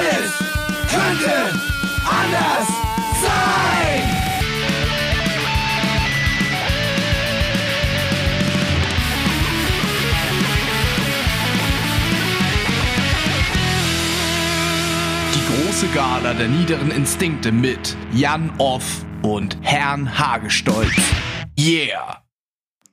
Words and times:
Alles 0.00 0.32
könnte 0.88 1.52
anders 2.08 2.68
sein. 3.20 4.02
Die 15.34 15.66
große 15.66 15.86
Gala 15.88 16.32
der 16.32 16.48
niederen 16.48 16.90
Instinkte 16.90 17.52
mit 17.52 17.94
Jan 18.14 18.50
Off 18.56 19.04
und 19.20 19.58
Herrn 19.60 20.18
Hagestolz. 20.18 20.96
Yeah! 21.58 22.22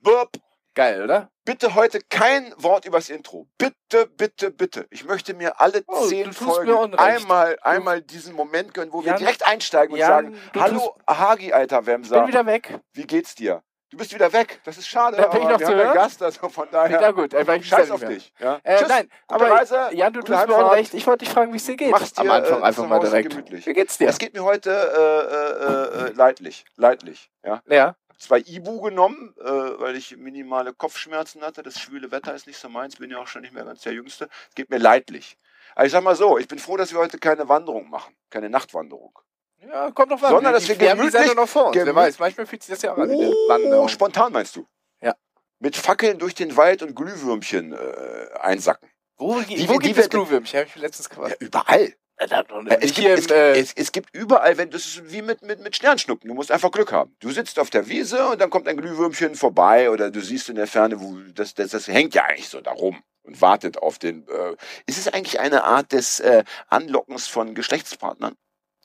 Burp. 0.02 0.36
Geil, 0.74 1.04
oder? 1.04 1.30
Bitte 1.48 1.74
heute 1.74 2.00
kein 2.10 2.52
Wort 2.58 2.84
übers 2.84 3.08
Intro. 3.08 3.48
Bitte, 3.56 4.06
bitte, 4.06 4.50
bitte. 4.50 4.86
Ich 4.90 5.06
möchte 5.06 5.32
mir 5.32 5.58
alle 5.58 5.82
Oh, 5.86 6.04
zehn 6.06 6.30
Folgen 6.34 6.94
einmal, 6.96 7.56
einmal 7.62 8.02
diesen 8.02 8.34
Moment 8.34 8.74
gönnen, 8.74 8.92
wo 8.92 9.00
wir 9.02 9.12
Jan- 9.12 9.18
direkt 9.18 9.46
einsteigen 9.46 9.94
und 9.94 9.98
Jan, 9.98 10.08
sagen, 10.34 10.40
hallo 10.60 10.94
Hagi, 11.08 11.54
alter 11.54 11.80
Ich 11.80 11.86
Wemser, 11.86 12.18
bin 12.20 12.28
wieder 12.28 12.44
weg. 12.44 12.78
wie 12.92 13.06
geht's 13.06 13.34
dir? 13.34 13.62
Du 13.88 13.96
bist 13.96 14.12
wieder 14.12 14.30
weg. 14.34 14.60
Das 14.66 14.76
ist 14.76 14.88
schade, 14.88 15.16
Da 15.16 15.28
bin 15.28 15.40
ich 15.40 15.48
noch 15.48 15.58
wir 15.58 15.66
zu 15.66 15.72
haben 15.72 15.78
hören. 15.80 15.94
Gast, 15.94 16.22
also 16.22 16.50
von 16.50 16.68
daher. 16.70 17.00
Ja 17.00 17.10
gut, 17.12 17.32
ich 17.32 17.66
Scheiß 17.66 17.90
auf 17.92 18.04
dich. 18.04 18.30
Ja? 18.38 18.60
Äh, 18.62 18.76
Tschüss, 18.76 18.88
nein, 18.88 19.08
aber 19.28 19.50
Reise, 19.50 19.88
Jan, 19.92 20.12
du 20.12 20.20
tust 20.20 20.28
mir 20.28 20.38
Heimfahrt. 20.40 20.62
Unrecht. 20.64 20.92
Ich 20.92 21.06
wollte 21.06 21.24
dich 21.24 21.32
fragen, 21.32 21.54
wie 21.54 21.56
es 21.56 21.64
dir 21.64 21.76
geht. 21.76 21.92
Mach's 21.92 22.12
dir, 22.12 22.20
Am 22.20 22.30
Anfang 22.30 22.60
äh, 22.60 22.64
einfach 22.64 22.86
mal 22.86 23.00
direkt. 23.00 23.30
gemütlich. 23.30 23.64
Wie 23.66 23.72
geht's 23.72 23.96
dir? 23.96 24.10
Es 24.10 24.18
geht 24.18 24.34
mir 24.34 24.44
heute 24.44 24.70
äh, 24.70 26.04
äh, 26.04 26.08
äh, 26.10 26.12
leidlich. 26.12 26.66
Leidlich. 26.76 27.30
Ja? 27.42 27.62
Ja. 27.66 27.96
Zwei 28.18 28.40
Ibu 28.40 28.80
genommen, 28.80 29.34
äh, 29.40 29.44
weil 29.44 29.96
ich 29.96 30.16
minimale 30.16 30.72
Kopfschmerzen 30.74 31.42
hatte. 31.42 31.62
Das 31.62 31.78
schwüle 31.80 32.10
Wetter 32.10 32.34
ist 32.34 32.46
nicht 32.46 32.58
so 32.58 32.68
meins, 32.68 32.96
bin 32.96 33.10
ja 33.10 33.18
auch 33.18 33.26
schon 33.28 33.42
nicht 33.42 33.54
mehr 33.54 33.64
ganz 33.64 33.82
der 33.82 33.92
Jüngste. 33.92 34.28
Es 34.48 34.54
geht 34.54 34.70
mir 34.70 34.78
leidlich. 34.78 35.38
Aber 35.74 35.86
ich 35.86 35.92
sag 35.92 36.02
mal 36.02 36.16
so, 36.16 36.38
ich 36.38 36.48
bin 36.48 36.58
froh, 36.58 36.76
dass 36.76 36.92
wir 36.92 36.98
heute 36.98 37.18
keine 37.18 37.48
Wanderung 37.48 37.88
machen, 37.90 38.14
keine 38.30 38.50
Nachtwanderung. 38.50 39.16
Ja, 39.60 39.90
kommt 39.90 40.10
noch 40.10 40.22
was. 40.22 40.30
Sondern, 40.30 40.52
dass 40.52 40.66
wir 40.68 40.76
die 40.76 40.84
gemütlich- 40.86 41.34
noch 41.34 41.48
vor 41.48 41.66
uns. 41.66 41.76
Wer 41.76 41.84
gemüt- 41.84 41.94
weiß, 41.96 42.18
manchmal 42.18 42.46
fühlt 42.46 42.62
sich 42.62 42.74
das 42.74 42.82
ja 42.82 42.92
auch 42.92 42.98
an 42.98 43.10
Oh, 43.10 43.88
spontan 43.88 44.32
meinst 44.32 44.54
du? 44.56 44.66
Ja. 45.00 45.14
Mit 45.58 45.76
Fackeln 45.76 46.18
durch 46.18 46.34
den 46.34 46.56
Wald 46.56 46.82
und 46.82 46.94
Glühwürmchen 46.94 47.72
äh, 47.72 48.28
einsacken. 48.40 48.88
Wo, 49.16 49.40
Die- 49.40 49.68
wo 49.68 49.74
die 49.78 49.88
gibt 49.88 49.96
wir- 49.96 50.04
es 50.04 50.10
Glühwürmchen? 50.10 50.60
Habe 50.60 50.68
ich 50.68 50.76
letztens 50.76 51.08
Ja, 51.10 51.14
gefragt. 51.16 51.36
überall. 51.42 51.92
Äh, 52.18 52.28
da- 52.28 52.44
Es 52.80 52.94
gibt, 52.94 53.06
im, 53.30 53.36
äh, 53.36 53.52
es, 53.52 53.68
es, 53.68 53.72
es 53.76 53.92
gibt 53.92 54.14
überall, 54.14 54.56
wenn 54.58 54.70
das 54.70 54.84
ist 54.86 55.12
wie 55.12 55.22
mit, 55.22 55.42
mit, 55.42 55.60
mit 55.60 55.76
Sternschnuppen. 55.76 56.28
Du 56.28 56.34
musst 56.34 56.50
einfach 56.50 56.70
Glück 56.70 56.92
haben. 56.92 57.14
Du 57.20 57.30
sitzt 57.30 57.58
auf 57.58 57.70
der 57.70 57.88
Wiese 57.88 58.26
und 58.28 58.40
dann 58.40 58.50
kommt 58.50 58.68
ein 58.68 58.76
Glühwürmchen 58.76 59.34
vorbei 59.34 59.90
oder 59.90 60.10
du 60.10 60.20
siehst 60.20 60.48
in 60.48 60.56
der 60.56 60.66
Ferne, 60.66 61.00
wo 61.00 61.16
das, 61.34 61.54
das, 61.54 61.70
das 61.70 61.86
hängt 61.88 62.14
ja 62.14 62.24
eigentlich 62.24 62.48
so 62.48 62.60
darum 62.60 63.02
und 63.22 63.40
wartet 63.40 63.78
auf 63.78 63.98
den. 63.98 64.26
Äh, 64.28 64.56
ist 64.86 64.98
es 64.98 65.08
eigentlich 65.08 65.40
eine 65.40 65.64
Art 65.64 65.92
des 65.92 66.20
äh, 66.20 66.44
Anlockens 66.68 67.28
von 67.28 67.54
Geschlechtspartnern? 67.54 68.34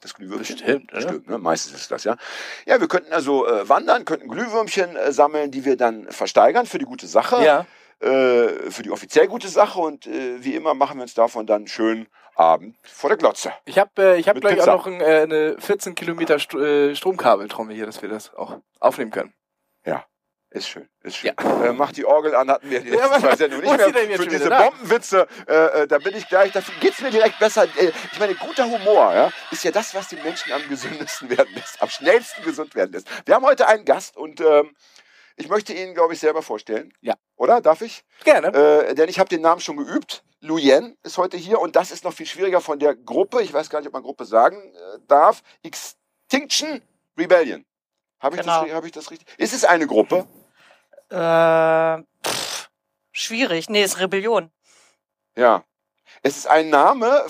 Das 0.01 0.13
Glühwürmchen? 0.15 0.57
Bestimmt, 0.57 0.91
oder? 0.91 1.01
Bestimmt, 1.01 1.29
ne? 1.29 1.37
Meistens 1.37 1.73
ist 1.73 1.89
das, 1.89 2.03
ja. 2.03 2.17
Ja, 2.65 2.79
wir 2.81 2.89
könnten 2.89 3.13
also 3.13 3.47
äh, 3.47 3.67
wandern, 3.69 4.03
könnten 4.03 4.27
Glühwürmchen 4.27 4.95
äh, 4.97 5.11
sammeln, 5.13 5.49
die 5.49 5.63
wir 5.63 5.77
dann 5.77 6.11
versteigern 6.11 6.65
für 6.65 6.77
die 6.77 6.85
gute 6.85 7.07
Sache 7.07 7.41
ja. 7.43 7.65
äh, 8.01 8.69
für 8.69 8.83
die 8.83 8.91
offiziell 8.91 9.27
gute 9.27 9.47
Sache 9.47 9.79
und 9.79 10.05
äh, 10.05 10.43
wie 10.43 10.55
immer 10.55 10.73
machen 10.73 10.97
wir 10.97 11.03
uns 11.03 11.13
davon 11.13 11.47
dann 11.47 11.67
schön 11.67 12.07
Abend 12.35 12.75
vor 12.83 13.09
der 13.09 13.17
Glotze. 13.17 13.53
Ich 13.65 13.77
habe 13.77 13.91
äh, 13.97 14.19
ich 14.19 14.27
hab 14.27 14.35
Mit 14.35 14.43
gleich 14.43 14.55
Pizza. 14.55 14.73
auch 14.73 14.85
noch 14.85 14.93
ein, 14.93 15.01
äh, 15.01 15.21
eine 15.21 15.55
14 15.59 15.95
Kilometer 15.95 16.39
St 16.39 16.55
äh, 16.55 16.95
Stromkabeltrommel 16.95 17.75
hier, 17.75 17.85
dass 17.85 18.01
wir 18.01 18.09
das 18.09 18.33
auch 18.33 18.59
aufnehmen 18.79 19.11
können. 19.11 19.33
Ist 20.53 20.69
schön, 20.69 20.87
ist 21.01 21.15
schön. 21.15 21.31
Äh, 21.35 21.73
mach 21.73 21.91
die 21.91 22.05
Orgel 22.05 22.35
an, 22.35 22.47
hatten 22.51 22.69
wir 22.69 22.79
die 22.79 22.89
Ja, 22.91 23.07
letzten 23.07 23.21
zwei 23.21 23.35
Sendungen 23.35 23.65
nicht 23.65 23.93
mehr. 24.07 24.17
Für 24.17 24.27
diese? 24.27 24.49
Bombenwitze, 24.49 25.27
äh, 25.47 25.53
äh, 25.53 25.87
da 25.87 25.97
bin 25.97 26.15
ich 26.15 26.27
gleich, 26.29 26.51
da 26.51 26.61
geht's 26.79 27.01
mir 27.01 27.09
direkt 27.09 27.39
besser. 27.39 27.63
Äh, 27.63 27.91
ich 28.11 28.19
meine, 28.19 28.35
guter 28.35 28.65
Humor 28.65 29.15
ja, 29.15 29.31
ist 29.49 29.63
ja 29.63 29.71
das, 29.71 29.95
was 29.95 30.09
den 30.09 30.21
Menschen 30.21 30.53
am 30.53 30.61
gesündesten 30.69 31.27
werden 31.35 31.55
lässt, 31.55 31.81
am 31.81 31.89
schnellsten 31.89 32.43
gesund 32.43 32.75
werden 32.75 32.91
lässt. 32.91 33.07
Wir 33.25 33.33
haben 33.33 33.43
heute 33.43 33.67
einen 33.67 33.83
Gast 33.83 34.15
und 34.15 34.41
ähm, 34.41 34.75
ich 35.37 35.49
möchte 35.49 35.73
ihn, 35.73 35.95
glaube 35.95 36.13
ich, 36.13 36.19
selber 36.19 36.43
vorstellen. 36.43 36.93
Ja. 37.01 37.15
Oder? 37.35 37.59
Darf 37.59 37.81
ich? 37.81 38.05
Gerne. 38.23 38.49
Äh, 38.49 38.93
denn 38.93 39.09
ich 39.09 39.17
habe 39.17 39.29
den 39.29 39.41
Namen 39.41 39.59
schon 39.59 39.77
geübt. 39.77 40.23
Luyen 40.43 40.97
ist 41.03 41.17
heute 41.17 41.37
hier 41.37 41.59
und 41.59 41.75
das 41.77 41.89
ist 41.91 42.03
noch 42.03 42.13
viel 42.13 42.25
schwieriger 42.25 42.59
von 42.59 42.77
der 42.77 42.95
Gruppe, 42.95 43.41
ich 43.41 43.53
weiß 43.53 43.69
gar 43.69 43.79
nicht, 43.79 43.87
ob 43.87 43.93
man 43.93 44.03
Gruppe 44.03 44.25
sagen 44.25 44.57
äh, 44.75 44.99
darf, 45.07 45.41
Extinction 45.63 46.81
Rebellion. 47.17 47.65
Habe 48.19 48.35
ich, 48.35 48.41
Genau. 48.41 48.65
das, 48.65 48.73
hab 48.73 48.85
ich 48.85 48.91
das 48.91 49.09
richtig? 49.09 49.27
Ist 49.37 49.53
es 49.53 49.63
eine 49.63 49.87
Gruppe? 49.87 50.27
Äh, 51.09 52.03
pff, 52.27 52.69
schwierig. 53.13 53.69
Nee, 53.69 53.83
ist 53.83 53.99
Rebellion. 53.99 54.51
Ja. 55.35 55.63
Es 56.23 56.35
ist 56.37 56.47
ein 56.47 56.69
Name, 56.69 57.25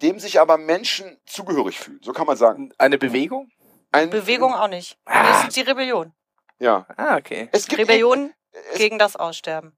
dem 0.00 0.18
sich 0.18 0.40
aber 0.40 0.56
Menschen 0.56 1.18
zugehörig 1.26 1.78
fühlen. 1.78 2.00
So 2.02 2.12
kann 2.12 2.26
man 2.26 2.36
sagen. 2.36 2.72
Eine 2.78 2.96
Bewegung? 2.98 3.50
Ein, 3.90 4.08
Bewegung 4.10 4.54
auch 4.54 4.68
nicht. 4.68 4.98
Ah. 5.04 5.40
Es 5.40 5.48
ist 5.48 5.56
die 5.56 5.60
Rebellion. 5.62 6.14
Ja. 6.58 6.86
Ah, 6.96 7.16
okay. 7.16 7.48
Es 7.52 7.66
gibt 7.66 7.80
Rebellion 7.82 8.32
es, 8.72 8.78
gegen 8.78 8.98
das 8.98 9.16
Aussterben. 9.16 9.76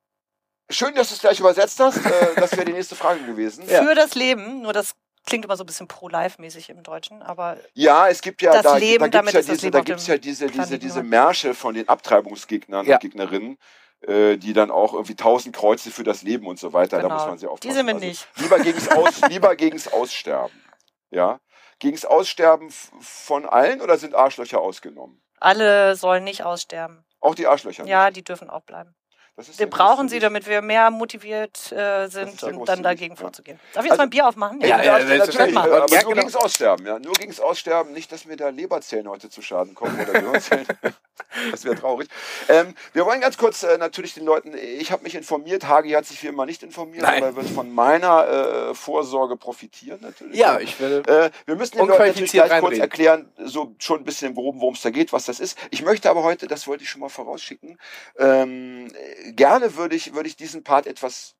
Schön, 0.70 0.94
dass 0.94 1.08
du 1.08 1.14
es 1.14 1.20
gleich 1.20 1.38
übersetzt 1.40 1.78
hast. 1.80 2.04
äh, 2.04 2.34
das 2.36 2.52
wäre 2.52 2.64
die 2.64 2.72
nächste 2.72 2.96
Frage 2.96 3.20
gewesen. 3.24 3.64
Ja. 3.68 3.82
Für 3.84 3.94
das 3.94 4.14
Leben, 4.14 4.62
nur 4.62 4.72
das 4.72 4.94
klingt 5.26 5.44
immer 5.44 5.56
so 5.56 5.62
ein 5.64 5.66
bisschen 5.66 5.88
pro-life-mäßig 5.88 6.70
im 6.70 6.82
Deutschen, 6.82 7.22
aber 7.22 7.56
Ja, 7.74 8.08
es 8.08 8.20
gibt 8.20 8.42
ja 8.42 8.52
Das 8.52 8.62
da, 8.62 8.76
Leben, 8.76 8.98
da 9.00 9.06
gibt's 9.06 9.16
damit 9.16 9.34
ja 9.34 9.40
ist 9.40 9.48
das 9.48 9.54
diese, 9.56 9.66
Leben 9.66 9.72
da 9.78 9.80
gibt's 9.84 10.06
ja 10.06 10.18
diese, 10.18 10.46
diese, 10.48 10.78
diese. 10.78 11.02
Märsche 11.02 11.54
von 11.54 11.74
den 11.74 11.88
Abtreibungsgegnern 11.88 12.86
Ja. 12.86 12.96
und 12.96 13.00
Gegnerinnen, 13.00 13.58
äh, 14.02 14.36
die 14.36 14.52
dann 14.52 14.70
auch 14.70 14.92
irgendwie 14.92 15.14
tausend 15.16 15.54
Kreuze 15.56 15.90
für 15.90 16.02
das 16.04 16.22
Leben 16.22 16.46
und 16.46 16.58
so 16.58 16.72
weiter. 16.72 16.96
Da 16.98 17.02
Genau. 17.04 17.14
muss 17.14 17.26
man 17.26 17.38
sehr 17.38 17.50
aufpassen. 17.50 17.68
Die 17.70 17.74
sind 17.74 17.86
wir 17.86 17.94
Also 17.94 18.06
nicht. 18.06 18.28
Lieber 18.36 18.58
gegens 18.58 18.88
Aus, 18.90 19.20
lieber 19.28 19.56
gegens 19.56 19.92
Aussterben. 19.92 20.62
Ja. 21.10 21.40
Gegens 21.78 22.04
Aussterben 22.04 22.68
f- 22.68 22.90
von 23.00 23.46
allen 23.46 23.80
oder 23.80 23.96
sind 23.98 24.14
Arschlöcher 24.14 24.60
ausgenommen? 24.60 25.20
alle 25.40 25.94
sollen 25.96 26.24
nicht 26.24 26.42
aussterben. 26.42 27.04
Auch 27.20 27.34
die 27.34 27.46
Arschlöcher. 27.46 27.84
Ja, 27.86 28.06
nicht. 28.06 28.16
die 28.16 28.24
dürfen 28.24 28.48
auch 28.48 28.62
bleiben. 28.62 28.94
Das 29.36 29.58
ja 29.58 29.66
brauchen 29.66 30.08
sie, 30.08 30.20
damit 30.20 30.46
wir 30.46 30.62
mehr 30.62 30.92
motiviert 30.92 31.72
äh, 31.72 32.06
sind 32.06 32.40
und 32.44 32.68
dann 32.68 32.84
dagegen 32.84 33.14
ja. 33.14 33.20
vorzugehen. 33.20 33.58
Darf 33.72 33.84
ich 33.84 33.90
jetzt 33.90 33.92
Also- 33.92 33.98
mal 33.98 34.06
ein 34.06 34.10
Bier 34.10 34.28
aufmachen? 34.28 34.60
Ja, 34.60 34.68
ja, 34.68 34.82
Ja, 34.84 35.06
selbstverständlich. 35.06 35.26
natürlich. 35.26 35.54
machen. 35.54 35.72
Aber 35.72 35.92
Ja, 35.92 36.02
nur 36.02 36.12
genau. 36.12 36.14
gegens 36.22 36.36
Aussterben, 36.36 36.86
ja. 36.86 36.98
Nur 37.00 37.12
gegens 37.14 37.40
Aussterben, 37.40 37.92
nicht, 37.92 38.12
dass 38.12 38.26
mir 38.26 38.36
da 38.36 38.50
Leberzellen 38.50 39.08
heute 39.08 39.30
zu 39.30 39.42
Schaden 39.42 39.74
kommen 39.74 39.98
oder 40.00 40.20
Gehirnzellen. 40.20 40.66
das 41.50 41.64
wäre 41.64 41.74
traurig. 41.74 42.08
Ähm, 42.48 42.74
wir 42.92 43.04
wollen 43.06 43.20
ganz 43.20 43.36
kurz 43.36 43.64
äh, 43.64 43.76
natürlich 43.76 44.14
den 44.14 44.24
Leuten, 44.24 44.54
ich 44.56 44.92
habe 44.92 45.02
mich 45.02 45.16
informiert, 45.16 45.66
Hagi 45.66 45.90
hat 45.90 46.06
sich 46.06 46.22
wie 46.22 46.28
immer 46.28 46.46
nicht 46.46 46.62
informiert, 46.62 47.02
Nein. 47.02 47.16
aber 47.18 47.26
er 47.32 47.36
wird 47.36 47.48
von 47.50 47.72
meiner 47.74 48.68
äh, 48.70 48.74
Vorsorge 48.74 49.36
profitieren 49.36 49.98
natürlich. 50.00 50.38
Ja, 50.38 50.60
ich 50.60 50.78
werde. 50.80 51.02
Äh, 51.12 51.30
wir 51.46 51.56
müssen 51.56 51.76
den 51.76 51.88
Leuten 51.88 52.06
natürlich 52.06 52.30
gleich 52.30 52.50
kurz 52.50 52.62
reinreden. 52.62 52.80
erklären, 52.82 53.32
so 53.38 53.74
schon 53.80 53.98
ein 54.02 54.04
bisschen 54.04 54.28
im 54.28 54.34
Groben, 54.36 54.60
worum 54.60 54.74
es 54.74 54.82
da 54.82 54.90
geht, 54.90 55.12
was 55.12 55.24
das 55.24 55.40
ist. 55.40 55.58
Ich 55.72 55.82
möchte 55.82 56.08
aber 56.08 56.22
heute, 56.22 56.46
das 56.46 56.68
wollte 56.68 56.84
ich 56.84 56.90
schon 56.90 57.00
mal 57.00 57.08
vorausschicken, 57.08 57.80
ähm, 58.16 58.86
äh, 58.94 59.23
gerne 59.32 59.76
würde 59.76 59.96
ich, 59.96 60.14
würde 60.14 60.28
ich 60.28 60.36
diesen 60.36 60.62
Part 60.64 60.86
etwas 60.86 61.34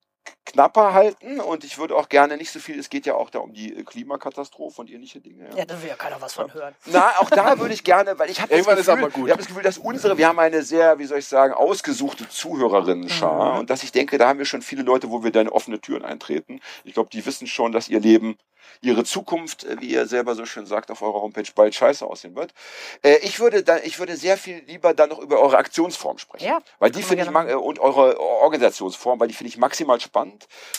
knapper 0.47 0.95
halten 0.95 1.41
und 1.41 1.65
ich 1.65 1.79
würde 1.79 1.97
auch 1.97 2.09
gerne 2.09 2.37
nicht 2.37 2.51
so 2.51 2.59
viel, 2.59 2.79
es 2.79 2.89
geht 2.91 3.07
ja 3.07 3.15
auch 3.15 3.31
da 3.31 3.41
um 3.41 3.53
die 3.53 3.75
äh, 3.77 3.83
Klimakatastrophe 3.83 4.81
und 4.83 4.91
ähnliche 4.91 5.21
Dinge. 5.21 5.49
Ja, 5.57 5.65
da 5.65 5.81
will 5.83 5.89
ja 5.89 5.97
keiner 5.97 6.21
was 6.21 6.35
von 6.35 6.53
hören. 6.53 6.75
Na, 6.87 7.11
auch 7.19 7.31
da 7.31 7.59
würde 7.59 7.75
ich 7.75 7.83
gerne, 7.83 8.19
weil 8.19 8.31
ich 8.31 8.41
habe 8.41 8.55
das, 8.55 8.67
Gefühl, 8.67 9.27
ich 9.27 9.31
hab 9.33 9.39
das 9.39 9.47
Gefühl, 9.49 9.63
dass 9.63 9.79
unsere, 9.79 10.17
wir 10.19 10.29
haben 10.29 10.39
eine 10.39 10.63
sehr, 10.63 10.99
wie 10.99 11.07
soll 11.07 11.19
ich 11.19 11.27
sagen, 11.27 11.55
ausgesuchte 11.55 12.29
Zuhörerinnen-Schar 12.29 13.55
Mhm. 13.55 13.59
und 13.61 13.71
dass 13.71 13.83
ich 13.83 13.93
denke, 13.93 14.19
da 14.19 14.29
haben 14.29 14.39
wir 14.39 14.47
schon 14.47 14.63
viele 14.63 14.83
Leute, 14.83 15.11
wo 15.11 15.25
wir 15.25 15.33
da 15.33 15.41
in 15.41 15.49
offene 15.49 15.81
Türen 15.81 16.05
eintreten. 16.05 16.61
Ich 16.85 16.95
glaube, 16.95 17.11
die 17.11 17.25
wissen 17.27 17.47
schon, 17.47 17.73
dass 17.73 17.89
ihr 17.89 18.01
Leben, 18.01 18.37
ihre 18.81 19.05
Zukunft, 19.05 19.65
äh, 19.65 19.77
wie 19.81 19.89
ihr 19.91 20.07
selber 20.07 20.35
so 20.35 20.47
schön 20.47 20.67
sagt 20.67 20.91
auf 20.91 21.03
eurer 21.03 21.21
Homepage, 21.23 21.45
bald 21.55 21.75
scheiße 21.75 22.05
aussehen 22.05 22.35
wird. 22.35 22.53
Äh, 23.03 23.17
ich 23.19 23.41
würde 23.41 23.63
da, 23.63 23.79
ich 23.79 23.99
würde 23.99 24.17
sehr 24.17 24.37
viel 24.37 24.63
lieber 24.67 24.95
dann 24.95 25.11
noch 25.11 25.19
über 25.19 25.41
eure 25.41 25.57
Aktionsform 25.59 26.19
sprechen. 26.19 26.47
Ja, 26.47 26.61
Weil 26.79 26.91
die 26.91 27.03
finde 27.03 27.25
ich, 27.25 27.31
äh, 27.31 27.55
und 27.55 27.79
eure 27.79 28.19
Organisationsform, 28.21 29.21
weil 29.21 29.29
die 29.29 29.35
finde 29.35 29.49
ich 29.49 29.59
maximal 29.59 30.01
spannend. 30.01 30.14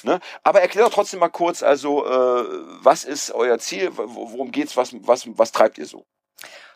Ne? 0.04 0.20
Aber 0.44 0.62
erklär 0.62 0.86
doch 0.86 0.94
trotzdem 0.94 1.20
mal 1.20 1.30
kurz, 1.30 1.62
also, 1.64 2.06
äh, 2.06 2.46
was 2.84 3.04
ist 3.04 3.32
euer 3.32 3.60
Ziel? 3.60 3.92
Wo- 3.98 4.32
Worum 4.32 4.52
geht's? 4.52 4.76
Was, 4.78 4.94
was, 5.08 5.26
was 5.38 5.52
treibt 5.52 5.78
ihr 5.78 5.86
so? 5.86 6.06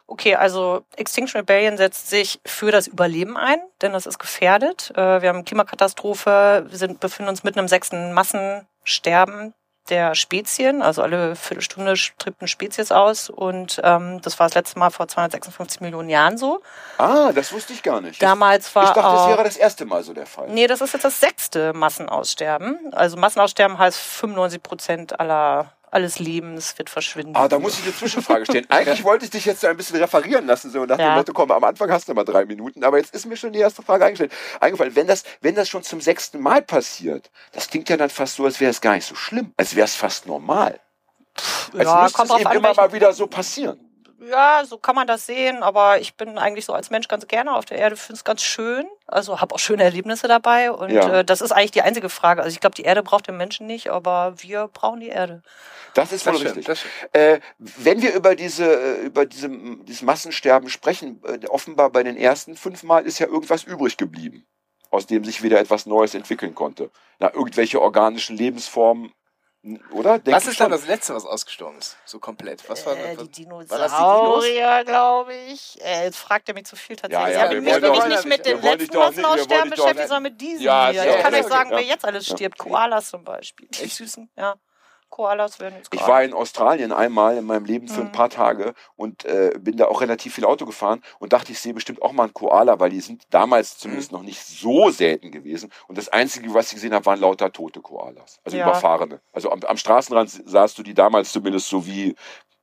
Okay, 0.08 0.34
also 0.36 0.84
Extinction 0.96 1.40
Rebellion 1.42 1.78
setzt 1.78 2.10
sich 2.10 2.40
für 2.44 2.72
das 2.72 2.88
Überleben 2.88 3.38
ein, 3.38 3.60
denn 3.82 3.94
das 3.94 4.08
ist 4.08 4.18
gefährdet. 4.18 4.92
Äh, 4.96 5.22
Wir 5.22 5.30
haben 5.30 5.46
Klimakatastrophe, 5.46 6.66
wir 6.68 6.78
sind, 6.78 7.00
befinden 7.00 7.30
uns 7.30 7.44
mitten 7.44 7.60
im 7.60 7.68
sechsten 7.68 8.14
Massensterben 8.14 9.54
der 9.90 10.16
Spezien. 10.16 10.82
Also 10.82 11.02
alle 11.02 11.36
Viertelstunde 11.36 11.94
tritt 12.18 12.36
eine 12.40 12.48
Spezies 12.48 12.92
aus. 12.92 13.30
Und 13.30 13.80
ähm, 13.84 14.22
das 14.22 14.40
war 14.40 14.48
das 14.48 14.56
letzte 14.56 14.80
Mal 14.80 14.90
vor 14.90 15.08
256 15.08 15.82
Millionen 15.82 16.10
Jahren 16.10 16.38
so. 16.38 16.62
Ah, 16.98 17.32
das 17.34 17.52
wusste 17.52 17.74
ich 17.74 17.84
gar 17.84 18.02
nicht. 18.02 18.22
Damals 18.22 18.74
war 18.76 18.84
ich 18.84 18.90
dachte, 18.90 19.16
das 19.16 19.28
wäre 19.28 19.44
das 19.44 19.58
erste 19.58 19.86
Mal 19.86 20.04
so 20.04 20.14
der 20.14 20.26
Fall. 20.26 20.50
Nee, 20.50 20.68
das 20.68 20.82
ist 20.82 20.94
jetzt 20.94 21.06
das 21.06 21.20
sechste 21.20 21.74
Massenaussterben. 21.74 22.78
Also 22.94 23.18
Massenaussterben 23.18 23.78
heißt 23.78 23.98
95 23.98 24.64
Prozent 24.64 25.20
aller 25.20 25.74
alles 25.92 26.20
Lebens 26.20 26.78
wird 26.78 26.90
verschwinden. 26.90 27.36
Ah, 27.36 27.48
da 27.48 27.60
muss 27.60 27.78
ich 27.80 27.84
eine 27.86 27.96
Zwischenfrage 27.96 28.46
stellen. 28.46 28.66
Eigentlich 28.70 29.04
wollte 29.04 29.26
ich 29.26 29.32
dich 29.32 29.46
jetzt 29.46 29.62
so 29.62 29.68
ein 29.68 29.78
bisschen 29.78 29.98
referieren 29.98 30.46
lassen, 30.46 30.72
so 30.72 30.86
nach 30.86 30.98
dem 30.98 31.06
Ja. 31.06 31.16
Motto, 31.16 31.34
komm, 31.34 31.52
am 31.52 31.64
Anfang 31.64 31.92
hast 31.92 32.08
du 32.08 32.14
mal 32.14 32.24
drei 32.26 32.46
Minuten, 32.46 32.84
aber 32.84 32.98
jetzt 32.98 33.14
ist 33.14 33.26
mir 33.26 33.38
schon 33.38 33.54
die 33.54 33.60
erste 33.60 33.82
Frage 33.82 34.06
eingestellt, 34.06 34.32
eingefallen. 34.60 34.96
Wenn 34.96 35.08
das, 35.08 35.24
wenn 35.42 35.56
das 35.56 35.70
schon 35.70 35.84
zum 35.84 36.02
sechsten 36.02 36.40
Mal 36.40 36.62
passiert, 36.62 37.32
das 37.52 37.70
klingt 37.70 37.90
ja 37.90 37.98
dann 37.98 38.10
fast 38.10 38.36
so, 38.36 38.46
als 38.46 38.60
wäre 38.60 38.72
es 38.72 38.82
gar 38.82 38.96
nicht 38.96 39.06
so 39.06 39.16
schlimm, 39.16 39.54
als 39.58 39.76
wäre 39.76 39.86
es 39.86 39.96
fast 39.96 40.28
normal. 40.28 40.80
Als 41.74 41.84
ja, 41.84 42.04
müsste 42.04 42.24
es 42.24 42.30
eben 42.32 42.48
an, 42.48 42.58
immer 42.58 42.74
mal 42.74 42.92
wieder 42.94 43.14
so 43.14 43.28
passieren. 43.28 43.89
Ja, 44.22 44.64
so 44.66 44.78
kann 44.78 44.96
man 44.96 45.08
das 45.08 45.26
sehen, 45.26 45.64
aber 45.64 46.02
ich 46.02 46.16
bin 46.16 46.38
eigentlich 46.38 46.66
so 46.66 46.74
als 46.74 46.90
Mensch 46.90 47.08
ganz 47.08 47.26
gerne 47.28 47.56
auf 47.56 47.66
der 47.66 47.78
Erde, 47.78 47.96
finde 47.96 48.16
es 48.18 48.24
ganz 48.26 48.42
schön. 48.42 48.86
Also 49.08 49.40
habe 49.40 49.56
auch 49.56 49.60
schöne 49.60 49.84
Erlebnisse 49.84 50.28
dabei 50.28 50.72
und 50.72 50.90
Ja. 50.92 51.20
äh, 51.20 51.26
das 51.26 51.40
ist 51.42 51.52
eigentlich 51.54 51.72
die 51.72 51.82
einzige 51.82 52.10
Frage. 52.10 52.42
Also 52.42 52.54
ich 52.54 52.60
glaube, 52.60 52.76
die 52.76 52.84
Erde 52.84 53.02
braucht 53.02 53.28
den 53.28 53.38
Menschen 53.38 53.66
nicht, 53.66 53.90
aber 53.90 54.34
wir 54.38 54.68
brauchen 54.68 55.00
die 55.00 55.08
Erde. 55.08 55.42
Das 55.94 56.12
ist 56.12 56.26
wohl 56.26 56.34
Das 56.34 56.44
richtig. 56.44 56.66
das 56.66 56.80
stimmt. 56.80 57.16
Äh, 57.16 57.40
wenn 57.58 58.02
wir 58.02 58.14
über 58.14 58.36
diese, 58.36 58.66
äh, 58.66 59.02
über 59.06 59.26
diese, 59.26 59.50
dieses 59.50 60.02
Massensterben 60.02 60.70
sprechen, 60.70 61.22
äh, 61.26 61.48
offenbar 61.48 61.90
bei 61.90 62.04
den 62.04 62.18
ersten 62.18 62.56
fünfmal 62.58 63.06
ist 63.06 63.20
ja 63.20 63.28
irgendwas 63.28 63.64
übrig 63.64 63.96
geblieben, 63.98 64.46
aus 64.92 65.08
dem 65.08 65.24
sich 65.24 65.42
wieder 65.44 65.60
etwas 65.60 65.86
Neues 65.86 66.14
entwickeln 66.14 66.54
konnte. 66.56 66.92
Na, 67.20 67.34
irgendwelche 67.34 67.82
organischen 67.82 68.36
Lebensformen, 68.38 69.12
oder? 69.92 70.20
Denk 70.20 70.36
Was 70.38 70.46
ist 70.48 70.60
dann 70.60 70.66
schon. 70.66 70.72
das 70.72 70.88
Letzte, 70.88 71.14
was 71.14 71.26
ausgestorben 71.26 71.78
ist? 71.80 71.98
So 72.06 72.20
komplett. 72.20 72.68
Was 72.70 72.86
war, 72.86 72.96
äh, 72.96 73.18
was, 73.18 73.30
die? 73.30 73.44
Dinosaurier, 73.44 74.84
glaube 74.86 75.34
ich. 75.34 75.78
Äh, 75.84 76.06
jetzt 76.06 76.18
fragt 76.18 76.48
er 76.48 76.54
mich 76.56 76.66
zu 76.66 76.76
viel 76.78 76.96
tatsächlich. 76.96 77.34
Ja, 77.34 77.46
ja, 77.46 77.52
ich 77.52 77.58
habe 77.58 77.62
mich 77.62 77.78
doch- 77.78 78.08
nicht 78.08 78.26
mit 78.26 78.46
den 78.46 78.62
letzten 78.62 78.98
Massenaussterben 78.98 79.70
beschäftigt, 79.70 80.08
sondern 80.08 80.24
mit 80.24 80.40
diesen 80.40 80.62
Ja, 80.64 80.90
hier. 80.90 81.10
Ich 81.18 81.22
kann 81.22 81.34
euch 81.34 81.46
sagen, 81.46 81.72
wer 81.72 81.82
jetzt 81.82 82.06
alles 82.06 82.26
stirbt. 82.26 82.58
Koalas 82.58 83.10
zum 83.10 83.24
Beispiel. 83.24 83.68
Die 83.68 83.84
Echt? 83.84 83.96
süßen, 83.98 84.30
ja. 84.38 84.56
Koalas 85.10 85.60
werden 85.60 85.76
jetzt 85.78 85.90
Ich 85.94 86.00
gerade- 86.00 86.12
war 86.12 86.24
in 86.24 86.34
Australien 86.34 86.92
einmal 86.92 87.38
in 87.38 87.46
meinem 87.46 87.66
Leben 87.66 87.88
für 87.88 88.02
ein 88.02 88.08
Mhm. 88.08 88.12
paar 88.12 88.30
Tage 88.30 88.74
und 88.96 89.26
äh, 89.26 89.52
bin 89.60 89.76
da 89.78 89.86
auch 89.88 90.02
relativ 90.02 90.36
viel 90.36 90.46
Auto 90.46 90.66
gefahren 90.66 91.02
und 91.20 91.34
dachte, 91.34 91.52
ich 91.52 91.60
sehe 91.60 91.74
bestimmt 91.74 92.02
auch 92.02 92.12
mal 92.12 92.24
einen 92.24 92.34
Koala, 92.34 92.80
weil 92.80 92.90
die 92.92 93.02
sind 93.02 93.24
damals 93.32 93.76
Mhm. 93.76 93.80
zumindest 93.80 94.12
noch 94.12 94.22
nicht 94.24 94.42
so 94.46 94.90
selten 94.92 95.32
gewesen. 95.32 95.72
Und 95.88 95.98
das 95.98 96.10
Einzige, 96.10 96.54
was 96.54 96.68
ich 96.68 96.76
gesehen 96.76 96.94
habe, 96.94 97.06
waren 97.06 97.20
lauter 97.20 97.52
tote 97.52 97.82
Koalas. 97.82 98.40
Also 98.44 98.58
Ja. 98.58 98.66
überfahrene. 98.68 99.20
Also 99.34 99.52
am, 99.52 99.62
am 99.64 99.78
Straßenrand 99.78 100.30
sahst 100.46 100.78
du 100.78 100.84
die 100.84 100.94
damals 100.94 101.32
zumindest 101.32 101.68
so 101.70 101.86
wie, 101.86 102.16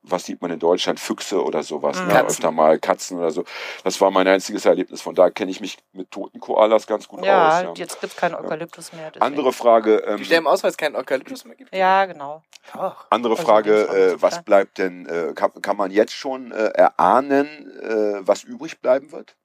was 0.09 0.25
sieht 0.25 0.41
man 0.41 0.51
in 0.51 0.59
Deutschland, 0.59 0.99
Füchse 0.99 1.43
oder 1.43 1.63
sowas. 1.63 1.99
Mhm. 1.99 2.07
Ne? 2.07 2.13
Katzen. 2.13 2.27
Öfter 2.29 2.51
mal 2.51 2.79
Katzen 2.79 3.17
oder 3.17 3.31
so. 3.31 3.43
Das 3.83 3.99
war 4.01 4.11
mein 4.11 4.27
einziges 4.27 4.65
Erlebnis. 4.65 5.01
Von 5.01 5.15
da 5.15 5.29
kenne 5.29 5.51
ich 5.51 5.61
mich 5.61 5.77
mit 5.93 6.11
toten 6.11 6.39
Koalas 6.39 6.87
ganz 6.87 7.07
gut 7.07 7.23
ja, 7.25 7.47
aus. 7.47 7.63
Ja. 7.63 7.73
jetzt 7.75 7.99
gibt 7.99 8.13
es 8.13 8.19
keinen 8.19 8.35
Eukalyptus 8.35 8.93
mehr. 8.93 9.11
deswegen. 9.11 9.23
Andere 9.25 9.53
Frage. 9.53 9.97
Ähm, 10.05 10.17
die 10.17 10.25
sterben 10.25 10.47
aus, 10.47 10.63
weil 10.63 10.71
es 10.71 10.77
keinen 10.77 10.95
Eukalyptus 10.95 11.45
mehr 11.45 11.55
gibt? 11.55 11.75
Ja, 11.75 12.05
genau. 12.05 12.43
Ach. 12.73 13.05
Andere 13.09 13.33
Also 13.33 13.45
Frage, 13.45 13.87
äh, 13.87 14.21
was 14.21 14.43
bleibt 14.43 14.77
denn, 14.77 15.05
äh, 15.07 15.33
kann, 15.33 15.51
kann 15.61 15.77
man 15.77 15.91
jetzt 15.91 16.13
schon 16.13 16.51
äh, 16.51 16.69
erahnen, 16.69 17.47
äh, 17.81 18.27
was 18.27 18.43
übrig 18.43 18.81
bleiben 18.81 19.11
wird? 19.11 19.35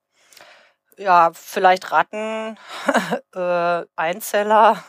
Ja, 0.99 1.31
vielleicht 1.33 1.91
Ratten, 1.91 2.59
äh, 3.35 3.85
Einzeller, 3.97 4.83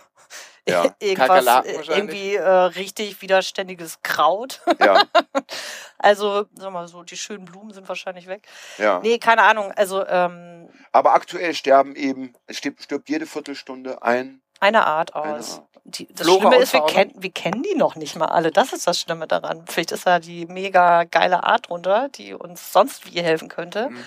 Ja, 0.67 0.95
irgendwas, 0.99 1.65
äh, 1.65 1.73
irgendwie 1.87 2.35
äh, 2.35 2.47
richtig 2.49 3.21
widerständiges 3.21 4.01
Kraut. 4.01 4.61
Ja, 4.79 5.01
Also, 5.97 6.45
sag 6.55 6.71
mal 6.73 6.87
so, 6.87 7.03
die 7.03 7.15
schönen 7.15 7.45
Blumen 7.45 7.71
sind 7.73 7.87
wahrscheinlich 7.87 8.27
weg. 8.27 8.45
ja. 8.77 8.99
Nee, 9.01 9.19
keine 9.19 9.43
Ahnung. 9.43 9.71
Also, 9.71 10.05
ähm, 10.05 10.67
Aber 10.91 11.13
aktuell 11.13 11.53
sterben 11.53 11.95
eben, 11.95 12.33
es 12.45 12.57
stirbt, 12.57 12.83
stirbt 12.83 13.07
jede 13.09 13.25
Viertelstunde 13.25 14.03
ein. 14.03 14.41
eine 14.59 14.85
Art 14.85 15.15
Eine 15.15 15.35
aus. 15.35 15.59
Art. 15.59 15.67
Die, 15.85 16.07
das 16.13 16.25
Flora 16.27 16.47
Schlimme 16.47 16.63
ist, 16.63 16.73
wir, 16.73 16.85
kennen 16.85 17.13
wir 17.17 17.31
kennen 17.31 17.61
die 17.63 17.75
noch 17.75 17.95
nicht 17.95 18.15
mal 18.15 18.27
alle. 18.27 18.51
Das 18.51 18.71
ist 18.71 18.87
das 18.87 18.99
Schlimme 18.99 19.27
daran. 19.27 19.65
Vielleicht 19.67 19.91
ist 19.91 20.05
da 20.07 20.19
die 20.19 20.45
mega 20.45 21.03
geile 21.03 21.43
Art 21.43 21.67
drunter, 21.69 22.07
die 22.09 22.33
uns 22.33 22.71
sonst 22.71 23.05
wie 23.13 23.21
helfen 23.21 23.49
könnte. 23.49 23.89
Mhm. 23.89 24.03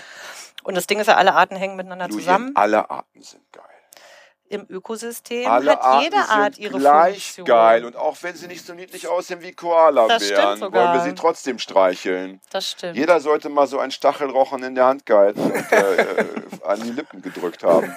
Und 0.64 0.74
das 0.74 0.86
Ding 0.86 0.98
ist 0.98 1.06
ja, 1.06 1.16
alle 1.16 1.34
Arten 1.34 1.54
hängen 1.56 1.76
miteinander 1.76 2.06
Julian, 2.06 2.20
zusammen. 2.24 2.56
alle 2.56 2.90
Arten 2.90 3.22
sind 3.22 3.42
geil. 3.52 3.64
Im 4.48 4.66
Ökosystem 4.68 5.50
Alle 5.50 5.72
hat 5.72 5.82
Arten 5.82 6.04
jede 6.04 6.16
Art 6.28 6.54
sind 6.54 6.64
ihre 6.64 6.78
gleich 6.78 7.32
Funktion. 7.32 7.46
geil. 7.46 7.84
Und 7.84 7.96
auch 7.96 8.16
wenn 8.22 8.36
sie 8.36 8.46
nicht 8.46 8.64
so 8.64 8.74
niedlich 8.74 9.08
aussehen 9.08 9.42
wie 9.42 9.52
Koala 9.52 10.06
Das 10.06 10.28
wären, 10.30 10.60
wollen 10.60 10.72
wir 10.72 11.00
sie 11.00 11.14
trotzdem 11.14 11.58
streicheln. 11.58 12.40
Das 12.50 12.70
stimmt. 12.70 12.96
Jeder 12.96 13.20
sollte 13.20 13.48
mal 13.48 13.66
so 13.66 13.78
ein 13.78 13.90
Stachelrochen 13.90 14.62
in 14.62 14.74
der 14.74 14.86
Hand 14.86 15.04
gehalten 15.06 15.40
und 15.40 15.72
äh, 15.72 15.96
äh, 16.20 16.26
an 16.64 16.80
die 16.82 16.90
Lippen 16.90 17.22
gedrückt 17.22 17.64
haben. 17.64 17.94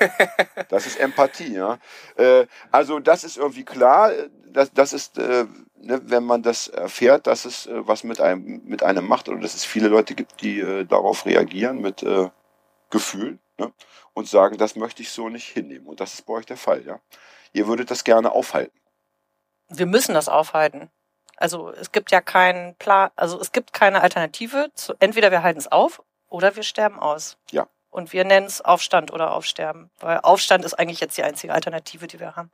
Das 0.69 0.87
ist 0.87 0.99
Empathie, 0.99 1.53
ja. 1.53 1.77
Äh, 2.15 2.47
also 2.71 2.99
das 2.99 3.23
ist 3.23 3.37
irgendwie 3.37 3.65
klar. 3.65 4.11
Das, 4.47 4.71
das 4.73 4.93
ist, 4.93 5.17
äh, 5.17 5.45
ne, 5.79 6.01
wenn 6.05 6.23
man 6.23 6.41
das 6.41 6.67
erfährt, 6.67 7.27
dass 7.27 7.45
es 7.45 7.67
äh, 7.67 7.87
was 7.87 8.03
mit 8.03 8.19
einem, 8.19 8.61
mit 8.65 8.81
einem 8.83 9.07
macht 9.07 9.29
oder 9.29 9.39
dass 9.39 9.53
es 9.53 9.65
viele 9.65 9.87
Leute 9.87 10.15
gibt, 10.15 10.41
die 10.41 10.59
äh, 10.59 10.85
darauf 10.85 11.25
reagieren 11.25 11.79
mit 11.81 12.01
äh, 12.03 12.29
Gefühl 12.89 13.37
ne, 13.59 13.71
und 14.19 14.27
sagen, 14.27 14.57
das 14.57 14.75
möchte 14.75 15.01
ich 15.01 15.11
so 15.11 15.29
nicht 15.29 15.47
hinnehmen. 15.47 15.87
Und 15.87 15.99
das 15.99 16.13
ist 16.13 16.25
bei 16.25 16.33
euch 16.33 16.45
der 16.45 16.57
Fall, 16.57 16.85
ja. 16.85 16.99
Ihr 17.53 17.67
würdet 17.67 17.89
das 17.89 18.03
gerne 18.03 18.31
aufhalten. 18.31 18.77
wir 19.69 19.85
müssen 19.85 20.13
das 20.13 20.29
aufhalten. 20.29 20.91
Also 21.37 21.71
es 21.71 21.91
gibt 21.91 22.11
ja 22.11 22.19
keinen 22.21 22.75
Plan, 22.75 23.11
also 23.15 23.39
es 23.39 23.51
gibt 23.51 23.71
keine 23.71 24.01
Alternative. 24.01 24.71
Zu, 24.75 24.93
entweder 24.99 25.31
wir 25.31 25.41
halten 25.41 25.59
es 25.59 25.71
auf 25.71 26.03
oder 26.27 26.55
wir 26.55 26.63
sterben 26.63 26.99
aus. 26.99 27.37
Ja. 27.51 27.67
Und 27.89 28.13
wir 28.13 28.25
nennen 28.25 28.45
es 28.45 28.61
Aufstand 28.61 29.11
oder 29.11 29.31
Aufsterben, 29.31 29.89
weil 29.99 30.19
Aufstand 30.19 30.65
ist 30.65 30.73
eigentlich 30.75 30.99
jetzt 30.99 31.17
die 31.17 31.23
einzige 31.23 31.53
Alternative, 31.53 32.07
die 32.07 32.19
wir 32.19 32.35
haben. 32.35 32.51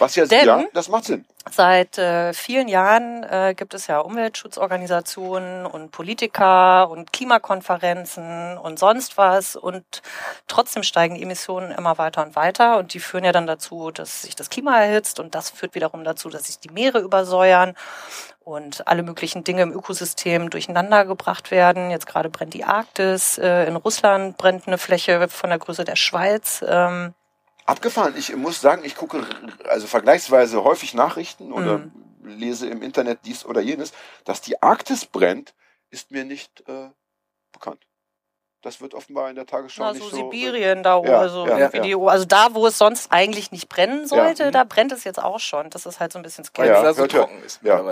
Was 0.00 0.16
jetzt, 0.16 0.32
Denn- 0.32 0.46
ja, 0.46 0.64
das 0.72 0.88
macht 0.88 1.04
Sinn. 1.04 1.24
Seit 1.50 1.96
äh, 1.96 2.34
vielen 2.34 2.68
Jahren 2.68 3.22
äh, 3.24 3.54
gibt 3.56 3.72
es 3.72 3.86
ja 3.86 4.00
Umweltschutzorganisationen 4.00 5.64
und 5.64 5.90
Politiker 5.90 6.90
und 6.90 7.14
Klimakonferenzen 7.14 8.58
und 8.58 8.78
sonst 8.78 9.16
was 9.16 9.56
und 9.56 10.02
trotzdem 10.48 10.82
steigen 10.82 11.14
die 11.14 11.22
Emissionen 11.22 11.70
immer 11.70 11.96
weiter 11.96 12.22
und 12.22 12.36
weiter 12.36 12.76
und 12.78 12.92
die 12.92 13.00
führen 13.00 13.24
ja 13.24 13.32
dann 13.32 13.46
dazu, 13.46 13.90
dass 13.90 14.22
sich 14.22 14.36
das 14.36 14.50
Klima 14.50 14.78
erhitzt 14.82 15.18
und 15.18 15.34
das 15.34 15.48
führt 15.48 15.74
wiederum 15.74 16.04
dazu, 16.04 16.28
dass 16.28 16.44
sich 16.46 16.58
die 16.58 16.70
Meere 16.70 16.98
übersäuern 17.00 17.74
und 18.40 18.86
alle 18.86 19.02
möglichen 19.02 19.42
Dinge 19.42 19.62
im 19.62 19.72
Ökosystem 19.72 20.50
durcheinander 20.50 21.06
gebracht 21.06 21.50
werden. 21.50 21.90
Jetzt 21.90 22.06
gerade 22.06 22.28
brennt 22.28 22.52
die 22.52 22.64
Arktis, 22.64 23.38
äh, 23.38 23.64
in 23.64 23.76
Russland 23.76 24.36
brennt 24.36 24.66
eine 24.66 24.78
Fläche 24.78 25.26
von 25.28 25.48
der 25.50 25.58
Größe 25.58 25.84
der 25.84 25.96
Schweiz. 25.96 26.62
Ähm, 26.66 27.14
Abgefahren. 27.66 28.14
Ich 28.16 28.34
muss 28.36 28.60
sagen, 28.60 28.82
ich 28.84 28.96
gucke 28.96 29.26
also 29.68 29.86
vergleichsweise 29.86 30.64
häufig 30.64 30.94
Nachrichten 30.94 31.52
oder 31.52 31.78
Mhm. 31.78 31.92
lese 32.24 32.68
im 32.68 32.82
Internet 32.82 33.20
dies 33.24 33.44
oder 33.44 33.60
jenes. 33.60 33.92
Dass 34.24 34.40
die 34.40 34.62
Arktis 34.62 35.06
brennt, 35.06 35.54
ist 35.90 36.10
mir 36.10 36.24
nicht 36.24 36.62
äh, 36.68 36.90
bekannt. 37.52 37.86
Das 38.62 38.80
wird 38.82 38.92
offenbar 38.92 39.30
in 39.30 39.36
der 39.36 39.46
Tagesschau 39.46 39.82
Na, 39.84 39.92
nicht 39.92 40.02
so 40.02 40.10
so. 40.10 40.16
Sibirien 40.16 40.82
da, 40.82 41.00
Ja, 41.02 41.18
also, 41.20 41.46
ja, 41.46 41.56
irgendwie 41.56 41.76
ja. 41.78 41.82
Die, 41.82 41.94
also 41.94 42.26
da, 42.26 42.48
wo 42.52 42.66
es 42.66 42.76
sonst 42.76 43.10
eigentlich 43.10 43.52
nicht 43.52 43.68
brennen 43.70 44.06
sollte, 44.06 44.46
mhm. 44.46 44.52
da 44.52 44.64
brennt 44.64 44.92
es 44.92 45.04
jetzt 45.04 45.22
auch 45.22 45.40
schon. 45.40 45.70
Das 45.70 45.86
ist 45.86 45.98
halt 45.98 46.12
so 46.12 46.18
ein 46.18 46.22
bisschen 46.22 46.44
Weil 46.44 46.66
scary. 46.66 46.68
Ja, 46.68 46.76
es 46.76 46.82
da 46.82 46.92
so 46.94 47.06
trocken 47.06 47.42
ist 47.42 47.62
Ja. 47.62 47.82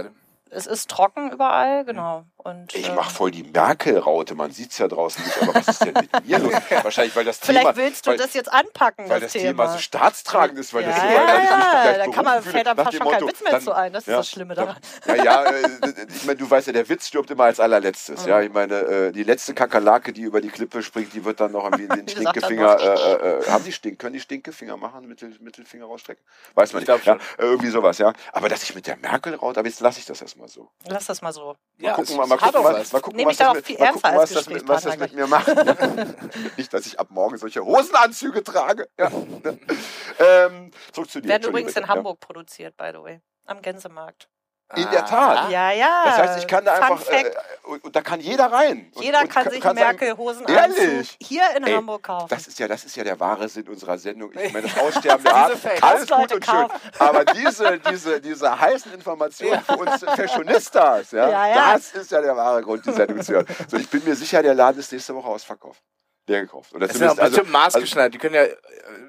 Es 0.50 0.66
ist 0.66 0.88
trocken 0.88 1.30
überall, 1.30 1.84
genau. 1.84 2.24
Und, 2.36 2.74
Ich 2.74 2.88
äh, 2.88 2.92
mache 2.94 3.12
voll 3.12 3.30
die 3.30 3.42
Merkel-Raute. 3.42 4.34
Man 4.34 4.50
sieht 4.50 4.70
es 4.72 4.78
ja 4.78 4.88
draußen 4.88 5.22
nicht. 5.22 5.42
Aber 5.42 5.54
was 5.56 5.68
ist 5.68 5.84
denn 5.84 5.92
mit 5.94 6.26
mir 6.26 6.38
los? 6.38 6.52
Wahrscheinlich, 6.82 7.14
weil 7.16 7.24
das 7.24 7.38
Vielleicht 7.38 7.60
Thema, 7.66 7.76
willst 7.76 8.06
du 8.06 8.10
weil, 8.10 8.16
das 8.16 8.32
jetzt 8.32 8.50
anpacken, 8.50 9.08
weil 9.08 9.20
das, 9.20 9.32
das 9.32 9.42
Thema 9.42 9.68
so 9.68 9.78
staatstragend 9.78 10.58
ist. 10.58 10.72
Weil 10.72 10.82
ja, 10.84 10.88
das 10.90 11.00
so, 11.00 11.06
ja, 11.06 11.14
weil 11.14 11.34
ich 11.36 11.40
mich 11.42 11.50
ja, 11.50 11.92
da 12.06 12.06
kann 12.12 12.24
man, 12.24 12.42
fällt 12.42 12.66
einem 12.66 12.76
fast 12.78 12.96
schon 12.96 13.06
kein 13.06 13.12
Motto, 13.20 13.28
Witz 13.28 13.42
mehr 13.42 13.52
dann- 13.52 13.60
zu 13.62 13.72
ein. 13.72 13.92
Das 13.92 14.02
ist 14.04 14.08
ja, 14.08 14.16
das 14.18 14.28
Schlimme 14.30 14.54
daran. 14.54 14.76
Ja, 15.06 15.14
ja, 15.16 15.44
äh, 15.44 15.68
ich 16.08 16.24
meine, 16.24 16.38
du 16.38 16.48
weißt 16.50 16.68
ja, 16.68 16.72
der 16.72 16.88
Witz 16.88 17.08
stirbt 17.08 17.30
immer 17.30 17.44
als 17.44 17.60
allerletztes. 17.60 18.22
Mhm. 18.22 18.28
Ja, 18.28 18.40
ich 18.40 18.52
meine, 18.52 18.74
äh, 18.76 19.12
die 19.12 19.24
letzte 19.24 19.52
Kakerlake, 19.52 20.12
die 20.12 20.22
über 20.22 20.40
die 20.40 20.48
Klippe 20.48 20.82
springt, 20.82 21.12
die 21.12 21.24
wird 21.24 21.40
dann 21.40 21.52
noch 21.52 21.64
irgendwie 21.64 21.88
den 21.88 22.08
Stinkefinger. 22.08 22.76
noch- 22.76 22.78
Äh, 22.82 23.38
äh, 23.40 23.50
haben 23.50 23.64
die 23.64 23.72
Stink, 23.72 23.98
können 23.98 24.14
die 24.14 24.20
Stinkefinger 24.20 24.76
machen, 24.76 25.06
Mittel, 25.08 25.34
Mittelfinger 25.40 25.84
rausstrecken? 25.86 26.22
Weiß 26.54 26.72
man 26.72 26.82
Ich 26.82 26.88
nicht. 26.88 27.04
Ja, 27.04 27.14
äh, 27.14 27.18
irgendwie 27.38 27.68
sowas, 27.68 27.98
ja. 27.98 28.12
Aber 28.32 28.48
dass 28.48 28.62
ich 28.62 28.74
mit 28.74 28.86
der 28.86 28.96
Merkel 28.96 29.34
raut, 29.34 29.58
aber 29.58 29.66
jetzt 29.66 29.80
lasse 29.80 29.98
ich 29.98 30.06
das 30.06 30.22
erstmal 30.22 30.37
so. 30.46 30.70
Lass 30.86 31.06
das 31.06 31.22
mal 31.22 31.32
so. 31.32 31.56
Ja, 31.78 31.94
gucken 31.94 32.04
es- 32.04 32.16
wir 32.18 32.26
mal, 32.26 32.40
hat 32.40 32.52
gucken, 32.52 32.64
was, 32.72 32.92
mal 32.92 33.00
gucken, 33.00 33.26
was 33.26 33.36
das 33.36 33.54
mit, 33.54 33.66
viel 33.66 33.78
mal 33.78 33.92
gucken, 33.92 34.14
was 34.14 34.30
das, 34.30 34.48
mit, 34.48 34.68
was 34.68 34.82
das 34.84 34.96
mit 34.98 35.12
mir 35.14 35.26
macht. 35.26 35.48
Nicht, 36.56 36.72
dass 36.72 36.86
ich 36.86 37.00
ab 37.00 37.08
morgen 37.10 37.36
solche 37.38 37.64
Hosenanzüge 37.64 38.44
trage. 38.44 38.88
Ja. 38.98 39.10
ne. 39.10 39.58
ähm, 40.20 40.70
zurück 40.92 41.10
zu 41.10 41.20
dir. 41.20 41.28
Werden 41.28 41.48
übrigens 41.48 41.76
in. 41.76 41.88
Hamburg 41.88 42.20
produziert, 42.20 42.76
by 42.76 42.90
the 42.92 43.02
way. 43.02 43.20
Am 43.46 43.62
Gänsemarkt. 43.62 44.28
In 44.76 44.90
der 44.90 45.06
Tat. 45.06 45.38
Ah. 45.38 45.48
Ja, 45.50 45.72
ja. 45.72 46.02
Das 46.04 46.18
heißt, 46.18 46.38
ich 46.40 46.46
kann 46.46 46.62
da 46.62 46.74
Fun 46.74 46.84
einfach, 46.98 47.08
äh, 47.10 47.24
Fact. 47.24 47.36
und, 47.64 47.84
und 47.84 47.96
da 47.96 48.02
kann 48.02 48.20
jeder 48.20 48.52
rein. 48.52 48.90
Und, 48.94 49.02
Jeder 49.02 49.22
und 49.22 49.30
kann 49.30 49.48
sich 49.48 49.62
sagen, 49.62 49.78
Merkel-Hosenanzug 49.78 50.54
Ehrlich? 50.54 51.16
hier 51.22 51.42
in 51.56 51.64
Ey, 51.64 51.72
Hamburg 51.72 52.02
kaufen. 52.02 52.26
Das 52.28 52.46
ist 52.46 52.58
ja, 52.58 52.68
das 52.68 52.84
ist 52.84 52.94
ja 52.94 53.02
der 53.02 53.18
wahre 53.18 53.48
Sinn 53.48 53.66
unserer 53.66 53.96
Sendung. 53.96 54.30
Ich 54.32 54.52
meine, 54.52 54.68
das 54.68 54.78
Aussterben 54.78 55.24
der 55.24 55.34
Art, 55.34 55.52
alles 55.82 56.06
gut 56.10 56.32
und 56.34 56.44
schön. 56.44 56.66
Aber 56.98 57.24
diese, 57.24 57.78
diese, 57.78 58.20
diese 58.20 58.60
heißen 58.60 58.92
Informationen 58.92 59.62
für 59.62 59.76
uns 59.76 60.04
Fashionistas, 60.04 61.12
ja, 61.12 61.30
Ja, 61.30 61.48
ja. 61.48 61.72
das 61.72 61.92
ist 61.92 62.10
ja 62.10 62.20
der 62.20 62.36
wahre 62.36 62.60
Grund, 62.62 62.84
die 62.84 62.92
Sendung 62.92 63.22
zu 63.22 63.32
hören. 63.32 63.46
So, 63.68 63.78
ich 63.78 63.88
bin 63.88 64.04
mir 64.04 64.14
sicher, 64.16 64.42
der 64.42 64.54
Laden 64.54 64.80
ist 64.80 64.92
nächste 64.92 65.14
Woche 65.14 65.28
ausverkauft. 65.28 65.82
Der 66.28 66.42
gekauft. 66.42 66.74
Oder 66.74 66.86
Das 66.86 66.94
ist 66.94 67.00
ja 67.00 67.08
also, 67.08 67.22
bestimmt 67.22 67.50
maßgeschneidert. 67.52 68.12
Die 68.12 68.18
können 68.18 68.34
ja 68.34 68.42
äh, 68.42 68.54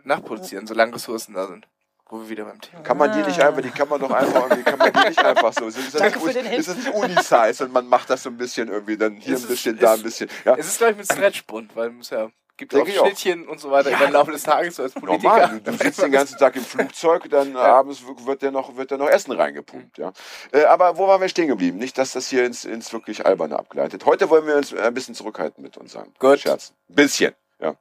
nachproduzieren, 0.04 0.66
solange 0.66 0.96
Ressourcen 0.96 1.34
da 1.34 1.48
sind. 1.48 1.68
Wo 2.12 2.20
wir 2.22 2.28
wieder 2.30 2.44
beim 2.46 2.60
Thema 2.60 2.82
kann 2.82 2.98
man 2.98 3.12
die 3.12 3.20
nicht 3.22 3.39
einfach, 3.39 3.62
die 3.62 3.70
kann 3.70 3.88
man 3.88 4.00
doch 4.01 4.10
einfach 4.12 4.50
irgendwie, 4.50 4.63
kann 4.63 4.80
man 4.80 4.92
die 4.92 5.10
nicht 5.10 5.24
einfach 5.24 5.54
so. 5.54 5.68
Ist 5.68 5.78
das, 5.78 5.92
Danke 6.01 6.18
nicht, 6.20 6.28
für 6.28 6.34
den 6.44 6.51
ist 6.54 6.68
das 6.68 6.75
nicht 6.78 6.89
Unisize 6.94 7.63
und 7.66 7.72
man 7.72 7.86
macht 7.88 8.10
das 8.10 8.24
so 8.24 8.30
ein 8.30 8.38
bisschen 8.38 8.68
irgendwie, 8.68 8.98
dann 8.98 9.16
hier 9.18 9.36
Es 9.36 9.42
ein 9.42 9.44
ist- 9.44 9.50
bisschen, 9.50 9.75
es- 9.75 9.82
da 9.82 9.94
ein 9.94 10.01
bisschen. 10.04 10.30
Ja. 10.44 10.56
Es 10.58 10.68
ist, 10.68 10.78
glaube 10.80 10.94
ich, 10.94 10.98
mit 10.98 11.06
Stretchbund, 11.12 11.75
weil 11.75 11.92
muss 11.92 12.10
ja 12.10 12.30
Gibt 12.58 12.74
Denke 12.74 12.88
auch 12.89 12.94
ich 12.94 13.00
auch. 13.00 13.06
Schnittchen 13.06 13.48
und 13.48 13.62
so 13.62 13.72
weiter 13.72 13.89
im 14.06 14.12
Laufe 14.12 14.32
des 14.34 14.44
Tages 14.44 14.75
so 14.75 14.84
als 14.84 14.92
Politiker. 14.94 15.30
Normal, 15.30 15.62
du, 15.62 15.72
du 15.72 15.78
sitzt 15.78 16.01
den 16.01 16.12
ganzen 16.12 16.38
Tag 16.38 16.58
im 16.58 16.63
Flugzeug, 16.66 17.30
dann 17.30 17.56
äh, 17.56 17.58
abends 17.58 18.04
wird 18.25 18.42
dir 18.42 18.51
noch, 18.51 18.75
wird 18.75 18.92
dir 18.92 18.98
noch 18.98 19.08
Essen 19.08 19.32
reingepumpt. 19.32 19.98
Ja. 19.98 20.12
Äh, 20.51 20.66
aber 20.66 20.98
wo 20.98 21.08
waren 21.08 21.22
wir 21.22 21.30
stehen 21.30 21.48
geblieben? 21.48 21.78
Nicht, 21.78 21.98
dass 21.98 22.12
das 22.12 22.28
hier 22.28 22.44
ins, 22.44 22.66
ins 22.66 22.92
wirklich 22.92 23.25
Alberne 23.25 23.58
abgleitet. 23.58 24.06
Heute 24.06 24.30
wollen 24.30 24.46
wir 24.46 24.58
uns 24.58 24.74
ein 24.74 24.94
bisschen 24.94 25.16
zurückhalten 25.16 25.63
mit 25.63 25.78
unseren 25.78 26.13
Gut. 26.20 26.39
Scherzen. 26.42 26.75
Bisschen, 26.89 27.34
ja. 27.62 27.75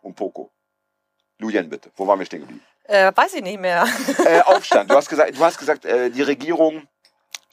Und 0.00 0.16
Poco. 0.16 0.50
Lujen, 1.38 1.68
bitte. 1.68 1.92
Wo 1.94 2.04
waren 2.08 2.18
wir 2.18 2.26
stehen 2.26 2.40
geblieben? 2.40 2.62
Äh, 2.84 3.12
weiß 3.14 3.34
ich 3.34 3.42
nicht 3.42 3.60
mehr. 3.60 3.86
äh, 4.24 4.40
Aufstand. 4.46 4.90
Du 4.90 4.94
hast 4.94 5.08
gesagt, 5.08 5.36
du 5.36 5.44
hast 5.44 5.58
gesagt 5.58 5.84
äh, 5.84 6.10
die 6.10 6.22
Regierung, 6.22 6.86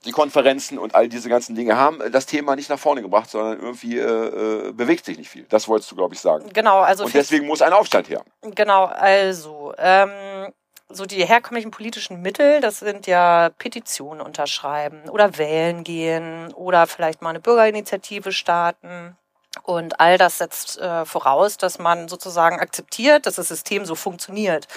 die 0.06 0.12
Konferenzen 0.12 0.78
und 0.78 0.96
all 0.96 1.08
diese 1.08 1.30
ganzen 1.30 1.56
Dinge 1.56 1.78
haben 1.78 2.02
äh, 2.02 2.12
das 2.12 2.26
Thema 2.26 2.56
nicht 2.56 2.70
nach 2.70 2.80
vorne 2.80 3.02
gebracht, 3.02 3.30
sondern 3.30 3.60
irgendwie 3.60 3.98
äh, 3.98 4.04
äh, 4.04 4.72
bewegt 4.74 5.06
sich 5.06 5.18
nicht 5.18 5.30
viel. 5.30 5.46
Das 5.50 5.68
wolltest 5.68 5.92
du, 5.92 5.96
glaube 5.96 6.16
ich, 6.16 6.20
sagen. 6.20 6.50
Genau, 6.54 6.80
also 6.80 7.06
Und 7.06 7.14
deswegen 7.14 7.48
muss 7.48 7.62
ein 7.62 7.74
Aufstand 7.74 8.10
her. 8.10 8.24
Genau, 8.42 8.86
also 8.86 9.74
ähm, 9.78 10.52
so 10.90 11.06
die 11.06 11.26
herkömmlichen 11.26 11.72
politischen 11.72 12.22
Mittel, 12.22 12.60
das 12.60 12.80
sind 12.80 13.08
ja 13.08 13.50
Petitionen 13.58 14.22
unterschreiben 14.22 15.10
oder 15.10 15.38
wählen 15.38 15.84
gehen 15.84 16.54
oder 16.54 16.88
vielleicht 16.88 17.22
mal 17.22 17.30
eine 17.30 17.40
Bürgerinitiative 17.40 18.32
starten. 18.34 19.16
Und 19.64 20.00
all 20.00 20.18
das 20.18 20.38
setzt 20.38 20.80
äh, 20.80 21.06
voraus, 21.06 21.58
dass 21.58 21.78
man 21.78 22.08
sozusagen 22.08 22.60
akzeptiert, 22.60 23.26
dass 23.26 23.36
das 23.36 23.50
System 23.50 23.86
so 23.86 23.96
funktioniert. 23.96 24.68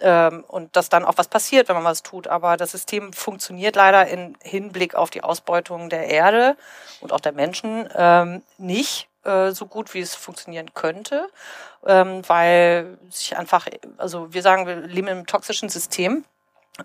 Ähm, 0.00 0.44
und 0.46 0.76
dass 0.76 0.88
dann 0.88 1.04
auch 1.04 1.16
was 1.16 1.28
passiert, 1.28 1.68
wenn 1.68 1.76
man 1.76 1.84
was 1.84 2.02
tut. 2.02 2.28
Aber 2.28 2.56
das 2.56 2.70
System 2.70 3.12
funktioniert 3.12 3.76
leider 3.76 4.06
in 4.06 4.36
Hinblick 4.42 4.94
auf 4.94 5.10
die 5.10 5.22
Ausbeutung 5.22 5.88
der 5.90 6.08
Erde 6.08 6.56
und 7.00 7.12
auch 7.12 7.20
der 7.20 7.32
Menschen 7.32 7.88
ähm, 7.94 8.42
nicht 8.58 9.08
äh, 9.24 9.50
so 9.50 9.66
gut, 9.66 9.94
wie 9.94 10.00
es 10.00 10.14
funktionieren 10.14 10.72
könnte, 10.74 11.28
ähm, 11.84 12.22
weil 12.28 12.98
sich 13.10 13.36
einfach, 13.36 13.66
also 13.96 14.32
wir 14.32 14.42
sagen, 14.42 14.66
wir 14.66 14.76
leben 14.76 15.08
in 15.08 15.16
einem 15.16 15.26
toxischen 15.26 15.68
System, 15.68 16.24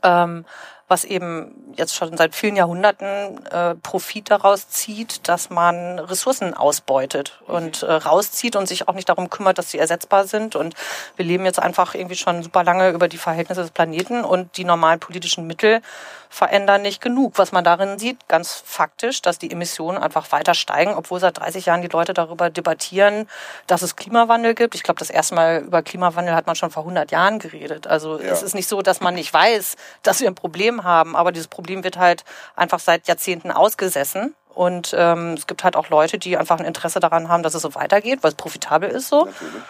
ähm, 0.01 0.45
was 0.87 1.05
eben 1.05 1.73
jetzt 1.75 1.95
schon 1.95 2.15
seit 2.17 2.35
vielen 2.35 2.55
Jahrhunderten 2.55 3.45
äh, 3.47 3.75
Profit 3.75 4.29
daraus 4.29 4.69
zieht, 4.69 5.27
dass 5.27 5.49
man 5.49 5.97
Ressourcen 5.99 6.53
ausbeutet 6.53 7.39
und 7.47 7.83
äh, 7.83 7.91
rauszieht 7.91 8.55
und 8.55 8.67
sich 8.67 8.87
auch 8.87 8.93
nicht 8.93 9.09
darum 9.09 9.29
kümmert, 9.29 9.57
dass 9.57 9.71
sie 9.71 9.79
ersetzbar 9.79 10.25
sind. 10.27 10.55
Und 10.55 10.75
wir 11.15 11.25
leben 11.25 11.45
jetzt 11.45 11.59
einfach 11.59 11.95
irgendwie 11.95 12.15
schon 12.15 12.43
super 12.43 12.63
lange 12.63 12.89
über 12.91 13.07
die 13.07 13.17
Verhältnisse 13.17 13.61
des 13.61 13.71
Planeten 13.71 14.23
und 14.23 14.57
die 14.57 14.65
normalen 14.65 14.99
politischen 14.99 15.47
Mittel 15.47 15.81
verändern 16.29 16.81
nicht 16.81 16.99
genug. 16.99 17.33
Was 17.35 17.51
man 17.51 17.63
darin 17.63 17.99
sieht, 17.99 18.27
ganz 18.27 18.63
faktisch, 18.65 19.21
dass 19.21 19.37
die 19.37 19.51
Emissionen 19.51 19.99
einfach 19.99 20.31
weiter 20.31 20.55
steigen, 20.55 20.95
obwohl 20.95 21.19
seit 21.19 21.37
30 21.37 21.67
Jahren 21.67 21.83
die 21.83 21.87
Leute 21.89 22.13
darüber 22.15 22.49
debattieren, 22.49 23.29
dass 23.67 23.83
es 23.83 23.95
Klimawandel 23.95 24.55
gibt. 24.55 24.73
Ich 24.73 24.81
glaube, 24.81 24.97
das 24.97 25.11
erste 25.11 25.35
Mal 25.35 25.61
über 25.61 25.83
Klimawandel 25.83 26.33
hat 26.33 26.47
man 26.47 26.55
schon 26.55 26.71
vor 26.71 26.83
100 26.83 27.11
Jahren 27.11 27.37
geredet. 27.37 27.85
Also 27.85 28.19
Ja. 28.19 28.31
es 28.31 28.41
ist 28.41 28.55
nicht 28.55 28.67
so, 28.67 28.81
dass 28.81 28.99
man 28.99 29.13
nicht 29.13 29.31
weiß, 29.31 29.75
dass 30.01 30.21
wir 30.21 30.27
ein 30.27 30.33
Problem 30.35 30.72
haben, 30.81 31.15
aber 31.15 31.31
dieses 31.31 31.47
Problem 31.47 31.83
wird 31.83 31.97
halt 31.97 32.23
einfach 32.55 32.79
seit 32.79 33.07
Jahrzehnten 33.07 33.51
ausgesessen. 33.51 34.33
Und 34.53 34.95
ähm, 34.97 35.33
es 35.33 35.47
gibt 35.47 35.63
halt 35.63 35.75
auch 35.75 35.89
Leute, 35.89 36.17
die 36.17 36.37
einfach 36.37 36.59
ein 36.59 36.65
Interesse 36.65 36.99
daran 36.99 37.27
haben, 37.27 37.43
dass 37.43 37.55
es 37.55 37.61
so 37.61 37.75
weitergeht, 37.75 38.19
weil 38.21 38.31
es 38.31 38.35
profitabel 38.35 38.89
ist 38.89 39.09
so. 39.09 39.25
Natürlich. 39.25 39.63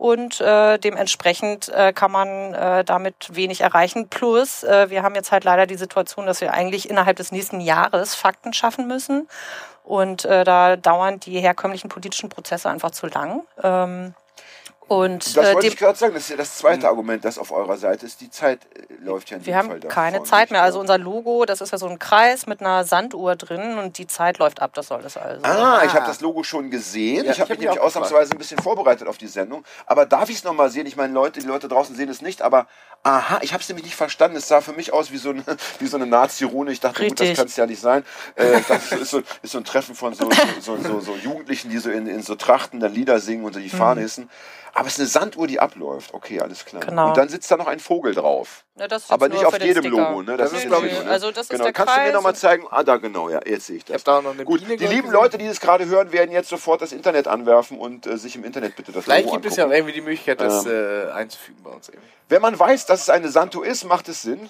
Und 0.00 0.40
äh, 0.40 0.78
dementsprechend 0.78 1.68
äh, 1.68 1.92
kann 1.92 2.10
man 2.10 2.54
äh, 2.54 2.84
damit 2.84 3.36
wenig 3.36 3.60
erreichen. 3.60 4.08
Plus, 4.08 4.64
äh, 4.64 4.88
wir 4.88 5.02
haben 5.02 5.14
jetzt 5.14 5.30
halt 5.30 5.44
leider 5.44 5.66
die 5.66 5.76
Situation, 5.76 6.24
dass 6.24 6.40
wir 6.40 6.54
eigentlich 6.54 6.88
innerhalb 6.88 7.18
des 7.18 7.32
nächsten 7.32 7.60
Jahres 7.60 8.14
Fakten 8.14 8.54
schaffen 8.54 8.86
müssen. 8.86 9.28
Und 9.84 10.24
äh, 10.24 10.44
da 10.44 10.76
dauern 10.76 11.20
die 11.20 11.38
herkömmlichen 11.38 11.90
politischen 11.90 12.30
Prozesse 12.30 12.70
einfach 12.70 12.92
zu 12.92 13.08
lang. 13.08 13.42
Ähm, 13.62 14.14
und 14.90 15.36
Das 15.36 15.44
äh, 15.44 15.54
wollte 15.54 15.68
dem, 15.68 15.72
ich 15.72 15.76
gerade 15.78 15.96
sagen. 15.96 16.14
Das 16.14 16.24
ist 16.24 16.30
ja 16.30 16.36
das 16.36 16.56
zweite 16.58 16.88
Argument, 16.88 17.24
das 17.24 17.38
auf 17.38 17.52
eurer 17.52 17.76
Seite 17.76 18.06
ist. 18.06 18.20
Die 18.20 18.28
Zeit 18.28 18.58
äh, 18.74 18.92
läuft 19.04 19.30
ja 19.30 19.36
in 19.36 19.46
wir 19.46 19.56
haben 19.56 19.68
Fall 19.68 19.78
keine 19.82 20.24
Zeit 20.24 20.50
mehr. 20.50 20.64
Also 20.64 20.80
unser 20.80 20.98
Logo, 20.98 21.44
das 21.44 21.60
ist 21.60 21.70
ja 21.70 21.78
so 21.78 21.86
ein 21.86 22.00
Kreis 22.00 22.48
mit 22.48 22.60
einer 22.60 22.82
Sanduhr 22.82 23.36
drin 23.36 23.78
und 23.78 23.98
die 23.98 24.08
Zeit 24.08 24.38
läuft 24.38 24.60
ab. 24.60 24.72
Das 24.74 24.88
soll 24.88 25.00
das 25.00 25.16
also. 25.16 25.44
Ah, 25.44 25.82
ich 25.84 25.92
habe 25.92 26.06
das 26.06 26.20
Logo 26.20 26.42
schon 26.42 26.72
gesehen. 26.72 27.24
Ja, 27.24 27.30
ich 27.30 27.38
habe 27.38 27.42
hab 27.42 27.48
mich 27.50 27.60
nämlich 27.60 27.80
ausnahmsweise 27.80 28.32
ein 28.32 28.38
bisschen 28.38 28.58
vorbereitet 28.58 29.06
auf 29.06 29.16
die 29.16 29.28
Sendung. 29.28 29.64
Aber 29.86 30.06
darf 30.06 30.28
ich 30.28 30.38
es 30.38 30.42
nochmal 30.42 30.70
sehen? 30.70 30.86
Ich 30.86 30.96
meine, 30.96 31.12
Leute, 31.12 31.38
die 31.38 31.46
Leute 31.46 31.68
draußen 31.68 31.94
sehen 31.94 32.08
es 32.08 32.20
nicht, 32.20 32.42
aber 32.42 32.66
aha, 33.04 33.38
ich 33.42 33.52
habe 33.52 33.62
es 33.62 33.68
nämlich 33.68 33.84
nicht 33.84 33.96
verstanden. 33.96 34.38
Es 34.38 34.48
sah 34.48 34.60
für 34.60 34.72
mich 34.72 34.92
aus 34.92 35.12
wie 35.12 35.18
so 35.18 35.30
eine, 35.30 35.44
wie 35.78 35.86
so 35.86 35.98
eine 35.98 36.06
Nazi-Rune. 36.06 36.72
Ich 36.72 36.80
dachte, 36.80 37.00
gut, 37.00 37.12
das 37.12 37.20
Richtig. 37.20 37.36
kann 37.38 37.46
es 37.46 37.54
ja 37.54 37.66
nicht 37.66 37.80
sein. 37.80 38.04
Äh, 38.34 38.60
es 38.68 38.90
ist 38.90 39.10
so, 39.10 39.22
ist 39.40 39.52
so 39.52 39.58
ein 39.58 39.64
Treffen 39.64 39.94
von 39.94 40.14
so, 40.14 40.28
so, 40.60 40.76
so, 40.76 40.98
so 40.98 41.14
Jugendlichen, 41.14 41.70
die 41.70 41.78
so 41.78 41.90
in, 41.90 42.08
in 42.08 42.22
so 42.22 42.34
Trachten 42.34 42.80
dann 42.80 42.92
Lieder 42.92 43.20
singen 43.20 43.44
und 43.44 43.52
so 43.52 43.60
die 43.60 43.68
Fahne 43.70 44.00
hissen. 44.00 44.28
Aber 44.74 44.86
es 44.86 44.94
ist 44.94 45.00
eine 45.00 45.08
Sanduhr, 45.08 45.46
die 45.46 45.58
abläuft. 45.60 46.14
Okay, 46.14 46.40
alles 46.40 46.64
klar. 46.64 46.82
Genau. 46.84 47.08
Und 47.08 47.16
dann 47.16 47.28
sitzt 47.28 47.50
da 47.50 47.56
noch 47.56 47.66
ein 47.66 47.80
Vogel 47.80 48.14
drauf. 48.14 48.64
Ja, 48.76 48.88
das 48.88 49.04
ist 49.04 49.10
Aber 49.10 49.28
nicht 49.28 49.44
auf 49.44 49.58
jedem 49.60 49.82
Sticker. 49.84 49.96
Logo, 50.10 50.22
ne? 50.22 50.36
Das 50.36 50.50
ist 50.52 50.58
ist, 50.58 50.62
jetzt 50.64 50.70
glaub 50.70 50.82
nicht 50.84 50.92
ich, 50.98 51.04
ne? 51.04 51.10
also 51.10 51.30
das 51.30 51.42
ist 51.42 51.48
genau. 51.50 51.64
der 51.64 51.72
Kannst 51.72 51.94
du 51.94 51.98
mir 51.98 52.04
Kreis 52.06 52.14
nochmal 52.14 52.34
zeigen? 52.36 52.66
Ah, 52.70 52.82
da 52.82 52.96
genau, 52.96 53.28
ja, 53.28 53.40
jetzt 53.44 53.66
sehe 53.66 53.76
ich 53.76 53.82
Ich 53.82 53.86
das. 53.86 53.94
habe 53.94 54.04
da 54.04 54.22
noch 54.22 54.34
eine 54.34 54.44
Gut, 54.44 54.60
Biene 54.60 54.76
die 54.76 54.84
ich, 54.84 54.90
lieben 54.90 55.08
gesehen. 55.08 55.12
Leute, 55.22 55.38
die 55.38 55.46
das 55.48 55.60
gerade 55.60 55.86
hören, 55.86 56.12
werden 56.12 56.30
jetzt 56.32 56.48
sofort 56.48 56.80
das 56.82 56.92
Internet 56.92 57.28
anwerfen 57.28 57.78
und 57.78 58.06
äh, 58.06 58.16
sich 58.16 58.36
im 58.36 58.44
Internet 58.44 58.76
bitte 58.76 58.92
das 58.92 59.04
Vielleicht 59.04 59.26
Logo 59.26 59.36
gibt 59.36 59.46
es 59.46 59.56
ja 59.56 59.64
auch 59.64 59.66
angucken. 59.68 59.76
irgendwie 59.78 59.94
die 59.94 60.00
Möglichkeit, 60.06 60.40
das 60.40 60.66
äh, 60.66 61.10
einzufügen 61.12 61.62
bei 61.62 61.70
uns 61.70 61.88
eben. 61.88 62.02
Wenn 62.28 62.40
man 62.42 62.58
weiß, 62.58 62.86
dass 62.86 63.02
es 63.02 63.10
eine 63.10 63.28
Santo 63.28 63.62
ist, 63.62 63.84
macht 63.84 64.08
es 64.08 64.22
Sinn. 64.22 64.48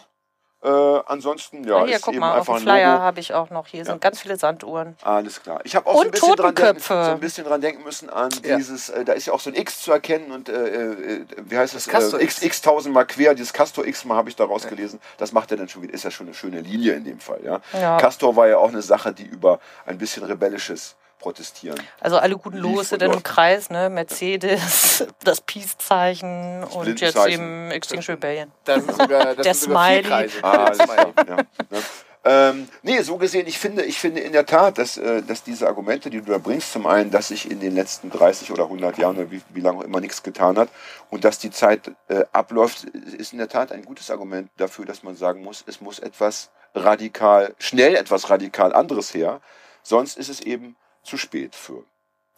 Äh, 0.62 0.68
ansonsten, 1.06 1.64
ja, 1.64 1.76
Ah, 1.76 1.86
hier, 1.86 1.96
ist 1.96 2.02
guck 2.02 2.12
eben 2.12 2.20
mal, 2.20 2.32
auf 2.32 2.40
einfach 2.40 2.54
dem 2.58 2.68
ein 2.68 2.74
Flyer 2.74 3.00
habe 3.00 3.18
ich 3.20 3.32
auch 3.32 3.48
noch. 3.48 3.66
Hier 3.66 3.84
sind 3.84 4.00
ganz 4.00 4.20
viele 4.20 4.36
Sanduhren. 4.36 4.94
Alles 5.02 5.42
klar. 5.42 5.60
Ich 5.64 5.74
habe 5.74 5.88
auch 5.88 5.96
so 5.96 6.02
ein, 6.02 6.10
bisschen 6.10 6.36
dran 6.36 6.54
denken, 6.54 6.80
so 6.80 6.94
ein 6.94 7.20
bisschen 7.20 7.44
dran 7.44 7.60
denken 7.62 7.82
müssen 7.82 8.10
an 8.10 8.30
Ja. 8.44 8.56
dieses, 8.56 8.90
äh, 8.90 9.04
da 9.04 9.14
ist 9.14 9.26
ja 9.26 9.32
auch 9.32 9.40
so 9.40 9.48
ein 9.48 9.56
X 9.56 9.80
zu 9.80 9.90
erkennen 9.92 10.32
und 10.32 10.50
äh, 10.50 10.52
äh, 10.52 11.26
wie 11.38 11.56
heißt 11.56 11.74
das? 11.74 11.88
Castor 11.88 12.20
äh, 12.20 12.24
X. 12.24 12.42
X, 12.42 12.60
tausendmal 12.60 13.06
quer, 13.06 13.34
dieses 13.34 13.54
Castor 13.54 13.86
X 13.86 14.04
mal 14.04 14.16
habe 14.16 14.28
ich 14.28 14.36
da 14.36 14.44
rausgelesen. 14.44 15.00
Das 15.16 15.32
macht 15.32 15.50
er 15.50 15.56
dann 15.56 15.68
schon 15.68 15.80
wieder, 15.82 15.94
ist 15.94 16.04
ja 16.04 16.10
schon 16.10 16.26
eine 16.26 16.34
schöne 16.34 16.60
Linie 16.60 16.92
in 16.92 17.04
dem 17.04 17.20
Fall. 17.20 17.40
Ja? 17.42 17.60
Ja. 17.72 17.96
Castor 17.96 18.36
war 18.36 18.46
ja 18.46 18.58
auch 18.58 18.68
eine 18.68 18.82
Sache, 18.82 19.12
die 19.14 19.24
über 19.24 19.60
ein 19.86 19.96
bisschen 19.96 20.24
rebellisches 20.24 20.96
Protestieren. 21.20 21.78
Also 22.00 22.18
alle 22.18 22.36
guten 22.36 22.56
Logos 22.56 22.88
sind 22.88 23.02
im 23.02 23.12
läuft. 23.12 23.24
Kreis, 23.24 23.70
ne? 23.70 23.90
Mercedes, 23.90 25.06
das 25.24 25.40
Peace-Zeichen 25.42 26.64
und 26.64 27.00
jetzt 27.00 27.26
eben 27.26 27.70
Extinction 27.70 28.14
Rebellion. 28.14 28.50
Da 28.64 28.80
sind 28.80 28.90
sogar, 28.90 29.34
das 29.34 29.36
Der 29.44 29.54
sind 29.54 29.70
sogar 29.70 29.86
vier 29.86 30.02
Smiley. 30.02 30.08
Kreise. 30.08 30.38
Ah, 30.42 30.70
klar. 30.70 30.74
Smiley. 30.74 31.12
Ja, 31.28 31.36
ne? 31.36 31.82
ähm, 32.24 32.68
nee, 32.82 33.00
so 33.02 33.16
gesehen, 33.16 33.46
ich 33.46 33.58
finde, 33.58 33.82
ich 33.84 33.98
finde 33.98 34.20
in 34.20 34.32
der 34.32 34.46
Tat, 34.46 34.78
dass, 34.78 34.96
äh, 34.96 35.22
dass 35.22 35.42
diese 35.42 35.66
Argumente, 35.66 36.10
die 36.10 36.20
du 36.20 36.32
da 36.32 36.38
bringst, 36.38 36.72
zum 36.72 36.86
einen, 36.86 37.10
dass 37.10 37.28
sich 37.28 37.50
in 37.50 37.60
den 37.60 37.74
letzten 37.74 38.10
30 38.10 38.50
oder 38.52 38.64
100 38.64 38.98
Jahren 38.98 39.16
oder 39.16 39.30
wie, 39.30 39.42
wie 39.50 39.60
lange 39.60 39.78
auch 39.78 39.84
immer 39.84 40.00
nichts 40.00 40.22
getan 40.22 40.58
hat 40.58 40.68
und 41.10 41.24
dass 41.24 41.38
die 41.38 41.50
Zeit 41.50 41.92
äh, 42.08 42.24
abläuft, 42.32 42.84
ist 42.84 43.32
in 43.32 43.38
der 43.38 43.48
Tat 43.48 43.72
ein 43.72 43.84
gutes 43.84 44.10
Argument 44.10 44.50
dafür, 44.56 44.84
dass 44.86 45.02
man 45.02 45.16
sagen 45.16 45.42
muss, 45.42 45.64
es 45.66 45.80
muss 45.80 45.98
etwas 45.98 46.50
radikal, 46.74 47.54
schnell 47.58 47.94
etwas 47.94 48.30
radikal 48.30 48.72
anderes 48.74 49.14
her, 49.14 49.40
sonst 49.82 50.18
ist 50.18 50.28
es 50.28 50.40
eben 50.40 50.76
zu 51.02 51.16
spät 51.16 51.54
für 51.54 51.85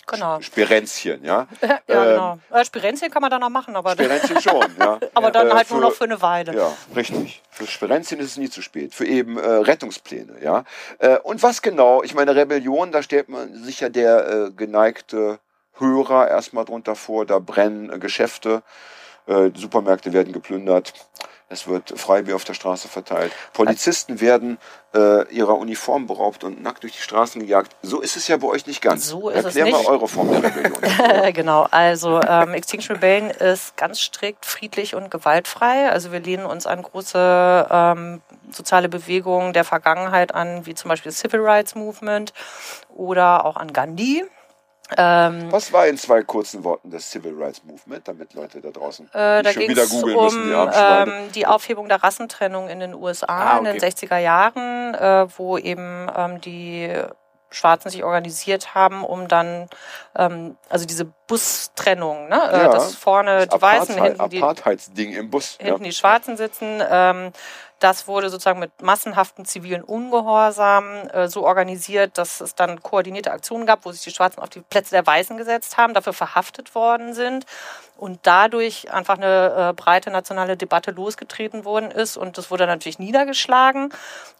Genau. 0.04 0.40
Sperenzchen, 0.40 1.24
ja. 1.24 1.46
Ja, 1.62 1.78
Ähm, 1.86 2.08
genau. 2.08 2.38
Äh, 2.50 2.64
Spirenzchen 2.64 3.08
kann 3.10 3.22
man 3.22 3.30
da 3.30 3.38
noch 3.38 3.50
machen, 3.50 3.76
aber, 3.76 3.92
Sperenzchen 3.92 4.40
schon, 4.42 4.64
ja. 4.78 4.98
aber 5.14 5.30
dann 5.30 5.46
Äh, 5.48 5.52
halt 5.52 5.70
nur 5.70 5.78
für- 5.78 5.84
noch 5.86 5.92
für 5.92 6.04
eine 6.04 6.20
Weile. 6.20 6.56
Ja, 6.56 6.76
richtig. 6.96 7.40
Für 7.50 7.68
Sperenzien 7.68 8.18
ist 8.18 8.32
es 8.32 8.36
nie 8.36 8.50
zu 8.50 8.62
spät. 8.62 8.94
Für 8.94 9.06
eben 9.06 9.38
äh, 9.38 9.46
Rettungspläne, 9.46 10.42
ja. 10.42 10.64
Äh, 10.98 11.18
und 11.18 11.42
was 11.44 11.62
genau? 11.62 12.02
Ich 12.02 12.14
meine, 12.14 12.34
Rebellion, 12.34 12.90
da 12.90 13.02
stellt 13.04 13.28
man 13.28 13.54
sich 13.62 13.78
ja 13.78 13.90
der 13.90 14.28
äh, 14.28 14.50
geneigte 14.50 15.38
Hörer 15.78 16.26
erstmal 16.28 16.64
drunter 16.64 16.96
vor. 16.96 17.24
Da 17.24 17.38
brennen 17.38 17.88
äh, 17.92 17.98
Geschäfte, 18.00 18.64
äh, 19.26 19.50
Supermärkte 19.54 20.12
werden 20.12 20.32
geplündert. 20.32 20.94
Es 21.52 21.66
wird 21.66 21.92
Freibier 21.98 22.34
auf 22.34 22.44
der 22.44 22.54
Straße 22.54 22.88
verteilt. 22.88 23.30
Polizisten 23.52 24.20
werden 24.20 24.56
äh, 24.94 25.28
ihrer 25.28 25.58
Uniform 25.58 26.06
beraubt 26.06 26.44
und 26.44 26.62
nackt 26.62 26.82
durch 26.82 26.94
die 26.94 27.02
Straßen 27.02 27.42
gejagt. 27.42 27.76
So 27.82 28.00
ist 28.00 28.16
es 28.16 28.26
ja 28.26 28.38
bei 28.38 28.46
euch 28.46 28.66
nicht 28.66 28.80
ganz. 28.80 29.06
So 29.06 29.28
ist 29.28 29.44
es 29.44 29.56
Erklär 29.56 29.72
mal 29.72 29.78
nicht. 29.78 29.88
eure 29.88 30.08
Form 30.08 30.30
der 30.30 30.42
Rebellion. 30.42 31.32
genau, 31.34 31.66
also 31.70 32.20
ähm, 32.22 32.54
Extinction 32.54 32.96
Rebellion 32.96 33.30
ist 33.30 33.76
ganz 33.76 34.00
strikt 34.00 34.46
friedlich 34.46 34.94
und 34.94 35.10
gewaltfrei. 35.10 35.90
Also 35.90 36.10
wir 36.10 36.20
lehnen 36.20 36.46
uns 36.46 36.66
an 36.66 36.82
große 36.82 37.66
ähm, 37.70 38.22
soziale 38.50 38.88
Bewegungen 38.88 39.52
der 39.52 39.64
Vergangenheit 39.64 40.34
an, 40.34 40.64
wie 40.64 40.74
zum 40.74 40.88
Beispiel 40.88 41.12
das 41.12 41.18
Civil 41.18 41.40
Rights 41.40 41.74
Movement 41.74 42.32
oder 42.88 43.44
auch 43.44 43.56
an 43.56 43.74
Gandhi. 43.74 44.24
Ähm, 44.96 45.50
Was 45.50 45.72
war 45.72 45.86
in 45.86 45.96
zwei 45.96 46.22
kurzen 46.22 46.64
Worten 46.64 46.90
das 46.90 47.10
Civil 47.10 47.34
Rights 47.36 47.62
Movement, 47.64 48.06
damit 48.06 48.34
Leute 48.34 48.60
da 48.60 48.70
draußen 48.70 49.06
Äh, 49.12 49.42
da 49.42 49.52
schon 49.52 49.62
wieder 49.68 49.86
googeln 49.86 50.16
um 50.16 50.24
müssen, 50.24 50.48
die 50.48 50.52
ähm, 50.52 51.12
die 51.34 51.46
Aufhebung 51.46 51.88
der 51.88 52.02
Rassentrennung 52.02 52.68
in 52.68 52.80
den 52.80 52.94
USA 52.94 53.26
Ah, 53.28 53.58
in 53.58 53.64
den 53.64 53.76
okay. 53.76 53.86
60er 53.86 54.18
Jahren, 54.18 54.94
äh, 54.94 55.26
wo 55.36 55.58
eben 55.58 56.10
ähm, 56.16 56.40
die 56.40 56.90
Schwarzen 57.52 57.90
sich 57.90 58.02
organisiert 58.04 58.74
haben, 58.74 59.04
um 59.04 59.28
dann, 59.28 59.68
ähm, 60.16 60.56
also 60.68 60.84
diese 60.86 61.04
Bustrennung, 61.28 62.28
ne? 62.28 62.40
äh, 62.52 62.58
Ja, 62.62 62.68
dass 62.68 62.94
vorne 62.94 63.42
die 63.46 63.48
Das 63.50 63.62
Weißen, 63.62 63.94
Apartheid- 63.96 64.16
hinten 64.18 64.30
die, 64.30 64.42
Apartheidsding 64.42 65.12
im 65.14 65.30
Bus. 65.30 65.56
hinten 65.60 65.84
ja. 65.84 65.88
die 65.90 65.94
Schwarzen 65.96 66.36
sitzen, 66.36 66.82
ähm, 66.90 67.32
Das 67.78 68.06
wurde 68.06 68.30
sozusagen 68.30 68.60
mit 68.60 68.80
massenhaften 68.80 69.44
zivilen 69.44 69.82
Ungehorsam 69.82 71.08
äh, 71.12 71.26
so 71.26 71.44
organisiert, 71.44 72.16
dass 72.16 72.40
es 72.40 72.54
dann 72.54 72.80
koordinierte 72.80 73.32
Aktionen 73.32 73.66
gab, 73.66 73.84
wo 73.84 73.90
sich 73.90 74.02
die 74.02 74.12
Schwarzen 74.12 74.40
auf 74.40 74.50
die 74.50 74.60
Plätze 74.60 74.92
der 74.92 75.04
Weißen 75.04 75.36
gesetzt 75.36 75.76
haben, 75.78 75.92
dafür 75.92 76.12
verhaftet 76.12 76.76
worden 76.76 77.12
sind 77.12 77.44
und 77.96 78.20
dadurch 78.22 78.92
einfach 78.92 79.16
eine 79.16 79.70
äh, 79.70 79.72
breite 79.72 80.12
nationale 80.12 80.56
Debatte 80.56 80.92
losgetreten 80.92 81.64
worden 81.64 81.90
ist 81.90 82.16
und 82.16 82.38
das 82.38 82.52
wurde 82.52 82.66
natürlich 82.68 83.00
niedergeschlagen. 83.00 83.92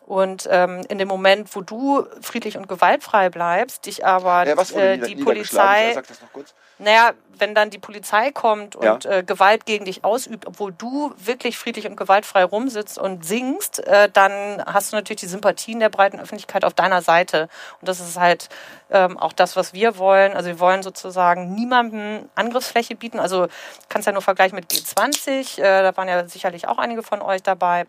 Und 0.07 0.49
ähm, 0.51 0.83
in 0.89 0.99
dem 0.99 1.09
Moment, 1.09 1.55
wo 1.55 1.61
du 1.61 2.07
friedlich 2.21 2.57
und 2.57 2.69
gewaltfrei 2.69 3.31
bleibst, 3.31 3.87
dich 3.87 4.05
aber 4.05 4.47
Ja, 4.47 4.55
äh, 4.77 4.99
die? 4.99 5.17
Polizei 5.17 5.93
Sag 5.95 6.07
das 6.09 6.21
noch 6.21 6.33
kurz. 6.33 6.55
naja, 6.79 7.13
wenn 7.39 7.55
dann 7.55 7.71
die 7.71 7.79
Polizei 7.79 8.31
kommt 8.33 8.77
und 8.77 9.05
Ja. 9.05 9.11
äh, 9.11 9.23
Gewalt 9.23 9.65
gegen 9.65 9.85
dich 9.85 10.05
ausübt, 10.05 10.47
obwohl 10.47 10.73
du 10.73 11.15
wirklich 11.17 11.57
friedlich 11.57 11.87
und 11.87 11.97
gewaltfrei 11.97 12.45
rumsitzt 12.45 12.99
und 12.99 13.25
singst, 13.25 13.79
äh, 13.87 14.09
dann 14.13 14.63
hast 14.67 14.93
du 14.93 14.97
natürlich 14.97 15.21
die 15.21 15.27
Sympathien 15.29 15.79
der 15.81 15.89
breiten 15.89 16.19
Öffentlichkeit 16.21 16.65
auf 16.65 16.75
deiner 16.75 17.01
Seite. 17.01 17.49
Und 17.81 17.89
das 17.89 18.01
ist 18.01 18.19
halt 18.19 18.49
ähm, 18.91 19.17
auch 19.19 19.33
das, 19.33 19.55
was 19.57 19.73
wir 19.73 19.97
wollen. 19.99 20.35
Also 20.35 20.49
wir 20.49 20.61
wollen 20.61 20.83
sozusagen 20.83 21.55
niemandem 21.55 22.29
Angriffsfläche 22.35 22.97
bieten. 22.97 23.19
Also 23.21 23.47
kannst 23.89 24.07
ja 24.07 24.13
nur 24.13 24.23
vergleichen 24.23 24.57
mit 24.57 24.67
G20. 24.71 25.59
Äh, 25.61 25.83
da 25.83 25.97
waren 25.97 26.09
ja 26.09 26.27
sicherlich 26.29 26.67
auch 26.69 26.79
einige 26.79 27.03
von 27.03 27.23
euch 27.23 27.43
dabei. 27.43 27.87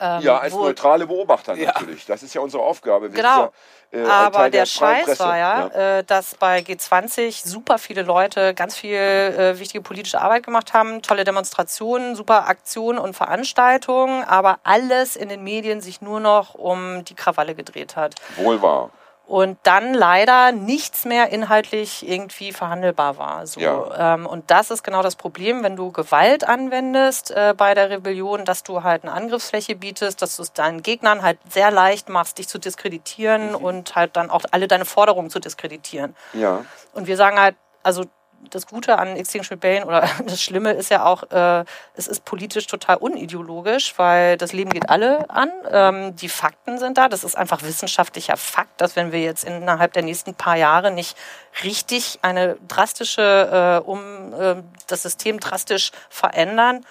Ähm, 0.00 0.20
Ja, 0.22 0.38
als 0.38 0.52
wo- 0.52 0.62
neutrale 0.64 1.06
Beobachter 1.06 1.54
Ja. 1.54 1.72
natürlich. 1.72 2.06
Das 2.06 2.22
ist 2.22 2.34
ja 2.34 2.40
unsere 2.40 2.62
Aufgabe. 2.62 3.10
Wir 3.12 3.16
Genau. 3.22 3.52
ja, 3.92 3.98
äh, 4.00 4.04
Aber 4.06 4.50
der 4.50 4.66
freien 4.66 4.96
Scheiß 4.96 5.04
Presse. 5.06 5.24
war 5.24 5.38
ja, 5.38 5.66
Äh, 5.98 6.04
dass 6.04 6.34
bei 6.34 6.60
G20 6.60 7.46
super 7.46 7.78
viele 7.78 8.02
Leute 8.02 8.54
ganz 8.54 8.76
viel 8.76 8.96
äh, 8.98 9.58
wichtige 9.58 9.82
politische 9.82 10.20
Arbeit 10.20 10.44
gemacht 10.44 10.72
haben, 10.74 11.02
tolle 11.02 11.24
Demonstrationen, 11.24 12.16
super 12.16 12.48
Aktionen 12.48 12.98
und 12.98 13.14
Veranstaltungen, 13.14 14.24
aber 14.24 14.58
alles 14.64 15.16
in 15.16 15.28
den 15.28 15.42
Medien 15.44 15.80
sich 15.80 16.00
nur 16.00 16.20
noch 16.20 16.54
um 16.54 17.04
die 17.04 17.14
Krawalle 17.14 17.54
gedreht 17.54 17.96
hat. 17.96 18.14
Wohl 18.36 18.60
wahr. 18.62 18.90
Und 19.26 19.58
dann 19.62 19.94
leider 19.94 20.52
nichts 20.52 21.06
mehr 21.06 21.30
inhaltlich 21.30 22.06
irgendwie 22.06 22.52
verhandelbar 22.52 23.16
war. 23.16 23.46
So. 23.46 23.58
Ja. 23.58 24.14
Ähm, 24.14 24.26
und 24.26 24.50
das 24.50 24.70
ist 24.70 24.82
genau 24.82 25.02
das 25.02 25.16
Problem, 25.16 25.62
wenn 25.62 25.76
du 25.76 25.92
Gewalt 25.92 26.46
anwendest 26.46 27.30
äh, 27.30 27.54
bei 27.56 27.72
der 27.72 27.88
Rebellion, 27.88 28.44
dass 28.44 28.62
du 28.64 28.82
halt 28.82 29.02
eine 29.02 29.12
Angriffsfläche 29.12 29.76
bietest, 29.76 30.20
dass 30.20 30.36
du 30.36 30.42
es 30.42 30.52
deinen 30.52 30.82
Gegnern 30.82 31.22
halt 31.22 31.38
sehr 31.48 31.70
leicht 31.70 32.10
machst, 32.10 32.36
dich 32.36 32.48
zu 32.48 32.58
diskreditieren 32.58 33.50
Mhm. 33.50 33.54
und 33.56 33.94
halt 33.96 34.16
dann 34.16 34.28
auch 34.30 34.42
alle 34.50 34.68
deine 34.68 34.84
Forderungen 34.84 35.30
zu 35.30 35.38
diskreditieren. 35.40 36.14
Ja. 36.34 36.62
Und 36.92 37.06
wir 37.06 37.16
sagen 37.16 37.40
halt, 37.40 37.56
also 37.82 38.04
das 38.50 38.66
Gute 38.66 38.98
an 38.98 39.16
Extinction 39.16 39.56
Rebellion 39.56 39.84
oder 39.84 40.08
das 40.26 40.42
Schlimme 40.42 40.72
ist 40.72 40.90
ja 40.90 41.04
auch, 41.04 41.30
äh, 41.30 41.64
es 41.94 42.06
ist 42.06 42.24
politisch 42.24 42.66
total 42.66 42.96
unideologisch, 42.96 43.94
weil 43.96 44.36
das 44.36 44.52
Leben 44.52 44.70
geht 44.70 44.88
alle 44.90 45.28
an. 45.30 45.50
Ähm, 45.70 46.16
die 46.16 46.28
Fakten 46.28 46.78
sind 46.78 46.98
da. 46.98 47.08
Das 47.08 47.24
ist 47.24 47.36
einfach 47.36 47.62
wissenschaftlicher 47.62 48.36
Fakt, 48.36 48.80
dass 48.80 48.96
wenn 48.96 49.12
wir 49.12 49.20
jetzt 49.20 49.44
innerhalb 49.44 49.92
der 49.92 50.02
nächsten 50.02 50.34
paar 50.34 50.56
Jahre 50.56 50.90
nicht 50.90 51.16
richtig 51.62 52.18
eine 52.22 52.56
drastische, 52.68 53.82
äh, 53.84 53.88
um 53.88 54.32
äh, 54.32 54.56
das 54.86 55.02
System 55.02 55.40
drastisch 55.40 55.92
verändern, 56.08 56.84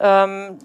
ähm, 0.00 0.58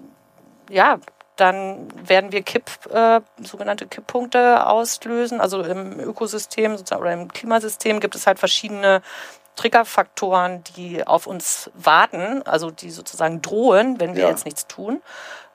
ja, 0.68 0.98
dann 1.40 1.88
werden 2.06 2.32
wir 2.32 2.42
Kipp, 2.42 2.70
äh, 2.92 3.20
sogenannte 3.42 3.86
Kipppunkte 3.86 4.66
auslösen. 4.66 5.40
Also 5.40 5.62
im 5.62 5.98
Ökosystem 5.98 6.76
sozusagen, 6.76 7.00
oder 7.00 7.12
im 7.14 7.28
Klimasystem 7.28 8.00
gibt 8.00 8.14
es 8.14 8.26
halt 8.26 8.38
verschiedene 8.38 9.00
Triggerfaktoren, 9.56 10.64
die 10.76 11.06
auf 11.06 11.26
uns 11.26 11.70
warten, 11.74 12.42
also 12.46 12.70
die 12.70 12.90
sozusagen 12.90 13.42
drohen, 13.42 14.00
wenn 14.00 14.14
wir 14.14 14.22
Ja. 14.24 14.28
jetzt 14.30 14.44
nichts 14.44 14.66
tun. 14.66 15.02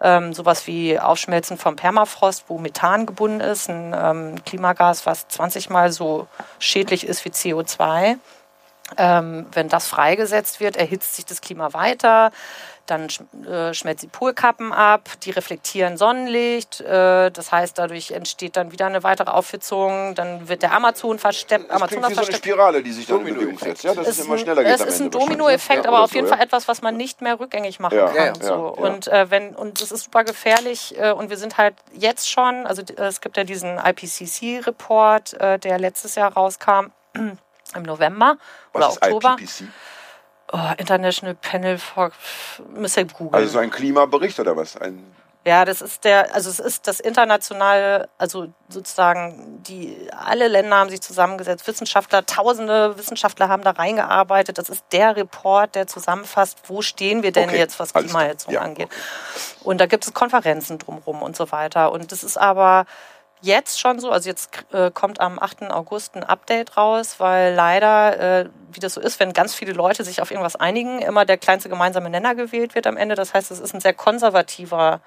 Ähm, 0.02 0.34
sowas 0.34 0.68
wie 0.68 1.00
Aufschmelzen 1.00 1.58
vom 1.58 1.76
Permafrost, 1.76 2.46
wo 2.48 2.58
Methan 2.58 3.06
gebunden 3.06 3.40
ist, 3.40 3.70
ein 3.70 3.96
ähm, 3.98 4.44
Klimagas, 4.46 5.06
was 5.06 5.28
20 5.30 5.70
mal 5.70 5.92
so 5.92 6.28
schädlich 6.60 7.08
ist 7.08 7.24
wie 7.26 7.30
CO2. 7.30 8.18
Ähm, 8.98 9.48
wenn 9.52 9.68
das 9.68 9.88
freigesetzt 9.88 10.60
wird, 10.60 10.78
erhitzt 10.78 11.16
sich 11.16 11.26
das 11.26 11.42
Klima 11.42 11.74
weiter. 11.74 12.32
Dann 12.86 13.08
sch- 13.08 13.24
äh, 13.50 13.74
schmelzen 13.74 14.12
die 14.12 14.16
Polkappen 14.16 14.72
ab, 14.72 15.10
die 15.24 15.32
reflektieren 15.32 15.98
Sonnenlicht. 15.98 16.82
Äh, 16.82 17.32
das 17.32 17.52
heißt, 17.52 17.80
dadurch 17.80 18.12
entsteht 18.12 18.56
dann 18.58 18.72
wieder 18.72 18.86
eine 18.86 19.02
weitere 19.02 19.32
Aufhitzung. 19.32 20.14
Dann 20.14 20.48
wird 20.48 20.62
der 20.62 20.72
Amazon 20.72 21.18
versteppt. 21.18 21.68
Das 21.72 21.76
Amazonas 21.82 22.12
klingt 22.14 22.20
wie 22.22 22.26
so 22.26 22.30
eine. 22.32 22.38
Spirale, 22.38 22.84
die 22.84 22.92
sich 22.92 23.08
dann 23.08 23.26
in. 23.26 23.34
Bewegung 23.34 23.58
setzt. 23.58 23.84
Ja, 23.84 23.96
dass 23.96 24.06
es, 24.08 24.20
ist 24.20 24.26
immer 24.26 24.36
ein- 24.36 24.40
schneller 24.42 24.64
geht 24.64 24.76
Es 24.76 24.82
am 24.82 24.88
ist 24.88 25.02
ein 25.02 25.10
Dominoeffekt, 25.10 25.82
ne? 25.82 25.88
aber 25.88 25.98
Ja, 25.98 26.04
auf 26.04 26.14
jeden 26.14 26.28
so, 26.28 26.34
Fall 26.36 26.44
etwas, 26.44 26.68
was 26.68 26.84
man 26.84 26.96
nicht 26.96 27.22
mehr 27.22 27.40
rückgängig 27.40 27.80
machen 27.80 27.98
Ja, 27.98 28.06
kann. 28.06 28.16
ja, 28.24 28.36
so. 28.36 28.76
ja. 28.78 28.84
Und 28.84 29.08
äh, 29.08 29.32
wenn 29.32 29.56
und 29.56 29.82
es 29.82 29.92
ist 29.92 30.04
super 30.04 30.24
gefährlich 30.24 30.94
äh, 31.00 31.12
und 31.12 31.32
wir 31.32 31.38
sind 31.38 31.58
halt 31.58 31.74
jetzt 31.94 32.30
schon, 32.30 32.68
also 32.68 32.84
äh, 32.84 33.02
es 33.06 33.20
gibt 33.20 33.36
ja 33.38 33.46
diesen 33.46 33.80
IPCC-Report, 33.80 35.34
äh, 35.42 35.58
der 35.58 35.80
letztes 35.80 36.14
Jahr 36.14 36.32
rauskam 36.34 36.92
im 37.76 37.84
November 37.84 38.38
oder 38.74 38.88
Was 38.88 38.96
ist 38.96 39.04
Oktober. 39.04 39.36
IPCC? 39.40 39.64
Oh, 40.54 40.60
International 40.78 41.36
Panel 41.36 41.78
for 41.78 42.12
ihr 42.76 43.06
googeln. 43.06 43.34
Also 43.34 43.54
so 43.54 43.60
ein 43.60 43.72
Klimabericht 43.72 44.40
oder 44.40 44.56
was? 44.56 44.78
Ein, 44.78 45.04
Ja, 45.44 45.66
das 45.66 45.82
ist 45.82 46.04
der, 46.04 46.34
also 46.36 46.50
es 46.52 46.60
ist 46.60 46.88
das 46.88 47.00
internationale, 47.00 48.10
also 48.20 48.48
sozusagen 48.70 49.62
die, 49.64 50.08
alle 50.12 50.48
Länder 50.48 50.78
haben 50.78 50.90
sich 50.92 51.02
zusammengesetzt, 51.02 51.68
Wissenschaftler, 51.68 52.26
tausende 52.26 52.96
Wissenschaftler 52.98 53.50
haben 53.50 53.64
da 53.64 53.72
reingearbeitet. 53.72 54.58
Das 54.60 54.70
ist 54.70 54.86
der 54.92 55.16
Report, 55.16 55.74
der 55.74 55.88
zusammenfasst, 55.88 56.60
wo 56.68 56.82
stehen 56.84 57.24
wir 57.24 57.32
denn 57.32 57.50
Okay, 57.50 57.58
jetzt, 57.58 57.80
was. 57.80 57.94
Klimaheizung 57.94 58.54
Ja, 58.54 58.62
angeht. 58.62 58.90
Und 59.64 59.80
da 59.82 59.88
gibt 59.88 60.06
es 60.06 60.14
Konferenzen 60.14 60.78
drumherum 60.78 61.24
und 61.24 61.36
so 61.36 61.52
weiter. 61.52 61.92
Und 61.92 62.12
das 62.12 62.24
ist 62.24 62.38
aber 62.38 62.86
jetzt 63.46 63.80
schon 63.80 64.00
so, 64.00 64.12
also 64.12 64.30
jetzt 64.30 64.66
äh, 64.74 64.92
kommt 64.92 65.22
am 65.22 65.40
8. 65.40 65.64
August 65.72 66.16
ein 66.16 66.24
Update 66.24 66.76
raus, 66.78 67.16
weil 67.20 67.54
leider, 67.54 68.42
äh, 68.42 68.50
wie 68.72 68.80
das 68.80 68.96
so 68.96 69.02
ist, 69.02 69.20
wenn 69.20 69.34
ganz 69.34 69.56
viele 69.56 69.74
Leute 69.74 70.04
sich 70.04 70.22
auf 70.22 70.32
irgendwas 70.32 70.56
einigen, 70.56 71.00
immer 71.02 71.26
der 71.26 71.38
kleinste 71.38 71.70
gemeinsame 71.70 72.10
Nenner 72.10 72.36
gewählt 72.36 72.76
wird 72.76 72.88
am 72.88 72.98
Ende. 72.98 73.16
Das 73.16 73.34
heißt, 73.34 73.52
es 73.52 73.60
ist 73.60 73.74
ein 73.74 73.82
sehr 73.82 73.94
konservativer, 73.94 75.00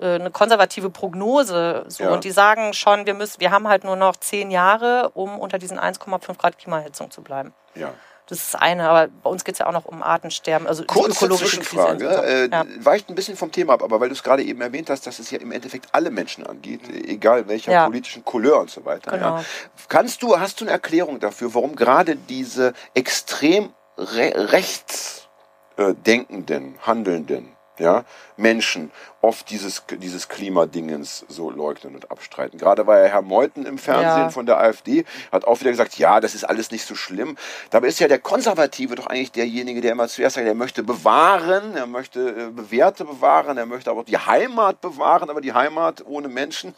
äh, 0.00 0.14
eine 0.14 0.30
konservative 0.30 0.90
Prognose. 0.90 1.84
So. 1.88 2.04
Ja. 2.04 2.10
Und 2.10 2.24
die 2.24 2.30
sagen 2.30 2.72
schon, 2.72 3.06
wir 3.06 3.14
müssen, 3.14 3.40
wir 3.40 3.50
haben 3.50 3.68
halt 3.68 3.84
nur 3.84 3.96
noch 3.96 4.16
zehn 4.16 4.50
Jahre, 4.50 5.10
um 5.10 5.38
unter 5.38 5.58
diesen 5.58 5.78
1,5 5.78 6.38
Grad 6.38 6.58
Klimaerhitzung 6.58 7.10
zu 7.10 7.22
bleiben. 7.22 7.54
ja. 7.74 7.92
Das 8.28 8.38
ist 8.38 8.54
eine, 8.54 8.88
aber 8.88 9.08
bei 9.22 9.28
uns 9.28 9.44
geht 9.44 9.54
es 9.54 9.58
ja 9.58 9.66
auch 9.66 9.72
noch 9.72 9.84
um 9.84 10.02
Artensterben, 10.02 10.66
also 10.66 10.84
Kurze 10.84 11.10
ökologische 11.10 11.58
Krise 11.58 11.70
Zwischenfrage, 11.70 12.04
insgesamt. 12.04 12.28
äh, 12.28 12.48
ja. 12.80 12.84
weicht 12.84 13.08
ein 13.08 13.14
bisschen 13.14 13.36
vom 13.36 13.50
Thema 13.50 13.74
ab, 13.74 13.82
aber 13.82 14.00
weil 14.00 14.08
du 14.08 14.14
es 14.14 14.22
gerade 14.22 14.42
eben 14.42 14.60
erwähnt 14.60 14.90
hast, 14.90 15.06
dass 15.06 15.18
es 15.18 15.30
ja 15.30 15.38
im 15.38 15.50
Endeffekt 15.52 15.88
alle 15.92 16.10
Menschen 16.10 16.46
angeht, 16.46 16.88
äh, 16.88 17.08
egal 17.12 17.48
welcher 17.48 17.72
Ja. 17.72 17.84
politischen 17.86 18.24
Couleur 18.24 18.60
und 18.60 18.70
so 18.70 18.84
weiter. 18.84 19.10
Genau. 19.10 19.38
Ja. 19.38 19.44
Kannst 19.88 20.22
du, 20.22 20.38
hast 20.38 20.60
du 20.60 20.64
eine 20.64 20.72
Erklärung 20.72 21.18
dafür, 21.20 21.52
warum 21.54 21.74
gerade 21.74 22.16
diese 22.16 22.74
extrem 22.94 23.70
re 23.98 24.32
rechts 24.52 25.28
äh, 25.76 25.92
denkenden, 25.94 26.76
handelnden 26.80 27.52
ja, 27.78 28.04
Menschen 28.36 28.90
oft 29.20 29.50
dieses, 29.50 29.84
dieses 29.98 30.28
Klimadingens 30.28 31.24
so 31.28 31.50
leugnen 31.50 31.94
und 31.94 32.10
abstreiten. 32.10 32.58
Gerade 32.58 32.86
war 32.88 32.98
ja 32.98 33.04
Herr 33.06 33.22
Meuthen 33.22 33.64
im 33.66 33.78
Fernsehen 33.78 34.22
Ja. 34.24 34.30
von 34.30 34.46
der 34.46 34.58
AfD, 34.58 35.04
hat 35.30 35.44
auch 35.44 35.60
wieder 35.60 35.70
gesagt, 35.70 35.96
ja, 35.96 36.18
das 36.18 36.34
ist 36.34 36.42
alles 36.44 36.70
nicht 36.72 36.84
so 36.84 36.94
schlimm. 36.96 37.36
Dabei 37.70 37.86
ist 37.86 38.00
ja 38.00 38.08
der 38.08 38.18
Konservative 38.18 38.96
doch 38.96 39.06
eigentlich 39.06 39.30
derjenige, 39.30 39.80
der 39.80 39.92
immer 39.92 40.08
zuerst 40.08 40.34
sagt, 40.34 40.46
er 40.46 40.54
möchte 40.54 40.82
bewahren, 40.82 41.76
er 41.76 41.86
möchte 41.86 42.20
äh, 42.30 42.50
Bewährte 42.50 43.04
bewahren, 43.04 43.56
er 43.58 43.66
möchte 43.66 43.90
aber 43.90 44.00
auch 44.00 44.04
die 44.04 44.18
Heimat 44.18 44.80
bewahren, 44.80 45.30
aber 45.30 45.40
die 45.40 45.52
Heimat 45.52 46.04
ohne 46.04 46.26
Menschen 46.28 46.74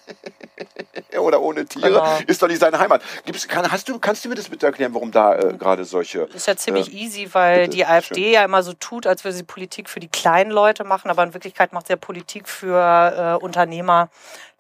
oder 1.19 1.41
ohne 1.41 1.65
Tiere 1.65 1.89
Genau. 1.89 2.19
ist 2.27 2.43
doch 2.43 2.49
nicht 2.49 2.61
seine 2.61 2.79
Heimat. 2.79 3.03
Gibt's, 3.25 3.49
kann, 3.49 3.71
hast 3.71 3.89
du, 3.89 3.99
kannst 3.99 4.25
du 4.25 4.29
mir 4.29 4.35
das 4.35 4.49
bitte 4.51 4.67
erklären, 4.67 4.93
warum 4.93 5.11
da 5.13 5.35
äh, 5.37 5.55
gerade 5.57 5.85
solche... 5.85 6.23
ist 6.35 6.47
ja 6.47 6.57
ziemlich 6.57 6.93
äh, 6.93 6.97
easy, 6.97 7.29
weil 7.33 7.61
bitte, 7.63 7.77
die 7.77 7.87
AfD 7.87 8.33
ja 8.33 8.45
immer 8.45 8.63
so 8.63 8.73
tut, 8.75 9.07
als 9.07 9.25
würde 9.25 9.37
sie 9.37 9.45
Politik 9.45 9.89
für 9.89 10.01
die 10.01 10.09
kleinen 10.09 10.51
Leute 10.51 10.85
machen, 10.85 11.11
aber 11.11 11.23
in 11.23 11.33
Wirklichkeit 11.33 11.44
macht 11.73 11.87
sie 11.87 11.93
ja 11.93 11.97
Politik 11.97 12.49
für 12.49 13.39
äh, 13.41 13.43
Unternehmer, 13.45 14.09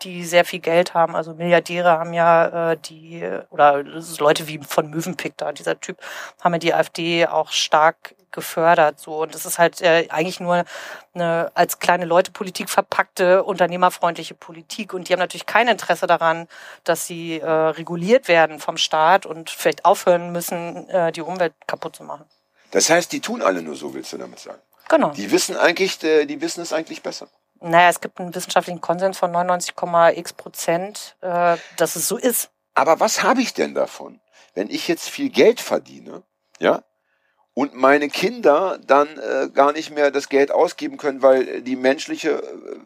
die 0.03 0.25
sehr 0.25 0.44
viel 0.44 0.61
Geld 0.61 0.94
haben. 0.94 1.16
Also 1.16 1.35
Milliardäre 1.35 1.90
haben 1.90 2.12
ja 2.12 2.73
äh, 2.73 2.77
die, 2.77 3.29
oder 3.51 3.83
Leute 4.18 4.49
wie 4.49 4.61
von 4.66 4.90
Mövenpick 4.90 5.37
da, 5.37 5.53
dieser 5.53 5.81
Typ, 5.81 5.99
haben 6.40 6.55
ja 6.55 6.59
die 6.59 6.75
AfD 6.75 7.27
auch 7.27 7.51
stark 7.51 8.14
gefördert. 8.35 9.01
So. 9.01 9.23
Und 9.23 9.35
das 9.35 9.47
ist 9.47 9.59
halt 9.59 9.81
äh, 9.81 10.09
eigentlich 10.11 10.40
nur 10.40 10.64
eine 11.14 11.51
als 11.55 11.79
kleine 11.79 12.05
Leute 12.05 12.33
Politik 12.33 12.68
verpackte, 12.68 13.42
unternehmerfreundliche 13.44 14.35
Politik. 14.35 14.92
Und 14.92 15.09
die 15.09 15.14
haben 15.14 15.20
natürlich 15.20 15.47
kein 15.47 15.68
Interesse 15.68 16.07
daran, 16.07 16.49
dass 16.83 17.07
sie 17.07 17.40
äh, 17.40 17.49
reguliert 17.49 18.29
werden 18.29 18.59
vom 18.59 18.77
Staat 18.77 19.25
und 19.25 19.49
vielleicht 19.49 19.87
aufhören 19.87 20.33
müssen, 20.33 20.88
äh, 20.90 21.12
die 21.12 21.23
Umwelt 21.23 21.55
kaputt 21.66 21.97
zu 21.97 22.03
machen. 22.03 22.27
Das 22.73 22.90
heißt, 22.90 23.12
die 23.12 23.20
tun 23.20 23.40
alle 23.40 23.62
nur 23.62 23.77
so, 23.77 23.94
willst 23.94 24.12
du 24.12 24.18
damit 24.18 24.40
sagen? 24.40 24.61
Genau. 24.88 25.11
Die 25.11 25.31
wissen 25.31 25.57
eigentlich, 25.57 26.03
äh, 26.03 26.27
die 26.27 26.40
wissen 26.40 26.61
es 26.61 26.73
eigentlich 26.73 27.03
besser. 27.03 27.29
Naja, 27.61 27.88
es 27.88 28.01
gibt 28.01 28.20
einen 28.20 28.35
wissenschaftlichen 28.35 28.81
Konsens 28.81 29.18
von 29.18 29.33
99,x 29.33 30.33
Prozent, 30.35 31.16
äh, 31.23 31.57
dass 31.77 31.97
es 31.97 32.09
so 32.09 32.16
ist. 32.16 32.51
Aber 32.75 33.01
was 33.01 33.23
habe 33.23 33.40
ich 33.40 33.55
denn 33.55 33.75
davon, 33.75 34.20
wenn 34.55 34.68
ich 34.68 34.88
jetzt 34.88 35.09
viel 35.09 35.31
Geld 35.31 35.61
verdiene, 35.61 36.23
ja, 36.59 36.83
und 37.55 37.75
meine 37.75 38.09
Kinder 38.09 38.79
dann 38.85 39.07
äh, 39.17 39.49
gar 39.49 39.73
nicht 39.73 39.95
mehr 39.95 40.11
das 40.11 40.29
Geld 40.29 40.51
ausgeben 40.51 40.97
können, 40.97 41.23
weil 41.23 41.62
die 41.62 41.77
menschliche, 41.77 42.31
äh, 42.31 42.43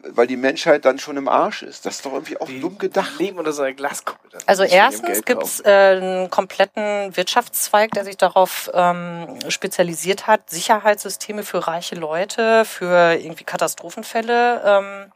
weil 0.09 0.27
die 0.27 0.37
Menschheit 0.37 0.85
dann 0.85 0.99
schon 0.99 1.17
im 1.17 1.27
Arsch 1.27 1.63
ist. 1.63 1.87
Das 1.87 1.95
ist 1.95 2.05
doch 2.05 2.13
irgendwie 2.13 2.39
auch 2.39 2.47
Die 2.47 2.61
dumm 2.61 2.77
gedacht. 2.77 3.17
Leben 3.17 3.39
unter 3.39 3.51
so 3.51 3.63
einer 3.63 3.73
Glaskuppel. 3.73 4.39
Also 4.45 4.63
erstens 4.63 5.25
gibt 5.25 5.43
es 5.43 5.59
äh, 5.61 5.69
einen 5.69 6.29
kompletten 6.29 7.17
Wirtschaftszweig, 7.17 7.91
der 7.91 8.05
sich 8.05 8.17
darauf 8.17 8.69
ähm, 8.73 9.39
spezialisiert 9.47 10.27
hat, 10.27 10.49
Sicherheitssysteme 10.51 11.41
für 11.41 11.67
reiche 11.67 11.95
Leute, 11.95 12.63
für 12.63 13.13
irgendwie 13.13 13.45
Katastrophenfälle 13.45 14.61
ähm, 14.63 15.11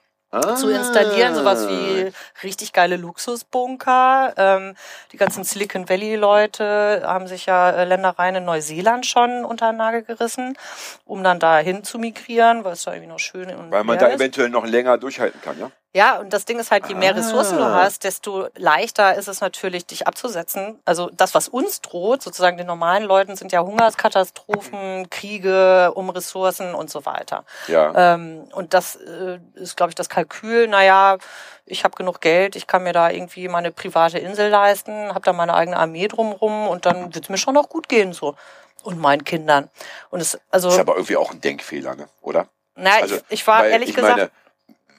zu 0.58 0.70
installieren, 0.70 1.36
sowas 1.36 1.68
wie 1.68 2.12
richtig 2.44 2.74
geile 2.74 2.98
Luxusbunker. 2.98 4.34
Ähm, 4.38 4.76
die 5.12 5.18
ganzen 5.18 5.44
Silicon 5.44 5.88
Valley-Leute 5.90 7.04
haben 7.06 7.28
sich 7.28 7.46
ja 7.46 7.70
äh, 7.72 7.86
Ländereien 7.86 8.36
in 8.36 8.46
Neuseeland 8.46 9.06
schon 9.06 9.46
unter 9.46 9.72
den 9.72 9.78
Nagel 9.78 10.04
gerissen, 10.04 10.58
um 11.06 11.24
dann 11.24 11.40
dahin 11.40 11.84
zu 11.84 12.00
migrieren, 12.00 12.64
weil 12.64 12.74
es 12.74 12.84
da 12.84 12.94
irgendwie 12.94 13.10
noch 13.12 13.20
schön 13.20 13.50
und 13.56 13.72
Weil 13.72 13.84
man 13.84 13.98
da 14.00 14.08
ist. 14.08 14.16
eventuell 14.16 14.50
noch 14.50 14.66
länger 14.66 14.98
durchhalten 14.98 15.42
kann, 15.42 15.60
ja? 15.60 15.72
Ja, 15.96 16.18
und 16.18 16.34
das 16.34 16.46
Ding 16.46 16.58
ist 16.60 16.72
halt, 16.72 16.88
je 16.88 16.96
mehr 16.96 17.16
Ressourcen 17.16 17.58
du 17.60 17.64
Ah. 17.64 17.84
hast, 17.84 18.04
desto 18.04 18.48
leichter 18.56 19.14
ist 19.14 19.28
es 19.28 19.42
natürlich, 19.42 19.86
dich 19.86 20.08
abzusetzen. 20.08 20.80
Also 20.86 21.12
das, 21.14 21.36
was 21.36 21.48
uns 21.48 21.82
droht, 21.82 22.24
sozusagen 22.24 22.58
den 22.58 22.66
normalen 22.66 23.04
Leuten, 23.04 23.36
sind 23.36 23.52
ja 23.52 23.62
Hungerskatastrophen, 23.62 25.10
Kriege 25.12 25.92
um 25.94 26.10
Ressourcen 26.10 26.74
und 26.74 26.90
so 26.90 27.06
weiter. 27.06 27.46
Ja. 27.68 28.14
Ähm, 28.16 28.48
und 28.54 28.74
das 28.74 28.96
äh, 28.96 29.40
ist, 29.54 29.78
glaube 29.78 29.92
ich, 29.92 29.96
das 29.96 30.10
Kalkül, 30.10 30.68
naja, 30.68 31.18
ich 31.66 31.84
habe 31.84 31.96
genug 31.96 32.22
Geld, 32.22 32.56
ich 32.56 32.66
kann 32.68 32.84
mir 32.84 32.94
da 32.94 33.10
irgendwie 33.10 33.48
meine 33.48 33.72
private 33.72 34.18
Insel 34.20 34.50
leisten, 34.50 35.10
habe 35.10 35.22
da 35.22 35.32
meine 35.34 35.54
eigene 35.54 35.78
Armee 35.78 36.08
drumrum 36.08 36.68
und 36.68 36.86
dann 36.86 37.14
wird 37.14 37.26
es 37.26 37.30
mir 37.30 37.38
schon 37.38 37.54
noch 37.54 37.70
gut 37.70 37.88
gehen 37.88 38.14
so. 38.14 38.36
Und 38.84 39.00
meinen 39.00 39.24
Kindern. 39.24 39.70
Und 40.10 40.20
es, 40.20 40.38
also, 40.52 40.68
Ist 40.70 40.80
aber 40.80 40.96
irgendwie 40.96 41.16
auch 41.16 41.32
ein 41.32 41.40
Denkfehler, 41.40 41.96
ne? 41.96 42.08
oder? 42.22 42.48
naja, 42.76 43.04
Also, 43.04 43.16
ich, 43.16 43.24
ich 43.30 43.48
war 43.48 43.66
ehrlich 43.66 43.90
ich 43.90 43.96
gesagt. 43.96 44.18
Meine, 44.18 44.32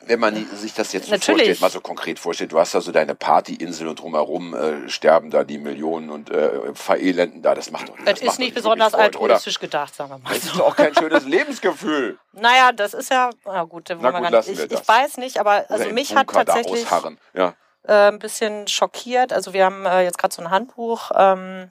wenn 0.06 0.20
man 0.20 0.46
sich 0.56 0.74
das 0.74 0.92
jetzt 0.92 1.06
so 1.06 1.18
vorstellt, 1.18 1.60
mal 1.60 1.70
so 1.70 1.80
konkret 1.80 2.18
vorstellt, 2.18 2.52
du 2.52 2.58
hast 2.58 2.74
da 2.74 2.80
so 2.80 2.92
deine 2.92 3.14
Partyinsel 3.14 3.88
und 3.88 4.00
drumherum 4.00 4.54
äh, 4.54 4.88
sterben 4.88 5.30
da 5.30 5.44
die 5.44 5.58
Millionen 5.58 6.10
und 6.10 6.30
äh, 6.30 6.74
verelenden 6.74 7.42
da, 7.42 7.54
das 7.54 7.70
macht 7.70 7.88
doch 7.88 7.98
es 7.98 8.04
das 8.04 8.20
macht 8.20 8.32
ist 8.32 8.38
nicht 8.38 8.54
besonders 8.54 8.92
Freude, 8.92 9.18
oder? 9.18 9.34
altruistisch 9.34 9.58
gedacht, 9.60 9.94
sagen 9.94 10.10
wir 10.10 10.18
mal. 10.18 10.34
Das 10.34 10.44
ist 10.44 10.56
doch 10.56 10.66
auch 10.68 10.76
kein 10.76 10.94
schönes 10.94 11.24
Lebensgefühl. 11.24 12.18
Naja, 12.36 12.72
das 12.72 12.94
ist 12.94 13.12
ja, 13.12 13.30
na 13.44 13.62
gut, 13.62 13.88
da 13.88 13.94
Na 13.94 14.12
wollen 14.12 14.24
wir 14.24 14.30
gut, 14.30 14.48
nicht. 14.48 14.60
Ich, 14.60 14.68
das. 14.68 14.80
ich 14.80 14.88
weiß 14.88 15.16
nicht, 15.18 15.38
aber 15.38 15.64
also 15.68 15.84
Oder 15.84 15.92
mich 15.92 16.16
hat 16.16 16.26
tatsächlich. 16.28 16.84
Ja. 17.32 17.54
äh, 17.84 18.08
ein 18.08 18.18
bisschen 18.18 18.66
schockiert. 18.66 19.32
Also 19.32 19.52
wir 19.52 19.64
haben 19.64 19.86
äh, 19.86 20.02
jetzt 20.02 20.18
gerade 20.18 20.34
so 20.34 20.42
ein 20.42 20.50
Handbuch 20.50 21.12
ähm, 21.14 21.70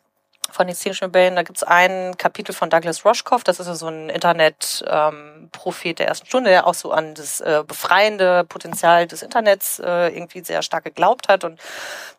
von 0.54 0.70
Extinction 0.70 1.08
Rebellion. 1.08 1.36
Da 1.36 1.44
gibt's 1.44 1.64
ein 1.64 2.16
Kapitel 2.18 2.54
von 2.54 2.70
Douglas 2.70 3.04
Rushkoff. 3.06 3.44
Das 3.44 3.60
ist 3.60 3.68
so 3.68 3.88
ein 3.88 4.10
Internet-Prophet 4.10 6.00
der 6.00 6.08
ersten 6.08 6.28
Stunde, 6.28 6.50
der 6.52 6.68
auch 6.68 6.74
so 6.74 6.92
an 6.92 7.16
das 7.16 7.42
äh, 7.42 7.64
befreiende 7.68 8.44
Potenzial 8.44 9.08
des 9.08 9.22
Internets 9.24 9.80
äh, 9.80 10.10
irgendwie 10.16 10.44
sehr 10.44 10.62
stark 10.62 10.84
geglaubt 10.84 11.28
hat. 11.28 11.44
Und 11.44 11.60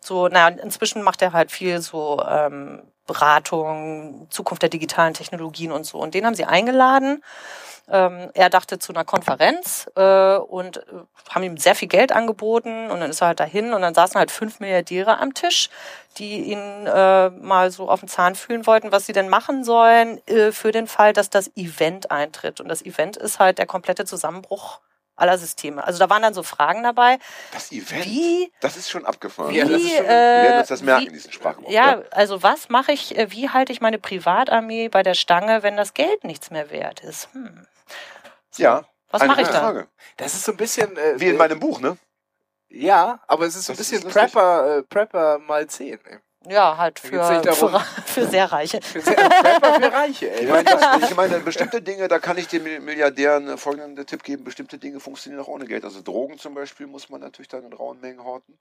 so, 0.00 0.28
naja, 0.28 0.56
inzwischen 0.56 1.02
macht 1.02 1.22
er 1.22 1.32
halt 1.32 1.50
viel 1.52 1.80
so 1.80 2.22
ähm, 2.28 2.82
Beratung, 3.06 4.26
Zukunft 4.30 4.62
der 4.62 4.70
digitalen 4.70 5.14
Technologien 5.14 5.72
und 5.72 5.84
so. 5.84 5.98
Und 5.98 6.14
den 6.14 6.26
haben 6.26 6.34
sie 6.34 6.44
eingeladen. 6.44 7.22
Ähm, 7.88 8.30
er 8.34 8.48
dachte 8.48 8.78
zu 8.78 8.92
einer 8.94 9.04
Konferenz 9.04 9.90
äh, 9.94 10.36
und 10.36 10.78
äh, 10.78 10.82
haben 11.30 11.42
ihm 11.42 11.58
sehr 11.58 11.74
viel 11.74 11.88
Geld 11.88 12.12
angeboten 12.12 12.90
und 12.90 13.00
dann 13.00 13.10
ist 13.10 13.20
er 13.20 13.28
halt 13.28 13.40
dahin 13.40 13.74
und 13.74 13.82
dann 13.82 13.92
saßen 13.94 14.18
halt 14.18 14.30
fünf 14.30 14.58
Milliardäre 14.60 15.18
am 15.18 15.34
Tisch, 15.34 15.68
die 16.16 16.44
ihn 16.52 16.86
äh, 16.86 17.28
mal 17.28 17.70
so 17.70 17.90
auf 17.90 18.00
den 18.00 18.08
Zahn 18.08 18.36
fühlen 18.36 18.66
wollten, 18.66 18.90
was 18.90 19.04
sie 19.04 19.12
denn 19.12 19.28
machen 19.28 19.64
sollen 19.64 20.18
äh, 20.28 20.50
für 20.52 20.72
den 20.72 20.86
Fall, 20.86 21.12
dass 21.12 21.28
das 21.28 21.50
Event 21.56 22.10
eintritt. 22.10 22.60
Und 22.60 22.68
das 22.68 22.80
Event 22.82 23.16
ist 23.18 23.38
halt 23.38 23.58
der 23.58 23.66
komplette 23.66 24.06
Zusammenbruch 24.06 24.80
aller 25.16 25.36
Systeme. 25.38 25.84
Also 25.84 25.98
da 26.00 26.08
waren 26.10 26.22
dann 26.22 26.34
so 26.34 26.42
Fragen 26.42 26.82
dabei, 26.82 27.18
Das 27.52 27.70
Event, 27.70 28.04
wie 28.06 28.50
das 28.60 28.76
ist 28.76 28.90
schon 28.90 29.04
abgefahren. 29.06 29.54
Ja, 29.54 29.64
das 29.66 29.80
wie, 29.82 29.86
ist 29.88 29.96
schon- 29.98 30.06
wir 30.06 30.10
werden 30.10 30.54
äh, 30.54 30.58
uns 30.60 30.68
das 30.68 30.82
merken, 30.82 31.06
wie- 31.06 31.10
diesen 31.12 31.32
Sprachgebrauch. 31.32 31.70
ja, 31.70 32.00
also 32.10 32.42
was 32.42 32.68
mache 32.70 32.92
ich, 32.92 33.16
äh, 33.16 33.30
wie 33.30 33.50
halte 33.50 33.72
ich 33.72 33.80
meine 33.80 33.98
Privatarmee 33.98 34.88
bei 34.88 35.02
der 35.02 35.14
Stange, 35.14 35.62
wenn 35.62 35.76
das 35.76 35.94
Geld 35.94 36.24
nichts 36.24 36.50
mehr 36.50 36.70
wert 36.70 37.00
ist? 37.00 37.28
Hm. 37.32 37.66
Ja. 38.58 38.84
Was 39.10 39.24
mache 39.24 39.42
ich 39.42 39.48
da? 39.48 39.60
Frage. 39.60 39.88
Das 40.16 40.34
ist 40.34 40.44
so 40.44 40.52
ein 40.52 40.56
bisschen. 40.56 40.96
Äh, 40.96 41.20
Wie 41.20 41.28
in 41.28 41.36
meinem 41.36 41.60
Buch, 41.60 41.80
ne? 41.80 41.96
Ja, 42.68 43.20
aber 43.28 43.46
es 43.46 43.54
ist 43.54 43.66
so 43.66 43.72
ein 43.72 43.76
bisschen. 43.76 44.02
Prepper, 44.02 44.78
äh, 44.78 44.82
Prepper 44.82 45.38
mal 45.38 45.66
10. 45.66 45.98
Ey. 46.04 46.18
Ja, 46.46 46.76
halt 46.76 46.98
für, 46.98 47.24
für, 47.24 47.80
für 48.04 48.26
sehr 48.26 48.52
Reiche. 48.52 48.82
Für 48.82 49.00
sehr- 49.00 49.14
Prepper 49.14 49.74
für 49.80 49.92
Reiche, 49.92 50.30
ey. 50.30 50.44
Ich 50.44 50.50
meine, 50.50 50.64
das, 50.64 51.10
ich 51.10 51.16
meine, 51.16 51.38
bestimmte 51.40 51.80
Dinge, 51.80 52.06
da 52.08 52.18
kann 52.18 52.36
ich 52.36 52.48
den 52.48 52.62
Mil- 52.64 52.80
Milliardären 52.80 53.48
äh, 53.48 53.56
folgenden 53.56 54.04
Tipp 54.06 54.22
geben, 54.22 54.44
bestimmte 54.44 54.76
Dinge 54.76 55.00
funktionieren 55.00 55.42
auch 55.42 55.48
ohne 55.48 55.64
Geld. 55.64 55.84
Also 55.84 56.02
Drogen 56.02 56.36
zum 56.38 56.54
Beispiel 56.54 56.86
muss 56.86 57.08
man 57.08 57.20
natürlich 57.22 57.48
dann 57.48 57.64
in 57.64 57.72
rauen 57.72 57.98
Mengen 58.00 58.22
horten. 58.24 58.58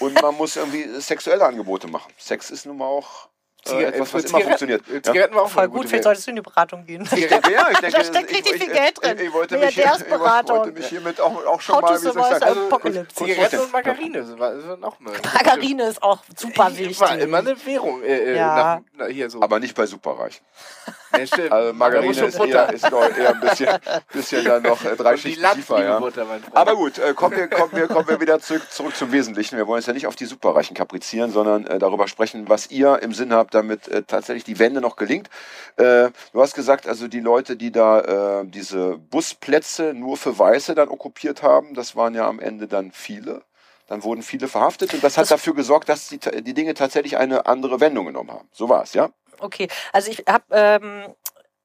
Und 0.00 0.20
man 0.20 0.34
muss 0.36 0.56
irgendwie 0.56 0.84
sexuelle 1.00 1.44
Angebote 1.44 1.86
machen. 1.86 2.12
Sex 2.18 2.50
ist 2.50 2.66
nun 2.66 2.78
mal 2.78 2.86
auch 2.86 3.26
äh, 3.26 3.28
Ziga- 3.64 3.80
etwas, 3.88 4.12
was 4.14 4.22
immer 4.24 4.28
Zigaretten- 4.28 4.42
funktioniert. 4.48 4.82
Ja. 4.92 5.02
Zigaretten 5.02 5.34
war 5.36 5.42
auch 5.42 5.48
Voll 5.50 5.68
gut, 5.68 5.88
vielleicht 5.88 6.04
solltest 6.04 6.26
du 6.26 6.30
in 6.30 6.36
die 6.36 6.42
Beratung 6.42 6.84
gehen. 6.84 7.02
Ich 7.14 7.28
denke, 7.28 7.52
ja, 7.52 7.68
ich 7.70 7.78
denke, 7.80 7.96
Da 7.96 8.04
steckt 8.04 8.30
richtig 8.30 8.54
viel 8.62 8.72
Geld 8.72 9.02
drin. 9.02 9.16
Ich, 9.18 9.26
ich, 9.26 9.32
wollte 9.32 9.56
mich, 9.58 9.68
ich 9.70 9.76
Milliardärsberatung. 9.76 10.58
wollte 10.58 10.72
mich 10.72 10.86
hiermit 10.86 11.20
auch, 11.20 11.46
auch 11.46 11.60
schon 11.60 11.74
How 11.76 11.80
to 11.82 11.86
mal, 11.86 11.96
ich 11.96 12.02
survive 12.02 12.46
apocalypse. 12.46 13.14
kurz 13.14 13.30
Zigaretten 13.30 13.58
und 13.60 13.72
Margarine 13.72 14.24
sind, 14.24 14.40
auch 14.84 14.98
mal. 15.00 15.12
Margarine 15.34 15.82
ist 15.84 16.02
auch 16.02 16.18
super 16.36 16.68
Ich- 16.72 16.78
wichtig. 16.78 17.00
War 17.00 17.18
immer 17.18 17.38
eine 17.38 17.66
Währung. 17.66 18.02
Äh, 18.02 18.06
äh, 18.32 18.36
Ja. 18.36 18.54
nach, 18.54 18.80
na, 18.94 19.06
hier 19.06 19.30
so. 19.30 19.40
Aber 19.42 19.58
nicht 19.60 19.74
bei 19.74 19.86
Superreichen. 19.86 20.40
Ja, 21.14 21.26
stimmt. 21.26 21.52
Also 21.52 21.74
Margarine 21.74 22.10
ist 22.10 22.38
eher, 22.40 22.72
ist 22.72 22.90
eher 22.90 23.34
ein 23.34 23.40
bisschen, 23.40 23.68
bisschen 24.14 24.44
dann 24.46 24.62
noch 24.62 24.82
äh, 24.82 24.96
drei 24.96 25.18
Schichten 25.18 25.44
tiefer. 25.54 25.84
Ja. 25.84 25.98
Butter. 25.98 26.24
Aber 26.54 26.74
gut, 26.74 26.96
äh, 26.96 27.12
kommen, 27.12 27.36
wir, 27.36 27.48
kommen, 27.48 27.70
wir, 27.72 27.86
kommen 27.86 28.08
wir 28.08 28.18
wieder 28.18 28.40
zurück, 28.40 28.62
zurück 28.70 28.96
zum 28.96 29.12
Wesentlichen. 29.12 29.58
Wir 29.58 29.66
wollen 29.66 29.76
uns 29.80 29.86
ja 29.86 29.92
nicht 29.92 30.06
auf 30.06 30.16
die 30.16 30.24
Superreichen 30.24 30.74
kaprizieren, 30.74 31.30
sondern 31.30 31.66
äh, 31.66 31.78
darüber 31.78 32.08
sprechen, 32.08 32.48
was 32.48 32.70
ihr 32.70 33.02
im 33.02 33.12
Sinn 33.12 33.30
habt, 33.34 33.51
damit 33.54 33.88
äh, 33.88 34.02
tatsächlich 34.02 34.44
die 34.44 34.58
Wende 34.58 34.80
noch 34.80 34.96
gelingt. 34.96 35.28
Äh, 35.76 36.10
du 36.32 36.40
hast 36.42 36.54
gesagt, 36.54 36.86
also 36.86 37.08
die 37.08 37.20
Leute, 37.20 37.56
die 37.56 37.70
da 37.72 38.40
äh, 38.40 38.46
diese 38.46 38.98
Busplätze 38.98 39.94
nur 39.94 40.16
für 40.16 40.38
Weiße 40.38 40.74
dann 40.74 40.88
okkupiert 40.88 41.42
haben, 41.42 41.74
das 41.74 41.96
waren 41.96 42.14
ja 42.14 42.26
am 42.26 42.40
Ende 42.40 42.66
dann 42.68 42.92
viele. 42.92 43.42
Dann 43.88 44.04
wurden 44.04 44.22
viele 44.22 44.48
verhaftet 44.48 44.94
und 44.94 45.02
das 45.04 45.16
hat 45.16 45.22
Das- 45.22 45.28
dafür 45.30 45.54
gesorgt, 45.54 45.88
dass 45.88 46.08
die, 46.08 46.18
die 46.18 46.54
Dinge 46.54 46.74
tatsächlich 46.74 47.16
eine 47.16 47.46
andere 47.46 47.80
Wendung 47.80 48.06
genommen 48.06 48.30
haben. 48.30 48.48
So 48.52 48.68
war 48.68 48.82
es, 48.84 48.94
ja? 48.94 49.10
Okay, 49.38 49.68
also 49.92 50.10
ich 50.10 50.24
habe 50.28 50.44
ähm, 50.50 51.14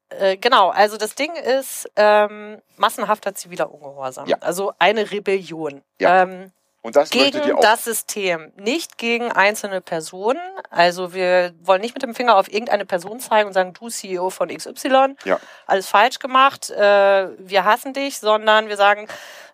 äh, 0.09 0.37
genau, 0.37 0.69
also 0.69 0.97
das 0.97 1.15
Ding 1.15 1.33
ist 1.35 1.89
ähm, 1.95 2.59
massenhafter 2.77 3.35
ziviler 3.35 3.71
Ungehorsam. 3.71 4.27
Ja. 4.27 4.37
Also 4.39 4.73
eine 4.79 5.11
Rebellion. 5.11 5.83
Ja. 5.99 6.23
Ähm, 6.23 6.51
Und 6.87 6.95
das 6.95 7.13
möchtet 7.13 7.35
ihr 7.35 7.41
gegen 7.41 7.57
auch. 7.57 7.61
das 7.61 7.83
System, 7.83 8.53
nicht 8.55 8.97
gegen 8.97 9.29
einzelne 9.29 9.81
Personen. 9.81 10.39
Also 10.69 11.13
wir 11.13 11.53
wollen 11.61 11.81
nicht 11.81 11.93
mit 11.93 12.01
dem 12.01 12.15
Finger 12.15 12.37
auf 12.37 12.49
irgendeine 12.49 12.85
Person 12.85 13.19
zeigen 13.19 13.47
und 13.47 13.53
sagen, 13.53 13.73
du 13.73 13.89
CEO 13.89 14.29
von 14.29 14.47
XY, 14.47 15.15
Ja. 15.25 15.37
alles 15.65 15.87
falsch 15.87 16.19
gemacht, 16.19 16.69
äh, 16.69 17.27
wir 17.39 17.65
hassen 17.65 17.91
dich, 17.93 18.19
sondern 18.19 18.69
wir 18.69 18.77
sagen, 18.77 19.07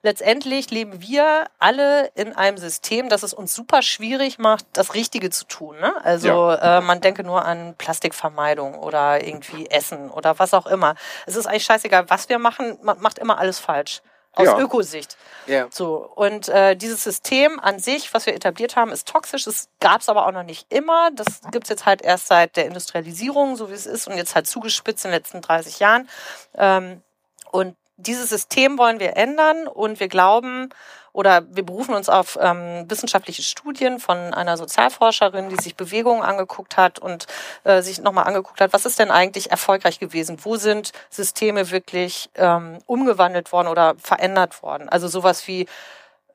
letztendlich 0.04 0.70
leben 0.70 1.02
wir 1.02 1.46
alle 1.58 2.12
in 2.14 2.36
einem 2.36 2.58
System, 2.58 3.10
das 3.10 3.24
es 3.24 3.34
uns 3.34 3.56
super 3.56 3.82
schwierig 3.82 4.38
macht, 4.38 4.66
das 4.74 4.94
Richtige 4.94 5.32
zu 5.32 5.46
tun. 5.46 5.80
Ne? 5.80 5.92
Also 6.06 6.52
äh, 6.52 6.82
man 6.82 7.02
denke 7.02 7.24
nur 7.24 7.46
an 7.46 7.74
Plastikvermeidung 7.80 8.76
oder 8.76 9.26
irgendwie 9.26 9.68
Essen 9.72 10.12
oder 10.12 10.38
was 10.38 10.54
auch 10.54 10.68
immer. 10.68 10.94
Es 11.26 11.36
ist 11.36 11.48
eigentlich 11.48 11.64
scheißegal, 11.64 12.12
was 12.12 12.30
wir 12.30 12.38
machen, 12.38 12.78
man 12.84 13.02
macht 13.02 13.18
immer 13.18 13.40
alles 13.40 13.58
falsch. 13.58 14.04
Aus 14.36 14.46
Ja. 14.48 14.58
Ökosicht. 14.60 15.16
Ja. 15.46 15.68
So, 15.70 16.10
und 16.16 16.50
äh, 16.50 16.76
dieses 16.76 17.04
System 17.04 17.60
an 17.60 17.80
sich, 17.80 18.14
was 18.14 18.26
wir 18.26 18.34
etabliert 18.34 18.76
haben, 18.76 18.92
ist 18.92 19.08
toxisch. 19.08 19.46
Es 19.46 19.70
gab 19.80 20.02
es 20.02 20.10
aber 20.10 20.26
auch 20.26 20.32
noch 20.32 20.44
nicht 20.44 20.72
immer. 20.72 21.12
Das 21.12 21.42
gibt's 21.52 21.70
jetzt 21.70 21.86
halt 21.86 22.02
erst 22.02 22.28
seit 22.28 22.56
der 22.56 22.66
Industrialisierung, 22.66 23.56
so 23.56 23.70
wie 23.70 23.74
es 23.74 23.86
ist, 23.86 24.08
und 24.08 24.18
jetzt 24.18 24.36
halt 24.36 24.48
zugespitzt 24.48 25.06
in 25.06 25.12
den 25.12 25.18
letzten 25.18 25.42
30 25.42 25.80
Jahren. 25.80 26.10
Ähm, 26.56 27.02
und 27.52 27.76
dieses 27.98 28.30
System 28.30 28.78
wollen 28.78 29.00
wir 29.00 29.16
ändern 29.18 29.68
und 29.68 30.00
wir 30.00 30.08
glauben 30.08 30.70
oder 31.14 31.44
wir 31.50 31.64
berufen 31.64 31.94
uns 31.94 32.10
auf 32.10 32.38
ähm, 32.42 32.86
wissenschaftliche 32.90 33.44
Studien 33.44 34.00
von 34.00 34.18
einer 34.34 34.58
Sozialforscherin, 34.58 35.50
die 35.50 35.62
sich 35.62 35.76
Bewegungen 35.76 36.24
angeguckt 36.24 36.76
hat 36.76 37.00
und 37.00 37.28
äh, 37.64 37.82
sich 37.82 38.02
nochmal 38.02 38.26
angeguckt 38.26 38.60
hat, 38.60 38.74
was 38.74 38.86
ist 38.86 39.00
denn 39.00 39.12
eigentlich 39.12 39.52
erfolgreich 39.52 40.00
gewesen? 40.00 40.38
Wo 40.42 40.58
sind 40.58 40.92
Systeme 41.10 41.70
wirklich 41.72 42.30
ähm, 42.36 42.80
umgewandelt 42.88 43.52
worden 43.52 43.68
oder 43.68 43.94
verändert 43.98 44.64
worden? 44.64 44.90
Also 44.90 45.08
sowas 45.08 45.48
wie 45.48 45.68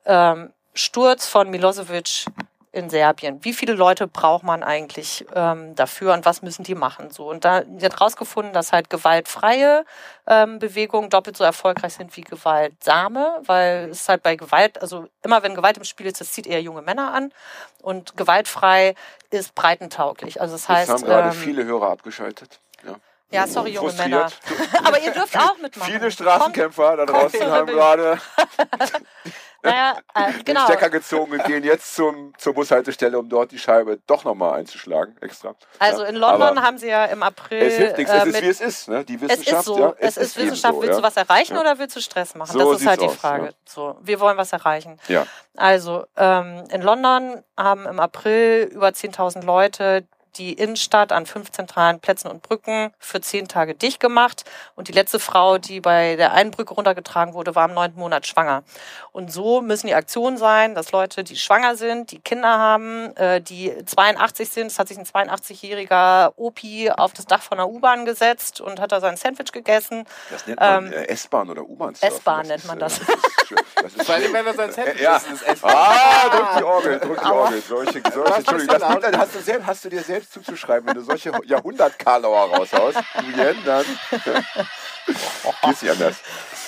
ähm, 0.05 0.53
Sturz 0.73 1.27
von 1.27 1.49
Milosevic 1.49 2.25
in 2.71 2.89
Serbien. 2.89 3.43
Wie 3.43 3.53
viele 3.53 3.73
Leute 3.73 4.07
braucht 4.07 4.43
man 4.43 4.61
eigentlich 4.61 5.25
ähm, 5.33 5.75
dafür 5.75 6.13
und 6.13 6.25
was 6.25 6.41
müssen 6.41 6.63
die 6.63 6.75
machen? 6.75 7.09
So 7.09 7.29
und 7.29 7.43
da 7.43 7.63
wird 7.65 7.99
rausgefunden, 7.99 8.53
dass 8.53 8.71
halt 8.71 8.89
gewaltfreie 8.89 9.85
ähm, 10.27 10.59
Bewegungen 10.59 11.09
doppelt 11.09 11.35
so 11.35 11.43
erfolgreich 11.43 11.95
sind 11.95 12.15
wie 12.15 12.21
gewaltsame, 12.21 13.41
weil 13.45 13.89
es 13.89 14.07
halt 14.07 14.21
bei 14.21 14.35
Gewalt, 14.35 14.79
also 14.81 15.07
immer 15.23 15.41
wenn 15.41 15.55
Gewalt 15.55 15.77
im 15.77 15.83
Spiel 15.83 16.05
ist, 16.05 16.21
das 16.21 16.31
zieht 16.31 16.45
eher 16.45 16.61
junge 16.61 16.83
Männer 16.83 17.11
an 17.13 17.31
und 17.81 18.15
gewaltfrei 18.15 18.93
ist 19.31 19.55
breitentauglich. 19.55 20.39
Also 20.39 20.53
das 20.53 20.69
heißt, 20.69 20.91
haben 20.91 21.03
gerade 21.03 21.29
ähm, 21.29 21.33
viele 21.33 21.65
Hörer 21.65 21.89
abgeschaltet. 21.89 22.59
Ja. 22.85 22.95
Ja, 23.31 23.45
sorry, 23.47 23.71
junge. 23.71 23.93
Männer. 23.93 24.27
Aber 24.83 24.99
ihr 24.99 25.11
dürft 25.11 25.37
auch 25.37 25.57
mitmachen. 25.57 25.91
Viele 25.91 26.09
Straßenkämpfer 26.11 26.97
da 26.97 27.05
draußen 27.05 27.45
haben 27.51 27.67
gerade 27.67 28.19
Naja, 29.61 29.97
äh, 30.15 30.31
den 30.31 30.45
genau. 30.45 30.63
Stecker 30.63 30.89
gezogen 30.89 31.33
und 31.33 31.43
gehen 31.43 31.65
jetzt 31.65 31.93
zum, 31.93 32.33
zur 32.37 32.53
Bushaltestelle, 32.53 33.19
um 33.19 33.27
dort 33.27 33.51
die 33.51 33.59
Scheibe 33.59 33.99
doch 34.07 34.23
nochmal 34.23 34.57
einzuschlagen, 34.57 35.17
extra. 35.19 35.53
Also 35.79 36.03
in 36.03 36.15
London 36.15 36.57
aber 36.57 36.61
haben 36.65 36.77
sie 36.77 36.87
ja 36.87 37.03
im 37.05 37.21
April. 37.23 37.63
Es 37.63 37.75
hilft 37.75 37.97
nichts, 37.97 38.09
äh, 38.13 38.17
es 38.19 38.23
ist 38.25 38.31
mit- 38.33 38.41
wie 38.43 38.47
es 38.47 38.61
ist, 38.61 38.87
ne? 38.87 39.03
Die 39.03 39.15
es 39.15 39.21
Wissenschaft, 39.21 39.59
ist 39.59 39.65
so, 39.65 39.79
ja. 39.79 39.93
es, 39.97 40.15
ist 40.15 40.37
eben 40.37 40.45
Wissenschaft. 40.51 40.75
so, 40.75 40.81
willst 40.81 40.99
du 40.99 41.03
was 41.03 41.17
erreichen 41.17 41.55
Ja. 41.55 41.59
oder 41.59 41.77
willst 41.77 41.93
du 41.97 41.99
Stress 41.99 42.35
machen? 42.35 42.53
So 42.53 42.71
das 42.71 42.81
ist 42.81 42.87
halt 42.87 43.01
die 43.01 43.09
sieht's 43.09 43.15
aus, 43.15 43.19
Frage. 43.19 43.45
ja. 43.47 43.51
So, 43.65 43.97
wir 44.01 44.19
wollen 44.21 44.37
was 44.37 44.53
erreichen. 44.53 44.97
Ja. 45.09 45.25
Also 45.57 46.05
ähm, 46.15 46.63
in 46.71 46.81
London 46.81 47.43
haben 47.57 47.85
im 47.85 47.99
April 47.99 48.69
über 48.71 48.87
10.000 48.87 49.43
Leute 49.43 50.07
die 50.37 50.53
Innenstadt 50.53 51.11
an 51.11 51.25
fünf 51.25 51.51
zentralen 51.51 51.99
Plätzen 51.99 52.27
und 52.29 52.41
Brücken 52.41 52.91
für 52.99 53.21
zehn 53.21 53.47
Tage 53.47 53.75
dicht 53.75 53.99
gemacht. 53.99 54.43
Und 54.75 54.87
die 54.87 54.91
letzte 54.93 55.19
Frau, 55.19 55.57
die 55.57 55.81
bei 55.81 56.15
der 56.15 56.33
einen 56.33 56.51
Brücke 56.51 56.73
runtergetragen 56.73 57.33
wurde, 57.33 57.55
war 57.55 57.67
im 57.67 57.73
neunten 57.73 57.99
Monat 57.99 58.27
schwanger. 58.27 58.63
Und 59.11 59.31
so 59.31 59.61
müssen 59.61 59.87
die 59.87 59.93
Aktionen 59.95 60.37
sein, 60.37 60.75
dass 60.75 60.91
Leute, 60.91 61.23
die 61.23 61.35
schwanger 61.35 61.75
sind, 61.75 62.11
die 62.11 62.19
Kinder 62.19 62.57
haben, 62.57 63.15
äh, 63.15 63.41
die 63.41 63.73
82 63.85 64.49
sind, 64.49 64.67
es 64.67 64.79
hat 64.79 64.87
sich 64.87 64.97
ein 64.97 65.05
82-jähriger 65.05 66.33
Opi 66.37 66.91
auf 66.91 67.13
das 67.13 67.25
Dach 67.25 67.41
von 67.41 67.57
einer 67.57 67.69
U-Bahn 67.69 68.05
gesetzt 68.05 68.61
und 68.61 68.79
hat 68.79 68.91
da 68.91 68.99
sein 68.99 69.17
Sandwich 69.17 69.51
gegessen. 69.51 70.05
Das 70.29 70.45
nennt 70.47 70.59
man 70.59 70.85
Ähm, 70.87 70.93
äh, 70.93 71.05
S-Bahn 71.07 71.49
oder 71.49 71.63
U-Bahn. 71.63 71.95
S-Bahn 71.99 72.47
nennt 72.47 72.61
ist, 72.61 72.67
man 72.67 72.77
äh, 72.77 72.81
das. 72.81 72.97
ist, 72.99 73.07
das 73.81 73.93
ist 73.95 74.05
Vor 74.05 74.15
allem, 74.15 74.33
wenn 74.33 74.45
er 74.45 74.53
sein 74.53 74.71
Sandwich 74.71 75.01
Ja. 75.01 75.17
isst, 75.17 75.31
ist 75.31 75.41
es 75.47 75.63
Ah, 75.63 76.29
drück 76.29 76.47
die 76.59 76.63
Orgel, 76.63 76.99
drück 76.99 77.21
die. 77.23 77.29
Orgel. 77.31 77.61
Solche, 77.61 78.01
solche, 78.13 78.33
Entschuldigung, 78.35 78.79
das, 78.79 78.99
das 79.01 79.17
hast, 79.17 79.35
du 79.35 79.39
selbst, 79.39 79.67
hast 79.67 79.85
du 79.85 79.89
dir 79.89 80.01
selbst 80.03 80.18
zuzuschreiben, 80.27 80.87
wenn 80.87 80.95
du 80.95 81.01
solche 81.01 81.31
Jahrhundert-Karlauer 81.45 82.55
raushaust. 82.55 82.97
Jen, 83.35 83.55
dann 83.65 83.85
geht's 85.63 85.81
nicht 85.81 85.91
anders. 85.91 86.17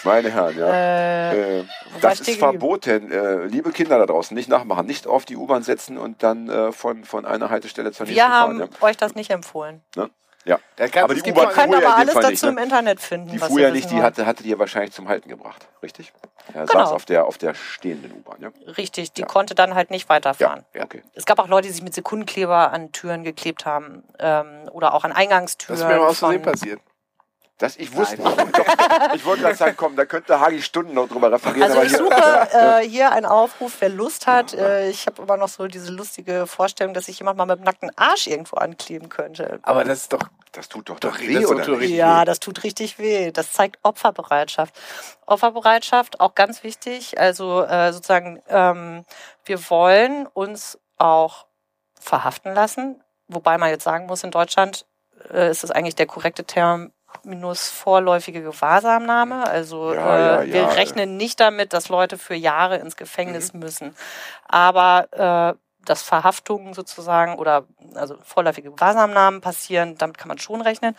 Meine 0.04 0.32
Herren, 0.32 0.58
ja. 0.58 0.68
Äh, 0.74 1.60
Äh, 1.60 1.64
das 2.02 2.22
ist 2.22 2.40
verboten. 2.40 3.12
Äh, 3.12 3.46
liebe 3.46 3.72
Kinder 3.72 4.00
da 4.00 4.06
draußen, 4.06 4.36
nicht 4.36 4.50
nachmachen. 4.50 4.86
Nicht 4.86 5.08
auf 5.08 5.26
die 5.26 5.36
U-Bahn 5.36 5.64
setzen 5.64 5.98
und 5.98 6.24
dann 6.24 6.50
äh, 6.50 6.72
von, 6.72 7.04
von 7.04 7.26
einer 7.26 7.50
Haltestelle 7.50 7.92
zur 7.92 8.06
nächsten 8.06 8.16
wir 8.18 8.30
haben 8.30 8.60
fahren. 8.60 8.70
euch 8.82 8.98
das 8.98 9.16
nicht 9.16 9.30
empfohlen. 9.30 9.82
Ja. 9.96 10.10
Ja. 10.44 10.60
Gab's- 10.78 10.98
Aber 10.98 11.14
die 11.14 11.32
U-Bahn 11.32 11.54
ja 11.56 11.64
aber 11.64 11.80
dem 11.80 11.86
alles 11.88 12.14
dazu 12.16 12.28
nicht, 12.30 12.44
ne? 12.44 12.50
im 12.50 12.58
Internet 12.58 13.00
finden. 13.00 13.30
Die 13.30 13.38
fuhr 13.38 13.60
ja 13.60 13.70
nicht, 13.70 13.92
die 13.92 14.02
hatte, 14.02 14.26
hatte 14.26 14.42
die 14.44 14.50
ja 14.50 14.58
wahrscheinlich 14.60 14.92
zum 14.92 15.08
Halten 15.08 15.30
gebracht, 15.30 15.68
richtig? 15.84 16.12
Er 16.54 16.66
Genau. 16.66 16.84
saß 16.86 16.92
auf 16.94 17.06
der, 17.06 17.26
auf 17.26 17.38
der 17.38 17.54
stehenden 17.54 18.12
U-Bahn, 18.12 18.38
ja? 18.42 18.50
Richtig, 18.76 19.12
die 19.14 19.22
Ja. 19.22 19.28
konnte 19.28 19.54
dann 19.54 19.76
halt 19.76 19.92
nicht 19.92 20.10
weiterfahren. 20.10 20.66
Ja, 20.74 20.84
okay. 20.84 21.04
Es 21.14 21.26
gab 21.26 21.38
auch 21.40 21.48
Leute, 21.48 21.68
die 21.68 21.74
sich 21.74 21.84
mit 21.84 21.94
Sekundenkleber 21.94 22.72
an 22.72 22.92
Türen 22.92 23.24
geklebt 23.24 23.66
haben 23.66 24.04
ähm, 24.20 24.68
oder 24.72 24.94
auch 24.96 25.04
an 25.04 25.12
Eingangstüren. 25.12 25.76
Das 25.80 25.82
ist 25.88 25.88
mir 25.94 26.00
mal 26.00 26.08
aus 26.10 26.18
Versehen 26.20 26.42
passiert. 26.42 26.80
Das, 27.62 27.78
ich 27.78 27.96
wusste, 27.96 28.18
doch, 28.18 28.36
ich 29.14 29.24
wollte 29.26 29.44
gerade 29.44 29.56
sagen, 29.56 29.76
komm, 29.78 29.96
da 29.96 30.06
könnte 30.06 30.40
Hagi 30.40 30.62
Stunden 30.62 30.94
noch 30.96 31.08
drüber 31.08 31.32
referieren. 31.32 31.64
Also 31.64 31.76
aber 31.78 31.86
ich 31.86 31.92
hier- 31.92 32.00
suche 32.00 32.82
äh, 32.82 32.90
hier 32.90 33.12
einen 33.12 33.26
Aufruf, 33.26 33.74
wer 33.80 33.90
Lust 33.90 34.26
hat. 34.28 34.54
Äh, 34.54 34.90
ich 34.90 35.06
habe 35.06 35.22
immer 35.22 35.38
noch 35.38 35.48
so 35.50 35.68
diese 35.68 35.92
lustige 35.92 36.48
Vorstellung, 36.48 36.94
dass 36.94 37.06
sich 37.06 37.20
jemand 37.20 37.38
mal 37.38 37.46
mit 37.46 37.60
dem 37.60 37.64
nackten 37.66 37.92
Arsch 37.98 38.28
irgendwo 38.28 38.58
ankleben 38.58 39.10
könnte. 39.10 39.60
Aber 39.62 39.84
das 39.84 40.00
ist 40.02 40.14
doch. 40.14 40.22
Das 40.54 40.68
tut 40.68 40.90
doch, 40.90 41.00
Doch, 41.00 41.12
das 41.18 41.22
weh, 41.22 41.36
tut 41.42 41.46
oder 41.52 41.60
nicht? 41.60 41.70
richtig 41.80 41.92
Ja, 41.98 42.22
weh. 42.22 42.26
das 42.26 42.40
tut 42.42 42.64
richtig 42.64 43.00
weh. 43.00 43.32
Das 43.32 43.54
zeigt 43.54 43.80
Opferbereitschaft. 43.84 44.74
Opferbereitschaft, 45.26 46.20
auch 46.20 46.36
ganz 46.36 46.64
wichtig. 46.64 47.20
Also 47.20 47.64
äh, 47.64 47.94
sozusagen, 47.94 48.42
ähm, 48.50 49.06
wir 49.46 49.70
wollen 49.70 50.28
uns 50.28 50.78
auch 50.98 51.46
verhaften 52.00 52.54
lassen. 52.54 53.02
Wobei 53.28 53.58
man 53.58 53.70
jetzt 53.70 53.84
sagen 53.86 54.08
muss, 54.08 54.24
in 54.26 54.32
Deutschland 54.32 54.86
äh, 55.32 55.50
ist 55.50 55.64
es 55.64 55.72
eigentlich 55.72 55.96
der 55.96 56.06
korrekte 56.08 56.44
Terminus 57.22 57.70
vorläufige 57.70 58.42
Gewahrsamnahme. 58.42 59.48
Also 59.48 59.94
Ja, 59.94 60.20
ja, 60.20 60.42
äh, 60.42 60.48
wir 60.54 60.62
ja. 60.62 60.68
rechnen 60.70 61.18
nicht 61.18 61.40
damit, 61.40 61.74
dass 61.74 61.90
Leute 61.90 62.18
für 62.18 62.36
Jahre 62.36 62.78
ins 62.78 62.98
Gefängnis 62.98 63.54
müssen. 63.54 63.96
Aber 64.48 65.56
äh, 65.56 65.60
dass 65.86 66.02
Verhaftungen 66.02 66.74
sozusagen 66.74 67.36
oder 67.36 67.66
also 67.96 68.18
vorläufige 68.24 68.72
Gewahrsamnahmen 68.72 69.42
passieren, 69.42 69.98
damit 69.98 70.18
kann 70.18 70.28
man 70.28 70.38
schon 70.38 70.62
rechnen. 70.62 70.96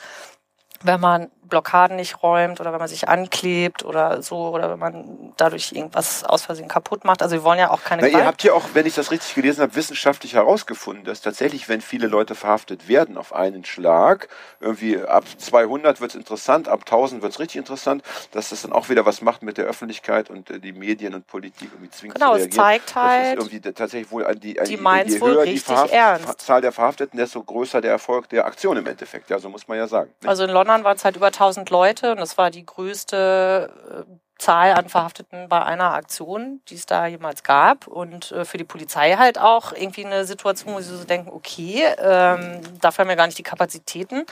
Wenn 0.85 1.01
man 1.01 1.31
Blockaden 1.45 1.97
nicht 1.97 2.23
räumt 2.23 2.61
oder 2.63 2.73
wenn 2.73 2.79
man 2.79 2.89
sich 2.89 3.11
anklebt 3.11 3.85
oder 3.85 4.23
so 4.23 4.37
oder 4.49 4.71
wenn 4.71 4.79
man 4.79 5.35
dadurch 5.37 5.73
irgendwas 5.73 6.25
aus 6.25 6.47
Versehen 6.47 6.67
kaputt 6.67 7.05
macht. 7.05 7.21
Also 7.21 7.35
wir 7.37 7.45
wollen 7.45 7.59
ja 7.59 7.71
auch 7.71 7.83
keine 7.85 8.01
Na, 8.01 8.09
ihr 8.09 8.25
habt 8.25 8.43
ja 8.43 8.55
auch, 8.55 8.65
wenn 8.73 8.87
ich 8.87 8.95
das 8.95 9.11
richtig 9.11 9.35
gelesen 9.35 9.61
habe, 9.61 9.75
wissenschaftlich 9.77 10.33
herausgefunden, 10.33 11.05
dass 11.05 11.21
tatsächlich, 11.21 11.69
wenn 11.69 11.83
viele 11.83 12.07
Leute 12.07 12.35
verhaftet 12.35 12.89
werden 12.89 13.19
auf 13.19 13.35
einen 13.35 13.67
Schlag, 13.67 14.29
irgendwie 14.61 14.99
ab 15.03 15.25
200 15.37 16.01
wird 16.01 16.13
es 16.13 16.15
interessant, 16.15 16.69
ab 16.69 16.81
1000 16.87 17.21
wird 17.21 17.33
es 17.35 17.39
richtig 17.39 17.57
interessant, 17.59 18.03
dass 18.31 18.49
das 18.49 18.63
dann 18.63 18.73
auch 18.73 18.89
wieder 18.89 19.05
was 19.05 19.21
macht 19.21 19.43
mit 19.43 19.59
der 19.59 19.67
Öffentlichkeit 19.67 20.31
und 20.31 20.49
äh, 20.51 20.59
die 20.59 20.73
Medien 20.73 21.13
und 21.13 21.27
Politik 21.27 21.69
irgendwie 21.71 21.91
zwingt 21.91 22.15
Genau, 22.15 22.31
zu 22.31 22.37
es 22.37 22.43
reagieren. 22.45 22.65
zeigt 22.65 22.87
Das 22.87 22.95
ist 22.95 22.97
halt, 23.11 23.39
irgendwie 23.41 23.61
tatsächlich 23.61 24.11
wohl 24.11 24.25
an 24.27 24.41
die, 24.41 24.59
an 24.59 24.65
die 24.65 24.71
je 24.71 24.77
meint's 24.79 25.21
wohl 25.21 25.35
höher 25.35 25.45
die 25.45 25.59
Verhaft- 25.59 25.93
ernst. 25.93 26.41
Zahl 26.41 26.63
der 26.63 26.73
Verhafteten, 26.73 27.19
desto 27.19 27.43
größer 27.43 27.83
der 27.83 27.91
Erfolg 27.91 28.31
der 28.31 28.47
Aktion 28.47 28.79
im 28.79 28.87
Endeffekt. 28.87 29.29
Ja, 29.29 29.39
so 29.39 29.51
muss 29.51 29.69
man 29.69 29.77
ja 29.77 29.87
sagen. 29.87 30.11
nicht? 30.19 30.27
also 30.31 30.45
in 30.45 30.51
London 30.51 30.72
waren 30.85 30.97
es 30.97 31.05
halt 31.05 31.17
über 31.17 31.27
1000 31.27 31.71
Leute 31.71 32.13
und 32.13 32.19
das 32.19 32.39
war 32.39 32.51
die 32.51 32.65
größte 32.65 34.07
äh, 34.09 34.13
Zahl 34.43 34.73
an 34.73 34.89
Verhafteten 34.89 35.49
bei 35.49 35.63
einer 35.63 35.95
Aktion, 35.95 36.61
die 36.69 36.75
es 36.75 36.87
da 36.87 37.07
jemals 37.07 37.45
gab. 37.45 37.87
Und 37.87 38.33
äh, 38.33 38.45
für 38.45 38.59
die 38.59 38.65
Polizei 38.65 39.15
halt 39.15 39.39
auch 39.39 39.73
irgendwie 39.73 40.05
eine 40.05 40.25
Situation, 40.25 40.75
wo 40.75 40.81
sie 40.81 40.97
so 40.97 41.05
denken, 41.05 41.31
okay, 41.31 41.85
ähm, 41.99 42.61
dafür 42.81 43.05
haben 43.05 43.09
wir 43.09 43.17
gar 43.17 43.27
nicht 43.27 43.39
die 43.39 43.45
Kapazitäten. 43.45 44.25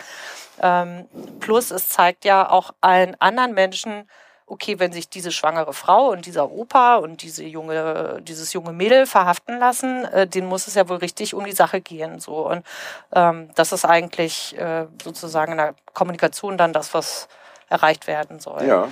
Ähm, 0.60 1.06
plus 1.38 1.70
es 1.70 1.88
zeigt 1.88 2.24
ja 2.24 2.50
auch 2.50 2.72
allen 2.80 3.14
anderen 3.20 3.54
Menschen, 3.54 4.08
okay, 4.50 4.78
wenn 4.78 4.92
sich 4.92 5.08
diese 5.08 5.30
schwangere 5.30 5.72
Frau 5.72 6.10
und 6.10 6.26
dieser 6.26 6.50
Opa 6.50 6.96
und 6.96 7.22
diese 7.22 7.44
junge, 7.44 8.20
dieses 8.22 8.52
junge 8.52 8.72
Mädel 8.72 9.06
verhaften 9.06 9.58
lassen, 9.58 10.04
äh, 10.06 10.26
denen 10.26 10.48
muss 10.48 10.66
es 10.66 10.74
ja 10.74 10.88
wohl 10.88 10.96
richtig 10.96 11.34
um 11.34 11.44
die 11.44 11.52
Sache 11.52 11.80
gehen. 11.80 12.18
So. 12.18 12.48
Und 12.48 12.66
ähm, 13.14 13.50
das 13.54 13.72
ist 13.72 13.84
eigentlich 13.84 14.58
äh, 14.58 14.86
sozusagen 15.02 15.52
in 15.52 15.58
der 15.58 15.74
Kommunikation 15.94 16.58
dann 16.58 16.72
das, 16.72 16.92
was 16.94 17.28
erreicht 17.68 18.08
werden 18.08 18.40
soll. 18.40 18.64
Ja. 18.64 18.88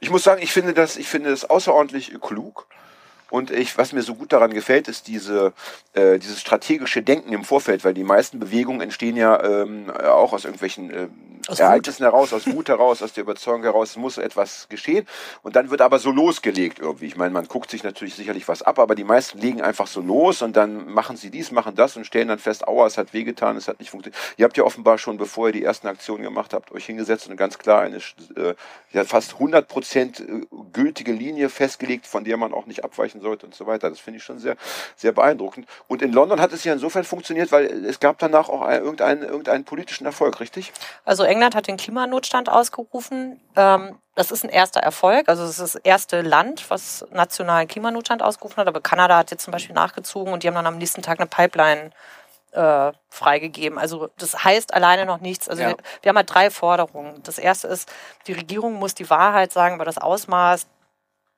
Ich 0.00 0.10
muss 0.10 0.24
sagen, 0.24 0.42
ich 0.42 0.50
finde 0.50 0.72
das, 0.72 0.96
ich 0.96 1.08
finde 1.08 1.30
das 1.30 1.48
außerordentlich 1.48 2.18
klug. 2.20 2.66
Und 3.32 3.50
ich, 3.50 3.78
was 3.78 3.94
mir 3.94 4.02
so 4.02 4.14
gut 4.14 4.30
daran 4.34 4.52
gefällt, 4.52 4.88
ist 4.88 5.08
diese, 5.08 5.54
äh, 5.94 6.18
dieses 6.18 6.38
strategische 6.38 7.00
Denken 7.00 7.32
im 7.32 7.44
Vorfeld, 7.44 7.82
weil 7.82 7.94
die 7.94 8.04
meisten 8.04 8.38
Bewegungen 8.38 8.82
entstehen 8.82 9.16
ja 9.16 9.42
ähm, 9.42 9.90
auch 9.90 10.34
aus 10.34 10.44
irgendwelchen 10.44 10.90
ähm, 10.90 11.10
Aus 11.48 11.58
Ereignissen 11.58 12.04
heraus, 12.04 12.34
aus 12.34 12.46
Wut 12.46 12.68
heraus, 12.68 13.02
aus 13.02 13.14
der 13.14 13.22
Überzeugung 13.22 13.62
heraus, 13.62 13.90
es 13.92 13.96
muss 13.96 14.18
etwas 14.18 14.68
geschehen. 14.68 15.06
Und 15.42 15.56
dann 15.56 15.70
wird 15.70 15.80
aber 15.80 15.98
so 15.98 16.10
losgelegt 16.10 16.78
irgendwie. 16.78 17.06
Ich 17.06 17.16
meine, 17.16 17.32
man 17.32 17.48
guckt 17.48 17.70
sich 17.70 17.82
natürlich 17.82 18.14
sicherlich 18.14 18.46
was 18.48 18.60
ab, 18.60 18.78
aber 18.78 18.94
die 18.94 19.02
meisten 19.02 19.38
legen 19.38 19.62
einfach 19.62 19.86
so 19.86 20.02
los 20.02 20.42
und 20.42 20.54
dann 20.54 20.92
machen 20.92 21.16
sie 21.16 21.30
dies, 21.30 21.50
machen 21.52 21.74
das 21.74 21.96
und 21.96 22.04
stellen 22.04 22.28
dann 22.28 22.38
fest, 22.38 22.68
aua, 22.68 22.86
es 22.86 22.98
hat 22.98 23.14
wehgetan, 23.14 23.56
es 23.56 23.66
hat 23.66 23.80
nicht 23.80 23.90
funktioniert. 23.90 24.20
Ihr 24.36 24.44
habt 24.44 24.58
ja 24.58 24.64
offenbar 24.64 24.98
schon, 24.98 25.16
bevor 25.16 25.48
ihr 25.48 25.52
die 25.52 25.64
ersten 25.64 25.88
Aktionen 25.88 26.22
gemacht 26.22 26.52
habt, 26.52 26.70
euch 26.70 26.84
hingesetzt 26.84 27.28
und 27.28 27.38
ganz 27.38 27.56
klar 27.56 27.80
eine 27.80 27.96
äh, 27.96 29.04
fast 29.04 29.32
100 29.32 29.66
Prozent 29.66 30.20
äh, 30.20 30.42
gültige 30.74 31.12
Linie 31.12 31.48
festgelegt, 31.48 32.06
von 32.06 32.24
der 32.24 32.36
man 32.36 32.52
auch 32.52 32.66
nicht 32.66 32.84
abweichen 32.84 33.21
sollte 33.22 33.46
und 33.46 33.54
so 33.54 33.66
weiter. 33.66 33.88
Das 33.88 33.98
finde 34.00 34.18
ich 34.18 34.24
schon 34.24 34.38
sehr, 34.38 34.56
sehr 34.96 35.12
beeindruckend. 35.12 35.66
Und 35.88 36.02
in 36.02 36.12
London 36.12 36.40
hat 36.40 36.52
es 36.52 36.64
ja 36.64 36.72
insofern 36.74 37.04
funktioniert, 37.04 37.50
weil 37.52 37.66
es 37.86 37.98
gab 38.00 38.18
danach 38.18 38.48
auch 38.50 38.60
ein- 38.62 38.82
irgendeinen, 38.82 39.22
irgendeinen 39.22 39.64
politischen 39.64 40.04
Erfolg, 40.04 40.40
richtig? 40.40 40.72
Also 41.04 41.22
England 41.24 41.54
hat 41.54 41.66
den 41.68 41.76
Klimanotstand 41.78 42.50
ausgerufen. 42.50 43.40
Ähm, 43.56 43.98
das 44.14 44.30
ist 44.30 44.44
ein 44.44 44.50
erster 44.50 44.80
Erfolg. 44.80 45.28
Also 45.28 45.44
es 45.44 45.50
ist 45.58 45.60
das 45.60 45.74
erste 45.76 46.20
Land, 46.20 46.68
was 46.68 47.06
nationalen 47.12 47.66
Klimanotstand 47.68 48.22
ausgerufen 48.22 48.58
hat. 48.58 48.66
Aber 48.68 48.80
Kanada 48.82 49.16
hat 49.16 49.30
jetzt 49.30 49.44
zum 49.44 49.52
Beispiel 49.52 49.74
nachgezogen 49.74 50.32
und 50.34 50.42
die 50.42 50.48
haben 50.48 50.54
dann 50.54 50.66
am 50.66 50.76
nächsten 50.76 51.00
Tag 51.00 51.18
eine 51.18 51.26
Pipeline 51.28 51.90
äh, 52.52 52.92
freigegeben. 53.08 53.78
Also 53.78 54.10
das 54.18 54.44
heißt 54.44 54.74
alleine 54.74 55.06
noch 55.06 55.20
nichts. 55.20 55.48
Also 55.48 55.62
Ja. 55.62 55.68
wir, 55.70 55.76
wir 56.02 56.08
haben 56.10 56.16
halt 56.16 56.34
drei 56.34 56.50
Forderungen. 56.50 57.22
Das 57.22 57.38
erste 57.38 57.68
ist, 57.68 57.90
die 58.26 58.34
Regierung 58.34 58.74
muss 58.74 58.94
die 58.94 59.08
Wahrheit 59.08 59.52
sagen 59.52 59.76
über 59.76 59.86
das 59.86 59.96
Ausmaß 59.96 60.66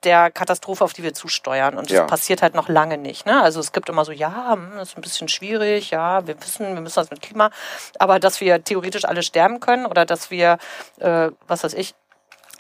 der 0.05 0.31
Katastrophe, 0.31 0.85
auf 0.85 0.93
die 0.93 1.03
wir 1.03 1.15
zusteuern. 1.15 1.77
Und 1.77 1.91
das 1.91 1.97
Ja. 1.97 2.05
passiert 2.05 2.43
halt 2.43 2.55
noch 2.55 2.69
lange 2.69 2.99
nicht. 2.99 3.27
Ne? 3.27 3.43
Also 3.43 3.61
es 3.61 3.73
gibt 3.73 3.89
immer 3.89 4.05
so, 4.05 4.13
ja, 4.13 4.53
hm, 4.53 4.73
das 4.77 4.91
ist 4.91 4.97
ein 4.99 5.03
bisschen 5.03 5.29
schwierig, 5.29 5.91
ja, 5.91 6.27
wir 6.27 6.41
wissen, 6.41 6.75
wir 6.75 6.81
müssen 6.81 6.97
das 6.97 7.11
mit 7.11 7.23
Klima, 7.23 7.51
aber 7.99 8.19
dass 8.21 8.41
wir 8.41 8.63
theoretisch 8.63 9.05
alle 9.05 9.23
sterben 9.23 9.61
können 9.61 9.87
oder 9.87 10.05
dass 10.05 10.31
wir, 10.31 10.59
äh, 11.01 11.31
was 11.47 11.65
weiß 11.65 11.75
ich, 11.75 11.95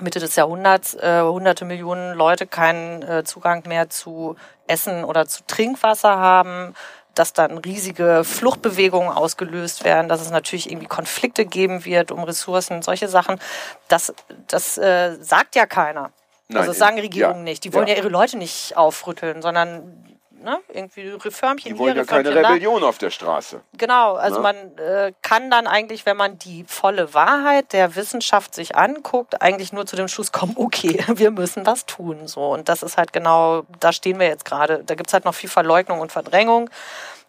Mitte 0.00 0.18
des 0.18 0.34
Jahrhunderts 0.34 0.94
äh, 0.94 1.20
hunderte 1.22 1.64
Millionen 1.64 2.14
Leute 2.14 2.46
keinen 2.46 3.02
äh, 3.02 3.22
Zugang 3.24 3.62
mehr 3.68 3.90
zu 3.90 4.34
Essen 4.66 5.04
oder 5.04 5.26
zu 5.26 5.44
Trinkwasser 5.46 6.16
haben, 6.18 6.74
dass 7.14 7.32
dann 7.32 7.58
riesige 7.58 8.24
Fluchtbewegungen 8.24 9.12
ausgelöst 9.12 9.84
werden, 9.84 10.08
dass 10.08 10.20
es 10.20 10.30
natürlich 10.30 10.68
irgendwie 10.68 10.88
Konflikte 10.88 11.44
geben 11.46 11.84
wird 11.84 12.10
um 12.10 12.24
Ressourcen, 12.24 12.82
solche 12.82 13.06
Sachen. 13.08 13.38
Das, 13.86 14.12
das 14.48 14.78
äh, 14.78 15.16
sagt 15.20 15.54
ja 15.54 15.66
keiner. 15.66 16.10
Nein, 16.48 16.58
also 16.58 16.70
das 16.70 16.78
sagen 16.78 16.98
Regierungen 16.98 17.38
ja, 17.38 17.44
nicht. 17.44 17.64
Die 17.64 17.72
wollen 17.72 17.86
ja. 17.86 17.94
ja. 17.94 18.00
ihre 18.00 18.08
Leute 18.08 18.36
nicht 18.36 18.76
aufrütteln, 18.76 19.40
sondern 19.40 20.04
ne, 20.44 20.60
irgendwie 20.72 21.08
Reformchen 21.08 21.72
Die 21.72 21.78
wollen 21.78 21.94
hier, 21.94 22.02
ja 22.02 22.06
keine 22.06 22.28
Reformchen 22.28 22.42
da. 22.42 22.48
Rebellion 22.50 22.84
auf 22.84 22.98
der 22.98 23.10
Straße. 23.10 23.62
Genau, 23.76 24.14
also 24.14 24.36
Ne? 24.36 24.42
man 24.42 24.78
äh, 24.78 25.12
kann 25.22 25.50
dann 25.50 25.66
eigentlich, 25.66 26.06
wenn 26.06 26.16
man 26.16 26.38
die 26.38 26.64
volle 26.68 27.14
Wahrheit 27.14 27.72
der 27.72 27.96
Wissenschaft 27.96 28.54
sich 28.54 28.76
anguckt, 28.76 29.40
eigentlich 29.42 29.72
nur 29.72 29.86
zu 29.86 29.96
dem 29.96 30.06
Schluss 30.08 30.30
kommen, 30.30 30.52
okay, 30.56 31.02
wir 31.14 31.30
müssen 31.30 31.66
was 31.66 31.86
tun. 31.86 32.28
So. 32.28 32.52
Und 32.52 32.68
das 32.68 32.82
ist 32.82 32.96
halt 32.96 33.12
genau, 33.12 33.64
da 33.80 33.92
stehen 33.92 34.20
wir 34.20 34.26
jetzt 34.26 34.44
gerade. 34.44 34.84
Da 34.84 34.94
gibt's 34.94 35.12
halt 35.12 35.24
noch 35.24 35.34
viel 35.34 35.50
Verleugnung 35.50 36.00
und 36.00 36.12
Verdrängung 36.12 36.70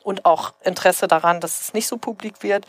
und 0.04 0.26
auch 0.26 0.54
Interesse 0.64 1.08
daran, 1.08 1.40
dass 1.40 1.62
es 1.62 1.74
nicht 1.74 1.88
so 1.88 1.98
publik 1.98 2.44
wird. 2.44 2.66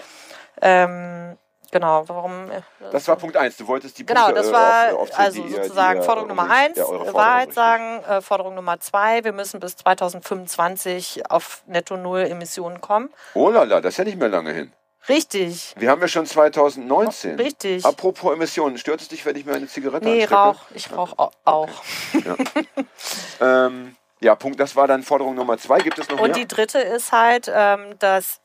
Ähm, 0.62 1.36
genau, 1.78 2.08
warum? 2.08 2.50
äh, 2.50 2.60
Das 2.92 3.06
war 3.08 3.16
Punkt 3.16 3.36
eins. 3.36 3.56
Du 3.56 3.66
wolltest 3.66 3.98
die 3.98 4.06
Genau, 4.06 4.24
Punkte 4.26 4.40
das 4.42 4.48
äh, 4.48 4.52
war 4.52 4.86
auf- 4.94 5.00
aufzählen, 5.02 5.24
also 5.26 5.42
die 5.42 5.48
ihr- 5.48 5.62
sozusagen 5.62 6.00
die 6.00 6.06
Forderung 6.06 6.28
Nummer 6.28 6.44
euch- 6.44 6.50
eins, 6.50 6.76
ja, 6.78 6.84
eure 6.84 6.96
Forderung, 6.96 7.14
Wahrheit 7.20 7.38
richtig. 7.48 7.54
sagen, 7.54 8.04
äh, 8.04 8.20
Forderung 8.22 8.54
Nummer 8.54 8.80
zwei, 8.80 9.24
wir 9.24 9.32
müssen 9.32 9.60
bis 9.60 9.76
2025 9.76 11.30
auf 11.30 11.62
Netto 11.66 11.96
Null 11.96 12.20
Emissionen 12.20 12.80
kommen. 12.80 13.10
Oh 13.34 13.50
lala, 13.50 13.80
das 13.80 13.94
ist 13.94 13.98
ja 13.98 14.04
nicht 14.04 14.18
mehr 14.18 14.28
lange 14.28 14.52
hin. 14.52 14.72
Richtig, 15.08 15.72
Wir 15.78 15.88
haben 15.90 16.00
ja 16.00 16.08
schon 16.08 16.26
2019. 16.26 17.36
richtig. 17.36 17.84
Apropos 17.84 18.34
Emissionen, 18.34 18.76
stört 18.76 19.00
es 19.00 19.06
dich, 19.08 19.24
wenn 19.24 19.36
ich 19.36 19.46
mir 19.46 19.54
eine 19.54 19.68
Zigarette 19.68 20.04
Nee, 20.04 20.22
anstecke? 20.22 20.34
Rauch. 20.34 20.56
Ich 20.74 20.90
rauche 20.92 21.16
au- 21.18 21.30
auch. 21.44 21.68
Ähm, 23.40 23.96
ja, 24.20 24.34
Punkt, 24.34 24.58
das 24.58 24.74
war 24.76 24.86
dann 24.88 25.02
Forderung 25.02 25.34
Nummer 25.34 25.58
zwei. 25.58 25.78
Gibt 25.78 25.98
es 25.98 26.08
noch 26.08 26.18
Und 26.18 26.28
mehr? 26.30 26.32
die 26.32 26.48
dritte 26.48 26.78
ist 26.78 27.12
halt, 27.12 27.50
ähm, 27.54 27.98
dass, 27.98 28.40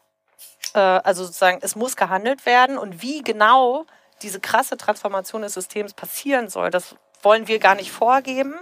äh, 0.73 0.80
also 0.80 1.23
sozusagen, 1.25 1.60
es 1.62 1.75
muss 1.75 1.95
gehandelt 1.95 2.45
werden 2.45 2.77
und 2.77 3.01
wie 3.01 3.23
genau 3.23 3.86
diese 4.21 4.39
krasse 4.39 4.77
Transformation 4.77 5.41
des 5.41 5.54
Systems 5.54 5.93
passieren 5.93 6.49
soll, 6.49 6.69
das 6.69 6.95
wollen 7.23 7.47
wir 7.47 7.60
gar 7.60 7.75
nicht 7.75 7.91
vorgeben. 7.91 8.56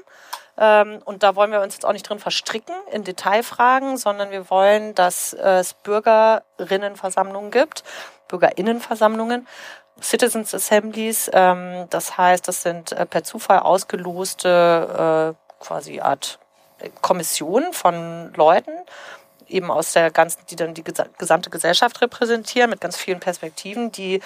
Ähm, 0.57 1.01
und 1.05 1.23
da 1.23 1.35
wollen 1.35 1.51
wir 1.51 1.61
uns 1.61 1.75
jetzt 1.75 1.85
auch 1.85 1.93
nicht 1.93 2.07
drin 2.07 2.19
verstricken 2.19 2.75
in 2.91 3.03
Detailfragen, 3.03 3.97
sondern 3.97 4.31
wir 4.31 4.49
wollen, 4.49 4.93
dass 4.93 5.33
es 5.33 5.73
Bürgerinnenversammlungen 5.73 7.51
gibt, 7.51 7.83
Bürgerinnenversammlungen, 8.27 9.47
Citizens 10.01 10.53
Assemblies. 10.53 11.29
Ähm, 11.33 11.87
das 11.89 12.17
heißt, 12.17 12.47
das 12.47 12.63
sind 12.63 12.91
äh, 12.91 13.05
per 13.05 13.23
Zufall 13.23 13.59
ausgeloste 13.59 15.35
äh, 15.35 15.63
quasi 15.63 16.01
Art 16.01 16.39
Kommissionen 17.01 17.73
von 17.73 18.33
Leuten, 18.35 18.71
eben 19.49 19.71
aus 19.71 19.93
der 19.93 20.11
ganzen, 20.11 20.45
die 20.49 20.55
dann 20.55 20.73
die 20.73 20.83
gesa- 20.83 21.09
gesamte 21.17 21.49
Gesellschaft 21.49 22.01
repräsentieren, 22.01 22.69
mit 22.69 22.81
ganz 22.81 22.97
vielen 22.97 23.19
Perspektiven, 23.19 23.91
die 23.91 24.21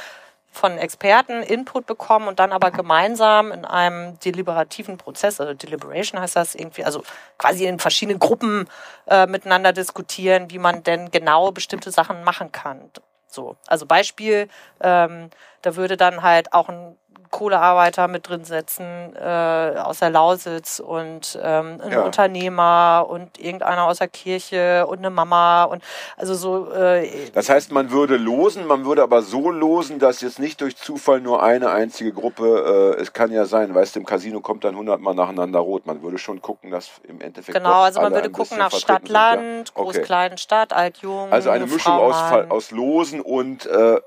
von 0.51 0.77
Experten 0.77 1.41
Input 1.41 1.87
bekommen 1.87 2.27
und 2.27 2.39
dann 2.39 2.51
aber 2.51 2.69
gemeinsam 2.69 3.51
in 3.51 3.65
einem 3.65 4.19
deliberativen 4.19 4.97
Prozess, 4.97 5.41
also 5.41 5.53
Deliberation 5.55 6.21
heißt 6.21 6.35
das 6.35 6.53
irgendwie, 6.53 6.85
also 6.85 7.03
quasi 7.39 7.65
in 7.65 7.79
verschiedenen 7.79 8.19
Gruppen 8.19 8.69
äh, 9.07 9.25
miteinander 9.25 9.73
diskutieren, 9.73 10.51
wie 10.51 10.59
man 10.59 10.83
denn 10.83 11.09
genau 11.09 11.51
bestimmte 11.51 11.89
Sachen 11.89 12.23
machen 12.23 12.51
kann. 12.51 12.91
So, 13.27 13.55
also 13.65 13.87
Beispiel, 13.87 14.47
ähm, 14.79 15.31
da 15.63 15.75
würde 15.75 15.97
dann 15.97 16.21
halt 16.21 16.53
auch 16.53 16.69
ein 16.69 16.95
Kohlearbeiter 17.33 18.07
mit 18.07 18.29
drin 18.29 18.45
sitzen 18.45 19.15
äh, 19.15 19.73
aus 19.83 19.99
der 19.99 20.11
Lausitz 20.11 20.79
und 20.79 21.37
ähm, 21.41 21.81
ein 21.83 21.91
Ja. 21.91 22.03
Unternehmer 22.03 23.07
und 23.09 23.39
irgendeiner 23.39 23.85
aus 23.85 23.97
der 23.97 24.07
Kirche 24.07 24.85
und 24.87 24.99
eine 24.99 25.09
Mama 25.09 25.63
und 25.63 25.83
also 26.15 26.35
so 26.35 26.71
äh, 26.71 27.09
Das 27.33 27.49
heißt, 27.49 27.71
man 27.71 27.89
würde 27.89 28.17
losen, 28.17 28.67
man 28.67 28.85
würde 28.85 29.01
aber 29.01 29.23
so 29.23 29.49
losen, 29.49 29.97
dass 29.97 30.21
jetzt 30.21 30.37
nicht 30.39 30.61
durch 30.61 30.77
Zufall 30.77 31.21
nur 31.21 31.41
eine 31.41 31.71
einzige 31.71 32.13
Gruppe, 32.13 32.95
äh, 32.97 33.01
es 33.01 33.13
kann 33.13 33.31
ja 33.31 33.45
sein, 33.45 33.73
weißt 33.73 33.95
du, 33.95 34.01
im 34.01 34.05
Casino 34.05 34.39
kommt 34.39 34.63
dann 34.63 34.75
hundertmal 34.75 35.15
nacheinander 35.15 35.59
rot. 35.59 35.87
Man 35.87 36.03
würde 36.03 36.19
schon 36.19 36.39
gucken, 36.41 36.69
dass 36.69 36.91
im 37.07 37.19
Endeffekt. 37.19 37.57
Genau, 37.57 37.81
also 37.81 37.99
man 37.99 38.13
würde 38.13 38.29
gucken 38.29 38.59
nach 38.59 38.71
Stadt, 38.71 39.07
sind, 39.07 39.09
ja. 39.09 39.33
Land, 39.33 39.73
Groß, 39.73 39.87
Okay. 39.95 40.01
Klein, 40.03 40.37
Stadt, 40.37 40.71
Alt, 40.71 40.97
Jung. 40.97 41.31
Also 41.31 41.49
eine 41.49 41.65
Mischung 41.65 41.93
aus, 41.93 42.15
aus 42.49 42.69
Losen 42.69 43.21
und 43.21 43.65
äh, 43.65 43.99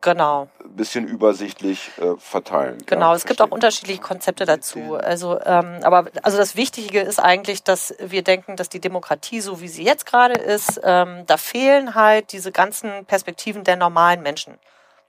Genau, 0.00 0.48
bisschen 0.64 1.08
übersichtlich 1.08 1.90
äh, 1.98 2.16
verteilen. 2.18 2.78
genau. 2.86 3.10
Ja, 3.10 3.14
es 3.16 3.24
gibt 3.24 3.40
auch 3.40 3.46
verstehe. 3.46 3.54
unterschiedliche 3.54 4.00
Konzepte 4.00 4.44
dazu. 4.44 4.94
Also, 4.94 5.40
ähm, 5.44 5.80
aber 5.82 6.06
also 6.22 6.38
das 6.38 6.54
Wichtige 6.54 7.00
ist 7.00 7.18
eigentlich, 7.18 7.64
dass 7.64 7.94
wir 7.98 8.22
denken, 8.22 8.56
dass 8.56 8.68
die 8.68 8.80
Demokratie, 8.80 9.40
so 9.40 9.60
wie 9.60 9.68
sie 9.68 9.82
jetzt 9.82 10.06
gerade 10.06 10.38
ist, 10.38 10.80
ähm, 10.84 11.24
da 11.26 11.36
fehlen 11.36 11.96
halt 11.96 12.32
diese 12.32 12.52
ganzen 12.52 13.06
Perspektiven 13.06 13.64
der 13.64 13.76
normalen 13.76 14.22
Menschen. 14.22 14.58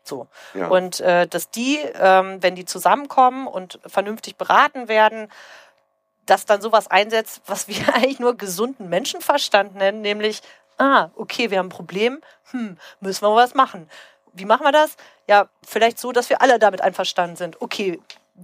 So. 0.03 0.27
Ja. 0.55 0.67
Und 0.67 1.01
äh, 1.01 1.27
dass 1.27 1.51
die, 1.51 1.77
ähm, 1.99 2.41
wenn 2.41 2.55
die 2.55 2.65
zusammenkommen 2.65 3.45
und 3.45 3.79
vernünftig 3.85 4.37
beraten 4.37 4.87
werden, 4.87 5.27
dass 6.25 6.45
dann 6.45 6.61
sowas 6.61 6.87
einsetzt, 6.89 7.41
was 7.45 7.67
wir 7.67 7.77
eigentlich 7.93 8.19
nur 8.19 8.35
gesunden 8.37 8.89
Menschenverstand 8.89 9.75
nennen, 9.75 10.01
nämlich, 10.01 10.41
ah, 10.77 11.09
okay, 11.15 11.51
wir 11.51 11.59
haben 11.59 11.67
ein 11.67 11.69
Problem, 11.69 12.21
hm, 12.51 12.77
müssen 13.01 13.23
wir 13.23 13.35
was 13.35 13.53
machen. 13.53 13.89
Wie 14.37 14.45
machen 14.45 14.65
wir 14.65 14.71
das? 14.71 14.95
Ja, 15.27 15.47
vielleicht 15.65 15.99
so, 15.99 16.11
dass 16.11 16.29
wir 16.29 16.41
alle 16.41 16.59
damit 16.59 16.81
einverstanden 16.81 17.35
sind. 17.35 17.61
Okay, 17.61 17.99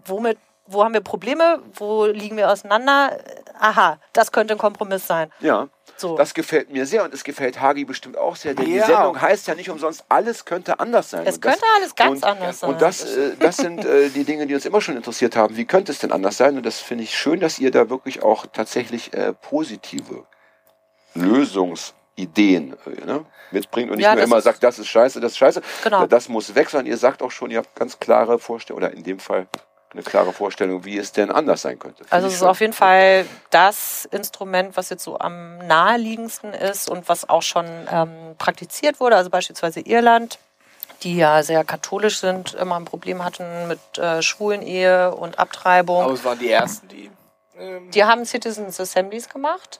womit, 0.05 0.37
wo 0.67 0.83
haben 0.83 0.93
wir 0.93 1.01
Probleme? 1.01 1.61
Wo 1.75 2.05
liegen 2.05 2.37
wir 2.37 2.49
auseinander? 2.49 3.17
Aha, 3.59 3.99
das 4.13 4.31
könnte 4.31 4.53
ein 4.55 4.57
Kompromiss 4.57 5.05
sein. 5.07 5.31
Ja, 5.39 5.67
So. 5.97 6.17
das 6.17 6.33
gefällt 6.33 6.71
mir 6.71 6.85
sehr 6.85 7.03
und 7.03 7.13
es 7.13 7.23
gefällt 7.23 7.61
Hagi 7.61 7.85
bestimmt 7.85 8.17
auch 8.17 8.35
sehr, 8.35 8.53
denn 8.55 8.65
Ja. 8.71 8.85
die 8.87 8.91
Sendung 8.93 9.21
heißt 9.21 9.47
ja 9.47 9.55
nicht 9.55 9.69
umsonst, 9.69 10.03
alles 10.09 10.43
könnte 10.45 10.79
anders 10.79 11.11
sein. 11.11 11.25
es 11.27 11.39
das- 11.39 11.51
könnte 11.53 11.65
alles 11.77 11.95
ganz 11.95 12.17
und, 12.17 12.23
anders 12.25 12.59
sein. 12.61 12.69
Und 12.71 12.81
das, 12.81 13.03
äh, 13.15 13.35
das 13.37 13.57
sind 13.57 13.85
äh, 13.85 14.09
die 14.09 14.23
Dinge, 14.23 14.47
die 14.47 14.55
uns 14.55 14.65
immer 14.65 14.81
schon 14.81 14.97
interessiert 14.97 15.35
haben. 15.35 15.55
Wie 15.55 15.65
könnte 15.65 15.91
es 15.91 15.99
denn 15.99 16.11
anders 16.11 16.37
sein? 16.37 16.57
Und 16.57 16.65
das 16.65 16.79
finde 16.79 17.03
ich 17.03 17.15
schön, 17.15 17.39
dass 17.39 17.59
ihr 17.59 17.69
da 17.71 17.89
wirklich 17.89 18.23
auch 18.23 18.45
tatsächlich 18.51 19.13
äh, 19.13 19.33
positive 19.33 20.25
Lösungsideen 21.13 21.93
äh, 22.17 22.25
ne, 23.05 23.25
mitbringt 23.51 23.89
und 23.91 23.97
nicht 23.97 24.05
Ja, 24.05 24.15
nur 24.15 24.23
immer 24.23 24.41
sagt, 24.41 24.63
das 24.63 24.79
ist 24.79 24.87
scheiße, 24.87 25.19
das 25.19 25.33
ist 25.33 25.37
scheiße, 25.37 25.61
Genau. 25.83 26.05
das 26.07 26.29
muss 26.29 26.55
weg, 26.55 26.69
sondern 26.69 26.87
ihr 26.87 26.97
sagt 26.97 27.21
auch 27.21 27.31
schon, 27.31 27.51
ihr 27.51 27.59
habt 27.59 27.75
ganz 27.75 27.99
klare 27.99 28.39
Vorstellungen, 28.39 28.85
oder 28.85 28.95
in 28.95 29.03
dem 29.03 29.19
Fall 29.19 29.47
eine 29.93 30.01
klare 30.01 30.33
Vorstellung, 30.33 30.85
wie 30.85 30.97
es 30.97 31.11
denn 31.11 31.29
anders 31.29 31.61
sein 31.61 31.77
könnte. 31.77 32.03
Also 32.09 32.27
es 32.27 32.33
ist 32.35 32.43
auf 32.43 32.59
jeden 32.61 32.73
Fall 32.73 33.25
das 33.51 34.05
Instrument, 34.11 34.75
was 34.75 34.89
jetzt 34.89 35.03
so 35.03 35.19
am 35.19 35.59
naheliegendsten 35.59 36.51
ist 36.53 36.89
und 36.89 37.07
was 37.07 37.29
auch 37.29 37.43
schon 37.43 37.67
ähm, 37.91 38.35
praktiziert 38.39 38.99
wurde. 38.99 39.15
Also 39.17 39.29
beispielsweise 39.29 39.81
Irland, 39.81 40.39
die 41.03 41.15
ja 41.17 41.43
sehr 41.43 41.63
katholisch 41.63 42.19
sind, 42.19 42.55
immer 42.55 42.75
ein 42.75 42.85
Problem 42.85 43.23
hatten 43.23 43.67
mit 43.67 43.79
äh, 43.99 44.23
Schwulenehe 44.23 45.13
und 45.13 45.37
Abtreibung. 45.37 46.01
Aber 46.01 46.13
es 46.13 46.23
waren 46.25 46.39
die 46.39 46.49
ersten, 46.49 46.87
die. 46.87 47.11
Ähm, 47.59 47.91
Die 47.91 48.03
haben 48.03 48.25
Citizens 48.25 48.79
Assemblies 48.79 49.29
gemacht. 49.29 49.79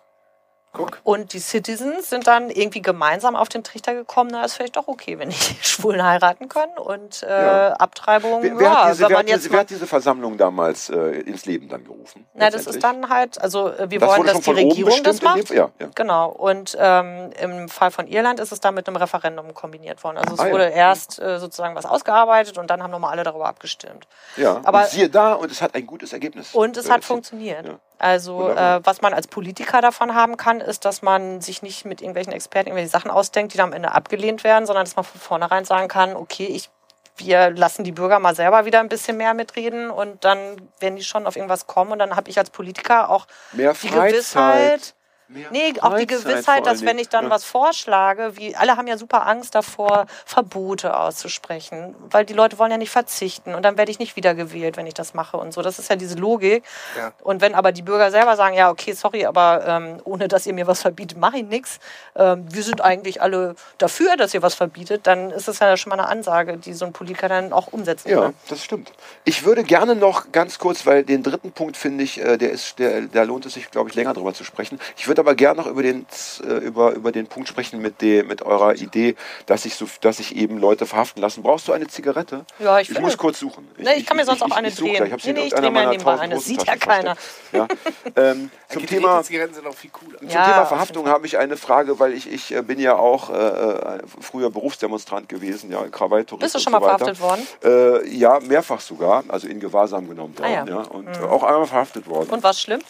Guck. 0.74 1.00
Und 1.04 1.34
die 1.34 1.40
Citizens 1.40 2.10
sind 2.10 2.28
dann 2.28 2.50
irgendwie 2.50 2.82
gemeinsam 2.82 3.36
auf 3.36 3.48
den 3.50 3.64
Trichter 3.64 3.94
gekommen, 3.94 4.30
na, 4.34 4.44
ist 4.44 4.56
vielleicht 4.56 4.76
doch 4.76 4.88
okay, 4.88 5.18
wenn 5.20 5.30
die 5.30 5.36
Schwulen 5.62 6.04
heiraten 6.04 6.50
können 6.50 6.78
und 6.78 7.24
äh, 7.24 7.28
Ja. 7.30 7.74
Abtreibung, 7.74 8.42
Wer, 8.44 8.58
wer, 8.60 8.62
ja, 8.68 8.84
hat 8.86 8.92
diese, 8.92 9.04
wenn 9.04 9.10
wer, 9.10 9.18
man 9.18 9.18
hat 9.26 9.30
jetzt 9.30 9.44
diese, 9.44 9.54
wer 9.54 9.60
hat 9.62 9.70
diese 9.70 9.88
Versammlung 9.88 10.38
damals 10.38 10.90
äh, 10.90 10.96
ins 11.22 11.46
Leben 11.46 11.70
dann 11.70 11.84
gerufen? 11.84 12.26
na, 12.34 12.50
das 12.50 12.66
ist 12.68 12.84
dann 12.84 13.10
halt, 13.10 13.40
also 13.42 13.70
äh, 13.70 13.90
wir 13.92 14.00
das 14.00 14.10
wollen, 14.10 14.26
dass 14.28 14.42
die 14.42 14.52
Regierung 14.52 15.04
das 15.04 15.22
macht. 15.22 15.50
dem- 15.50 15.56
Ja. 15.58 15.70
Genau. 15.96 16.30
Und 16.32 16.76
ähm, 16.80 17.32
im 17.40 17.70
Fall 17.70 17.92
von 17.92 18.08
Irland 18.08 18.40
ist 18.40 18.52
es 18.52 18.60
dann 18.60 18.74
mit 18.74 18.88
einem 18.88 18.98
Referendum 18.98 19.54
kombiniert 19.54 20.04
worden. 20.04 20.18
Also 20.18 20.34
es 20.34 20.40
Ah, 20.40 20.50
wurde 20.52 20.66
erst 20.70 21.20
äh, 21.22 21.40
sozusagen 21.40 21.76
was 21.76 21.86
ausgearbeitet 21.86 22.58
und 22.58 22.70
dann 22.70 22.82
haben 22.84 22.92
nochmal 22.92 23.12
alle 23.12 23.24
darüber 23.24 23.46
abgestimmt. 23.48 24.08
ja. 24.38 24.60
Aber- 24.64 24.82
und 24.82 24.88
siehe 24.90 25.10
da, 25.10 25.34
und 25.34 25.52
es 25.52 25.62
hat 25.62 25.76
ein 25.76 25.86
gutes 25.86 26.14
Ergebnis. 26.14 26.54
Und 26.54 26.78
es 26.78 26.90
hat 26.90 27.06
funktioniert. 27.06 27.68
Also 28.00 28.50
äh, 28.50 28.80
was 28.84 29.02
man 29.02 29.14
als 29.14 29.28
Politiker 29.28 29.82
davon 29.82 30.14
haben 30.14 30.36
kann, 30.38 30.60
ist, 30.60 30.86
dass 30.86 31.02
man 31.02 31.42
sich 31.42 31.62
nicht 31.62 31.86
mit 31.86 32.02
irgendwelchen 32.02 32.34
Experten 32.34 32.68
irgendwelche 32.68 32.90
Sachen 32.90 33.12
ausdenkt, 33.12 33.54
die 33.54 33.58
dann 33.58 33.70
am 33.70 33.74
Ende 33.74 33.92
abgelehnt 33.92 34.44
werden, 34.44 34.66
sondern 34.66 34.86
dass 34.86 34.96
man 34.96 35.06
von 35.06 35.22
vornherein 35.22 35.66
sagen 35.66 35.88
kann, 35.88 36.16
okay, 36.16 36.46
ich 36.46 36.70
wir 37.18 37.52
lassen 37.52 37.84
die 37.84 37.92
Bürger 37.92 38.18
mal 38.20 38.36
selber 38.36 38.66
wieder 38.66 38.80
ein 38.80 38.90
bisschen 38.90 39.18
mehr 39.18 39.34
mitreden 39.36 39.92
und 39.92 40.26
dann 40.26 40.40
werden 40.80 40.96
die 40.96 41.04
schon 41.04 41.28
auf 41.28 41.36
irgendwas 41.36 41.68
kommen 41.68 41.92
und 41.92 42.00
dann 42.00 42.16
habe 42.16 42.30
ich 42.30 42.40
als 42.40 42.50
Politiker 42.50 43.10
auch 43.10 43.28
Mehr 43.52 43.74
die 43.74 43.88
Freizeit. 43.90 44.12
Gewissheit, 44.12 44.96
Mehr 45.34 45.48
Nee, 45.52 45.74
auch 45.82 45.96
die 45.96 46.08
Gewissheit, 46.08 46.66
dass 46.66 46.84
wenn 46.86 46.98
ich 46.98 47.10
dann 47.10 47.22
Dingen. 47.26 47.32
was 47.32 47.44
vorschlage, 47.44 48.38
wie 48.38 48.56
alle 48.56 48.78
haben 48.78 48.88
ja 48.88 48.98
super 48.98 49.26
Angst 49.28 49.56
davor, 49.56 50.06
Verbote 50.26 50.96
auszusprechen, 50.98 51.96
weil 52.10 52.26
die 52.26 52.34
Leute 52.34 52.60
wollen 52.60 52.72
ja 52.72 52.78
nicht 52.78 52.92
verzichten 52.92 53.56
und 53.56 53.64
dann 53.64 53.78
werde 53.78 53.92
ich 53.92 54.00
nicht 54.00 54.16
wiedergewählt, 54.16 54.78
wenn 54.78 54.88
ich 54.88 54.94
das 54.94 55.14
mache 55.14 55.38
und 55.38 55.54
so. 55.54 55.62
Das 55.62 55.80
ist 55.80 55.90
ja 55.90 55.96
diese 55.96 56.16
Logik. 56.16 56.64
Ja. 56.98 57.12
Und 57.22 57.42
wenn 57.42 57.56
aber 57.56 57.72
die 57.72 57.82
Bürger 57.82 58.12
selber 58.12 58.36
sagen, 58.36 58.56
ja, 58.56 58.70
okay, 58.70 58.94
sorry, 58.94 59.26
aber 59.26 59.66
ähm, 59.68 60.00
ohne 60.04 60.28
dass 60.28 60.46
ihr 60.46 60.54
mir 60.54 60.68
was 60.68 60.82
verbietet, 60.82 61.18
mache 61.18 61.38
ich 61.38 61.44
nichts. 61.46 61.80
Ähm, 62.16 62.46
wir 62.50 62.64
sind 62.64 62.82
eigentlich 62.82 63.22
alle 63.22 63.56
dafür, 63.78 64.16
dass 64.18 64.34
ihr 64.34 64.42
was 64.42 64.56
verbietet, 64.56 65.08
dann 65.08 65.32
ist 65.32 65.48
das 65.48 65.60
ja 65.60 65.76
schon 65.78 65.90
mal 65.90 66.00
eine 66.00 66.08
Ansage, 66.08 66.58
die 66.58 66.74
so 66.74 66.86
ein 66.86 66.94
Politiker 66.94 67.28
dann 67.30 67.54
auch 67.54 67.68
umsetzen 67.74 68.10
Ja, 68.10 68.22
kann. 68.22 68.34
das 68.50 68.64
stimmt. 68.64 68.92
Ich 69.24 69.46
würde 69.46 69.64
gerne 69.64 69.96
noch 69.96 70.32
ganz 70.32 70.60
kurz, 70.60 70.86
weil 70.86 71.04
den 71.04 71.24
dritten 71.24 71.52
Punkt 71.52 71.78
finde 71.78 72.04
ich, 72.04 72.20
äh, 72.20 72.38
der 72.38 72.52
ist, 72.52 72.80
der, 72.80 73.02
da 73.02 73.24
lohnt 73.24 73.46
es 73.46 73.54
sich, 73.54 73.72
glaube 73.72 73.90
ich, 73.90 73.96
länger 73.96 74.14
drüber 74.14 74.34
zu 74.34 74.44
sprechen. 74.44 74.80
Ich 74.98 75.08
würde 75.08 75.23
aber 75.24 75.36
gerne 75.36 75.62
noch 75.62 75.68
über 75.68 75.82
den, 75.84 76.06
äh, 76.44 76.54
über, 76.58 76.92
über 76.92 77.12
den 77.12 77.28
Punkt 77.28 77.48
sprechen 77.48 77.82
mit, 77.82 78.02
de, 78.02 78.24
mit 78.24 78.42
eurer 78.42 78.76
Idee, 78.76 79.16
dass 79.46 79.66
ich, 79.66 79.76
so, 79.76 79.88
dass 80.02 80.20
ich 80.20 80.36
eben 80.36 80.58
Leute 80.60 80.86
verhaften 80.86 81.22
lassen. 81.22 81.44
Brauchst 81.44 81.68
du 81.68 81.74
eine 81.74 81.88
Zigarette? 81.88 82.46
Ja, 82.60 82.80
ich 82.80 82.90
Ich 82.90 83.00
muss 83.00 83.18
kurz 83.18 83.40
suchen. 83.40 83.68
Nee, 83.78 83.94
ich 83.96 84.06
kann 84.06 84.18
mir 84.18 84.26
sonst 84.26 84.42
auch 84.42 84.52
eine 84.52 84.68
ich 84.68 84.76
drehen. 84.76 85.06
Ich 85.06 85.12
habe 85.12 85.22
sie 85.22 85.34
Nee, 85.34 85.34
nee, 85.34 85.40
in 85.42 85.48
ich 85.48 85.54
drehe 85.54 85.62
mir 85.64 85.72
meiner 85.72 85.92
nebenbei 85.92 86.20
eine. 86.20 86.40
Sieht 86.40 86.66
ja 86.68 86.76
versteckt. 86.78 87.18
Ja. 87.52 87.68
ähm, 88.16 88.52
zum 88.70 88.86
Thema 88.86 89.24
Zigaretten 89.24 89.54
sind 89.54 89.68
auch 89.68 89.76
viel 89.76 89.92
cooler. 89.92 90.18
zum 90.20 90.30
Ja, 90.30 90.46
Thema 90.46 90.66
Verhaftung 90.66 91.08
habe 91.08 91.26
ich 91.26 91.38
eine 91.38 91.58
Frage, 91.58 92.00
weil 92.00 92.14
ich, 92.14 92.32
ich 92.32 92.54
äh, 92.54 92.62
bin 92.62 92.80
ja 92.80 92.96
auch 92.96 93.30
äh, 93.30 93.34
äh, 93.34 94.00
früher 94.20 94.50
Berufsdemonstrant 94.50 95.30
gewesen, 95.30 95.72
ja, 95.72 95.88
Krawalltourist 95.88 96.42
Bist 96.42 96.56
du 96.56 96.60
schon 96.60 96.74
so 96.74 96.80
mal 96.80 96.86
verhaftet 96.86 97.20
worden? 97.22 97.48
Äh, 97.64 98.08
ja, 98.10 98.40
mehrfach 98.40 98.82
sogar, 98.82 99.24
also 99.28 99.48
in 99.48 99.60
Gewahrsam 99.60 100.08
genommen 100.08 100.38
worden, 100.38 100.46
Ah, 100.46 100.66
ja. 100.66 100.66
ja. 100.66 100.82
und 100.90 101.08
äh, 101.08 101.20
auch 101.24 101.44
einmal 101.44 101.68
verhaftet 101.68 102.08
worden. 102.08 102.30
Und 102.30 102.44
was 102.44 102.62
schlimm? 102.62 102.82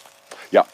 Ja. 0.50 0.64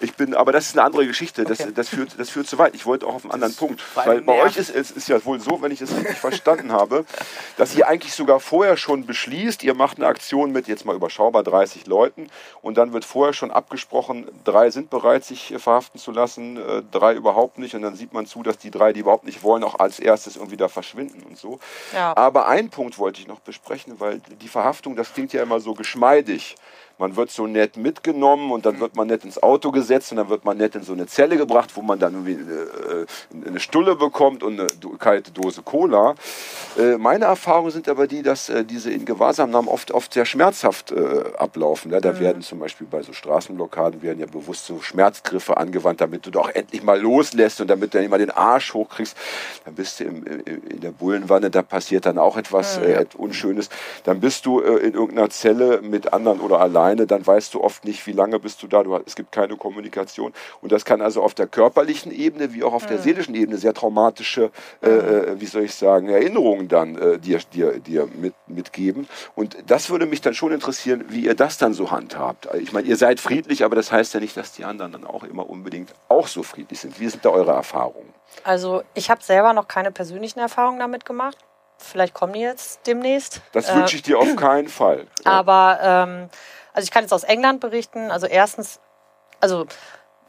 Ich 0.00 0.14
bin, 0.14 0.34
aber 0.34 0.52
das 0.52 0.66
ist 0.66 0.76
eine 0.76 0.84
andere 0.84 1.06
Geschichte. 1.06 1.44
Das, 1.44 1.60
Okay. 1.60 1.72
das, 1.74 1.88
führt, 1.90 2.18
das 2.18 2.30
führt 2.30 2.46
zu 2.46 2.56
weit. 2.58 2.74
Ich 2.74 2.86
wollte 2.86 3.06
auch 3.06 3.14
auf 3.14 3.24
einen 3.24 3.32
anderen 3.32 3.54
Punkt. 3.54 3.82
Weil 3.94 4.22
bei 4.22 4.42
euch 4.42 4.56
ist 4.56 4.74
es 4.74 4.90
ist 4.90 5.08
ja 5.08 5.22
wohl 5.24 5.40
so, 5.40 5.60
wenn 5.60 5.72
ich 5.72 5.80
es 5.80 5.94
richtig 5.94 6.16
verstanden 6.18 6.72
habe, 6.72 7.04
dass 7.56 7.74
ihr 7.74 7.86
eigentlich 7.86 8.14
sogar 8.14 8.40
vorher 8.40 8.76
schon 8.76 9.04
beschließt, 9.06 9.62
ihr 9.62 9.74
macht 9.74 9.98
eine 9.98 10.06
Aktion 10.06 10.52
mit 10.52 10.68
jetzt 10.68 10.84
mal 10.84 10.96
überschaubar 10.96 11.42
30 11.42 11.86
Leuten 11.86 12.30
und 12.62 12.78
dann 12.78 12.92
wird 12.92 13.04
vorher 13.04 13.34
schon 13.34 13.50
abgesprochen, 13.50 14.26
drei 14.44 14.70
sind 14.70 14.88
bereit, 14.90 15.24
sich 15.24 15.54
verhaften 15.58 16.00
zu 16.00 16.12
lassen, 16.12 16.56
äh, 16.56 16.82
drei 16.90 17.14
überhaupt 17.14 17.58
nicht 17.58 17.74
und 17.74 17.82
dann 17.82 17.94
sieht 17.94 18.12
man 18.12 18.26
zu, 18.26 18.42
dass 18.42 18.56
die 18.58 18.70
drei, 18.70 18.92
die 18.92 19.00
überhaupt 19.00 19.24
nicht 19.24 19.42
wollen, 19.42 19.64
auch 19.64 19.78
als 19.78 19.98
erstes 20.00 20.36
irgendwie 20.36 20.56
da 20.56 20.68
verschwinden 20.68 21.22
und 21.28 21.36
so. 21.38 21.58
Ja. 21.92 22.16
Aber 22.16 22.48
einen 22.48 22.70
Punkt 22.70 22.98
wollte 22.98 23.20
ich 23.20 23.26
noch 23.26 23.40
besprechen, 23.40 24.00
weil 24.00 24.20
die 24.40 24.48
Verhaftung, 24.48 24.96
das 24.96 25.12
klingt 25.12 25.32
ja 25.32 25.42
immer 25.42 25.60
so 25.60 25.74
geschmeidig. 25.74 26.56
Man 27.00 27.16
wird 27.16 27.30
so 27.30 27.46
nett 27.46 27.76
mitgenommen 27.76 28.52
und 28.52 28.66
dann 28.66 28.78
wird 28.78 28.94
man 28.94 29.08
nett 29.08 29.24
ins 29.24 29.42
Auto 29.42 29.70
gesetzt 29.70 30.12
und 30.12 30.18
dann 30.18 30.28
wird 30.28 30.44
man 30.44 30.58
nett 30.58 30.74
in 30.74 30.82
so 30.82 30.92
eine 30.92 31.06
Zelle 31.06 31.36
gebracht, 31.36 31.70
wo 31.74 31.82
man 31.82 31.98
dann 31.98 32.12
irgendwie 32.12 32.52
äh, 32.52 33.46
eine 33.46 33.58
Stulle 33.58 33.96
bekommt 33.96 34.42
und 34.42 34.60
eine 34.60 34.68
kalte 34.98 35.30
Dose 35.32 35.62
Cola. 35.62 36.14
Äh, 36.78 36.98
meine 36.98 37.24
Erfahrungen 37.24 37.70
sind 37.70 37.88
aber 37.88 38.06
die, 38.06 38.22
dass 38.22 38.48
äh, 38.48 38.64
diese 38.64 38.90
in 38.90 39.04
Gewahrsamnahmen 39.04 39.68
oft, 39.68 39.92
oft 39.92 40.12
sehr 40.12 40.26
schmerzhaft 40.26 40.92
äh, 40.92 41.24
ablaufen. 41.38 41.90
Ja, 41.90 42.00
da 42.00 42.20
werden 42.20 42.42
zum 42.42 42.58
Beispiel 42.58 42.86
bei 42.86 43.02
so 43.02 43.12
Straßenblockaden 43.12 44.02
werden 44.02 44.20
ja 44.20 44.26
bewusst 44.26 44.66
so 44.66 44.80
Schmerzgriffe 44.80 45.56
angewandt, 45.56 46.00
damit 46.00 46.26
du 46.26 46.30
doch 46.30 46.50
endlich 46.50 46.82
mal 46.82 47.00
loslässt 47.00 47.60
und 47.60 47.68
damit 47.68 47.94
du 47.94 47.98
nicht 47.98 48.10
mal 48.10 48.18
den 48.18 48.30
Arsch 48.30 48.74
hochkriegst. 48.74 49.16
Dann 49.64 49.74
bist 49.74 50.00
du 50.00 50.04
im, 50.04 50.24
in 50.26 50.80
der 50.80 50.90
Bullenwanne, 50.90 51.50
da 51.50 51.62
passiert 51.62 52.06
dann 52.06 52.18
auch 52.18 52.36
etwas 52.36 52.76
äh, 52.78 53.06
Unschönes. 53.16 53.70
Dann 54.04 54.20
bist 54.20 54.46
du 54.46 54.60
äh, 54.60 54.76
in 54.78 54.94
irgendeiner 54.94 55.30
Zelle 55.30 55.80
mit 55.82 56.12
anderen 56.12 56.40
oder 56.40 56.60
alleine, 56.90 57.06
dann 57.06 57.26
weißt 57.26 57.54
du 57.54 57.62
oft 57.62 57.84
nicht, 57.84 58.06
wie 58.06 58.12
lange 58.12 58.38
bist 58.38 58.62
du 58.62 58.66
da. 58.66 58.82
Du, 58.82 58.96
es 59.06 59.14
gibt 59.14 59.32
keine 59.32 59.56
Kommunikation. 59.56 60.32
Und 60.60 60.72
das 60.72 60.84
kann 60.84 61.00
also 61.00 61.22
auf 61.22 61.34
der 61.34 61.46
körperlichen 61.46 62.12
Ebene 62.12 62.52
wie 62.52 62.62
auch 62.64 62.72
auf 62.72 62.86
der 62.86 62.98
seelischen 62.98 63.34
Ebene 63.34 63.58
sehr 63.58 63.74
traumatische, 63.74 64.50
äh, 64.82 64.88
äh, 64.88 65.40
wie 65.40 65.46
soll 65.46 65.64
ich 65.64 65.74
sagen, 65.74 66.08
Erinnerungen 66.08 66.68
dann 66.68 66.96
äh, 66.96 67.18
dir, 67.18 67.38
dir, 67.52 67.78
dir 67.78 68.08
mit, 68.14 68.34
mitgeben. 68.46 69.08
Und 69.34 69.56
das 69.66 69.90
würde 69.90 70.06
mich 70.06 70.20
dann 70.20 70.34
schon 70.34 70.52
interessieren, 70.52 71.04
wie 71.08 71.20
ihr 71.20 71.34
das 71.34 71.58
dann 71.58 71.72
so 71.72 71.90
handhabt. 71.90 72.48
Ich 72.54 72.72
meine, 72.72 72.86
ihr 72.86 72.96
seid 72.96 73.20
friedlich, 73.20 73.64
aber 73.64 73.76
das 73.76 73.92
heißt 73.92 74.14
ja 74.14 74.20
nicht, 74.20 74.36
dass 74.36 74.52
die 74.52 74.64
anderen 74.64 74.92
dann 74.92 75.04
auch 75.04 75.24
immer 75.24 75.48
unbedingt 75.48 75.94
auch 76.08 76.26
so 76.26 76.42
friedlich 76.42 76.80
sind. 76.80 76.98
Wie 77.00 77.08
sind 77.08 77.24
da 77.24 77.30
eure 77.30 77.52
Erfahrungen? 77.52 78.12
Also 78.44 78.82
ich 78.94 79.10
habe 79.10 79.22
selber 79.22 79.52
noch 79.52 79.68
keine 79.68 79.90
persönlichen 79.90 80.40
Erfahrungen 80.40 80.78
damit 80.78 81.04
gemacht. 81.04 81.36
Vielleicht 81.78 82.14
kommen 82.14 82.34
die 82.34 82.40
jetzt 82.40 82.86
demnächst. 82.86 83.40
Das 83.52 83.68
Äh, 83.70 83.76
wünsche 83.76 83.96
ich 83.96 84.02
dir 84.02 84.18
auf 84.18 84.36
keinen 84.36 84.68
Fall. 84.68 85.06
Aber 85.24 85.78
ähm, 85.82 86.28
also 86.72 86.84
ich 86.84 86.90
kann 86.90 87.02
jetzt 87.04 87.12
aus 87.12 87.24
England 87.24 87.60
berichten. 87.60 88.10
Also 88.10 88.26
erstens, 88.26 88.80
also 89.40 89.66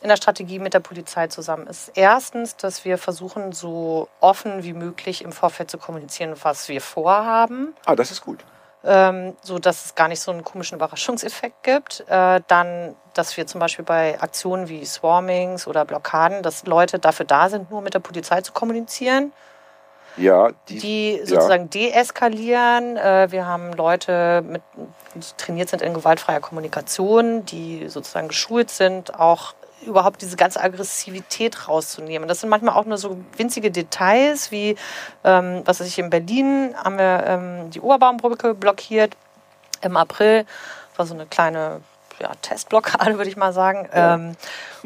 in 0.02 0.10
der 0.10 0.16
Strategie 0.18 0.58
mit 0.60 0.74
der 0.74 0.80
Polizei 0.80 1.28
zusammen 1.28 1.68
ist 1.68 1.92
erstens, 1.96 2.56
dass 2.58 2.86
wir 2.86 2.98
versuchen, 2.98 3.52
so 3.52 4.08
offen 4.20 4.64
wie 4.64 4.74
möglich 4.74 5.24
im 5.24 5.32
Vorfeld 5.32 5.70
zu 5.70 5.78
kommunizieren, 5.78 6.36
was 6.42 6.68
wir 6.70 6.82
vorhaben, 6.82 7.76
Ah, 7.86 7.96
das 7.96 8.10
ist 8.10 8.22
gut. 8.22 8.44
ähm, 8.84 9.36
so 9.44 9.60
dass 9.60 9.86
es 9.86 9.94
gar 9.96 10.08
nicht 10.08 10.20
so 10.20 10.32
einen 10.32 10.44
komischen 10.44 10.78
Überraschungseffekt 10.78 11.62
gibt. 11.64 12.04
Äh, 12.10 12.42
dann, 12.48 12.96
dass 13.14 13.38
wir 13.38 13.46
zum 13.46 13.60
Beispiel 13.60 13.86
bei 13.86 14.20
Aktionen 14.20 14.70
wie 14.70 14.84
Swarmings 14.86 15.68
oder 15.68 15.86
Blockaden, 15.86 16.42
dass 16.42 16.66
Leute 16.66 16.98
dafür 16.98 17.28
da 17.28 17.50
sind, 17.50 17.70
nur 17.70 17.82
mit 17.82 17.94
der 17.94 18.00
Polizei 18.00 18.42
zu 18.42 18.54
kommunizieren 18.54 19.32
Ja, 20.18 20.50
die, 20.70 20.80
die 20.80 21.22
sozusagen 21.26 21.70
deeskalieren. 21.70 22.98
Äh, 22.98 23.32
wir 23.32 23.46
haben 23.46 23.74
Leute, 23.74 24.44
mit, 24.46 24.62
die 25.16 25.22
trainiert 25.38 25.70
sind 25.70 25.82
in 25.82 25.94
gewaltfreier 25.94 26.40
Kommunikation, 26.40 27.46
die 27.46 27.88
sozusagen 27.88 28.28
geschult 28.28 28.70
sind, 28.70 29.20
auch 29.20 29.54
überhaupt 29.86 30.22
diese 30.22 30.38
ganze 30.38 30.62
Aggressivität 30.62 31.68
rauszunehmen. 31.68 32.28
Das 32.28 32.42
sind 32.42 32.50
manchmal 32.50 32.76
auch 32.76 32.86
nur 32.86 32.98
so 32.98 33.18
winzige 33.38 33.72
Details, 33.72 34.52
wie, 34.52 34.76
ähm, 35.24 35.62
was 35.66 35.80
weiß 35.80 35.88
ich, 35.88 35.98
in 35.98 36.10
Berlin 36.10 36.76
haben 36.78 36.98
wir 36.98 37.24
ähm, 37.26 37.72
die 37.72 37.82
Oberbaumbrücke 37.82 38.54
blockiert 38.54 39.16
im 39.82 39.98
April. 39.98 40.46
War 40.96 41.06
so 41.06 41.14
eine 41.14 41.26
kleine 41.26 41.82
ja, 42.20 42.32
Testblockade, 42.42 43.18
würde 43.18 43.30
ich 43.30 43.38
mal 43.38 43.54
sagen. 43.54 43.90
Ähm, 43.94 44.36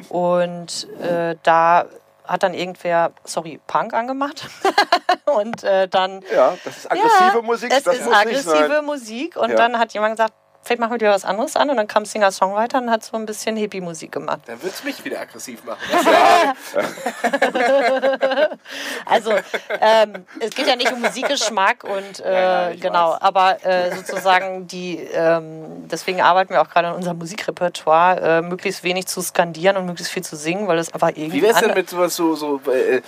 und 0.09 0.87
äh, 1.01 1.35
da 1.43 1.85
hat 2.27 2.43
dann 2.43 2.53
irgendwer, 2.53 3.11
sorry, 3.23 3.59
Punk 3.67 3.93
angemacht. 3.93 4.47
und 5.25 5.63
äh, 5.63 5.87
dann. 5.87 6.23
ja, 6.33 6.57
das 6.63 6.77
ist 6.77 6.91
aggressive 6.91 7.35
ja, 7.37 7.41
Musik. 7.41 7.71
Es 7.73 7.83
das 7.83 7.97
ist 7.97 8.07
aggressive. 8.07 8.81
Musik. 8.81 9.35
Und 9.35 9.49
Ja. 9.51 9.55
dann 9.55 9.79
hat 9.79 9.93
jemand 9.93 10.13
gesagt, 10.17 10.33
vielleicht 10.65 10.79
machen 10.81 10.91
wir 10.91 10.97
dir 10.97 11.09
was 11.11 11.23
anderes 11.25 11.55
an. 11.55 11.69
Und 11.69 11.77
dann 11.77 11.87
kam 11.87 12.03
Singer-Songwriter 12.05 12.79
und 12.79 12.89
hat 12.91 13.03
so 13.03 13.15
ein 13.15 13.25
bisschen 13.25 13.55
Hippie-Musik 13.55 14.11
gemacht. 14.11 14.41
Dann 14.47 14.61
wird 14.63 14.73
es 14.73 14.83
mich 14.83 15.03
wieder 15.05 15.21
aggressiv 15.21 15.63
machen. 15.63 15.79
Also 19.05 19.31
ähm, 19.79 20.25
es 20.39 20.51
geht 20.55 20.67
ja 20.67 20.75
nicht 20.75 20.91
um 20.91 21.01
Musikgeschmack 21.01 21.83
und 21.83 22.19
äh, 22.19 22.33
Ja, 22.33 22.69
ja, 22.69 22.75
genau, 22.75 23.11
weiß. 23.11 23.21
aber 23.21 23.65
äh, 23.65 23.95
sozusagen 23.95 24.67
die, 24.67 24.97
ähm, 24.97 25.87
deswegen 25.89 26.21
arbeiten 26.21 26.51
wir 26.53 26.61
auch 26.61 26.69
gerade 26.69 26.87
an 26.89 26.95
unserem 26.95 27.17
Musikrepertoire, 27.19 28.19
äh, 28.39 28.41
möglichst 28.41 28.83
wenig 28.83 29.07
zu 29.07 29.21
skandieren 29.21 29.77
und 29.77 29.85
möglichst 29.85 30.11
viel 30.11 30.23
zu 30.23 30.35
singen, 30.35 30.67
weil 30.67 30.79
es 30.79 30.93
einfach 30.93 31.09
irgendwie. 31.09 31.33
Wie 31.33 31.41
wär's 31.43 31.59
denn 31.59 31.71
an- 31.71 31.77
mit 31.77 31.89
sowas 31.89 32.15
so, 32.15 32.35
so, 32.35 32.59
äh, 32.71 32.97
äh, 32.97 33.01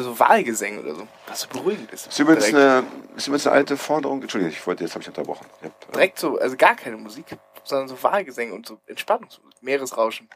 so 0.00 0.18
Wahlgesängen 0.18 0.80
oder 0.84 0.94
so? 0.94 1.06
Was 1.30 1.42
so 1.42 1.48
beruhigend 1.48 1.90
ist. 1.92 2.08
Ist 2.08 2.18
übrigens, 2.18 2.46
eine, 2.46 2.84
ist 3.16 3.28
übrigens 3.28 3.46
eine 3.46 3.56
alte 3.56 3.76
Forderung. 3.76 4.20
Entschuldigung, 4.20 4.52
ich 4.52 4.66
wollte, 4.66 4.82
jetzt 4.82 4.94
habe 4.94 5.02
ich 5.02 5.08
unterbrochen. 5.08 5.46
Ja. 5.62 5.70
direkt 5.94 6.18
so, 6.18 6.38
also 6.38 6.56
gar 6.56 6.74
keine 6.74 6.96
Musik, 6.96 7.38
sondern 7.62 7.88
so 7.88 8.02
Wahlgesänge 8.02 8.52
und 8.52 8.66
so 8.66 8.80
Entspannungsmusik, 8.86 9.62
Meeresrauschen. 9.62 10.28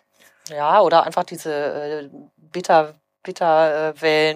Ja, 0.49 0.81
oder 0.81 1.03
einfach 1.05 1.25
diese 1.25 1.53
äh, 1.53 2.11
bitter, 2.37 2.95
bitter 3.25 3.95
äh, 4.01 4.35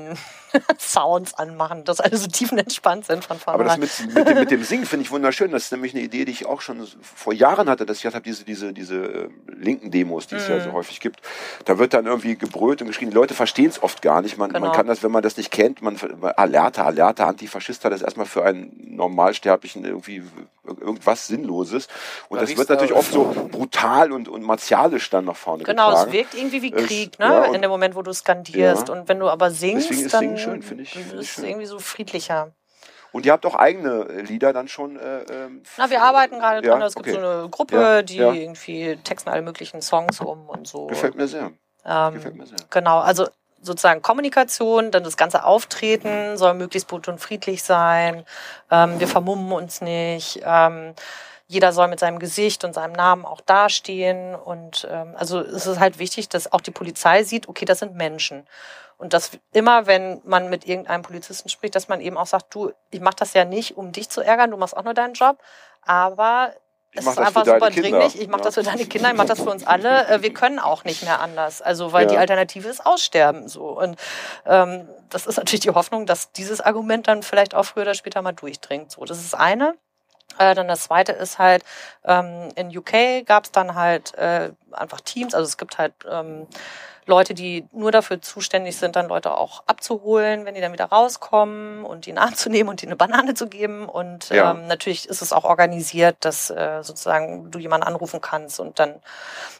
Sounds 0.79 1.35
anmachen, 1.35 1.85
dass 1.85 2.01
alle 2.01 2.17
so 2.17 2.27
tiefenentspannt 2.27 3.05
sind 3.07 3.25
von 3.25 3.37
Aber 3.47 3.65
das 3.65 3.75
vornherein. 3.75 3.81
mit, 4.07 4.15
mit, 4.15 4.29
dem, 4.29 4.39
mit 4.41 4.51
dem 4.51 4.65
Singen 4.65 4.87
finde 4.87 5.05
ich 5.05 5.11
wunderschön. 5.11 5.51
Das 5.53 5.65
ist 5.65 5.73
nämlich 5.73 5.95
eine 5.95 6.03
Idee, 6.03 6.25
die 6.25 6.33
ich 6.33 6.47
auch 6.47 6.63
schon 6.63 6.87
vor 7.03 7.33
Jahren 7.35 7.69
hatte, 7.69 7.85
dass 7.87 7.99
ich 7.99 8.07
habe 8.07 8.21
diese, 8.23 8.45
diese, 8.45 8.73
diese 8.73 8.97
äh, 8.97 9.29
linken 9.47 9.91
Demos, 9.91 10.27
die 10.27 10.37
es 10.37 10.49
ja 10.49 10.57
Mhm. 10.57 10.61
so 10.63 10.73
häufig 10.73 11.01
gibt. 11.01 11.21
Da 11.67 11.79
wird 11.79 11.93
dann 11.95 12.07
irgendwie 12.07 12.37
gebrüllt 12.37 12.81
und 12.81 12.89
geschrien. 12.89 13.11
Die 13.11 13.15
Leute 13.15 13.35
verstehen 13.35 13.69
es 13.69 13.83
oft 13.83 14.01
gar 14.03 14.23
nicht. 14.23 14.39
Man, 14.39 14.51
man 14.51 14.63
Genau. 14.63 14.73
kann 14.75 14.87
das, 14.87 15.03
wenn 15.03 15.11
man 15.13 15.23
das 15.23 15.37
nicht 15.37 15.51
kennt, 15.51 15.83
man 15.83 15.99
Alerte, 16.37 16.83
Alerte, 16.83 17.25
Antifaschist 17.27 17.85
hat 17.85 17.93
das 17.93 18.03
erstmal 18.03 18.27
für 18.27 18.43
einen 18.45 18.73
Normalsterblichen 18.97 19.85
irgendwie 19.85 20.23
irgendwas 20.67 21.27
Sinnloses. 21.29 21.89
Und 22.29 22.43
das 22.43 22.55
wird 22.57 22.69
natürlich 22.69 22.93
oft 22.93 23.11
so 23.13 23.25
brutal 23.51 24.13
und, 24.13 24.29
und 24.29 24.43
martialisch 24.43 25.09
dann 25.11 25.25
nach 25.25 25.37
vorne 25.37 25.65
Genau, 25.65 25.89
getragen. 25.89 26.09
es 26.09 26.13
wirkt 26.13 26.35
irgendwie 26.35 26.63
wie 26.63 26.71
Krieg, 26.71 27.19
ne? 27.19 27.25
ja, 27.27 27.45
in 27.55 27.63
dem 27.63 27.71
Moment, 27.71 27.95
wo 27.95 28.03
du 28.03 28.13
skandierst. 28.13 28.78
Ja. 28.78 28.78
Und 28.91 29.09
wenn 29.09 29.19
du 29.19 29.29
aber 29.29 29.51
singst, 29.51 29.91
Deswegen 29.91 30.07
ist 30.07 30.15
dann 30.15 30.21
Singen 30.21 30.39
schön, 30.39 30.63
finde 30.63 30.83
ich- 30.85 30.95
ich 30.97 31.07
ist 31.07 31.13
es 31.15 31.29
schön. 31.29 31.45
irgendwie 31.45 31.67
so 31.67 31.79
friedlicher. 31.79 32.53
Und 33.13 33.25
ihr 33.25 33.33
habt 33.33 33.47
auch 33.47 33.55
eigene 33.55 34.07
äh, 34.09 34.21
Lieder 34.23 34.53
dann 34.53 34.69
schon. 34.69 34.97
Äh, 34.99 35.21
ähm, 35.31 35.63
Na, 35.79 35.89
wir 35.91 36.03
arbeiten 36.03 36.39
gerade 36.39 36.67
Ja, 36.67 36.73
dran. 36.75 36.83
Es 36.83 36.95
gibt 36.95 37.09
okay. 37.09 37.19
so 37.19 37.27
eine 37.27 37.49
Gruppe, 37.49 37.77
Ja, 37.77 38.03
die 38.03 38.17
ja. 38.17 38.33
irgendwie 38.33 38.97
texten 39.03 39.31
alle 39.31 39.43
möglichen 39.43 39.81
Songs 39.81 40.21
um 40.21 40.49
und 40.49 40.67
so. 40.69 40.87
Gefällt 40.89 41.15
mir 41.15 41.27
sehr. 41.27 41.53
ähm, 41.87 42.15
Gefällt 42.15 42.37
mir 42.37 42.47
sehr. 42.47 42.59
Genau, 42.71 42.99
also 42.99 43.27
sozusagen 43.63 44.03
Kommunikation, 44.03 44.91
dann 44.91 45.03
das 45.05 45.17
ganze 45.17 45.45
Auftreten 45.45 46.37
soll 46.37 46.55
möglichst 46.55 46.87
bunt 46.89 47.09
und 47.09 47.19
friedlich 47.19 47.63
sein. 47.63 48.25
Ähm, 48.71 49.01
wir 49.01 49.09
vermummen 49.09 49.51
uns 49.53 49.81
nicht. 49.81 50.41
Ähm, 50.45 50.95
jeder 51.49 51.73
soll 51.73 51.89
mit 51.89 51.99
seinem 51.99 52.19
Gesicht 52.19 52.63
und 52.63 52.75
seinem 52.75 52.93
Namen 52.93 53.25
auch 53.25 53.41
dastehen. 53.41 54.35
Und 54.35 54.87
ähm, 54.91 55.15
also 55.17 55.41
es 55.41 55.67
ist 55.67 55.81
halt 55.81 55.99
wichtig, 55.99 56.29
dass 56.29 56.53
auch 56.53 56.61
die 56.61 56.71
Polizei 56.71 57.25
sieht, 57.25 57.49
okay, 57.49 57.65
das 57.65 57.79
sind 57.79 57.95
Menschen. 57.95 58.47
Und 58.99 59.15
dass 59.15 59.31
immer, 59.53 59.87
wenn 59.87 60.21
man 60.25 60.51
mit 60.51 60.67
irgendeinem 60.67 61.03
Polizisten 61.03 61.49
spricht, 61.49 61.75
dass 61.75 61.89
man 61.89 62.01
eben 62.01 62.19
auch 62.19 62.27
sagt, 62.27 62.55
du, 62.55 62.73
ich 62.91 63.01
mache 63.01 63.17
das 63.17 63.33
ja 63.33 63.45
nicht, 63.47 63.77
um 63.79 63.93
dich 63.93 64.11
zu 64.11 64.21
ärgern, 64.21 64.51
du 64.51 64.57
machst 64.59 64.77
auch 64.77 64.85
nur 64.85 64.93
deinen 64.95 65.15
Job, 65.15 65.39
aber 65.83 66.53
es 66.95 67.07
ist 67.07 67.19
einfach 67.19 67.45
super 67.47 67.71
dringlich. 67.71 68.21
Ich 68.21 68.29
mache 68.29 68.41
Ja. 68.41 68.45
das 68.47 68.55
für 68.55 68.63
deine 68.63 68.85
Kinder, 68.87 69.11
ich 69.11 69.17
mache 69.17 69.29
das 69.29 69.41
für 69.41 69.51
uns 69.51 69.67
alle. 69.67 70.07
Äh, 70.09 70.23
Wir 70.23 70.35
können 70.35 70.59
auch 70.59 70.85
nicht 70.85 71.03
mehr 71.03 71.21
anders. 71.21 71.63
Also, 71.63 71.93
weil 71.93 72.05
Ja. 72.05 72.09
die 72.11 72.19
Alternative 72.19 72.69
ist 72.69 72.85
Aussterben. 72.85 73.49
So. 73.49 73.69
Und 73.79 73.99
ähm, 74.47 74.89
das 75.11 75.27
ist 75.27 75.37
natürlich 75.37 75.61
die 75.61 75.71
Hoffnung, 75.71 76.05
dass 76.07 76.33
dieses 76.33 76.61
Argument 76.61 77.07
dann 77.09 77.23
vielleicht 77.23 77.55
auch 77.55 77.65
früher 77.65 77.83
oder 77.85 77.95
später 77.95 78.21
mal 78.21 78.33
durchdringt. 78.33 78.91
So, 78.91 79.05
das 79.05 79.19
ist 79.19 79.33
das 79.33 79.41
eine. 79.41 79.75
Äh, 80.39 80.55
dann 80.55 80.69
das 80.69 80.85
zweite 80.85 81.13
ist 81.13 81.39
halt, 81.39 81.65
ähm, 82.05 82.49
in 82.57 82.77
UK 82.77 83.25
gab 83.27 83.45
es 83.45 83.53
dann 83.53 83.75
halt 83.75 84.15
äh, 84.15 84.51
einfach 84.73 85.01
Teams, 85.01 85.35
also 85.35 85.47
es 85.47 85.57
gibt 85.59 85.79
halt 85.79 85.93
ähm, 86.11 86.47
Leute, 87.09 87.33
die 87.35 87.67
nur 87.73 87.91
dafür 87.91 88.21
zuständig 88.21 88.77
sind, 88.77 88.95
dann 88.95 89.09
Leute 89.09 89.35
auch 89.37 89.63
abzuholen, 89.67 90.45
wenn 90.45 90.55
die 90.55 90.61
dann 90.61 90.73
wieder 90.75 90.85
rauskommen 90.85 91.85
und 91.85 92.05
die 92.07 92.11
in 92.11 92.17
den 92.17 92.23
Arm 92.23 92.35
zu 92.37 92.51
nehmen 92.51 92.69
und 92.69 92.83
ihnen 92.83 92.91
eine 92.93 92.97
Banane 92.97 93.35
zu 93.35 93.49
geben. 93.49 93.89
Und 93.89 94.29
Ja. 94.29 94.51
ähm, 94.53 94.67
natürlich 94.67 95.09
ist 95.09 95.23
es 95.23 95.33
auch 95.33 95.45
organisiert, 95.45 96.17
dass 96.21 96.51
äh, 96.51 96.83
sozusagen 96.83 97.51
du 97.51 97.59
jemanden 97.59 97.87
anrufen 97.87 98.21
kannst 98.21 98.61
und 98.61 98.79
dann 98.79 99.01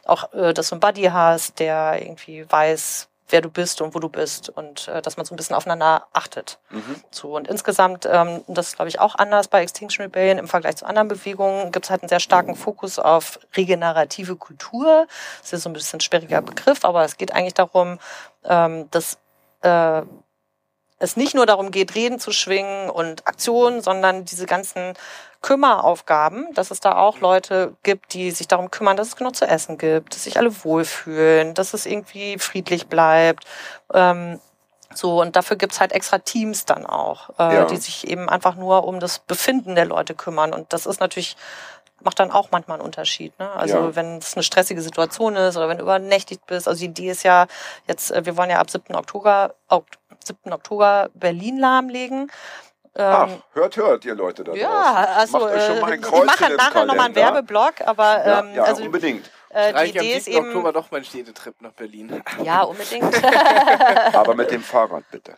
auch, 0.05 0.31
äh, 0.33 0.53
dass 0.53 0.69
du 0.69 0.75
einen 0.75 0.79
Buddy 0.79 1.03
hast, 1.11 1.59
der 1.59 2.01
irgendwie 2.01 2.45
weiß, 2.49 3.08
wer 3.29 3.41
du 3.41 3.49
bist 3.49 3.81
und 3.81 3.95
wo 3.95 3.99
du 3.99 4.09
bist 4.09 4.49
und 4.49 4.87
äh, 4.87 5.01
dass 5.01 5.17
man 5.17 5.25
so 5.25 5.33
ein 5.33 5.37
bisschen 5.37 5.55
aufeinander 5.55 6.07
achtet. 6.13 6.59
Mhm. 6.69 7.03
So, 7.11 7.35
und 7.35 7.47
insgesamt, 7.47 8.07
ähm, 8.11 8.43
das 8.47 8.69
ist, 8.69 8.75
glaube 8.75 8.89
ich, 8.89 8.99
auch 8.99 9.15
anders 9.15 9.47
bei 9.47 9.61
Extinction 9.61 10.03
Rebellion 10.03 10.37
im 10.37 10.47
Vergleich 10.47 10.77
zu 10.77 10.85
anderen 10.85 11.07
Bewegungen, 11.07 11.71
gibt 11.71 11.85
es 11.85 11.89
halt 11.89 12.01
einen 12.01 12.09
sehr 12.09 12.19
starken 12.19 12.55
Fokus 12.55 12.99
auf 12.99 13.39
regenerative 13.55 14.35
Kultur. 14.35 15.07
Das 15.41 15.53
ist 15.53 15.63
so 15.63 15.69
ein 15.69 15.73
bisschen 15.73 15.97
ein 15.97 16.01
sperriger 16.01 16.41
Begriff, 16.41 16.83
aber 16.85 17.03
es 17.03 17.17
geht 17.17 17.33
eigentlich 17.33 17.53
darum, 17.53 17.99
ähm, 18.43 18.89
dass 18.91 19.17
äh, 19.61 20.01
es 20.99 21.15
nicht 21.17 21.33
nur 21.33 21.45
darum 21.45 21.71
geht, 21.71 21.95
Reden 21.95 22.19
zu 22.19 22.31
schwingen 22.31 22.89
und 22.89 23.25
Aktionen, 23.27 23.81
sondern 23.81 24.25
diese 24.25 24.45
ganzen 24.45 24.93
Kümmeraufgaben, 25.41 26.53
dass 26.53 26.69
es 26.71 26.79
da 26.79 26.95
auch 26.97 27.19
Leute 27.19 27.75
gibt, 27.83 28.13
die 28.13 28.31
sich 28.31 28.47
darum 28.47 28.69
kümmern, 28.71 28.97
dass 28.97 29.07
es 29.09 29.15
genug 29.15 29.35
zu 29.35 29.45
essen 29.47 29.77
gibt, 29.77 30.13
dass 30.13 30.25
sich 30.25 30.37
alle 30.37 30.63
wohlfühlen, 30.63 31.53
dass 31.53 31.73
es 31.73 31.85
irgendwie 31.85 32.37
friedlich 32.37 32.87
bleibt. 32.87 33.45
Ähm, 33.93 34.39
so, 34.93 35.21
und 35.21 35.35
dafür 35.35 35.55
gibt's 35.57 35.79
halt 35.79 35.91
extra 35.91 36.17
Teams 36.19 36.65
dann 36.65 36.85
auch, 36.85 37.29
äh, 37.39 37.55
Ja. 37.55 37.65
die 37.65 37.77
sich 37.77 38.07
eben 38.07 38.27
einfach 38.29 38.55
nur 38.55 38.85
um 38.85 38.99
das 38.99 39.19
Befinden 39.19 39.75
der 39.75 39.85
Leute 39.85 40.15
kümmern. 40.15 40.53
Und 40.53 40.73
das 40.73 40.85
ist 40.85 40.99
natürlich, 40.99 41.37
macht 42.01 42.19
dann 42.19 42.31
auch 42.31 42.49
manchmal 42.51 42.77
einen 42.79 42.85
Unterschied. 42.85 43.37
Ne? 43.39 43.49
Also 43.51 43.77
Ja. 43.77 43.95
wenn 43.95 44.17
es 44.17 44.33
eine 44.35 44.43
stressige 44.43 44.81
Situation 44.81 45.35
ist 45.35 45.57
oder 45.57 45.69
wenn 45.69 45.77
du 45.77 45.83
übernächtigt 45.83 46.45
bist. 46.47 46.67
Also 46.67 46.79
die 46.79 46.85
Idee 46.85 47.11
ist 47.11 47.23
ja 47.23 47.45
jetzt, 47.87 48.11
äh, 48.11 48.25
wir 48.25 48.35
wollen 48.35 48.49
ja 48.49 48.59
ab 48.59 48.69
7. 48.69 48.95
Oktober, 48.95 49.53
Ok- 49.67 49.85
7. 50.25 50.53
Oktober 50.53 51.09
Berlin 51.13 51.57
lahmlegen. 51.59 52.31
Ach, 52.95 53.29
Ähm, 53.29 53.41
hört, 53.53 53.77
hört, 53.77 54.03
ihr 54.05 54.15
Leute 54.15 54.43
da 54.43 54.53
ja, 54.53 54.67
draußen. 54.67 55.13
also 55.15 55.39
Macht 55.39 55.51
euch 55.53 55.65
schon 55.65 55.77
äh, 55.77 55.81
mal 55.81 55.91
ein 55.93 56.01
die 56.01 56.07
machen 56.25 56.55
nachher 56.57 56.85
nochmal 56.85 57.05
einen. 57.05 57.15
Werbeblock, 57.15 57.81
aber 57.81 58.25
Ja, 58.25 58.39
ähm, 58.39 58.55
ja 58.55 58.63
also 58.63 58.83
unbedingt. 58.83 59.29
äh, 59.49 59.69
die 59.69 59.77
Reicht 59.77 59.97
am 59.99 60.05
Idee 60.05 60.17
ist 60.17 60.25
7. 60.25 60.37
eben 60.37 60.47
Oktober 60.47 60.73
doch 60.73 60.91
mein 60.91 61.03
Städtetrip 61.05 61.61
nach 61.61 61.71
Berlin. 61.73 62.21
ja 62.43 62.63
unbedingt 62.63 63.13
Aber 64.13 64.35
mit 64.35 64.51
dem 64.51 64.63
Fahrrad 64.63 65.03
bitte. 65.11 65.37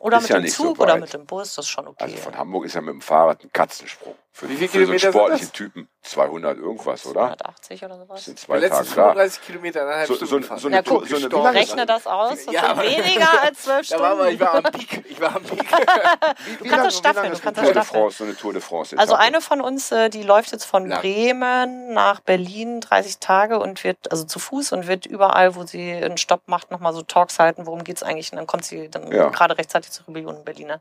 oder 0.00 0.16
Ist 0.18 0.22
mit 0.24 0.30
ja 0.30 0.36
dem 0.38 0.42
nicht 0.42 0.54
so 0.56 0.64
Zug 0.64 0.80
oder 0.80 0.96
mit 0.96 1.12
dem 1.14 1.24
Bus, 1.24 1.54
das 1.54 1.64
ist 1.66 1.70
schon 1.70 1.86
okay. 1.86 2.02
Also 2.04 2.16
von 2.16 2.36
Hamburg 2.36 2.64
ist 2.66 2.74
ja 2.74 2.80
mit 2.80 2.94
dem 2.94 3.00
Fahrrad 3.00 3.42
ein 3.44 3.52
Katzensprung. 3.52 4.16
Für, 4.32 4.48
Wie 4.48 4.54
viele 4.56 4.68
für 4.68 4.72
so 4.72 4.78
einen 4.78 4.98
Kilometer 4.98 5.00
sind 5.00 5.12
sportlichen 5.12 5.46
das? 5.48 5.52
Typen 5.52 5.88
200 6.02 6.56
irgendwas, 6.58 7.04
oder? 7.04 7.20
180 7.24 7.84
oder 7.84 7.88
Das 7.98 8.06
sowas. 8.06 8.24
sind 8.24 8.38
Die 8.40 8.42
zwei 8.46 8.58
letzten 8.58 8.76
Tage 8.76 8.88
da. 8.88 8.94
35 9.02 9.42
Kilometer, 9.42 9.82
eineinhalb 9.82 10.06
So- 10.08 10.14
Stunden 10.14 10.30
so- 10.30 10.38
gefahren. 10.40 10.58
so 10.60 10.66
eine 10.68 10.76
Ja, 10.76 10.82
Tour- 10.82 11.00
gut, 11.00 11.08
so 11.08 11.16
eine- 11.38 11.54
Rechne 11.54 11.84
das 11.86 12.06
aus, 12.06 12.44
das 12.46 12.54
Ja, 12.54 12.74
sind 12.76 12.82
weniger 12.82 13.42
als 13.42 13.62
zwölf 13.62 13.78
Da 13.78 13.84
Stunden. 13.84 14.02
war 14.04 14.10
aber, 14.12 14.30
ich 14.30 14.40
war 14.40 14.54
am 14.54 14.62
Peak. 14.62 15.04
Ich 15.10 15.20
war 15.20 15.34
am 15.36 15.42
Peak. 15.42 15.58
Wie, 15.60 15.66
wie 15.66 16.68
kannst 16.68 16.70
lange, 16.70 16.84
das 16.84 16.94
wie 16.94 16.98
staffeln, 16.98 17.24
lange 17.24 17.34
du 17.36 17.42
kannst 17.42 17.42
Tour 17.42 17.52
das 17.52 17.54
de 17.54 17.72
staffeln. 17.72 17.84
France, 18.02 18.16
so 18.18 18.24
eine 18.24 18.36
Tour 18.36 18.52
de 18.52 18.62
France? 18.62 18.98
Also 18.98 19.14
eine 19.14 19.40
von 19.40 19.60
uns, 19.60 19.90
äh, 19.92 20.08
die 20.10 20.22
läuft 20.22 20.52
jetzt 20.52 20.64
von 20.64 20.86
Lang. 20.86 21.00
Bremen 21.00 21.92
nach 21.92 22.20
Berlin 22.20 22.80
30 22.80 23.18
Tage 23.18 23.58
und 23.58 23.82
wird, 23.84 24.10
also 24.12 24.24
zu 24.24 24.38
Fuß 24.38 24.72
und 24.72 24.86
wird 24.86 25.06
überall, 25.06 25.54
wo 25.56 25.64
sie 25.64 25.92
einen 25.92 26.16
Stopp 26.18 26.42
macht, 26.46 26.70
nochmal 26.70 26.94
so 26.94 27.02
Talks 27.02 27.38
halten, 27.40 27.66
worum 27.66 27.82
geht's 27.84 28.02
eigentlich. 28.04 28.30
Und 28.32 28.36
dann 28.36 28.46
kommt 28.46 28.64
sie 28.64 28.88
dann 28.88 29.10
Ja. 29.12 29.28
gerade 29.28 29.58
rechtzeitig 29.58 29.90
zur 29.90 30.06
Rebellion 30.06 30.36
in 30.36 30.44
Berlin. 30.44 30.72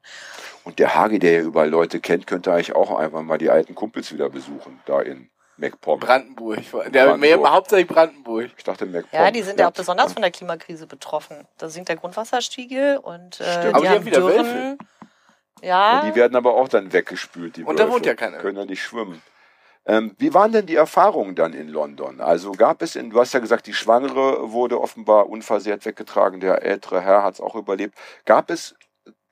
Und 0.64 0.78
der 0.80 0.94
Hagi, 0.96 1.18
der 1.20 1.32
ja 1.32 1.40
überall 1.42 1.68
Leute 1.70 2.00
kennt, 2.00 2.28
könnte 2.28 2.54
eigentlich 2.54 2.76
auch 2.76 2.96
einfach 2.98 3.22
mal 3.24 3.39
die 3.40 3.50
alten 3.50 3.74
Kumpels 3.76 4.14
wieder 4.14 4.30
besuchen, 4.30 4.80
da 4.86 5.02
in 5.02 5.30
MacPom. 5.58 6.00
Brandenburg. 6.00 6.60
Der 6.72 6.90
Brandenburg. 6.90 7.20
mehr 7.20 7.52
hauptsächlich 7.52 7.88
Brandenburg. 7.88 8.52
Ich 8.58 8.64
dachte 8.64 8.86
MacPom. 8.86 9.20
Ja, 9.20 9.32
die 9.32 9.42
sind 9.42 9.60
ja 9.60 9.68
auch 9.68 9.74
besonders 9.74 10.14
von 10.14 10.22
der 10.22 10.32
Klimakrise 10.32 10.88
betroffen. 10.88 11.46
Da 11.58 11.68
sinkt 11.70 11.90
der 11.90 11.98
Grundwasserspiegel 11.98 12.98
und 12.98 13.42
äh, 13.42 13.44
Stimmt. 13.44 13.64
die 13.64 13.74
Aber 13.74 13.82
die 13.82 13.90
haben 13.90 14.06
wieder 14.06 14.20
Dürren. 14.22 14.78
Ja, 15.62 16.00
Und 16.00 16.08
die 16.12 16.16
werden 16.16 16.38
aber 16.38 16.54
auch 16.54 16.70
dann 16.70 16.94
weggespült, 16.94 17.58
die 17.58 17.64
Und 17.64 17.78
da 17.78 17.84
Wölfe. 17.84 17.96
wohnt 17.96 18.06
ja 18.06 18.14
keiner. 18.16 18.38
Können 18.38 18.58
ja 18.58 18.66
nicht 18.66 18.82
schwimmen. 18.82 19.22
Ähm, 19.86 20.16
wie 20.18 20.34
waren 20.34 20.52
denn 20.54 20.66
die 20.68 20.76
Erfahrungen 20.76 21.36
dann 21.36 21.52
in 21.54 21.68
London? 21.68 22.22
Also 22.22 22.52
gab 22.54 22.82
es 22.82 22.96
in, 22.96 23.10
du 23.10 23.20
hast 23.20 23.34
ja 23.34 23.40
gesagt, 23.40 23.68
die 23.68 23.74
Schwangere 23.74 24.52
wurde 24.52 24.80
offenbar 24.80 25.28
unversehrt 25.28 25.86
weggetragen, 25.86 26.40
der 26.40 26.62
ältere 26.64 27.02
Herr 27.02 27.24
hat 27.24 27.34
es 27.36 27.42
auch 27.42 27.56
überlebt. 27.56 27.98
Gab 28.26 28.50
es 28.52 28.76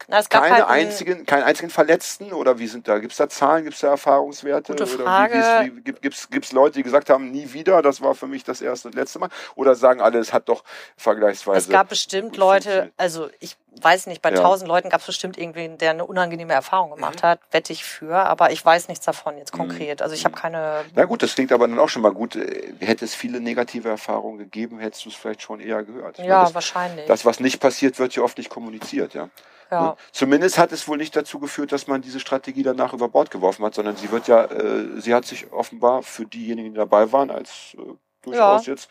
Na, 0.09 0.21
keine 0.21 0.55
halt 0.55 0.67
einzigen, 0.67 1.25
keinen 1.25 1.43
einzigen 1.43 1.69
Verletzten 1.69 2.31
oder 2.31 2.59
wie 2.59 2.67
sind 2.67 2.87
da, 2.87 2.99
gibt 2.99 3.11
es 3.11 3.17
da 3.17 3.27
Zahlen, 3.27 3.63
gibt 3.65 3.75
es 3.75 3.81
da 3.81 3.89
Erfahrungswerte? 3.89 4.73
Gute 4.73 4.83
oder 4.95 5.03
Frage. 5.03 5.33
Wie, 5.65 5.75
wie, 5.75 5.81
gibt 5.91 6.45
es 6.45 6.51
Leute, 6.53 6.75
die 6.75 6.83
gesagt 6.83 7.09
haben, 7.09 7.29
nie 7.31 7.51
wieder, 7.51 7.81
das 7.81 7.99
war 8.01 8.15
für 8.15 8.27
mich 8.27 8.45
das 8.45 8.61
erste 8.61 8.87
und 8.87 8.95
letzte 8.95 9.19
Mal? 9.19 9.29
Oder 9.55 9.75
sagen 9.75 9.99
alle, 9.99 10.19
es 10.19 10.31
hat 10.31 10.47
doch 10.47 10.63
vergleichsweise. 10.95 11.57
Es 11.57 11.69
gab 11.69 11.89
bestimmt 11.89 12.37
Leute, 12.37 12.91
also 12.95 13.29
ich 13.41 13.57
weiß 13.81 14.07
nicht, 14.07 14.21
bei 14.21 14.31
Ja. 14.31 14.41
tausend 14.41 14.67
Leuten 14.69 14.89
gab 14.89 15.01
es 15.01 15.07
bestimmt 15.07 15.37
irgendwen, 15.37 15.77
der 15.77 15.91
eine 15.91 16.05
unangenehme 16.05 16.53
Erfahrung 16.53 16.91
gemacht 16.91 17.21
Mhm. 17.21 17.27
hat, 17.27 17.39
wette 17.51 17.73
ich 17.73 17.83
für, 17.83 18.15
aber 18.15 18.51
ich 18.51 18.63
weiß 18.65 18.87
nichts 18.87 19.05
davon 19.05 19.37
jetzt 19.37 19.51
konkret. 19.51 20.01
Also 20.01 20.15
ich 20.15 20.23
habe 20.25 20.35
keine. 20.35 20.85
Na 20.95 21.03
gut, 21.03 21.21
das 21.21 21.35
klingt 21.35 21.51
aber 21.51 21.67
dann 21.67 21.77
auch 21.79 21.89
schon 21.89 22.01
mal 22.01 22.13
gut. 22.13 22.35
Hätte 22.79 23.03
es 23.03 23.13
viele 23.13 23.41
negative 23.41 23.89
Erfahrungen 23.89 24.37
gegeben, 24.37 24.79
hättest 24.79 25.05
du 25.05 25.09
es 25.09 25.15
vielleicht 25.15 25.41
schon 25.41 25.59
eher 25.59 25.83
gehört. 25.83 26.17
Ich 26.17 26.25
Ja, 26.25 26.35
meine, 26.35 26.45
das, 26.45 26.53
wahrscheinlich. 26.55 27.05
das, 27.07 27.25
was 27.25 27.39
nicht 27.41 27.59
passiert, 27.59 27.99
wird 27.99 28.15
ja 28.15 28.23
oft 28.23 28.37
nicht 28.37 28.49
kommuniziert, 28.49 29.13
ja. 29.13 29.29
Ja. 29.72 29.82
Ne? 29.82 29.95
Zumindest 30.11 30.57
hat 30.57 30.72
es 30.72 30.88
wohl 30.88 30.97
nicht 30.97 31.15
dazu 31.15 31.39
geführt, 31.39 31.72
dass 31.72 31.88
man 31.88 32.01
diese 32.01 32.20
Strategie 32.20 32.63
danach 32.63 32.93
über 32.93 33.09
Bord 33.09 33.32
geworfen 33.32 33.65
hat, 33.65 33.74
sondern 33.76 33.95
sie 33.95 34.11
wird 34.11 34.28
ja, 34.28 34.45
äh, 34.45 34.99
sie 34.99 35.13
hat 35.13 35.26
sich 35.26 35.51
offenbar 35.51 36.03
für 36.03 36.26
diejenigen, 36.26 36.74
die 36.74 36.78
dabei 36.78 37.11
waren, 37.11 37.32
als 37.32 37.76
äh, 37.78 37.93
durchaus 38.22 38.65
jetzt 38.65 38.89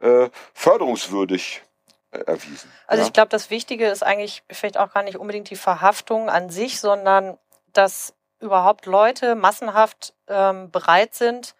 äh, 0.00 0.28
förderungswürdig 0.54 1.62
äh, 2.10 2.18
erwiesen. 2.20 2.70
Also 2.86 3.02
ja? 3.02 3.06
ich 3.06 3.12
glaube, 3.12 3.28
das 3.28 3.50
Wichtige 3.50 3.86
ist 3.86 4.02
eigentlich 4.02 4.42
vielleicht 4.50 4.78
auch 4.78 4.92
gar 4.92 5.02
nicht 5.02 5.18
unbedingt 5.18 5.50
die 5.50 5.56
Verhaftung 5.56 6.28
an 6.28 6.50
sich, 6.50 6.80
sondern 6.80 7.38
dass 7.72 8.14
überhaupt 8.40 8.86
Leute 8.86 9.34
massenhaft 9.34 10.14
ähm, 10.28 10.70
bereit 10.70 11.14
sind, 11.14 11.54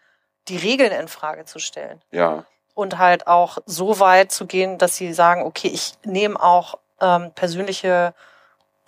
die 0.49 0.57
Regeln 0.57 0.93
in 0.93 1.09
Frage 1.09 1.45
zu 1.45 1.59
stellen. 1.59 2.01
ja, 2.11 2.45
und 2.79 2.97
halt 2.97 3.27
auch 3.27 3.59
so 3.67 3.99
weit 3.99 4.31
zu 4.31 4.47
gehen, 4.47 4.79
dass 4.79 4.95
sie 4.95 5.13
sagen, 5.13 5.43
okay, 5.43 5.67
ich 5.67 5.95
nehme 6.05 6.41
auch 6.41 6.79
ähm, 7.01 7.33
persönliche 7.35 8.15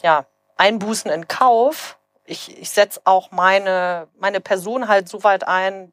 ja, 0.02 0.26
Einbußen 0.56 1.10
in 1.10 1.28
Kauf. 1.28 1.98
Ich, 2.24 2.56
ich 2.58 2.70
setze 2.70 3.00
auch 3.04 3.30
meine, 3.30 4.08
meine 4.18 4.40
Person 4.40 4.88
halt 4.88 5.08
so 5.08 5.24
weit 5.24 5.46
ein. 5.46 5.92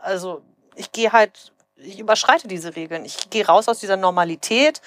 Also 0.00 0.42
ich 0.74 0.90
gehe 0.92 1.12
halt, 1.12 1.52
ich 1.76 1.98
überschreite 1.98 2.48
diese 2.48 2.76
Regeln. 2.76 3.04
Ich 3.04 3.30
gehe 3.30 3.46
raus 3.46 3.68
aus 3.68 3.80
dieser 3.80 3.96
Normalität, 3.96 4.80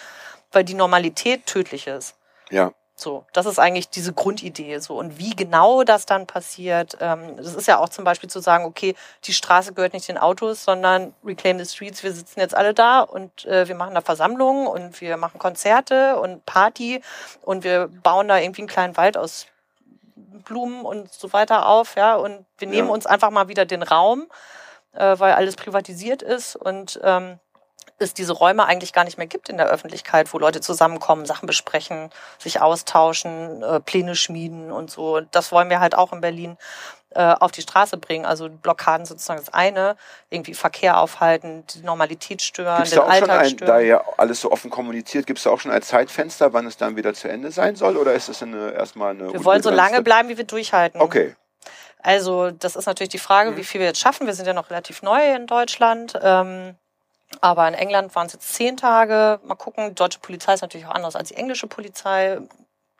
weil 0.51 0.63
die 0.63 0.73
Normalität 0.73 1.45
tödlich 1.45 1.87
ist. 1.87 2.15
ja, 2.49 2.71
So, 2.99 3.25
das 3.31 3.45
ist 3.45 3.59
eigentlich 3.59 3.91
diese 3.91 4.11
Grundidee. 4.11 4.79
So 4.79 4.97
und 4.97 5.19
wie 5.19 5.35
genau 5.35 5.83
das 5.83 6.07
dann 6.07 6.25
passiert, 6.25 6.97
ähm, 6.99 7.37
das 7.37 7.53
ist 7.53 7.67
ja 7.67 7.77
auch 7.77 7.89
zum 7.89 8.03
Beispiel 8.03 8.27
zu 8.27 8.39
sagen, 8.39 8.65
okay, 8.65 8.95
die 9.25 9.33
Straße 9.33 9.73
gehört 9.73 9.93
nicht 9.93 10.07
den 10.07 10.17
Autos, 10.17 10.63
sondern 10.63 11.13
Reclaim 11.23 11.59
the 11.59 11.65
Streets. 11.71 12.01
Wir 12.01 12.11
sitzen 12.11 12.39
jetzt 12.39 12.55
alle 12.55 12.73
da 12.73 13.01
und 13.01 13.45
äh, 13.45 13.67
wir 13.67 13.75
machen 13.75 13.93
da 13.93 14.01
Versammlungen 14.01 14.65
und 14.65 14.99
wir 14.99 15.15
machen 15.17 15.37
Konzerte 15.37 16.19
und 16.19 16.43
Party 16.47 17.03
und 17.43 17.63
wir 17.63 17.87
bauen 17.87 18.27
da 18.27 18.39
irgendwie 18.39 18.61
einen 18.61 18.67
kleinen 18.67 18.97
Wald 18.97 19.15
aus 19.15 19.45
Blumen 20.15 20.83
und 20.83 21.13
so 21.13 21.33
weiter 21.33 21.67
auf, 21.67 21.95
ja. 21.97 22.15
Und 22.15 22.45
wir 22.57 22.67
nehmen 22.67 22.87
Ja. 22.87 22.93
uns 22.95 23.05
einfach 23.05 23.29
mal 23.29 23.47
wieder 23.47 23.65
den 23.65 23.83
Raum, 23.83 24.25
äh, 24.93 25.19
weil 25.19 25.33
alles 25.33 25.55
privatisiert 25.55 26.23
ist 26.23 26.55
und 26.55 26.99
ähm, 27.03 27.37
es 27.99 28.13
diese 28.13 28.33
Räume 28.33 28.65
eigentlich 28.65 28.93
gar 28.93 29.03
nicht 29.03 29.17
mehr 29.17 29.27
gibt 29.27 29.49
in 29.49 29.57
der 29.57 29.67
Öffentlichkeit, 29.67 30.31
wo 30.33 30.37
Leute 30.39 30.61
zusammenkommen, 30.61 31.25
Sachen 31.25 31.47
besprechen, 31.47 32.09
sich 32.37 32.61
austauschen, 32.61 33.63
äh, 33.63 33.79
Pläne 33.79 34.15
schmieden 34.15 34.71
und 34.71 34.91
so. 34.91 35.21
Das 35.21 35.51
wollen 35.51 35.69
wir 35.69 35.79
halt 35.79 35.95
auch 35.95 36.13
in 36.13 36.21
Berlin 36.21 36.57
äh, 37.11 37.33
auf 37.39 37.51
die 37.51 37.61
Straße 37.61 37.97
bringen. 37.97 38.25
Also 38.25 38.49
Blockaden 38.49 39.05
sozusagen 39.05 39.39
das 39.39 39.53
eine, 39.53 39.95
irgendwie 40.29 40.53
Verkehr 40.53 40.99
aufhalten, 40.99 41.63
die 41.73 41.79
Normalität 41.81 42.41
stören, 42.41 42.75
Gibt 42.83 42.87
es 42.87 42.91
den 42.91 42.97
da 42.99 43.03
auch 43.05 43.13
schon 43.13 43.29
Alltag 43.29 43.39
ein, 43.39 43.49
stören. 43.49 43.67
da 43.67 43.79
ja 43.79 44.01
alles 44.17 44.41
so 44.41 44.51
offen 44.51 44.69
kommuniziert, 44.69 45.25
gibt 45.25 45.39
es 45.39 45.43
da 45.43 45.49
auch 45.49 45.59
schon 45.59 45.71
ein 45.71 45.81
Zeitfenster, 45.81 46.53
wann 46.53 46.67
es 46.67 46.77
dann 46.77 46.95
wieder 46.97 47.13
zu 47.13 47.29
Ende 47.29 47.51
sein 47.51 47.75
soll? 47.75 47.97
Oder 47.97 48.13
ist 48.13 48.29
es 48.29 48.43
eine, 48.43 48.73
erstmal 48.73 49.11
eine 49.11 49.31
wir 49.33 49.43
wollen 49.45 49.63
so 49.63 49.69
lange 49.71 50.01
bleiben, 50.03 50.29
wie 50.29 50.37
wir 50.37 50.43
durchhalten. 50.43 51.01
Okay, 51.01 51.35
Also 52.03 52.51
das 52.51 52.75
ist 52.75 52.85
natürlich 52.85 53.09
die 53.09 53.17
Frage, 53.17 53.51
Mhm. 53.51 53.57
wie 53.57 53.63
viel 53.63 53.79
wir 53.79 53.87
jetzt 53.87 53.99
schaffen. 53.99 54.27
Wir 54.27 54.33
sind 54.35 54.45
ja 54.45 54.53
noch 54.53 54.69
relativ 54.69 55.01
neu 55.01 55.33
in 55.33 55.47
Deutschland. 55.47 56.13
Ähm, 56.21 56.75
aber 57.41 57.67
in 57.67 57.73
England 57.73 58.15
waren 58.15 58.27
es 58.27 58.33
jetzt 58.33 58.53
zehn 58.53 58.77
Tage. 58.77 59.39
Mal 59.43 59.55
gucken, 59.55 59.89
die 59.89 59.95
deutsche 59.95 60.19
Polizei 60.19 60.53
ist 60.53 60.61
natürlich 60.61 60.87
auch 60.87 60.95
anders 60.95 61.15
als 61.15 61.29
die 61.29 61.35
englische 61.35 61.67
Polizei. 61.67 62.39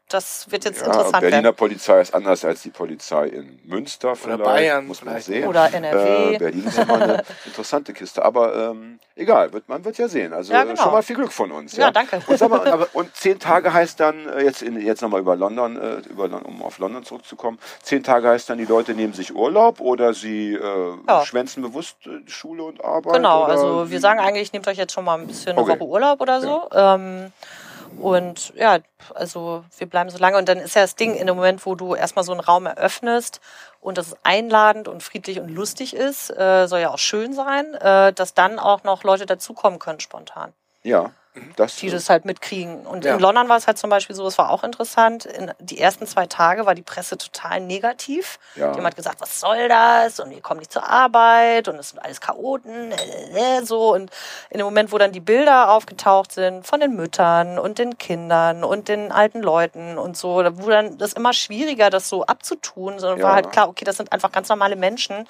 Das 0.10 0.50
wird 0.50 0.64
jetzt 0.66 0.80
Ja, 0.82 0.88
interessant 0.88 1.20
Berliner 1.22 1.44
werden. 1.44 1.56
Polizei 1.58 2.00
ist 2.02 2.14
anders 2.14 2.46
als 2.46 2.62
die 2.62 2.70
Polizei 2.70 3.28
in 3.28 3.60
Münster 3.66 4.16
vielleicht. 4.16 4.44
Bayern 4.44 4.88
muss 4.88 5.02
man 5.04 5.16
vielleicht. 5.16 5.26
sehen. 5.28 5.48
Oder 5.48 5.74
NRW. 5.74 6.36
Äh, 6.36 6.38
Berlin 6.38 6.66
ist 6.66 6.78
immer 6.78 7.02
eine 7.02 7.24
interessante 7.46 7.94
Kiste. 7.94 8.24
Aber 8.24 8.56
ähm, 8.72 9.00
egal, 9.16 9.52
wird, 9.52 9.68
man 9.68 9.84
wird 9.84 9.98
ja 9.98 10.08
sehen. 10.08 10.32
Also 10.34 10.54
Ja, 10.54 10.64
genau. 10.64 10.82
schon 10.82 10.92
mal 10.94 11.04
viel 11.04 11.16
Glück 11.18 11.34
von 11.34 11.52
uns. 11.52 11.76
Ja, 11.76 11.92
danke. 11.92 12.22
Und, 12.26 12.38
sag 12.40 12.50
mal, 12.50 12.72
und, 12.74 12.96
und 12.96 13.16
zehn 13.16 13.38
Tage 13.38 13.74
heißt 13.74 14.00
dann, 14.00 14.28
äh, 14.30 14.44
jetzt, 14.44 14.62
in, 14.62 14.80
jetzt 14.80 15.02
nochmal 15.02 15.20
über 15.22 15.36
London, 15.36 15.76
äh, 15.78 15.96
über, 16.10 16.26
um 16.46 16.62
auf 16.64 16.80
London 16.80 17.04
zurückzukommen, 17.04 17.60
zehn 17.84 18.02
Tage 18.02 18.30
heißt 18.30 18.50
dann, 18.50 18.58
die 18.58 18.66
Leute 18.66 18.94
nehmen 18.94 19.14
sich 19.14 19.36
Urlaub 19.36 19.82
oder 19.82 20.14
sie 20.14 20.54
äh, 20.54 20.94
Ja. 21.08 21.26
schwänzen 21.26 21.62
bewusst 21.64 21.98
äh, 22.06 22.30
Schule 22.30 22.64
und 22.64 22.84
Arbeit? 22.84 23.16
Genau, 23.16 23.44
oder 23.44 23.52
also 23.54 23.90
wir 23.92 24.00
sagen 24.00 24.20
eigentlich, 24.20 24.54
nehmt 24.54 24.68
euch 24.68 24.78
jetzt 24.78 24.94
schon 24.94 25.04
mal 25.04 25.20
ein 25.20 25.28
bisschen 25.28 25.52
eine 25.52 25.62
Okay. 25.62 25.80
Woche 25.80 25.84
Urlaub 25.90 26.22
oder 26.22 26.40
so. 26.40 26.70
Ähm, 26.74 27.34
und 28.00 28.54
ja, 28.56 28.80
also 29.14 29.64
wir 29.78 29.88
bleiben 29.88 30.10
so 30.10 30.18
lange. 30.18 30.38
Und 30.38 30.48
dann 30.50 30.58
ist 30.58 30.76
ja 30.76 30.82
das 30.82 30.96
Ding, 30.96 31.16
in 31.16 31.28
dem 31.28 31.36
Moment, 31.36 31.66
wo 31.66 31.76
du 31.76 31.96
erstmal 31.96 32.24
so 32.24 32.32
einen 32.32 32.42
Raum 32.42 32.66
eröffnest 32.66 33.42
und 33.82 33.98
das 33.98 34.16
einladend 34.24 34.88
und 34.88 35.04
friedlich 35.04 35.40
und 35.40 35.50
lustig 35.50 35.96
ist, 35.96 36.30
äh, 36.30 36.68
soll 36.68 36.80
ja 36.80 36.92
auch 36.92 37.00
schön 37.00 37.34
sein, 37.34 37.74
äh, 37.76 38.14
dass 38.14 38.34
dann 38.34 38.60
auch 38.60 38.84
noch 38.84 39.04
Leute 39.04 39.26
dazukommen 39.26 39.80
können 39.80 40.00
spontan 40.00 40.54
Ja, 40.84 41.12
das, 41.56 41.76
die 41.78 41.90
das 41.90 42.10
halt 42.10 42.26
mitkriegen. 42.26 42.86
Und 42.86 43.06
Ja. 43.06 43.14
in 43.16 43.20
London 43.20 43.50
war 43.50 43.58
es 43.58 43.68
halt 43.68 43.78
zum 43.78 43.90
Beispiel 43.90 44.16
so, 44.16 44.28
es 44.28 44.38
war 44.38 44.50
auch 44.52 44.64
interessant, 44.64 45.26
in 45.26 45.52
die 45.60 45.80
ersten 45.80 46.06
zwei 46.08 46.26
Tage 46.26 46.66
war 46.66 46.76
die 46.76 46.82
Presse 46.82 47.18
total 47.18 47.60
negativ. 47.62 48.40
Ja. 48.56 48.68
Jemand 48.74 48.88
hat 48.88 48.96
gesagt, 48.96 49.22
was 49.22 49.40
soll 49.40 49.68
das? 49.70 50.20
Und 50.20 50.30
wir 50.32 50.42
kommen 50.42 50.60
nicht 50.60 50.72
zur 50.72 50.88
Arbeit 50.88 51.68
und 51.68 51.76
es 51.76 51.90
sind 51.90 52.00
alles 52.00 52.22
Chaoten, 52.22 52.92
äh, 52.92 53.58
äh, 53.60 53.66
so. 53.66 53.94
Und 53.94 54.12
in 54.50 54.58
dem 54.60 54.66
Moment, 54.66 54.92
wo 54.92 54.98
dann 54.98 55.12
die 55.12 55.20
Bilder 55.20 55.72
aufgetaucht 55.72 56.32
sind 56.32 56.66
von 56.66 56.80
den 56.80 56.96
Müttern 56.96 57.60
und 57.60 57.80
den 57.80 57.98
Kindern 57.98 58.64
und 58.64 58.88
den 58.88 59.12
alten 59.12 59.42
Leuten 59.42 59.98
und 59.98 60.18
so, 60.18 60.42
da 60.44 60.58
wurde 60.58 60.72
dann 60.72 60.98
das 60.98 61.14
immer 61.14 61.34
schwieriger, 61.34 61.90
das 61.90 62.10
so 62.10 62.26
abzutun, 62.26 63.00
sondern 63.00 63.20
Ja. 63.20 63.26
war 63.26 63.36
halt 63.36 63.52
klar, 63.52 63.70
okay, 63.70 63.86
das 63.86 63.98
sind 63.98 64.12
einfach 64.12 64.32
ganz 64.32 64.50
normale 64.50 64.76
Menschen, 64.76 65.28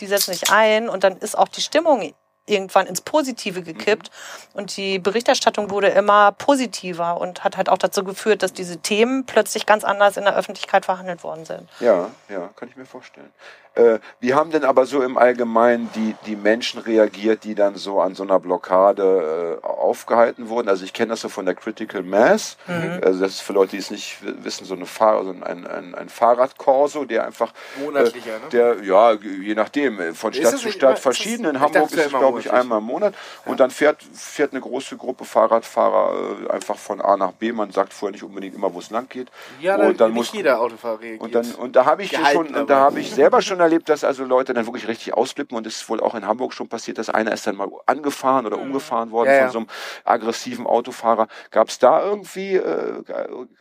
die 0.00 0.06
setzen 0.06 0.32
sich 0.34 0.50
ein 0.50 0.88
und 0.88 1.04
dann 1.04 1.16
ist 1.18 1.36
auch 1.36 1.48
die 1.48 1.60
Stimmung 1.62 2.14
irgendwann 2.46 2.86
ins 2.86 3.00
Positive 3.00 3.62
gekippt 3.62 4.10
und 4.54 4.76
die 4.76 4.98
Berichterstattung 4.98 5.70
wurde 5.70 5.88
immer 5.88 6.32
positiver 6.32 7.20
und 7.20 7.44
hat 7.44 7.56
halt 7.56 7.68
auch 7.68 7.78
dazu 7.78 8.04
geführt, 8.04 8.42
dass 8.42 8.52
diese 8.52 8.78
Themen 8.78 9.24
plötzlich 9.24 9.66
ganz 9.66 9.84
anders 9.84 10.16
in 10.16 10.24
der 10.24 10.36
Öffentlichkeit 10.36 10.84
verhandelt 10.84 11.22
worden 11.22 11.44
sind. 11.44 11.68
Ja, 11.80 12.10
ja, 12.28 12.50
kann 12.56 12.68
ich 12.68 12.76
mir 12.76 12.86
vorstellen. 12.86 13.30
Äh, 13.74 13.98
wie 14.18 14.34
haben 14.34 14.50
denn 14.50 14.64
aber 14.64 14.84
so 14.86 15.02
im 15.02 15.16
Allgemeinen 15.16 15.88
die, 15.94 16.14
die 16.26 16.36
Menschen 16.36 16.80
reagiert, 16.80 17.44
die 17.44 17.54
dann 17.54 17.76
so 17.76 18.00
an 18.00 18.14
so 18.14 18.22
einer 18.24 18.40
Blockade 18.40 19.60
äh, 19.62 19.66
aufgehalten 19.66 20.48
wurden? 20.48 20.68
Also 20.68 20.84
ich 20.84 20.92
kenne 20.92 21.10
das 21.10 21.20
so 21.20 21.28
von 21.28 21.46
der 21.46 21.54
Critical 21.54 22.02
Mass. 22.02 22.56
Also 23.02 23.20
das 23.20 23.32
ist 23.32 23.40
für 23.40 23.52
Leute, 23.52 23.72
die 23.72 23.76
es 23.78 23.90
nicht 23.90 24.18
wissen, 24.42 24.64
so 24.64 24.74
eine 24.74 24.86
Fahr 24.86 25.22
so 25.24 25.30
ein, 25.30 25.42
ein, 25.66 25.94
ein 25.94 26.08
Fahrradkorso, 26.08 27.04
der 27.04 27.24
einfach 27.24 27.52
Monatlicher, 27.80 28.36
äh, 28.36 28.38
ne? 28.38 28.48
der 28.52 28.82
ja 28.84 29.12
je 29.12 29.54
nachdem 29.54 30.00
äh, 30.00 30.12
von 30.14 30.32
Stadt 30.32 30.58
zu 30.58 30.70
Stadt 30.70 30.90
immer- 30.90 30.96
verschieden. 30.96 31.44
In 31.46 31.60
Hamburg 31.60 31.92
ist 31.92 31.96
es 31.96 32.08
glaube 32.08 32.40
ich 32.40 32.52
einmal 32.52 32.78
im 32.78 32.84
Monat 32.84 33.14
und 33.44 33.60
dann 33.60 33.70
fährt 33.70 34.02
fährt 34.12 34.52
eine 34.52 34.60
große 34.60 34.96
Gruppe 34.96 35.24
Fahrradfahrer 35.24 36.46
äh, 36.48 36.50
einfach 36.50 36.76
von 36.76 37.00
A 37.00 37.16
nach 37.16 37.32
B. 37.32 37.52
Man 37.52 37.70
sagt 37.70 37.92
vorher 37.92 38.12
nicht 38.12 38.24
unbedingt 38.24 38.54
immer, 38.56 38.72
wo 38.74 38.80
es 38.80 38.90
lang 38.90 39.08
geht. 39.08 39.28
Ja, 39.60 39.76
und 39.76 40.00
dann 40.00 40.10
nicht 40.10 40.18
muss 40.18 40.32
jeder 40.32 40.60
Autofahrer 40.60 41.00
reagiert. 41.00 41.22
und 41.22 41.34
dann 41.34 41.50
und 41.52 41.76
da 41.76 41.84
habe 41.84 42.02
ich 42.02 42.16
schon 42.32 42.66
da 42.66 42.76
habe 42.80 42.98
ich 43.00 43.12
selber 43.12 43.40
schon 43.42 43.59
erlebt, 43.60 43.88
dass 43.88 44.04
also 44.04 44.24
Leute 44.24 44.54
dann 44.54 44.66
wirklich 44.66 44.88
richtig 44.88 45.14
ausflippen 45.14 45.56
und 45.56 45.66
es 45.66 45.76
ist 45.82 45.88
wohl 45.88 46.00
auch 46.00 46.14
in 46.14 46.26
Hamburg 46.26 46.52
schon 46.52 46.68
passiert, 46.68 46.98
dass 46.98 47.10
einer 47.10 47.32
ist 47.32 47.46
dann 47.46 47.56
mal 47.56 47.68
angefahren 47.86 48.46
oder 48.46 48.58
umgefahren 48.58 49.10
worden 49.10 49.28
Ja, 49.28 49.34
ja. 49.36 49.42
von 49.44 49.50
so 49.52 49.58
einem 49.60 49.68
aggressiven 50.04 50.66
Autofahrer. 50.66 51.28
Gab 51.50 51.68
es 51.68 51.78
da 51.78 52.02
irgendwie 52.02 52.56
äh, 52.56 53.02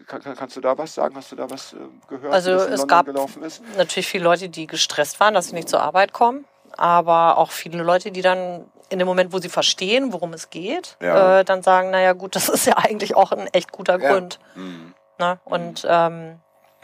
kann, 0.08 0.22
kann, 0.22 0.36
kannst 0.36 0.56
du 0.58 0.62
da 0.62 0.78
was 0.78 0.93
sagen? 0.95 1.16
Hast 1.16 1.32
du 1.32 1.36
da 1.36 1.50
was 1.50 1.74
äh, 1.74 1.78
gehört? 2.08 2.34
Also 2.34 2.52
wie 2.52 2.56
das 2.56 2.68
in 2.68 2.74
es 2.74 2.80
London 2.82 2.88
gab- 2.97 3.06
gelaufen 3.06 3.43
ist? 3.43 3.62
Natürlich 3.78 4.08
viele 4.08 4.24
Leute, 4.24 4.50
die 4.50 4.68
gestresst 4.68 5.20
waren, 5.20 5.34
dass 5.34 5.47
sie 5.47 5.56
nicht 5.56 5.70
zur 5.70 5.82
Arbeit 5.82 6.14
kommen, 6.14 6.45
aber 6.78 7.38
auch 7.38 7.52
viele 7.52 7.82
Leute, 7.84 8.12
die 8.12 8.22
dann 8.22 8.66
in 8.89 8.97
dem 9.00 9.08
Moment, 9.08 9.32
wo 9.34 9.38
sie 9.39 9.50
verstehen, 9.50 10.14
worum 10.14 10.34
es 10.34 10.50
geht, 10.50 10.97
Ja. 11.00 11.39
äh, 11.39 11.45
dann 11.45 11.62
sagen, 11.62 11.91
naja 11.91 12.14
gut, 12.14 12.36
das 12.36 12.50
ist 12.50 12.66
ja 12.66 12.78
eigentlich 12.78 13.16
auch 13.16 13.32
ein 13.32 13.47
echt 13.54 13.72
guter. 13.72 14.00
Grund. 14.00 14.39
Mhm. 14.56 14.93
Ne? 15.20 15.39
Und 15.45 15.86
ähm, 15.88 16.39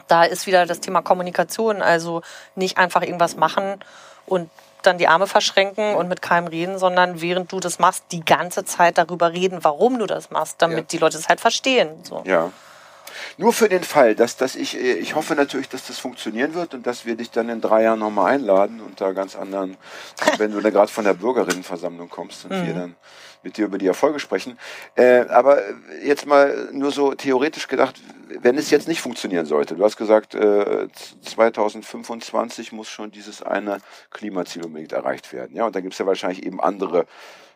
da 0.08 0.24
ist 0.24 0.46
wieder 0.46 0.66
das 0.66 0.80
Thema 0.80 1.02
Kommunikation, 1.02 1.82
also 1.82 2.22
nicht 2.54 2.78
einfach 2.78 3.02
irgendwas 3.02 3.36
machen 3.36 3.80
und 4.26 4.50
dann 4.82 4.98
die 4.98 5.08
Arme 5.08 5.26
verschränken 5.26 5.94
und 5.96 6.08
mit 6.08 6.22
keinem 6.22 6.46
reden, 6.46 6.78
sondern 6.78 7.20
während 7.20 7.50
du 7.50 7.58
das 7.60 7.78
machst, 7.78 8.04
die 8.12 8.24
ganze 8.24 8.64
Zeit 8.64 8.98
darüber 8.98 9.32
reden, 9.32 9.58
warum 9.62 9.98
du 9.98 10.06
das 10.06 10.30
machst, 10.30 10.56
damit 10.62 10.78
Ja. 10.78 10.84
die 10.84 10.98
Leute 10.98 11.18
es 11.18 11.28
halt 11.28 11.40
verstehen. 11.40 11.90
So. 12.04 12.22
Ja. 12.24 12.52
Nur 13.38 13.52
für 13.52 13.68
den 13.68 13.82
Fall, 13.82 14.14
dass, 14.14 14.36
dass 14.36 14.54
ich, 14.54 14.76
äh, 14.76 14.94
ich 14.94 15.14
hoffe 15.14 15.34
natürlich, 15.34 15.68
dass 15.68 15.86
das 15.86 15.98
funktionieren 15.98 16.54
wird 16.54 16.74
und 16.74 16.86
dass 16.86 17.06
wir 17.06 17.16
dich 17.16 17.30
dann 17.30 17.48
in 17.48 17.60
drei 17.60 17.82
Jahren 17.82 17.98
nochmal 17.98 18.34
einladen 18.34 18.80
unter 18.80 19.12
ganz 19.14 19.34
anderen, 19.36 19.76
wenn 20.38 20.52
du 20.52 20.60
da 20.60 20.70
gerade 20.70 20.92
von 20.92 21.04
der 21.04 21.14
Bürgerinnenversammlung 21.14 22.08
kommst 22.08 22.44
und 22.44 22.50
wir 22.66 22.74
dann 22.74 22.94
mit 23.46 23.56
dir 23.56 23.66
über 23.66 23.78
die 23.78 23.86
Erfolge 23.86 24.18
sprechen. 24.18 24.58
Äh, 24.96 25.20
aber 25.28 25.62
jetzt 26.02 26.26
mal 26.26 26.68
nur 26.72 26.90
so 26.90 27.14
theoretisch 27.14 27.68
gedacht, 27.68 28.00
wenn 28.28 28.58
es 28.58 28.70
jetzt 28.70 28.88
nicht 28.88 29.00
funktionieren 29.00 29.46
sollte, 29.46 29.76
du 29.76 29.84
hast 29.84 29.96
gesagt, 29.96 30.34
äh, 30.34 30.88
2025 31.22 32.72
muss 32.72 32.88
schon 32.88 33.12
dieses 33.12 33.42
eine 33.42 33.78
Klimaziel 34.10 34.64
unbedingt 34.64 34.92
erreicht 34.92 35.32
werden. 35.32 35.54
Ja, 35.56 35.66
und 35.66 35.76
dann 35.76 35.82
gibt 35.82 35.94
es 35.94 35.98
ja 36.00 36.06
wahrscheinlich 36.06 36.44
eben 36.44 36.60
andere 36.60 37.06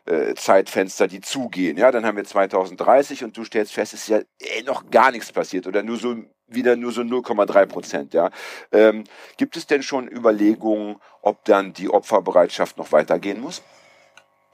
äh, 0.06 0.34
Zeitfenster, 0.34 1.08
die 1.08 1.20
zugehen. 1.20 1.76
Ja, 1.76 1.90
dann 1.90 2.06
haben 2.06 2.16
wir 2.16 2.24
2030 2.24 3.24
und 3.24 3.36
du 3.36 3.44
stellst 3.44 3.72
fest, 3.72 3.94
es 3.94 4.02
ist 4.02 4.08
ja 4.08 4.20
eh 4.38 4.62
noch 4.62 4.90
gar 4.90 5.10
nichts 5.10 5.32
passiert 5.32 5.66
oder 5.66 5.82
nur 5.82 5.96
so 5.96 6.14
wieder 6.46 6.76
nur 6.76 6.92
so 6.92 7.02
0,3 7.02 7.66
Prozent. 7.66 8.14
Ja, 8.14 8.30
ähm, 8.72 9.04
gibt 9.36 9.56
es 9.56 9.66
denn 9.66 9.82
schon 9.82 10.08
Überlegungen, 10.08 10.96
ob 11.22 11.44
dann 11.44 11.72
die 11.72 11.88
Opferbereitschaft 11.88 12.76
noch 12.78 12.92
weitergehen 12.92 13.40
muss? 13.40 13.62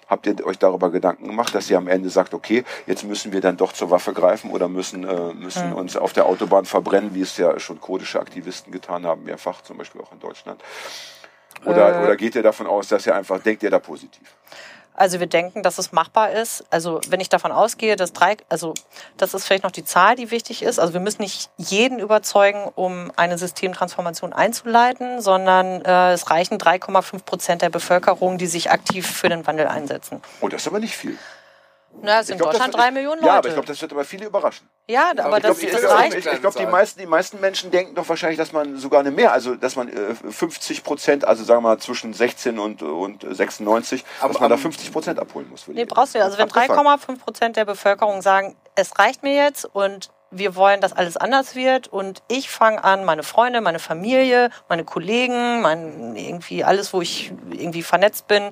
Habt 0.08 0.26
ihr 0.26 0.46
euch 0.46 0.58
darüber 0.58 0.90
Gedanken 0.90 1.26
gemacht, 1.26 1.54
dass 1.54 1.68
ihr 1.68 1.78
am 1.78 1.88
Ende 1.88 2.10
sagt, 2.10 2.32
okay, 2.32 2.64
jetzt 2.86 3.02
müssen 3.04 3.32
wir 3.32 3.40
dann 3.40 3.56
doch 3.56 3.72
zur 3.72 3.90
Waffe 3.90 4.12
greifen 4.12 4.50
oder 4.50 4.68
müssen, 4.68 5.04
äh, 5.04 5.34
müssen 5.34 5.70
Hm. 5.70 5.76
uns 5.76 5.96
auf 5.96 6.12
der 6.12 6.26
Autobahn 6.26 6.64
verbrennen, 6.64 7.14
wie 7.14 7.22
es 7.22 7.36
ja 7.36 7.58
schon 7.58 7.80
kurdische 7.80 8.20
Aktivisten 8.20 8.72
getan 8.72 9.04
haben, 9.04 9.24
mehrfach, 9.24 9.62
zum 9.62 9.78
Beispiel 9.78 10.00
auch 10.00 10.12
in 10.12 10.20
Deutschland? 10.20 10.62
Oder, 11.64 12.00
Äh. 12.00 12.04
oder 12.04 12.16
geht 12.16 12.34
ihr 12.36 12.42
davon 12.42 12.66
aus, 12.66 12.88
dass 12.88 13.06
ihr 13.06 13.14
einfach, 13.16 13.40
denkt 13.40 13.62
ihr 13.64 13.70
da 13.70 13.78
positiv? 13.80 14.36
Also 14.96 15.20
wir 15.20 15.26
denken, 15.26 15.62
dass 15.62 15.78
es 15.78 15.92
machbar 15.92 16.32
ist. 16.32 16.64
Also 16.70 17.00
wenn 17.08 17.20
ich 17.20 17.28
davon 17.28 17.52
ausgehe, 17.52 17.96
dass 17.96 18.12
drei, 18.12 18.36
also 18.48 18.74
das 19.16 19.34
ist 19.34 19.46
vielleicht 19.46 19.64
noch 19.64 19.70
die 19.70 19.84
Zahl, 19.84 20.16
die 20.16 20.30
wichtig 20.30 20.62
ist. 20.62 20.78
Also 20.78 20.92
wir 20.94 21.00
müssen 21.00 21.22
nicht 21.22 21.50
jeden 21.58 21.98
überzeugen, 21.98 22.70
um 22.74 23.12
eine 23.16 23.38
Systemtransformation 23.38 24.32
einzuleiten, 24.32 25.20
sondern 25.20 25.82
äh, 25.84 26.12
es 26.12 26.30
reichen 26.30 26.58
3,5 26.58 27.22
Prozent 27.24 27.62
der 27.62 27.70
Bevölkerung, 27.70 28.38
die 28.38 28.46
sich 28.46 28.70
aktiv 28.70 29.06
für 29.06 29.28
den 29.28 29.46
Wandel 29.46 29.66
einsetzen. 29.66 30.22
Oh, 30.40 30.48
das 30.48 30.62
ist 30.62 30.68
aber 30.68 30.80
nicht 30.80 30.96
viel. 30.96 31.18
Na, 32.02 32.20
es 32.20 32.26
sind 32.26 32.34
Ich 32.36 32.36
in 32.36 32.38
glaub, 32.38 32.50
Deutschland 32.52 32.74
wird- 32.74 32.82
drei 32.82 32.90
Millionen 32.90 33.16
Leute. 33.20 33.26
Ja, 33.26 33.38
aber 33.38 33.48
ich 33.48 33.54
glaube, 33.54 33.66
das 33.68 33.80
wird 33.80 33.92
aber 33.92 34.04
viele 34.04 34.26
überraschen. 34.26 34.68
ja, 34.86 35.10
aber 35.18 35.38
ich 35.38 35.42
das, 35.42 35.58
glaub, 35.58 35.62
ich- 35.62 35.70
das 35.74 35.82
ich- 35.82 35.88
reicht. 35.90 36.14
Ich, 36.16 36.26
ich 36.26 36.40
glaube, 36.40 36.58
die 36.58 36.66
meisten, 36.66 37.00
die 37.00 37.06
meisten 37.06 37.40
Menschen 37.40 37.70
denken 37.70 37.94
doch 37.94 38.08
wahrscheinlich, 38.08 38.38
dass 38.38 38.52
man 38.52 38.76
sogar 38.78 39.00
eine 39.00 39.10
mehr, 39.10 39.32
also 39.32 39.54
dass 39.56 39.76
man 39.76 39.88
äh, 39.88 40.14
50 40.30 40.84
Prozent, 40.84 41.24
also 41.24 41.42
sagen 41.44 41.62
wir 41.62 41.68
mal 41.70 41.78
zwischen 41.78 42.12
16 42.12 42.58
und, 42.58 42.82
und 42.82 43.24
96, 43.28 44.04
Aber 44.20 44.32
dass 44.32 44.40
man 44.40 44.50
da 44.50 44.54
am- 44.56 44.60
50 44.60 44.92
Prozent 44.92 45.18
abholen 45.18 45.48
muss. 45.50 45.66
Nee, 45.68 45.84
brauchst 45.84 46.14
du 46.14 46.18
ja. 46.18 46.24
Also 46.24 46.38
wenn 46.38 46.50
Abgefahren. 46.50 46.86
3,5 46.86 47.18
Prozent 47.18 47.56
der 47.56 47.64
Bevölkerung 47.64 48.22
sagen, 48.22 48.56
es 48.74 48.98
reicht 48.98 49.22
mir 49.22 49.34
jetzt 49.34 49.64
und 49.64 50.10
wir 50.32 50.56
wollen, 50.56 50.80
dass 50.80 50.92
alles 50.92 51.16
anders 51.16 51.54
wird 51.54 51.86
und 51.88 52.20
ich 52.28 52.50
fange 52.50 52.82
an, 52.82 53.04
meine 53.04 53.22
Freunde, 53.22 53.60
meine 53.60 53.78
Familie, 53.78 54.50
meine 54.68 54.84
Kollegen, 54.84 55.62
mein 55.62 56.16
irgendwie 56.16 56.64
alles, 56.64 56.92
wo 56.92 57.00
ich 57.00 57.32
irgendwie 57.50 57.82
vernetzt 57.82 58.26
bin, 58.26 58.50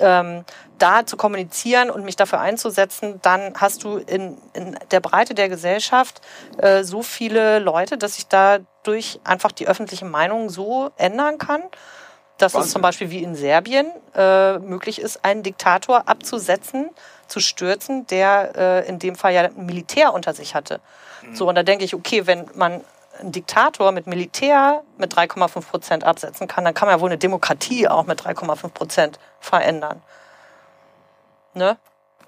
ähm, 0.00 0.44
da 0.78 1.04
zu 1.06 1.16
kommunizieren 1.16 1.90
und 1.90 2.04
mich 2.04 2.16
dafür 2.16 2.40
einzusetzen, 2.40 3.18
dann 3.22 3.54
hast 3.56 3.84
du 3.84 3.98
in, 3.98 4.38
in 4.52 4.78
der 4.90 5.00
Breite 5.00 5.34
der 5.34 5.48
Gesellschaft 5.48 6.20
äh, 6.58 6.84
so 6.84 7.02
viele 7.02 7.58
Leute, 7.58 7.98
dass 7.98 8.16
sich 8.16 8.28
dadurch 8.28 9.20
einfach 9.24 9.52
die 9.52 9.66
öffentliche 9.66 10.04
Meinung 10.04 10.50
so 10.50 10.90
ändern 10.96 11.38
kann, 11.38 11.62
dass 12.38 12.52
es 12.52 12.56
Wahnsinn. 12.56 12.72
zum 12.72 12.82
Beispiel 12.82 13.10
wie 13.10 13.22
in 13.22 13.34
Serbien 13.34 13.90
äh, 14.14 14.58
möglich 14.58 15.00
ist, 15.00 15.24
einen 15.24 15.42
Diktator 15.42 16.08
abzusetzen, 16.08 16.90
zu 17.26 17.40
stürzen, 17.40 18.06
der 18.06 18.52
äh, 18.56 18.88
in 18.88 18.98
dem 18.98 19.16
Fall 19.16 19.34
ja 19.34 19.42
ein 19.42 19.66
Militär 19.66 20.14
unter 20.14 20.32
sich 20.32 20.54
hatte. 20.54 20.80
So, 21.32 21.48
und 21.48 21.56
da 21.56 21.62
denke 21.62 21.84
ich, 21.84 21.94
okay, 21.94 22.26
wenn 22.26 22.46
man 22.54 22.82
einen 23.18 23.32
Diktator 23.32 23.92
mit 23.92 24.06
Militär 24.06 24.82
mit 24.96 25.14
3,5 25.14 25.66
Prozent 25.66 26.04
absetzen 26.04 26.48
kann, 26.48 26.64
dann 26.64 26.74
kann 26.74 26.86
man 26.88 26.96
ja 26.96 27.00
wohl 27.00 27.08
eine 27.08 27.18
Demokratie 27.18 27.88
auch 27.88 28.06
mit 28.06 28.20
3,5 28.20 28.68
Prozent 28.68 29.18
verändern. 29.40 30.02
Ne? 31.54 31.76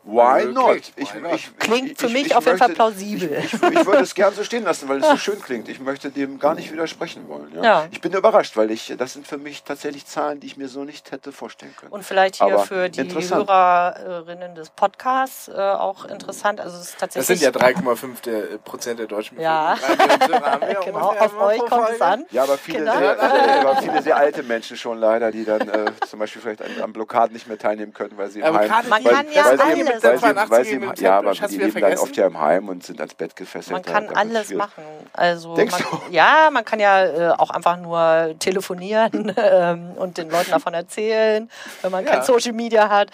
Why 0.02 0.46
Möglich, 0.46 0.54
not? 0.54 0.76
Ich, 0.96 1.14
ich, 1.14 1.58
Klingt 1.58 1.90
ich, 1.92 1.98
für 1.98 2.06
ich, 2.06 2.12
mich 2.12 2.26
ich 2.26 2.34
auf 2.36 2.46
jeden 2.46 2.56
Fall 2.58 2.70
plausibel. 2.70 3.32
Ich, 3.38 3.52
ich, 3.52 3.62
ich 3.62 3.86
würde 3.86 4.02
es 4.02 4.14
gern 4.14 4.34
so 4.34 4.42
stehen 4.44 4.64
lassen, 4.64 4.88
weil 4.88 5.00
es 5.00 5.08
so 5.08 5.16
schön 5.18 5.40
klingt. 5.42 5.68
Ich 5.68 5.78
möchte 5.78 6.10
dem 6.10 6.38
gar 6.38 6.54
nicht 6.54 6.72
widersprechen 6.72 7.28
wollen. 7.28 7.52
Ja? 7.54 7.62
Ja. 7.62 7.86
Ich 7.90 8.00
bin 8.00 8.12
überrascht, 8.12 8.56
weil 8.56 8.70
ich 8.70 8.94
das 8.96 9.12
sind 9.12 9.26
für 9.26 9.36
mich 9.38 9.62
tatsächlich 9.62 10.06
Zahlen, 10.06 10.40
die 10.40 10.46
ich 10.46 10.56
mir 10.56 10.68
so 10.68 10.84
nicht 10.84 11.12
hätte 11.12 11.32
vorstellen 11.32 11.74
können. 11.76 11.92
Und 11.92 12.02
vielleicht 12.04 12.36
hier 12.36 12.46
Aber 12.46 12.64
für 12.64 12.88
die. 12.88 13.10
Hörerinnen 13.10 14.54
des 14.54 14.70
Podcasts 14.70 15.48
äh, 15.48 15.52
auch 15.60 16.04
interessant. 16.04 16.60
Also 16.60 16.76
es 16.76 16.84
ist 16.84 16.92
Das 16.94 16.98
tatsächlich. 17.14 17.40
sind 17.40 17.54
ja 17.54 17.60
3,5 17.60 18.22
der, 18.24 18.50
äh, 18.52 18.58
Prozent 18.58 18.98
der 19.00 19.06
deutschen 19.06 19.38
Ja. 19.40 19.74
Bevölkerung. 19.74 20.60
Wir 20.60 20.80
Genau, 20.84 21.10
auf 21.10 21.40
euch 21.40 21.58
kommt 21.66 21.90
es 21.90 22.00
an. 22.00 22.24
Ja, 22.30 22.44
aber 22.44 22.56
viele, 22.58 22.78
Genau. 22.80 22.96
sehr, 22.98 23.18
äh, 23.18 23.60
aber 23.60 23.76
viele 23.82 24.02
sehr 24.02 24.16
alte 24.16 24.42
Menschen 24.42 24.76
schon 24.76 24.98
leider, 24.98 25.30
die 25.30 25.44
dann 25.44 25.68
äh, 25.68 25.92
zum 26.08 26.18
Beispiel 26.18 26.40
vielleicht 26.42 26.62
an, 26.62 26.70
an 26.82 26.92
Blockaden 26.92 27.32
nicht 27.32 27.46
mehr 27.48 27.58
teilnehmen 27.58 27.92
können, 27.92 28.16
weil 28.16 28.30
sie 28.30 28.40
im 28.40 28.46
Heim, 28.46 28.70
weil, 28.88 29.02
kann 29.02 29.26
ja 29.32 29.44
weil 29.58 29.76
sie, 29.76 29.84
alles. 29.92 30.02
weil 30.04 30.18
sie, 30.18 30.50
weil 30.50 30.64
sie 30.64 30.74
im, 30.76 30.92
ja, 30.96 31.18
aber 31.18 31.32
die 31.32 31.56
leben 31.58 31.80
dann 31.80 31.98
oft 31.98 32.16
ja 32.16 32.26
im 32.26 32.40
Heim 32.40 32.68
und 32.68 32.84
sind 32.84 33.00
ans 33.00 33.14
Bett 33.14 33.34
gefesselt. 33.36 33.72
Man 33.72 33.82
kann 33.82 34.08
alles 34.16 34.52
machen. 34.54 34.84
Also 35.12 35.54
Denkst 35.54 35.72
man, 35.90 36.00
du? 36.08 36.10
ja, 36.14 36.48
man 36.52 36.64
kann 36.64 36.80
ja 36.80 37.04
äh, 37.04 37.30
auch 37.36 37.50
einfach 37.50 37.76
nur 37.76 38.34
telefonieren 38.38 39.34
ähm, 39.36 39.92
und 39.96 40.18
den 40.18 40.30
Leuten 40.30 40.50
davon 40.50 40.74
erzählen, 40.74 41.50
wenn 41.82 41.90
man 41.90 42.04
Ja. 42.04 42.12
kein 42.12 42.22
Social 42.22 42.52
Media 42.52 42.88
hat 42.88 43.10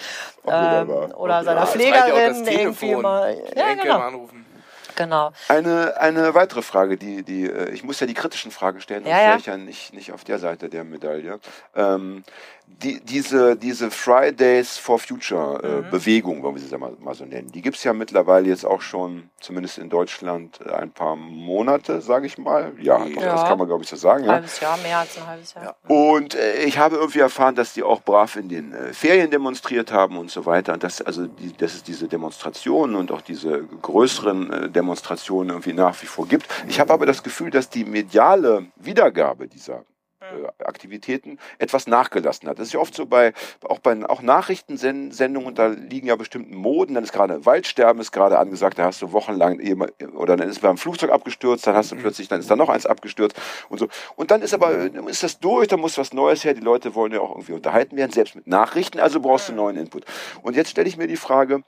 ähm, 0.46 0.88
oder 1.16 1.42
seiner 1.44 1.60
Ja, 1.60 1.66
ja 1.66 1.66
Pflegerin 1.66 2.44
das 2.44 2.54
irgendwie 2.54 2.94
mal. 2.96 3.36
Ja, 3.54 3.74
genau, 3.74 3.98
anrufen. 4.00 4.46
genau. 4.94 5.32
Eine, 5.48 5.94
eine 6.00 6.34
weitere 6.34 6.62
Frage, 6.62 6.96
die, 6.96 7.22
die, 7.22 7.44
äh, 7.46 7.70
ich 7.70 7.84
muss 7.84 8.00
ja 8.00 8.06
die 8.06 8.14
kritischen 8.14 8.50
Fragen 8.50 8.80
stellen, 8.80 9.04
Ja, 9.06 9.18
ja. 9.20 9.26
wäre 9.28 9.38
ich 9.38 9.46
ja 9.46 9.56
nicht, 9.56 9.92
nicht 9.92 10.12
auf 10.12 10.24
der 10.24 10.38
Seite 10.38 10.68
der 10.68 10.84
Medaille. 10.84 11.38
Ähm, 11.74 12.24
die, 12.82 13.00
diese, 13.00 13.56
diese 13.56 13.90
Fridays 13.90 14.76
for 14.76 14.98
Future 14.98 15.60
äh, 15.62 15.86
Mhm. 15.86 15.90
Bewegung, 15.90 16.42
wollen 16.42 16.56
wir 16.56 16.62
sie 16.62 16.76
mal, 16.76 16.92
mal 17.00 17.14
so 17.14 17.24
nennen, 17.24 17.50
die 17.50 17.62
gibt 17.62 17.76
es 17.76 17.84
ja 17.84 17.92
mittlerweile 17.94 18.48
jetzt 18.48 18.66
auch 18.66 18.82
schon, 18.82 19.30
zumindest 19.40 19.78
in 19.78 19.88
Deutschland, 19.88 20.60
äh, 20.64 20.70
ein 20.72 20.90
paar 20.90 21.16
Monate, 21.16 22.00
sage 22.02 22.26
ich 22.26 22.36
mal. 22.36 22.72
Ja, 22.78 22.98
doch, 22.98 23.22
Ja. 23.22 23.32
das 23.34 23.44
kann 23.44 23.58
man 23.58 23.66
glaube 23.66 23.82
ich 23.84 23.88
so 23.88 23.96
sagen. 23.96 24.24
Ja. 24.24 24.32
Halbes 24.32 24.60
Jahr, 24.60 24.76
mehr 24.78 24.98
als 24.98 25.16
ein 25.16 25.26
halbes 25.26 25.54
Jahr. 25.54 25.64
Ja. 25.64 25.74
Und 25.94 26.34
äh, 26.34 26.64
ich 26.64 26.76
habe 26.78 26.96
irgendwie 26.96 27.20
erfahren, 27.20 27.54
dass 27.54 27.72
die 27.72 27.82
auch 27.82 28.02
brav 28.02 28.36
in 28.36 28.48
den 28.50 28.74
äh, 28.74 28.92
Ferien 28.92 29.30
demonstriert 29.30 29.90
haben 29.90 30.18
und 30.18 30.30
so 30.30 30.44
weiter. 30.44 30.74
Und 30.74 30.82
dass, 30.82 31.00
also 31.00 31.26
die, 31.26 31.56
dass 31.56 31.74
es 31.74 31.82
diese 31.82 32.08
Demonstrationen 32.08 32.94
und 32.96 33.10
auch 33.10 33.22
diese 33.22 33.62
größeren 33.64 34.52
äh, 34.52 34.68
Demonstrationen 34.68 35.50
irgendwie 35.50 35.72
nach 35.72 36.00
wie 36.02 36.06
vor 36.06 36.28
gibt. 36.28 36.46
Ich 36.68 36.78
habe 36.78 36.92
aber 36.92 37.06
das 37.06 37.22
Gefühl, 37.22 37.50
dass 37.50 37.70
die 37.70 37.84
mediale 37.84 38.66
Wiedergabe 38.76 39.48
dieser 39.48 39.84
Aktivitäten 40.64 41.38
etwas 41.58 41.86
nachgelassen 41.86 42.48
hat. 42.48 42.58
Das 42.58 42.68
ist 42.68 42.72
ja 42.72 42.80
oft 42.80 42.94
so 42.94 43.06
bei 43.06 43.32
auch 43.64 43.78
bei 43.78 43.96
auch 44.08 44.22
Nachrichtensendungen, 44.22 45.54
da 45.54 45.68
liegen 45.68 46.06
ja 46.08 46.16
bestimmten 46.16 46.56
Moden, 46.56 46.94
dann 46.94 47.04
ist 47.04 47.12
gerade 47.12 47.44
Waldsterben 47.46 48.00
ist 48.00 48.12
gerade 48.12 48.38
angesagt, 48.38 48.78
da 48.78 48.84
hast 48.84 49.02
du 49.02 49.12
wochenlang 49.12 49.60
eben, 49.60 49.86
oder 50.14 50.36
dann 50.36 50.48
ist 50.48 50.60
beim 50.60 50.78
Flugzeug 50.78 51.10
abgestürzt, 51.10 51.66
dann 51.66 51.74
hast 51.74 51.92
du 51.92 51.96
plötzlich, 51.96 52.28
dann 52.28 52.40
ist 52.40 52.50
da 52.50 52.56
noch 52.56 52.68
eins 52.68 52.86
abgestürzt 52.86 53.40
und 53.68 53.78
so. 53.78 53.88
Und 54.16 54.30
dann 54.30 54.42
ist 54.42 54.54
aber 54.54 54.72
ist 55.08 55.22
das 55.22 55.38
durch, 55.38 55.68
da 55.68 55.76
muss 55.76 55.98
was 55.98 56.12
Neues 56.12 56.44
her, 56.44 56.54
die 56.54 56.60
Leute 56.60 56.94
wollen 56.94 57.12
ja 57.12 57.20
auch 57.20 57.30
irgendwie 57.30 57.52
unterhalten 57.52 57.96
werden, 57.96 58.12
selbst 58.12 58.34
mit 58.34 58.46
Nachrichten, 58.46 59.00
also 59.00 59.20
brauchst 59.20 59.48
du 59.48 59.52
neuen 59.52 59.76
Input. 59.76 60.04
Und 60.42 60.56
jetzt 60.56 60.70
stelle 60.70 60.88
ich 60.88 60.96
mir 60.96 61.06
die 61.06 61.16
Frage, 61.16 61.62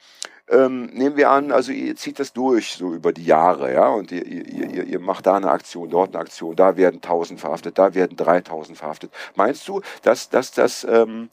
ähm, 0.51 0.86
nehmen 0.86 1.16
wir 1.16 1.30
an, 1.30 1.53
also 1.53 1.72
ihr 1.72 1.96
zieht 1.96 2.18
das 2.18 2.32
durch 2.32 2.74
so 2.74 2.94
über 2.94 3.12
die 3.12 3.24
Jahre, 3.24 3.72
ja, 3.72 3.88
und 3.88 4.12
ihr, 4.12 4.24
ihr, 4.26 4.46
ihr, 4.46 4.84
ihr 4.84 5.01
macht 5.01 5.26
da 5.26 5.36
eine 5.36 5.51
Aktion, 5.51 5.90
dort 5.90 6.14
eine 6.14 6.20
Aktion, 6.22 6.57
da 6.57 6.76
werden 6.76 6.96
1000 6.96 7.40
verhaftet, 7.40 7.78
da 7.78 7.94
werden 7.94 8.16
3000 8.16 8.76
verhaftet. 8.78 9.12
Meinst 9.34 9.66
du, 9.68 9.82
dass, 10.03 10.30
dass 10.30 10.53
das, 10.53 10.84
ähm, 10.84 11.28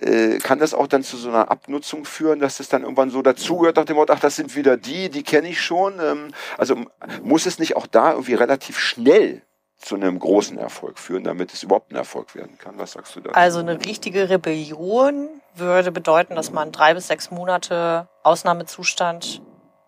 äh, 0.00 0.38
kann 0.38 0.58
das 0.58 0.74
auch 0.74 0.86
dann 0.86 1.02
zu 1.02 1.16
so 1.16 1.28
einer 1.28 1.50
Abnutzung 1.50 2.04
führen, 2.04 2.40
dass 2.40 2.56
das 2.58 2.68
dann 2.68 2.82
irgendwann 2.82 3.10
so 3.10 3.22
dazugehört, 3.22 3.76
nach 3.76 3.84
dem 3.84 3.96
Motto, 3.96 4.12
ach, 4.12 4.20
das 4.20 4.36
sind 4.36 4.56
wieder 4.56 4.76
die, 4.76 5.08
die 5.08 5.22
kenne 5.22 5.48
ich 5.48 5.60
schon. 5.60 5.94
Ähm, 6.00 6.28
also 6.58 6.76
muss 7.22 7.46
es 7.46 7.58
nicht 7.58 7.76
auch 7.76 7.86
da 7.86 8.12
irgendwie 8.12 8.34
relativ 8.34 8.78
schnell 8.78 9.42
zu 9.82 9.96
einem 9.96 10.18
großen 10.18 10.58
Erfolg 10.58 10.98
führen, 10.98 11.24
damit 11.24 11.52
es 11.52 11.62
überhaupt 11.62 11.92
ein 11.92 11.96
Erfolg 11.96 12.34
werden 12.34 12.56
kann? 12.56 12.78
Was 12.78 12.92
sagst 12.92 13.16
du 13.16 13.20
da? 13.20 13.32
Also 13.32 13.58
eine 13.58 13.84
richtige 13.84 14.30
Rebellion 14.30 15.28
würde 15.54 15.92
bedeuten, 15.92 16.34
dass 16.34 16.50
man 16.50 16.72
drei 16.72 16.94
bis 16.94 17.08
sechs 17.08 17.30
Monate 17.30 18.08
Ausnahmezustand 18.22 19.42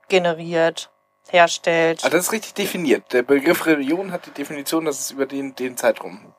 generiert, 0.08 0.90
herstellt. 1.30 2.00
Ah, 2.04 2.10
das 2.10 2.26
ist 2.26 2.32
richtig 2.32 2.54
definiert. 2.54 3.12
Der 3.12 3.22
Begriff 3.22 3.66
Rebellion 3.66 4.12
hat 4.12 4.26
die 4.26 4.30
Definition, 4.30 4.84
dass 4.84 5.00
es 5.00 5.10
über 5.10 5.26
den, 5.26 5.54
den 5.54 5.76
Zeitraum. 5.76 6.34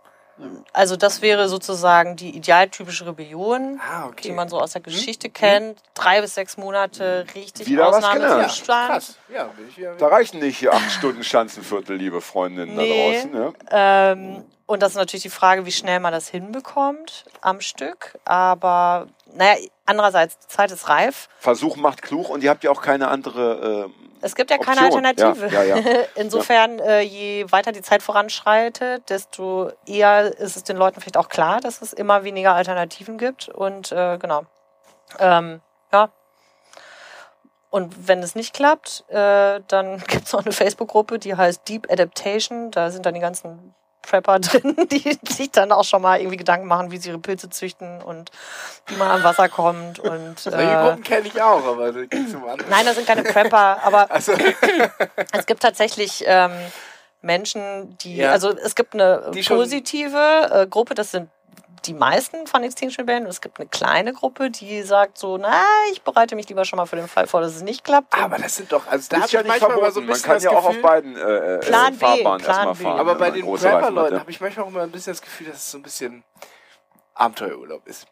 Also 0.74 0.96
das 0.98 1.22
wäre 1.22 1.48
sozusagen 1.48 2.16
die 2.18 2.36
idealtypische 2.36 3.06
Rebellion, 3.08 3.80
Ah, 3.90 4.08
okay. 4.08 4.22
die 4.24 4.32
man 4.32 4.50
so 4.50 4.60
aus 4.60 4.74
der 4.74 4.82
Geschichte 4.82 5.30
kennt. 5.30 5.80
Drei 5.94 6.20
bis 6.22 6.36
sechs 6.36 6.58
Monate 6.58 7.26
richtig 7.36 7.68
Wieder. 7.68 7.88
Ausnahmezustand. 7.88 9.18
Ja, 9.34 9.50
da 9.98 10.08
reichen 10.08 10.40
nicht 10.40 10.58
hier 10.58 10.74
acht 10.74 10.92
Stunden 10.92 11.24
Schanzenviertel, 11.24 11.96
liebe 11.96 12.20
Freundinnen 12.22 12.76
Nee. 12.76 13.24
da 13.34 13.40
draußen. 13.40 13.54
Ja? 13.72 14.12
Ähm, 14.12 14.44
und 14.66 14.82
das 14.82 14.92
ist 14.92 14.98
natürlich 14.98 15.24
die 15.24 15.30
Frage, 15.30 15.66
wie 15.66 15.72
schnell 15.72 16.00
man 16.00 16.12
das 16.12 16.28
hinbekommt 16.28 17.26
am 17.42 17.62
Stück. 17.62 18.18
Aber 18.26 19.08
naja, 19.36 19.58
andererseits, 19.86 20.40
die 20.40 20.48
Zeit 20.48 20.72
ist 20.72 20.90
reif. 20.90 21.28
Versuch 21.40 21.76
macht 21.76 22.02
klug 22.02 22.30
und 22.30 22.44
ihr 22.44 22.50
habt 22.50 22.64
ja 22.64 22.72
auch 22.72 22.82
keine 22.82 23.08
andere. 23.10 23.88
Äh, 23.88 24.06
Es 24.22 24.36
gibt 24.36 24.50
ja 24.50 24.58
keine 24.58 24.82
Option. 24.82 25.06
Alternative. 25.06 25.48
Ja, 25.54 25.64
ja, 25.64 25.78
ja. 25.80 26.04
Insofern, 26.16 26.80
äh, 26.80 27.02
je 27.02 27.46
weiter 27.52 27.72
die 27.72 27.82
Zeit 27.82 28.02
voranschreitet, 28.02 29.10
desto 29.10 29.72
eher 29.86 30.38
ist 30.38 30.56
es 30.56 30.64
den 30.64 30.78
Leuten 30.78 31.02
vielleicht 31.02 31.18
auch 31.18 31.30
klar, 31.30 31.60
dass 31.60 31.82
es 31.82 31.94
immer 31.94 32.24
weniger 32.24 32.54
Alternativen 32.56 33.18
gibt. 33.18 33.50
Und 33.50 33.92
äh, 33.92 34.18
genau. 34.18 34.46
Ähm, 35.20 35.62
ja. 35.92 36.10
Und 37.70 38.08
wenn 38.08 38.24
es 38.24 38.36
nicht 38.36 38.54
klappt, 38.54 39.04
äh, 39.10 39.60
dann 39.68 39.98
gibt 40.08 40.28
es 40.28 40.34
noch 40.34 40.46
eine 40.46 40.54
Facebook-Gruppe, 40.54 41.20
die 41.20 41.36
heißt 41.36 41.68
Deep 41.68 41.92
Adaptation. 41.92 42.72
Da 42.72 42.90
sind 42.90 43.06
dann 43.06 43.14
die 43.14 43.20
ganzen 43.20 43.76
Prepper 44.06 44.40
drin, 44.40 44.76
die 44.92 45.18
sich 45.28 45.52
dann 45.52 45.72
auch 45.72 45.84
schon 45.84 46.02
mal 46.02 46.20
irgendwie 46.20 46.38
Gedanken 46.38 46.68
machen, 46.68 46.92
wie 46.92 46.98
sie 46.98 47.10
ihre 47.10 47.20
Pilze 47.20 47.50
züchten 47.50 48.02
und 48.02 48.32
wie 48.88 48.96
man 48.96 49.10
an 49.10 49.24
Wasser 49.24 49.50
kommt. 49.50 50.00
Und, 50.00 50.40
Solche 50.40 50.58
äh, 50.62 50.82
Gruppen 50.84 51.04
kenne 51.04 51.28
ich 51.28 51.42
auch, 51.42 51.66
aber 51.66 51.92
da 51.92 52.06
gibt's 52.06 52.34
um 52.34 52.48
andere. 52.48 52.70
nein, 52.70 52.86
das 52.86 52.96
sind 52.96 53.08
keine 53.08 53.24
Prepper, 53.24 53.80
aber 53.84 54.10
Also, 54.16 54.34
es 55.32 55.46
gibt 55.46 55.62
tatsächlich 55.62 56.24
ähm, 56.26 56.52
Menschen, 57.22 57.98
die, 58.00 58.18
Ja. 58.18 58.32
also 58.32 58.52
es 58.56 58.76
gibt 58.76 58.94
eine 58.94 59.32
Die 59.34 59.42
positive 59.42 60.50
äh, 60.52 60.68
Gruppe, 60.68 60.94
das 60.96 61.12
sind 61.12 61.30
die 61.88 61.94
meisten 61.94 62.48
von 62.48 62.64
Extinction 62.64 63.02
Rebellion. 63.04 63.24
Und 63.26 63.30
es 63.32 63.42
gibt 63.42 63.60
eine 63.60 63.70
kleine 63.70 64.14
Gruppe, 64.14 64.50
die 64.50 64.82
sagt 64.84 65.18
so, 65.18 65.38
na, 65.38 65.62
ich 65.92 66.02
bereite 66.02 66.36
mich 66.36 66.48
lieber 66.50 66.66
schon 66.66 66.78
mal 66.78 66.86
für 66.86 66.96
den 66.96 67.08
Fall 67.08 67.28
vor, 67.28 67.42
dass 67.42 67.56
es 67.56 67.62
nicht 67.62 67.84
klappt. 67.84 68.14
aber 68.18 68.38
das 68.38 68.56
sind 68.56 68.72
doch, 68.72 68.88
also 68.88 69.08
da 69.10 69.18
ist 69.18 69.24
habe 69.24 69.32
ja 69.34 69.40
ich 69.42 69.48
nicht 69.48 69.58
verboten. 69.58 69.92
so 69.94 70.00
ein 70.00 70.06
Man 70.06 70.14
bisschen 70.14 70.32
kann 70.32 70.42
ja 70.42 70.50
auch 70.52 70.66
auf 70.66 70.82
beiden 70.82 71.16
äh, 71.16 71.20
äh, 71.56 71.58
Plan 71.60 71.94
B, 71.94 72.00
Fahrbahnen 72.06 72.44
Plan 72.44 72.68
erstmal 72.68 72.76
B. 72.76 72.84
fahren. 72.84 73.00
aber 73.00 73.16
bei 73.16 73.32
den 73.32 73.46
Prepper-Leuten 73.46 74.20
habe 74.20 74.32
ich 74.32 74.42
manchmal 74.42 74.66
auch 74.66 74.70
immer 74.70 74.82
ein 74.84 74.92
bisschen 74.92 75.14
das 75.14 75.22
Gefühl, 75.22 75.48
dass 75.48 75.58
es 75.58 75.72
so 75.72 75.78
ein 75.78 75.84
bisschen 75.84 76.24
Abenteuerurlaub 77.14 77.88
ist. 77.88 78.08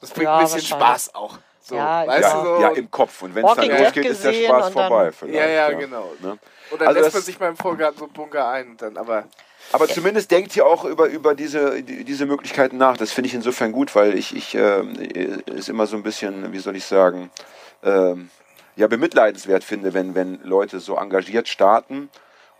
Das 0.00 0.10
bringt 0.10 0.24
Ja, 0.24 0.38
ein 0.38 0.44
bisschen. 0.44 0.60
Spaß 0.62 1.14
auch. 1.14 1.38
So, 1.60 1.76
Ja, 1.76 2.06
weißt 2.06 2.22
ja, 2.22 2.40
du 2.42 2.44
so? 2.56 2.60
ja, 2.60 2.68
im 2.70 2.90
Kopf. 2.90 3.22
Und 3.22 3.34
wenn 3.36 3.46
es 3.46 3.54
dann 3.54 3.68
losgeht, 3.68 4.04
ist 4.06 4.24
der 4.24 4.32
Spaß 4.32 4.66
und 4.66 4.76
dann- 4.76 4.88
vorbei. 4.88 5.12
Vielleicht, 5.12 5.34
ja, 5.38 5.46
ja, 5.48 5.70
genau. 5.72 6.12
Ne? 6.20 6.38
Oder 6.72 6.88
Also 6.88 6.94
lässt 7.00 7.06
das- 7.08 7.14
man 7.14 7.22
sich 7.22 7.38
mal 7.40 7.48
im 7.50 7.56
Vorgarten 7.56 7.98
so 7.98 8.04
einen 8.06 8.12
Bunker 8.12 8.48
ein 8.48 8.70
und 8.70 8.82
dann, 8.82 8.96
aber 8.96 9.24
Aber 9.72 9.88
zumindest 9.88 10.30
denkt 10.30 10.54
ihr 10.56 10.66
auch 10.66 10.84
über, 10.84 11.06
über 11.06 11.34
diese, 11.34 11.82
die- 11.82 12.04
diese 12.04 12.26
Möglichkeiten 12.26 12.76
nach. 12.76 12.96
Das 12.96 13.12
finde 13.12 13.28
ich 13.28 13.34
insofern 13.34 13.72
gut, 13.72 13.94
weil 13.94 14.16
ich, 14.18 14.34
ich 14.36 14.54
ähm, 14.54 14.94
ist 14.96 15.68
immer 15.68 15.86
so 15.86 15.96
ein 15.96 16.02
bisschen, 16.02 16.52
wie 16.52 16.58
soll 16.58 16.76
ich 16.76 16.84
sagen, 16.84 17.30
ähm, 17.82 18.30
ja, 18.76 18.86
bemitleidenswert 18.86 19.64
finde, 19.64 19.92
wenn, 19.94 20.14
wenn 20.14 20.40
Leute 20.44 20.80
so 20.80 20.96
engagiert 20.96 21.48
starten 21.48 22.08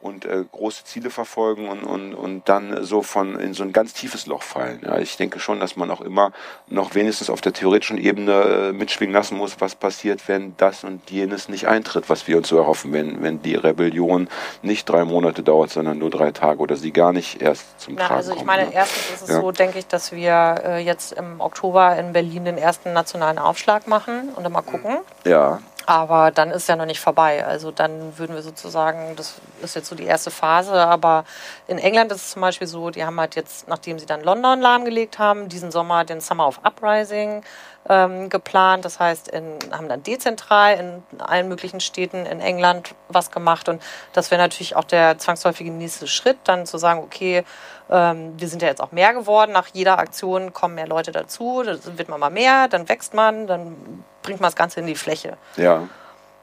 und 0.02 0.24
äh, 0.24 0.44
große 0.50 0.84
Ziele 0.84 1.10
verfolgen 1.10 1.68
und, 1.68 1.84
und, 1.84 2.12
und 2.14 2.48
dann 2.48 2.84
so 2.84 3.02
von 3.02 3.38
in 3.38 3.54
so 3.54 3.62
ein 3.62 3.72
ganz 3.72 3.94
tiefes 3.94 4.26
Loch 4.26 4.42
fallen. 4.42 4.80
Ja, 4.84 4.98
ich 4.98 5.16
denke 5.16 5.38
schon, 5.38 5.60
dass 5.60 5.76
man 5.76 5.90
auch 5.92 6.00
immer 6.00 6.32
noch 6.66 6.94
wenigstens 6.96 7.30
auf 7.30 7.40
der 7.40 7.52
theoretischen 7.52 7.98
Ebene 7.98 8.32
äh, 8.32 8.72
mitschwingen 8.72 9.14
lassen 9.14 9.38
muss, 9.38 9.60
was 9.60 9.76
passiert, 9.76 10.26
wenn 10.28 10.54
das 10.56 10.82
und 10.82 11.08
jenes 11.10 11.48
nicht 11.48 11.68
eintritt, 11.68 12.10
was 12.10 12.26
wir 12.26 12.36
uns 12.36 12.48
so 12.48 12.56
erhoffen, 12.58 12.92
wenn, 12.92 13.22
wenn 13.22 13.42
die 13.42 13.54
Rebellion 13.54 14.28
nicht 14.62 14.88
drei 14.88 15.04
Monate 15.04 15.42
dauert, 15.44 15.70
sondern 15.70 15.98
nur 15.98 16.10
drei 16.10 16.32
Tage 16.32 16.58
oder 16.60 16.76
sie 16.76 16.90
gar 16.92 17.12
nicht 17.12 17.40
erst 17.40 17.80
zum 17.80 17.94
Na, 17.94 18.06
Tragen 18.08 18.14
also 18.16 18.30
ich 18.32 18.36
kommt. 18.38 18.46
meine, 18.48 18.64
ne? 18.66 18.74
erstens 18.74 19.10
ist 19.14 19.22
es 19.22 19.28
Ja. 19.28 19.40
so, 19.40 19.52
denke 19.52 19.78
ich, 19.78 19.86
dass 19.86 20.10
wir 20.10 20.60
äh, 20.64 20.78
jetzt 20.84 21.12
im 21.12 21.40
Oktober 21.40 21.96
in 21.96 22.12
Berlin 22.12 22.44
den 22.44 22.58
ersten 22.58 22.92
nationalen 22.92 23.38
Aufschlag 23.38 23.86
machen 23.86 24.30
und 24.34 24.42
dann 24.42 24.52
mal 24.52 24.62
gucken. 24.62 24.98
Ja, 25.24 25.60
Aber 25.86 26.30
dann 26.30 26.50
ist 26.50 26.68
ja 26.68 26.76
noch 26.76 26.86
nicht 26.86 27.00
vorbei. 27.00 27.44
Also 27.44 27.70
dann 27.70 28.16
würden 28.18 28.34
wir 28.36 28.42
sozusagen, 28.42 29.16
das 29.16 29.34
ist 29.62 29.74
jetzt 29.74 29.88
so 29.88 29.96
die 29.96 30.04
erste 30.04 30.30
Phase, 30.30 30.74
aber 30.74 31.24
in 31.66 31.78
England 31.78 32.12
ist 32.12 32.22
es 32.22 32.30
zum 32.30 32.42
Beispiel 32.42 32.66
so, 32.66 32.90
die 32.90 33.04
haben 33.04 33.18
halt 33.18 33.34
jetzt, 33.34 33.68
nachdem 33.68 33.98
sie 33.98 34.06
dann 34.06 34.22
London 34.22 34.60
lahmgelegt 34.60 35.18
haben, 35.18 35.48
diesen 35.48 35.70
Sommer 35.70 36.04
den 36.04 36.20
Summer 36.20 36.46
of 36.46 36.60
Uprising 36.64 37.42
ähm, 37.88 38.28
geplant. 38.28 38.84
Das 38.84 39.00
heißt, 39.00 39.28
in, 39.28 39.58
haben 39.72 39.88
dann 39.88 40.02
dezentral 40.02 40.76
in 40.78 41.20
allen 41.20 41.48
möglichen 41.48 41.80
Städten 41.80 42.26
in 42.26 42.40
England 42.40 42.94
was 43.08 43.30
gemacht. 43.30 43.68
Und 43.68 43.82
das 44.12 44.30
wäre 44.30 44.40
natürlich 44.40 44.76
auch 44.76 44.84
der 44.84 45.18
zwangsläufige 45.18 45.70
nächste 45.70 46.06
Schritt, 46.06 46.38
dann 46.44 46.66
zu 46.66 46.78
sagen, 46.78 47.00
okay, 47.00 47.44
ähm, 47.90 48.34
wir 48.36 48.48
sind 48.48 48.62
ja 48.62 48.68
jetzt 48.68 48.80
auch 48.80 48.92
mehr 48.92 49.12
geworden. 49.14 49.52
Nach 49.52 49.66
jeder 49.72 49.98
Aktion 49.98 50.52
kommen 50.52 50.76
mehr 50.76 50.86
Leute 50.86 51.12
dazu. 51.12 51.62
Das 51.64 51.98
wird 51.98 52.08
man 52.08 52.20
mal 52.20 52.30
mehr, 52.30 52.68
dann 52.68 52.88
wächst 52.88 53.14
man, 53.14 53.46
dann 53.46 54.04
bringt 54.22 54.40
man 54.40 54.48
das 54.48 54.56
Ganze 54.56 54.80
in 54.80 54.86
die 54.86 54.94
Fläche. 54.94 55.36
Ja. 55.56 55.88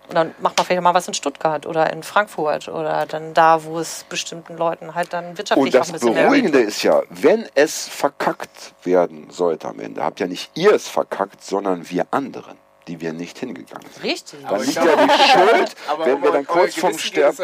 Und 0.09 0.15
dann 0.15 0.33
macht 0.39 0.57
man 0.57 0.65
vielleicht 0.65 0.81
mal 0.81 0.95
was 0.95 1.07
in 1.07 1.13
Stuttgart 1.13 1.67
oder 1.67 1.93
in 1.93 2.01
Frankfurt 2.01 2.67
oder 2.67 3.05
dann 3.05 3.35
da, 3.35 3.63
wo 3.63 3.79
es 3.79 4.05
bestimmten 4.09 4.57
Leuten 4.57 4.95
halt 4.95 5.13
dann 5.13 5.37
wirtschaftlich 5.37 5.67
Und 5.67 5.73
das 5.75 5.89
auch 5.89 5.93
ein 5.93 5.99
bisschen 5.99 6.15
Beruhigende 6.15 6.59
ist 6.59 6.81
ja, 6.81 7.03
wenn 7.11 7.47
es 7.53 7.87
verkackt 7.87 8.73
werden 8.83 9.29
sollte 9.29 9.67
am 9.67 9.79
Ende, 9.79 10.03
habt 10.03 10.19
ja 10.19 10.25
nicht 10.25 10.49
ihr 10.55 10.73
es 10.73 10.87
verkackt, 10.87 11.43
sondern 11.43 11.91
wir 11.91 12.07
anderen, 12.09 12.57
die 12.87 13.01
wir 13.01 13.13
nicht 13.13 13.37
hingegangen 13.37 13.87
sind. 13.93 14.03
Richtig. 14.03 14.39
Dann 14.49 14.59
ich 14.61 14.67
liegt 14.67 14.83
ja 14.83 14.95
die 14.95 15.11
Schuld, 15.31 15.75
Aber 15.87 16.05
wenn 16.07 16.23
wir 16.23 16.31
dann 16.31 16.47
kurz 16.47 16.73
vorm 16.73 16.97
Sterben. 16.97 17.37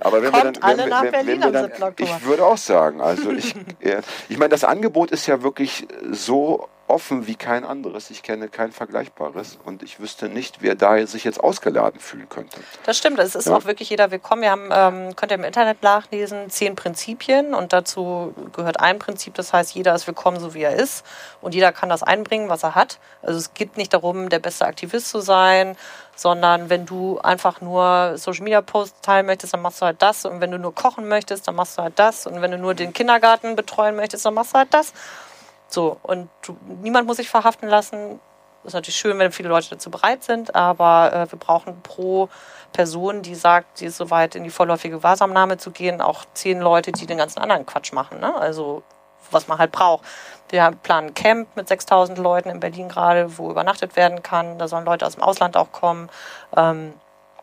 Aber 0.00 0.22
wenn 0.22 0.32
wir 0.32 0.44
dann, 0.44 0.56
wenn, 0.62 0.78
wenn, 0.78 1.10
Berlin 1.10 1.42
wenn 1.42 1.52
wir 1.52 1.68
dann, 1.68 1.94
ich 1.98 2.24
würde 2.24 2.46
auch 2.46 2.56
sagen, 2.56 3.02
also 3.02 3.32
ich, 3.32 3.54
äh, 3.80 4.00
ich 4.30 4.38
meine, 4.38 4.48
das 4.48 4.64
Angebot 4.64 5.10
ist 5.10 5.26
ja 5.26 5.42
wirklich 5.42 5.86
so 6.10 6.68
offen 6.88 7.26
wie 7.26 7.34
kein 7.36 7.64
anderes. 7.64 8.10
Ich 8.10 8.22
kenne 8.22 8.48
kein 8.48 8.72
vergleichbares 8.72 9.58
und 9.64 9.82
ich 9.82 10.00
wüsste 10.00 10.28
nicht, 10.28 10.62
wer 10.62 10.74
da 10.74 11.06
sich 11.06 11.24
jetzt 11.24 11.38
ausgeladen 11.40 12.00
fühlen 12.00 12.28
könnte. 12.28 12.58
Das 12.84 12.96
stimmt, 12.98 13.18
es 13.18 13.34
ist 13.34 13.46
Ja. 13.46 13.56
auch 13.56 13.64
wirklich 13.64 13.90
jeder 13.90 14.10
willkommen. 14.10 14.42
Wir 14.42 14.50
haben, 14.50 14.68
ähm, 14.72 15.16
könnt 15.16 15.30
ihr 15.32 15.36
im 15.36 15.44
Internet 15.44 15.82
nachlesen, 15.82 16.50
zehn 16.50 16.74
Prinzipien 16.76 17.54
und 17.54 17.72
dazu 17.72 18.34
gehört 18.54 18.80
ein 18.80 18.98
Prinzip, 18.98 19.34
das 19.34 19.52
heißt, 19.52 19.74
jeder 19.74 19.94
ist 19.94 20.06
willkommen, 20.06 20.40
so 20.40 20.54
wie 20.54 20.62
er 20.62 20.74
ist 20.76 21.04
und 21.40 21.54
jeder 21.54 21.72
kann 21.72 21.88
das 21.88 22.02
einbringen, 22.02 22.48
was 22.48 22.62
er 22.62 22.74
hat. 22.74 22.98
Also 23.22 23.38
es 23.38 23.54
geht 23.54 23.76
nicht 23.76 23.92
darum, 23.94 24.28
der 24.28 24.38
beste 24.38 24.64
Aktivist 24.66 25.08
zu 25.10 25.20
sein, 25.20 25.76
sondern 26.16 26.68
wenn 26.68 26.84
du 26.86 27.18
einfach 27.20 27.60
nur 27.60 28.14
Social 28.16 28.42
Media 28.42 28.60
Posts 28.60 29.02
teilen 29.02 29.26
möchtest, 29.26 29.52
dann 29.54 29.62
machst 29.62 29.80
du 29.80 29.86
halt 29.86 30.02
das 30.02 30.24
und 30.24 30.40
wenn 30.40 30.50
du 30.50 30.58
nur 30.58 30.74
kochen 30.74 31.06
möchtest, 31.06 31.46
dann 31.46 31.54
machst 31.54 31.78
du 31.78 31.82
halt 31.82 31.98
das 31.98 32.26
und 32.26 32.40
wenn 32.42 32.50
du 32.50 32.58
nur 32.58 32.74
den 32.74 32.92
Kindergarten 32.92 33.54
betreuen 33.56 33.94
möchtest, 33.94 34.24
dann 34.26 34.34
machst 34.34 34.54
du 34.54 34.58
halt 34.58 34.72
das. 34.74 34.92
So, 35.68 35.98
und 36.02 36.28
du, 36.42 36.56
niemand 36.82 37.06
muss 37.06 37.18
sich 37.18 37.28
verhaften 37.28 37.68
lassen. 37.68 38.20
ist 38.64 38.72
natürlich 38.72 38.96
schön, 38.96 39.18
wenn 39.18 39.32
viele 39.32 39.48
Leute 39.48 39.70
dazu 39.70 39.90
bereit 39.90 40.24
sind, 40.24 40.54
aber 40.54 41.12
äh, 41.12 41.32
wir 41.32 41.38
brauchen 41.38 41.80
pro 41.82 42.28
Person, 42.72 43.22
die 43.22 43.34
sagt, 43.34 43.78
sie 43.78 43.86
ist 43.86 43.96
soweit 43.96 44.34
in 44.34 44.44
die 44.44 44.50
vorläufige 44.50 44.96
Gewahrsamnahme 44.96 45.58
zu 45.58 45.70
gehen, 45.70 46.00
auch 46.00 46.24
zehn 46.34 46.60
Leute, 46.60 46.92
die 46.92 47.06
den 47.06 47.18
ganzen 47.18 47.40
anderen 47.40 47.66
Quatsch 47.66 47.92
machen. 47.92 48.20
Ne? 48.20 48.34
Also 48.34 48.82
was 49.30 49.48
man 49.48 49.58
halt 49.58 49.72
braucht. 49.72 50.04
Wir 50.48 50.70
planen 50.82 51.08
ein 51.08 51.14
Camp 51.14 51.48
mit 51.56 51.68
6000 51.68 52.18
Leuten 52.18 52.48
in 52.48 52.60
Berlin 52.60 52.88
gerade, 52.88 53.38
wo 53.38 53.50
übernachtet 53.50 53.96
werden 53.96 54.22
kann. 54.22 54.58
Da 54.58 54.68
sollen 54.68 54.84
Leute 54.84 55.06
aus 55.06 55.14
dem 55.14 55.22
Ausland 55.22 55.56
auch 55.56 55.72
kommen. 55.72 56.08
Ähm, 56.56 56.94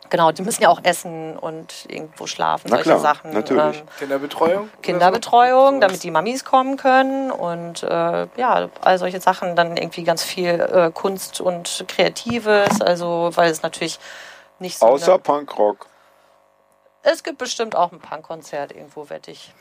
genau, 0.09 0.31
die 0.31 0.41
müssen 0.41 0.63
ja 0.63 0.69
auch 0.69 0.79
essen 0.83 1.37
und 1.37 1.85
irgendwo 1.87 2.27
schlafen, 2.27 2.67
Na 2.69 2.77
solche 2.77 2.89
klar, 2.89 2.99
Sachen. 2.99 3.31
natürlich. 3.33 3.79
Ähm, 3.79 3.87
Kinderbetreuung? 3.99 4.69
Kinderbetreuung, 4.81 5.75
so? 5.75 5.79
damit 5.79 6.03
die 6.03 6.11
Mamis 6.11 6.45
kommen 6.45 6.77
können 6.77 7.31
und 7.31 7.83
äh, 7.83 8.27
ja, 8.37 8.69
all 8.81 8.97
solche 8.97 9.21
Sachen, 9.21 9.55
dann 9.55 9.77
irgendwie 9.77 10.03
ganz 10.03 10.23
viel 10.23 10.59
äh, 10.59 10.91
Kunst 10.91 11.41
und 11.41 11.85
Kreatives, 11.87 12.81
also 12.81 13.31
weil 13.33 13.51
es 13.51 13.61
natürlich 13.61 13.99
nicht 14.59 14.77
so. 14.77 14.85
Außer 14.85 15.17
Punkrock. 15.17 15.87
Es 17.05 17.23
gibt 17.23 17.37
bestimmt 17.37 17.75
auch 17.75 17.91
ein 17.91 17.99
Punkkonzert 17.99 18.71
irgendwo, 18.71 19.09
wette 19.09 19.31
ich. 19.31 19.53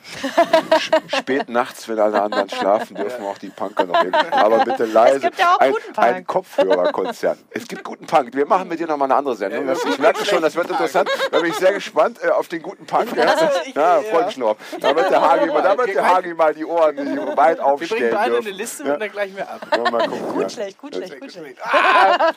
Spät 1.09 1.49
nachts, 1.49 1.89
wenn 1.89 1.99
alle 1.99 2.23
anderen 2.23 2.49
schlafen, 2.49 2.97
dürfen 2.97 3.25
auch 3.25 3.39
die 3.39 3.51
Punker 3.51 3.85
noch 3.85 4.01
hin. 4.01 4.15
Aber 4.15 4.65
bitte 4.65 4.85
leise. 4.87 5.17
Es 5.17 5.23
gibt 5.23 5.39
ja 5.39 5.55
auch 5.55 5.59
ein, 5.61 5.73
guten 5.73 5.93
Punk. 5.93 6.07
ein 6.07 6.27
Kopfhörerkonzert. 6.27 7.39
Es 7.51 7.69
gibt 7.69 7.85
guten 7.85 8.07
Punk. 8.07 8.35
Wir 8.35 8.47
machen 8.47 8.69
mit 8.69 8.81
dir 8.81 8.87
nochmal 8.87 9.09
eine 9.09 9.17
andere 9.17 9.37
Sendung. 9.37 9.67
Das, 9.67 9.85
ich 9.85 9.99
merke 9.99 10.25
schon, 10.25 10.43
das 10.43 10.55
wird 10.57 10.71
interessant. 10.71 11.09
Da 11.31 11.39
bin 11.41 11.51
ich 11.51 11.57
sehr 11.57 11.73
gespannt 11.73 12.19
äh, 12.23 12.29
auf 12.31 12.49
den 12.49 12.63
guten 12.63 12.87
Punk. 12.87 13.15
Ja, 13.17 13.35
ja, 13.75 14.01
freu 14.11 14.23
dich 14.25 14.37
noch. 14.39 14.57
Da 14.81 14.97
wird 14.97 15.11
der 15.11 15.21
Hagi 15.21 15.47
mal, 15.47 15.63
da 15.63 15.77
wird 15.77 15.95
der 15.95 16.07
Hagi 16.07 16.35
mal 16.35 16.55
die 16.55 16.65
Ohren 16.65 16.97
die 16.97 17.03
weit 17.37 17.37
Wir 17.37 17.37
bringen 17.37 17.61
aufstellen 17.61 18.15
beide 18.15 18.31
dürfen. 18.33 18.49
eine 18.49 18.57
Liste 18.57 18.85
Ja. 18.85 18.95
und 18.95 19.01
dann 19.01 19.11
gleich 19.11 19.33
mehr 19.33 19.49
ab. 19.51 19.61
Ja, 19.71 19.91
mal 19.91 20.09
gucken, 20.09 20.33
Gut 20.33 20.43
ja. 20.43 20.49
schlecht, 20.49 20.79
gut 20.79 20.95
schlecht, 20.95 21.21
gut 21.21 21.33
schlecht. 21.33 21.59
Ah. 21.63 22.33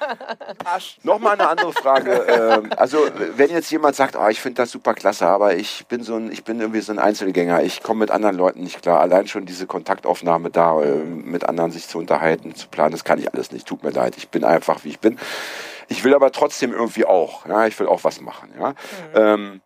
Nochmal 1.03 1.33
eine 1.33 1.47
andere 1.47 1.73
Frage. 1.73 2.11
ähm, 2.27 2.69
also, 2.75 3.07
wenn 3.35 3.49
jetzt 3.49 3.71
jemand 3.71 3.95
sagt, 3.95 4.15
ah, 4.15 4.29
ich 4.29 4.41
finde 4.41 4.61
das 4.61 4.71
super 4.71 4.93
klasse, 4.97 5.27
aber 5.27 5.55
ich 5.55 5.85
bin 5.87 6.03
so 6.03 6.15
ein, 6.15 6.31
ich 6.31 6.43
bin 6.43 6.59
irgendwie 6.59 6.81
so 6.81 6.91
ein 6.91 6.99
Einzelgänger, 6.99 7.63
ich 7.63 7.81
komme 7.81 8.01
mit 8.01 8.11
anderen 8.11 8.35
Leuten 8.35 8.63
nicht 8.63 8.81
klar. 8.81 8.99
Allein 8.99 9.27
schon 9.27 9.45
diese 9.45 9.65
Kontaktaufnahme 9.65 10.49
da, 10.49 10.81
ähm, 10.83 11.23
mit 11.31 11.47
anderen 11.47 11.71
sich 11.71 11.87
zu 11.87 11.99
unterhalten, 11.99 12.55
zu 12.55 12.67
planen, 12.67 12.91
das 12.91 13.03
kann 13.03 13.19
ich 13.19 13.33
alles 13.33 13.51
nicht. 13.51 13.65
Tut 13.65 13.83
mir 13.83 13.91
leid. 13.91 14.17
Ich 14.17 14.29
bin 14.29 14.43
einfach, 14.43 14.83
wie 14.83 14.89
ich 14.89 14.99
bin. 14.99 15.17
Ich 15.87 16.03
will 16.03 16.13
aber 16.13 16.31
trotzdem 16.31 16.73
irgendwie 16.73 17.05
auch. 17.05 17.45
Ja, 17.45 17.67
ich 17.67 17.79
will 17.79 17.87
auch 17.87 18.03
was 18.03 18.19
machen. 18.19 18.49
Ja. 18.59 18.73
Ähm, 19.15 19.61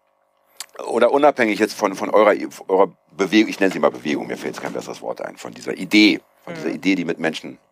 oder 0.85 1.11
unabhängig 1.11 1.59
jetzt 1.59 1.73
von, 1.73 1.95
von 1.95 2.09
eurer, 2.09 2.35
eurer 2.67 2.91
Bewegung, 3.11 3.49
ich 3.49 3.59
nenne 3.59 3.71
sie 3.71 3.79
mal 3.79 3.91
Bewegung, 3.91 4.27
mir 4.27 4.37
fällt 4.37 4.55
jetzt 4.55 4.61
kein 4.61 4.73
besseres 4.73 5.01
Wort 5.01 5.21
ein, 5.21 5.37
von 5.37 5.53
dieser 5.53 5.73
Idee, 5.73 6.21
von 6.43 6.53
dieser 6.53 6.69
Idee, 6.69 6.95
die 6.95 7.05
mit 7.05 7.19
Menschen, 7.19 7.53
äh, 7.53 7.70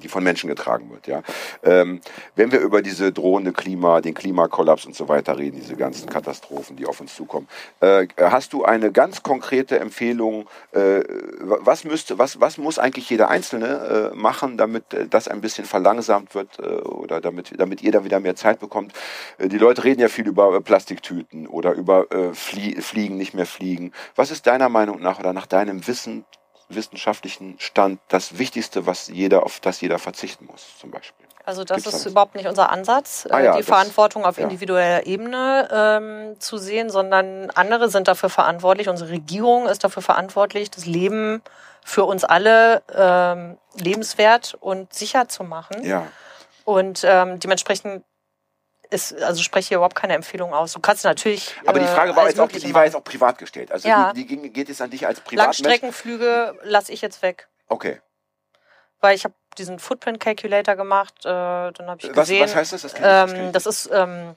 die 0.00 0.08
von 0.08 0.22
Menschen 0.22 0.48
getragen 0.48 0.90
wird, 0.90 1.06
ja. 1.06 1.22
Ähm, 1.62 2.00
wenn 2.36 2.52
wir 2.52 2.60
über 2.60 2.82
diese 2.82 3.12
drohende 3.12 3.52
Klima, 3.52 4.00
den 4.00 4.14
Klimakollaps 4.14 4.86
und 4.86 4.94
so 4.94 5.08
weiter 5.08 5.38
reden, 5.38 5.58
diese 5.60 5.76
ganzen 5.76 6.08
Katastrophen, 6.08 6.76
die 6.76 6.86
auf 6.86 7.00
uns 7.00 7.14
zukommen, 7.16 7.48
äh, 7.80 8.06
hast 8.16 8.52
du 8.52 8.64
eine 8.64 8.92
ganz 8.92 9.22
konkrete 9.22 9.80
Empfehlung, 9.80 10.46
äh, 10.72 11.02
was 11.40 11.84
müsste, 11.84 12.18
was, 12.18 12.40
was 12.40 12.58
muss 12.58 12.78
eigentlich 12.78 13.10
jeder 13.10 13.28
Einzelne 13.28 14.12
äh, 14.12 14.16
machen, 14.16 14.56
damit 14.56 14.94
äh, 14.94 15.08
das 15.08 15.26
ein 15.26 15.40
bisschen 15.40 15.64
verlangsamt 15.64 16.34
wird 16.34 16.58
äh, 16.60 16.62
oder 16.62 17.20
damit, 17.20 17.52
damit 17.58 17.82
ihr 17.82 17.92
da 17.92 18.04
wieder 18.04 18.20
mehr 18.20 18.36
Zeit 18.36 18.60
bekommt? 18.60 18.92
Äh, 19.38 19.48
die 19.48 19.58
Leute 19.58 19.82
reden 19.82 20.00
ja 20.00 20.08
viel 20.08 20.28
über 20.28 20.54
äh, 20.54 20.60
Plastiktüten 20.60 21.48
oder 21.48 21.72
über 21.72 22.10
äh, 22.12 22.32
Flie 22.34 22.80
Fliegen, 22.80 23.16
nicht 23.16 23.34
mehr 23.34 23.46
fliegen. 23.46 23.92
Was 24.14 24.30
ist 24.30 24.46
deiner 24.46 24.68
Meinung 24.68 25.00
nach 25.00 25.18
oder 25.18 25.32
nach 25.32 25.46
deinem 25.46 25.86
Wissen, 25.86 26.24
wissenschaftlichen 26.74 27.56
Stand 27.58 28.00
das 28.08 28.38
Wichtigste, 28.38 28.86
was 28.86 29.08
jeder, 29.08 29.44
auf 29.44 29.60
das 29.60 29.80
jeder 29.80 29.98
verzichten 29.98 30.46
muss, 30.46 30.78
zum 30.78 30.90
Beispiel? 30.90 31.26
Also 31.44 31.64
das 31.64 31.76
Gibt's 31.76 31.88
ist 31.88 31.94
alles? 32.02 32.12
überhaupt 32.12 32.34
nicht 32.34 32.46
unser 32.46 32.70
Ansatz, 32.70 33.26
Ah 33.30 33.40
äh, 33.40 33.44
ja, 33.46 33.52
die 33.52 33.58
das- 33.58 33.66
Verantwortung 33.66 34.24
auf 34.24 34.36
ja. 34.38 34.44
individueller 34.44 35.06
Ebene 35.06 35.68
ähm, 35.72 36.40
zu 36.40 36.58
sehen, 36.58 36.90
sondern 36.90 37.50
andere 37.50 37.88
sind 37.88 38.08
dafür 38.08 38.28
verantwortlich. 38.30 38.88
Unsere 38.88 39.10
Regierung 39.10 39.66
ist 39.66 39.82
dafür 39.82 40.02
verantwortlich, 40.02 40.70
das 40.70 40.86
Leben 40.86 41.42
für 41.84 42.04
uns 42.04 42.24
alle 42.24 42.82
ähm, 42.94 43.56
lebenswert 43.74 44.56
und 44.60 44.92
sicher 44.92 45.28
zu 45.28 45.42
machen. 45.44 45.82
Ja. 45.84 46.06
Und 46.64 47.02
ähm, 47.04 47.40
dementsprechend 47.40 48.04
ist, 48.90 49.20
also 49.22 49.42
spreche 49.42 49.68
hier 49.68 49.76
überhaupt 49.78 49.94
keine 49.96 50.14
Empfehlung 50.14 50.52
aus. 50.52 50.72
Du 50.72 50.80
kannst 50.80 51.04
natürlich. 51.04 51.54
Aber 51.66 51.78
die 51.78 51.86
äh, 51.86 51.88
Frage 51.88 52.10
war 52.16 52.24
alles 52.24 52.34
jetzt 52.36 52.40
auch, 52.40 52.48
die 52.48 52.74
war 52.74 52.84
jetzt 52.84 52.96
auch 52.96 53.04
privat 53.04 53.38
gestellt. 53.38 53.72
Also 53.72 53.88
Ja. 53.88 54.12
die, 54.12 54.26
die 54.26 54.50
geht 54.50 54.68
jetzt 54.68 54.82
an 54.82 54.90
dich 54.90 55.06
als 55.06 55.20
Privatmensch. 55.20 55.60
Langstreckenflüge 55.60 56.58
lasse 56.62 56.92
ich 56.92 57.00
jetzt 57.00 57.22
weg. 57.22 57.48
Okay. 57.68 58.00
Weil 59.00 59.14
ich 59.16 59.24
habe 59.24 59.34
diesen 59.56 59.78
Footprint 59.78 60.20
Calculator 60.20 60.76
gemacht, 60.76 61.14
äh, 61.24 61.28
dann 61.28 61.86
habe 61.86 61.98
ich 62.00 62.08
Was, 62.08 62.28
gesehen. 62.28 62.44
was 62.44 62.54
heißt 62.54 62.72
das? 62.72 62.82
Das, 62.82 62.94
Ähm, 63.00 63.52
das 63.52 63.66
ist, 63.66 63.88
ähm, 63.92 64.36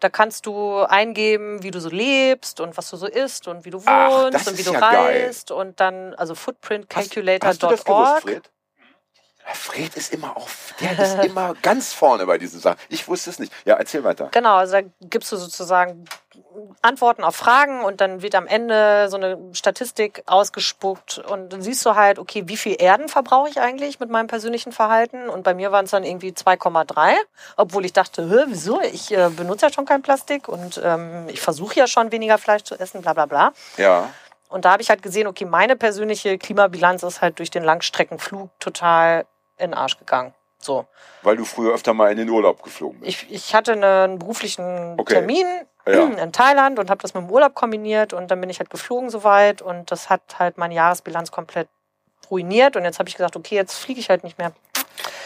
da 0.00 0.08
kannst 0.10 0.46
du 0.46 0.82
eingeben, 0.82 1.62
wie 1.62 1.70
du 1.70 1.80
so 1.80 1.88
lebst 1.88 2.60
und 2.60 2.76
was 2.76 2.90
du 2.90 2.96
so 2.96 3.06
isst 3.06 3.48
und 3.48 3.64
wie 3.64 3.70
du 3.70 3.80
Ach, 3.86 4.24
wohnst 4.24 4.46
und 4.48 4.58
wie 4.58 4.62
du 4.62 4.72
ja 4.72 4.80
geil. 4.80 5.24
reist 5.24 5.50
und 5.50 5.80
dann, 5.80 6.14
also 6.14 6.34
footprintcalculator.org. 6.34 8.42
Fred? 9.52 9.94
Ist 9.96 10.12
immer 10.12 10.36
auf, 10.36 10.74
der 10.80 10.98
ist 10.98 11.24
immer 11.24 11.54
ganz 11.62 11.92
vorne 11.92 12.26
bei 12.26 12.38
diesen 12.38 12.60
Sachen. 12.60 12.78
Ich 12.88 13.06
wusste 13.08 13.30
es 13.30 13.38
nicht. 13.38 13.52
Ja, 13.64 13.74
erzähl 13.74 14.04
weiter. 14.04 14.28
Genau, 14.32 14.56
also 14.56 14.74
da 14.74 14.80
gibst 15.00 15.30
du 15.32 15.36
sozusagen 15.36 16.04
Antworten 16.82 17.24
auf 17.24 17.36
Fragen 17.36 17.84
und 17.84 18.00
dann 18.00 18.22
wird 18.22 18.34
am 18.34 18.46
Ende 18.46 19.08
so 19.08 19.16
eine 19.16 19.38
Statistik 19.52 20.22
ausgespuckt 20.26 21.18
und 21.18 21.52
dann 21.52 21.62
siehst 21.62 21.84
du 21.84 21.94
halt, 21.94 22.18
okay, 22.18 22.44
wie 22.46 22.56
viel 22.56 22.76
Erden 22.78 23.08
verbrauche 23.08 23.48
ich 23.48 23.60
eigentlich 23.60 24.00
mit 24.00 24.10
meinem 24.10 24.26
persönlichen 24.26 24.72
Verhalten? 24.72 25.28
Und 25.28 25.42
bei 25.42 25.54
mir 25.54 25.72
waren 25.72 25.84
es 25.84 25.90
dann 25.90 26.04
irgendwie 26.04 26.30
2,3, 26.30 27.14
obwohl 27.56 27.84
ich 27.84 27.92
dachte, 27.92 28.46
wieso? 28.48 28.80
Ich 28.80 29.12
äh, 29.12 29.30
benutze 29.30 29.66
ja 29.66 29.72
schon 29.72 29.84
kein 29.84 30.02
Plastik 30.02 30.48
und 30.48 30.80
ähm, 30.82 31.26
ich 31.28 31.40
versuche 31.40 31.78
ja 31.78 31.86
schon 31.86 32.12
weniger 32.12 32.38
Fleisch 32.38 32.62
zu 32.62 32.78
essen, 32.78 33.02
bla 33.02 33.12
bla 33.12 33.26
bla. 33.26 33.52
Ja. 33.76 34.10
Und 34.48 34.64
da 34.64 34.72
habe 34.72 34.82
ich 34.82 34.90
halt 34.90 35.02
gesehen, 35.02 35.26
okay, 35.26 35.44
meine 35.44 35.74
persönliche 35.74 36.38
Klimabilanz 36.38 37.02
ist 37.02 37.20
halt 37.20 37.38
durch 37.38 37.50
den 37.50 37.64
Langstreckenflug 37.64 38.50
total 38.60 39.26
in 39.58 39.70
den 39.70 39.74
Arsch 39.74 39.98
gegangen. 39.98 40.34
So. 40.58 40.86
Weil 41.22 41.36
du 41.36 41.44
früher 41.44 41.74
öfter 41.74 41.92
mal 41.94 42.10
in 42.10 42.16
den 42.16 42.28
Urlaub 42.30 42.62
geflogen 42.62 43.00
bist. 43.00 43.24
Ich, 43.24 43.30
ich 43.30 43.54
hatte 43.54 43.72
einen 43.72 44.18
beruflichen 44.18 44.94
Okay. 44.98 45.14
Termin 45.14 45.46
Ja. 45.86 46.04
in 46.06 46.32
Thailand 46.32 46.78
und 46.78 46.90
habe 46.90 47.02
das 47.02 47.12
mit 47.12 47.22
dem 47.22 47.30
Urlaub 47.30 47.54
kombiniert 47.54 48.12
und 48.14 48.30
dann 48.30 48.40
bin 48.40 48.48
ich 48.48 48.58
halt 48.60 48.70
geflogen 48.70 49.10
soweit 49.10 49.60
und 49.60 49.90
das 49.90 50.08
hat 50.08 50.22
halt 50.38 50.56
meine 50.56 50.74
Jahresbilanz 50.74 51.30
komplett 51.30 51.68
ruiniert 52.30 52.76
und 52.76 52.84
jetzt 52.84 52.98
habe 52.98 53.08
ich 53.10 53.16
gesagt, 53.16 53.36
okay, 53.36 53.54
jetzt 53.56 53.74
fliege 53.74 54.00
ich 54.00 54.08
halt 54.08 54.24
nicht 54.24 54.38
mehr. 54.38 54.52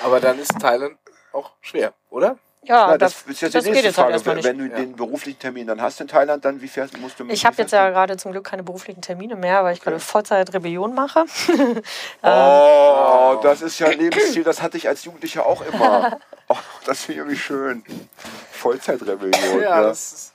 Aber 0.03 0.18
dann 0.18 0.39
ist 0.41 0.59
Thailand 0.61 0.99
auch 1.33 1.53
schwer, 1.61 1.93
oder? 2.11 2.37
Ja, 2.68 2.86
Na, 2.90 2.98
das, 2.98 3.14
das 3.24 3.34
ist 3.34 3.40
jetzt 3.40 3.54
das 3.54 3.64
die 3.64 3.70
geht 3.70 3.82
nächste 3.82 3.88
jetzt 3.88 3.98
halt 3.98 4.04
Frage. 4.04 4.12
erstmal 4.12 4.44
wenn, 4.44 4.56
nicht. 4.56 4.60
wenn 4.60 4.70
du 4.70 4.76
Ja. 4.76 4.80
den 4.84 4.96
beruflichen 4.96 5.38
Termin 5.38 5.66
dann 5.66 5.80
hast 5.82 6.00
in 6.00 6.08
Thailand, 6.08 6.44
dann 6.44 6.60
wie 6.60 6.68
fährst 6.68 6.96
musst 6.98 7.18
du 7.18 7.24
mit 7.24 7.32
Ich 7.32 7.44
habe 7.46 7.56
jetzt 7.58 7.72
ja 7.72 7.88
gerade 7.90 8.16
zum 8.18 8.32
Glück 8.32 8.44
keine 8.44 8.62
beruflichen 8.62 9.00
Termine 9.00 9.36
mehr, 9.36 9.64
weil 9.64 9.72
ich 9.74 9.80
gerade 9.80 9.98
Vollzeit-Rebellion 9.98 10.94
mache. 10.94 11.24
du? 11.46 11.82
Oh, 12.22 13.40
das 13.42 13.62
ist 13.62 13.78
ja 13.78 13.88
ein 13.88 13.98
Lebensziel, 13.98 14.44
das 14.44 14.62
hatte 14.62 14.76
ich 14.76 14.86
als 14.88 15.04
Jugendlicher 15.04 15.44
auch 15.46 15.62
immer. 15.62 16.18
Oh, 16.50 16.56
das 16.86 17.00
finde 17.02 17.12
ich 17.12 17.18
irgendwie 17.18 17.36
schön. 17.38 17.84
Vollzeitrebellion. 18.52 19.60
Ja, 19.60 19.60
Ja, 19.60 19.82
das 19.82 20.12
ist, 20.12 20.32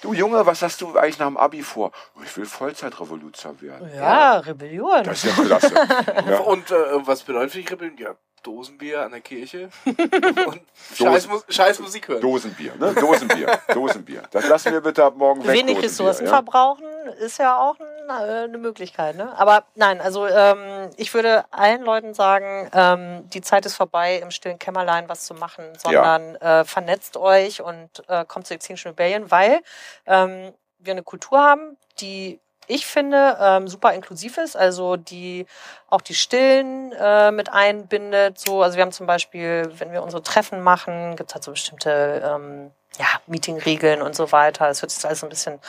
Du 0.00 0.14
Junge, 0.14 0.46
was 0.46 0.62
hast 0.62 0.80
du 0.80 0.96
eigentlich 0.96 1.18
nach 1.18 1.26
dem 1.26 1.36
Abi 1.36 1.62
vor? 1.62 1.92
Ich 2.24 2.34
will 2.36 2.46
Vollzeitrevoluzer 2.46 3.60
werden. 3.60 3.90
Ja, 3.94 4.38
Rebellion. 4.38 5.02
Das 5.04 5.24
ist 5.24 5.36
ja 5.36 5.44
klasse. 5.44 5.74
Ja. 6.30 6.38
Und 6.38 6.70
äh, 6.70 6.74
was 7.06 7.24
bedeutet 7.24 7.50
für 7.52 7.58
dich 7.58 7.70
Rebellion? 7.70 7.98
Ja, 7.98 8.14
Dosenbier 8.42 9.02
an 9.02 9.10
der 9.12 9.20
Kirche 9.20 9.70
und 9.84 10.60
scheiß, 10.94 11.28
Mu- 11.28 11.40
scheiß 11.48 11.80
Musik 11.80 12.08
hören. 12.08 12.20
Dosenbier, 12.20 12.74
ne? 12.76 12.94
Dosenbier, 12.94 13.58
Dosenbier. 13.74 14.22
Das 14.30 14.48
lassen 14.48 14.72
wir 14.72 14.80
bitte 14.80 15.04
ab 15.04 15.16
morgen 15.16 15.44
weg. 15.46 15.54
Wenig 15.54 15.82
Ressourcen 15.82 16.24
ja? 16.24 16.30
verbrauchen 16.30 16.86
ist 17.20 17.38
ja 17.38 17.58
auch 17.58 17.76
äh, 17.80 18.44
eine 18.44 18.58
Möglichkeit. 18.58 19.16
Ne? 19.16 19.32
Aber 19.38 19.64
nein, 19.74 20.00
also 20.00 20.26
ähm, 20.26 20.90
ich 20.96 21.12
würde 21.14 21.44
allen 21.50 21.82
Leuten 21.82 22.14
sagen, 22.14 22.70
ähm, 22.72 23.28
die 23.30 23.40
Zeit 23.40 23.66
ist 23.66 23.74
vorbei, 23.76 24.18
im 24.18 24.30
stillen 24.30 24.58
Kämmerlein 24.58 25.08
was 25.08 25.24
zu 25.24 25.34
machen, 25.34 25.64
sondern 25.76 26.36
äh, 26.36 26.64
vernetzt 26.64 27.16
euch 27.16 27.62
und 27.62 28.02
äh, 28.08 28.24
kommt 28.24 28.46
zu 28.46 28.54
Extinction 28.54 28.90
Rebellion, 28.90 29.30
weil 29.30 29.60
ähm, 30.06 30.52
wir 30.78 30.92
eine 30.92 31.02
Kultur 31.02 31.38
haben, 31.38 31.76
die 32.00 32.40
ich 32.68 32.86
finde 32.86 33.36
ähm, 33.40 33.66
super 33.66 33.94
inklusiv 33.94 34.38
ist, 34.38 34.56
also 34.56 34.96
die 34.96 35.46
auch 35.88 36.02
die 36.02 36.14
Stillen 36.14 36.92
äh, 36.92 37.32
mit 37.32 37.50
einbindet. 37.50 38.38
So, 38.38 38.62
also 38.62 38.76
wir 38.76 38.82
haben 38.82 38.92
zum 38.92 39.06
Beispiel, 39.06 39.72
wenn 39.78 39.90
wir 39.90 40.02
unsere 40.02 40.22
Treffen 40.22 40.60
machen, 40.62 41.16
gibt 41.16 41.30
es 41.30 41.34
halt 41.34 41.44
so 41.44 41.50
bestimmte 41.52 42.22
ähm, 42.24 42.70
ja, 42.98 43.06
Meetingregeln 43.26 44.02
und 44.02 44.14
so 44.14 44.32
weiter. 44.32 44.68
Es 44.68 44.82
hört 44.82 44.90
sich 44.90 45.04
alles 45.04 45.20
so 45.20 45.26
ein 45.26 45.30
bisschen 45.30 45.60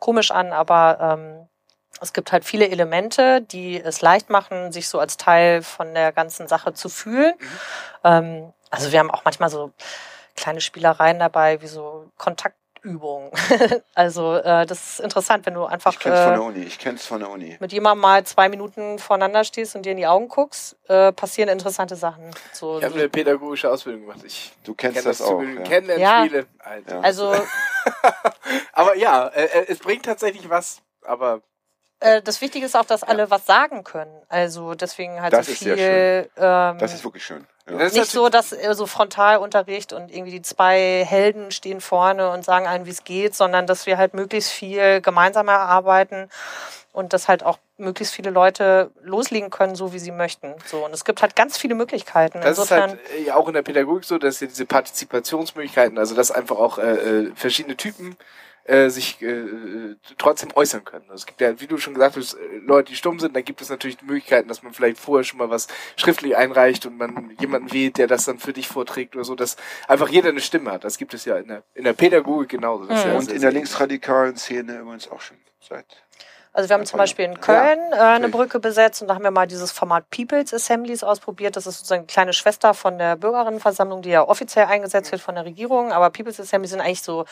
komisch 0.00 0.30
an, 0.30 0.52
aber 0.52 0.98
ähm, 1.00 1.48
es 2.00 2.12
gibt 2.12 2.32
halt 2.32 2.44
viele 2.44 2.68
Elemente, 2.68 3.40
die 3.40 3.80
es 3.80 4.00
leicht 4.00 4.30
machen, 4.30 4.72
sich 4.72 4.88
so 4.88 4.98
als 4.98 5.16
Teil 5.16 5.62
von 5.62 5.94
der 5.94 6.12
ganzen 6.12 6.48
Sache 6.48 6.74
zu 6.74 6.88
fühlen. 6.88 7.34
Ähm, 8.04 8.52
also 8.70 8.92
wir 8.92 8.98
haben 8.98 9.10
auch 9.10 9.24
manchmal 9.24 9.50
so 9.50 9.72
kleine 10.36 10.60
Spielereien 10.60 11.18
dabei, 11.18 11.60
wie 11.62 11.66
so 11.66 12.10
Kontaktübungen. 12.82 13.30
also 13.94 14.36
äh, 14.36 14.66
das 14.66 14.92
ist 14.92 15.00
interessant, 15.00 15.46
wenn 15.46 15.54
du 15.54 15.64
einfach 15.64 15.92
Ich 15.92 15.98
kenn's 15.98 16.18
von 16.20 16.32
äh, 16.32 16.34
der 16.36 16.42
Uni, 16.42 16.60
ich 16.60 16.78
kenn's 16.78 17.06
von 17.06 17.20
der 17.20 17.30
Uni. 17.30 17.56
mit 17.60 17.72
jemandem 17.72 18.02
mal 18.02 18.24
zwei 18.24 18.48
Minuten 18.48 18.98
voneinander 18.98 19.44
stehst 19.44 19.76
und 19.76 19.84
dir 19.84 19.92
in 19.92 19.96
die 19.98 20.06
Augen 20.06 20.28
guckst, 20.28 20.76
äh, 20.88 21.12
passieren 21.12 21.48
interessante 21.48 21.96
Sachen. 21.96 22.30
So, 22.52 22.78
Ich 22.78 22.84
habe 22.84 22.94
eine 22.94 23.08
pädagogische 23.08 23.70
Ausbildung 23.70 24.02
gemacht. 24.02 24.20
Ich 24.24 24.52
Du 24.64 24.74
kennst 24.74 24.98
das, 24.98 25.18
das, 25.18 25.22
auch. 25.22 25.40
zu 25.40 25.44
Ja. 25.44 25.62
Kennenlernspiele. 25.62 26.46
Alter. 26.58 26.94
Ja. 26.96 27.00
also 27.00 27.32
Aber 28.72 28.96
ja, 28.96 29.28
äh, 29.28 29.44
äh, 29.44 29.64
es 29.68 29.78
bringt 29.78 30.04
tatsächlich 30.04 30.48
was. 30.48 30.80
Aber 31.04 31.40
äh, 32.00 32.22
das 32.22 32.40
Wichtige 32.40 32.64
ist 32.66 32.76
auch, 32.76 32.84
dass 32.84 33.02
alle 33.02 33.30
was 33.30 33.46
sagen 33.46 33.84
können. 33.84 34.12
Also 34.28 34.74
deswegen 34.74 35.20
halt 35.20 35.32
Das 35.32 35.46
so 35.46 35.52
ist 35.52 35.60
sehr 35.60 35.76
viel. 35.76 36.30
Ähm, 36.36 36.78
Das 36.78 36.94
ist 36.94 37.04
wirklich 37.04 37.24
schön. 37.24 37.46
Ja. 37.68 37.78
Das 37.78 37.92
ist 37.92 37.98
nicht 37.98 38.10
so, 38.10 38.28
dass 38.28 38.52
äh, 38.52 38.74
so 38.74 38.86
Frontalunterricht 38.86 39.92
und 39.92 40.10
irgendwie 40.10 40.30
die 40.32 40.42
zwei 40.42 41.04
Helden 41.04 41.50
stehen 41.50 41.80
vorne 41.80 42.30
und 42.30 42.44
sagen 42.44 42.66
einem, 42.66 42.86
wie 42.86 42.90
es 42.90 43.04
geht, 43.04 43.34
sondern 43.34 43.66
dass 43.66 43.86
wir 43.86 43.98
halt 43.98 44.14
möglichst 44.14 44.50
viel 44.50 45.00
gemeinsam 45.00 45.48
erarbeiten 45.48 46.30
und 46.92 47.12
dass 47.12 47.28
halt 47.28 47.44
auch 47.44 47.58
möglichst 47.76 48.14
viele 48.14 48.30
Leute 48.30 48.90
loslegen 49.02 49.50
können, 49.50 49.76
so 49.76 49.92
wie 49.92 49.98
sie 49.98 50.10
möchten. 50.10 50.54
So 50.66 50.84
und 50.84 50.94
es 50.94 51.04
gibt 51.04 51.20
halt 51.20 51.36
ganz 51.36 51.58
viele 51.58 51.74
Möglichkeiten. 51.74 52.40
das 52.40 52.52
ist 52.52 52.58
Insofern 52.58 52.90
halt 52.90 53.00
äh, 53.16 53.22
ja 53.24 53.34
auch 53.34 53.48
in 53.48 53.54
der 53.54 53.62
Pädagogik 53.62 54.04
so, 54.04 54.18
dass 54.18 54.40
ja 54.40 54.46
diese 54.46 54.66
Partizipationsmöglichkeiten, 54.66 55.98
also 55.98 56.14
dass 56.14 56.30
einfach 56.30 56.56
auch 56.56 56.78
äh, 56.78 56.92
äh, 56.92 57.32
verschiedene 57.34 57.76
Typen 57.76 58.16
äh, 58.68 58.90
sich 58.90 59.20
äh, 59.22 59.96
trotzdem 60.18 60.50
äußern 60.54 60.84
können. 60.84 61.04
Also 61.04 61.22
es 61.22 61.26
gibt 61.26 61.40
ja, 61.40 61.58
wie 61.58 61.66
du 61.66 61.78
schon 61.78 61.94
gesagt 61.94 62.16
hast, 62.16 62.34
äh, 62.34 62.58
Leute, 62.58 62.90
die 62.90 62.96
stumm 62.96 63.18
sind, 63.18 63.34
dann 63.34 63.44
gibt 63.44 63.62
es 63.62 63.70
natürlich 63.70 63.96
die 63.96 64.04
Möglichkeiten, 64.04 64.46
dass 64.46 64.62
man 64.62 64.74
vielleicht 64.74 64.98
vorher 64.98 65.24
schon 65.24 65.38
mal 65.38 65.48
was 65.48 65.68
schriftlich 65.96 66.36
einreicht 66.36 66.84
und 66.84 66.98
man 66.98 67.34
jemanden 67.40 67.72
wählt, 67.72 67.96
der 67.96 68.06
das 68.06 68.26
dann 68.26 68.38
für 68.38 68.52
dich 68.52 68.68
vorträgt 68.68 69.16
oder 69.16 69.24
so, 69.24 69.34
dass 69.34 69.56
einfach 69.88 70.10
jeder 70.10 70.28
eine 70.28 70.40
Stimme 70.40 70.70
hat. 70.70 70.84
Das 70.84 70.98
gibt 70.98 71.14
es 71.14 71.24
ja 71.24 71.38
in 71.38 71.48
der, 71.48 71.64
in 71.74 71.84
der 71.84 71.94
Pädagogik 71.94 72.50
genauso. 72.50 72.84
Das 72.84 72.98
ist 72.98 73.06
ja 73.06 73.16
Und 73.16 73.32
in 73.32 73.40
der 73.40 73.52
linksradikalen 73.52 74.36
Szene 74.36 74.80
übrigens 74.80 75.10
auch 75.10 75.22
schon 75.22 75.38
seit. 75.60 75.86
Also 76.52 76.68
wir 76.68 76.74
haben 76.74 76.86
zum 76.86 76.98
Beispiel 76.98 77.24
in 77.24 77.40
Köln 77.40 77.78
äh, 77.92 77.96
eine. 77.96 78.28
Brücke 78.28 78.58
besetzt 78.60 79.02
und 79.02 79.08
da 79.08 79.14
haben 79.14 79.22
wir 79.24 79.30
mal 79.30 79.46
dieses 79.46 79.70
Format 79.72 80.08
People's 80.10 80.52
Assemblies 80.52 81.04
ausprobiert. 81.04 81.56
Das 81.56 81.66
ist 81.66 81.78
sozusagen 81.78 82.00
eine 82.00 82.06
kleine 82.06 82.32
Schwester 82.32 82.74
von 82.74 82.98
der 82.98 83.16
Bürgerinnenversammlung, 83.16 84.02
die 84.02 84.10
ja 84.10 84.26
offiziell 84.26 84.66
eingesetzt 84.66 85.12
wird 85.12 85.20
von 85.22 85.34
der 85.34 85.44
Regierung. 85.44 85.92
Aber 85.92 86.10
People's 86.10 86.40
Assemblies 86.40 86.70
sind 86.72 86.80
eigentlich 86.80 87.02
so 87.02 87.24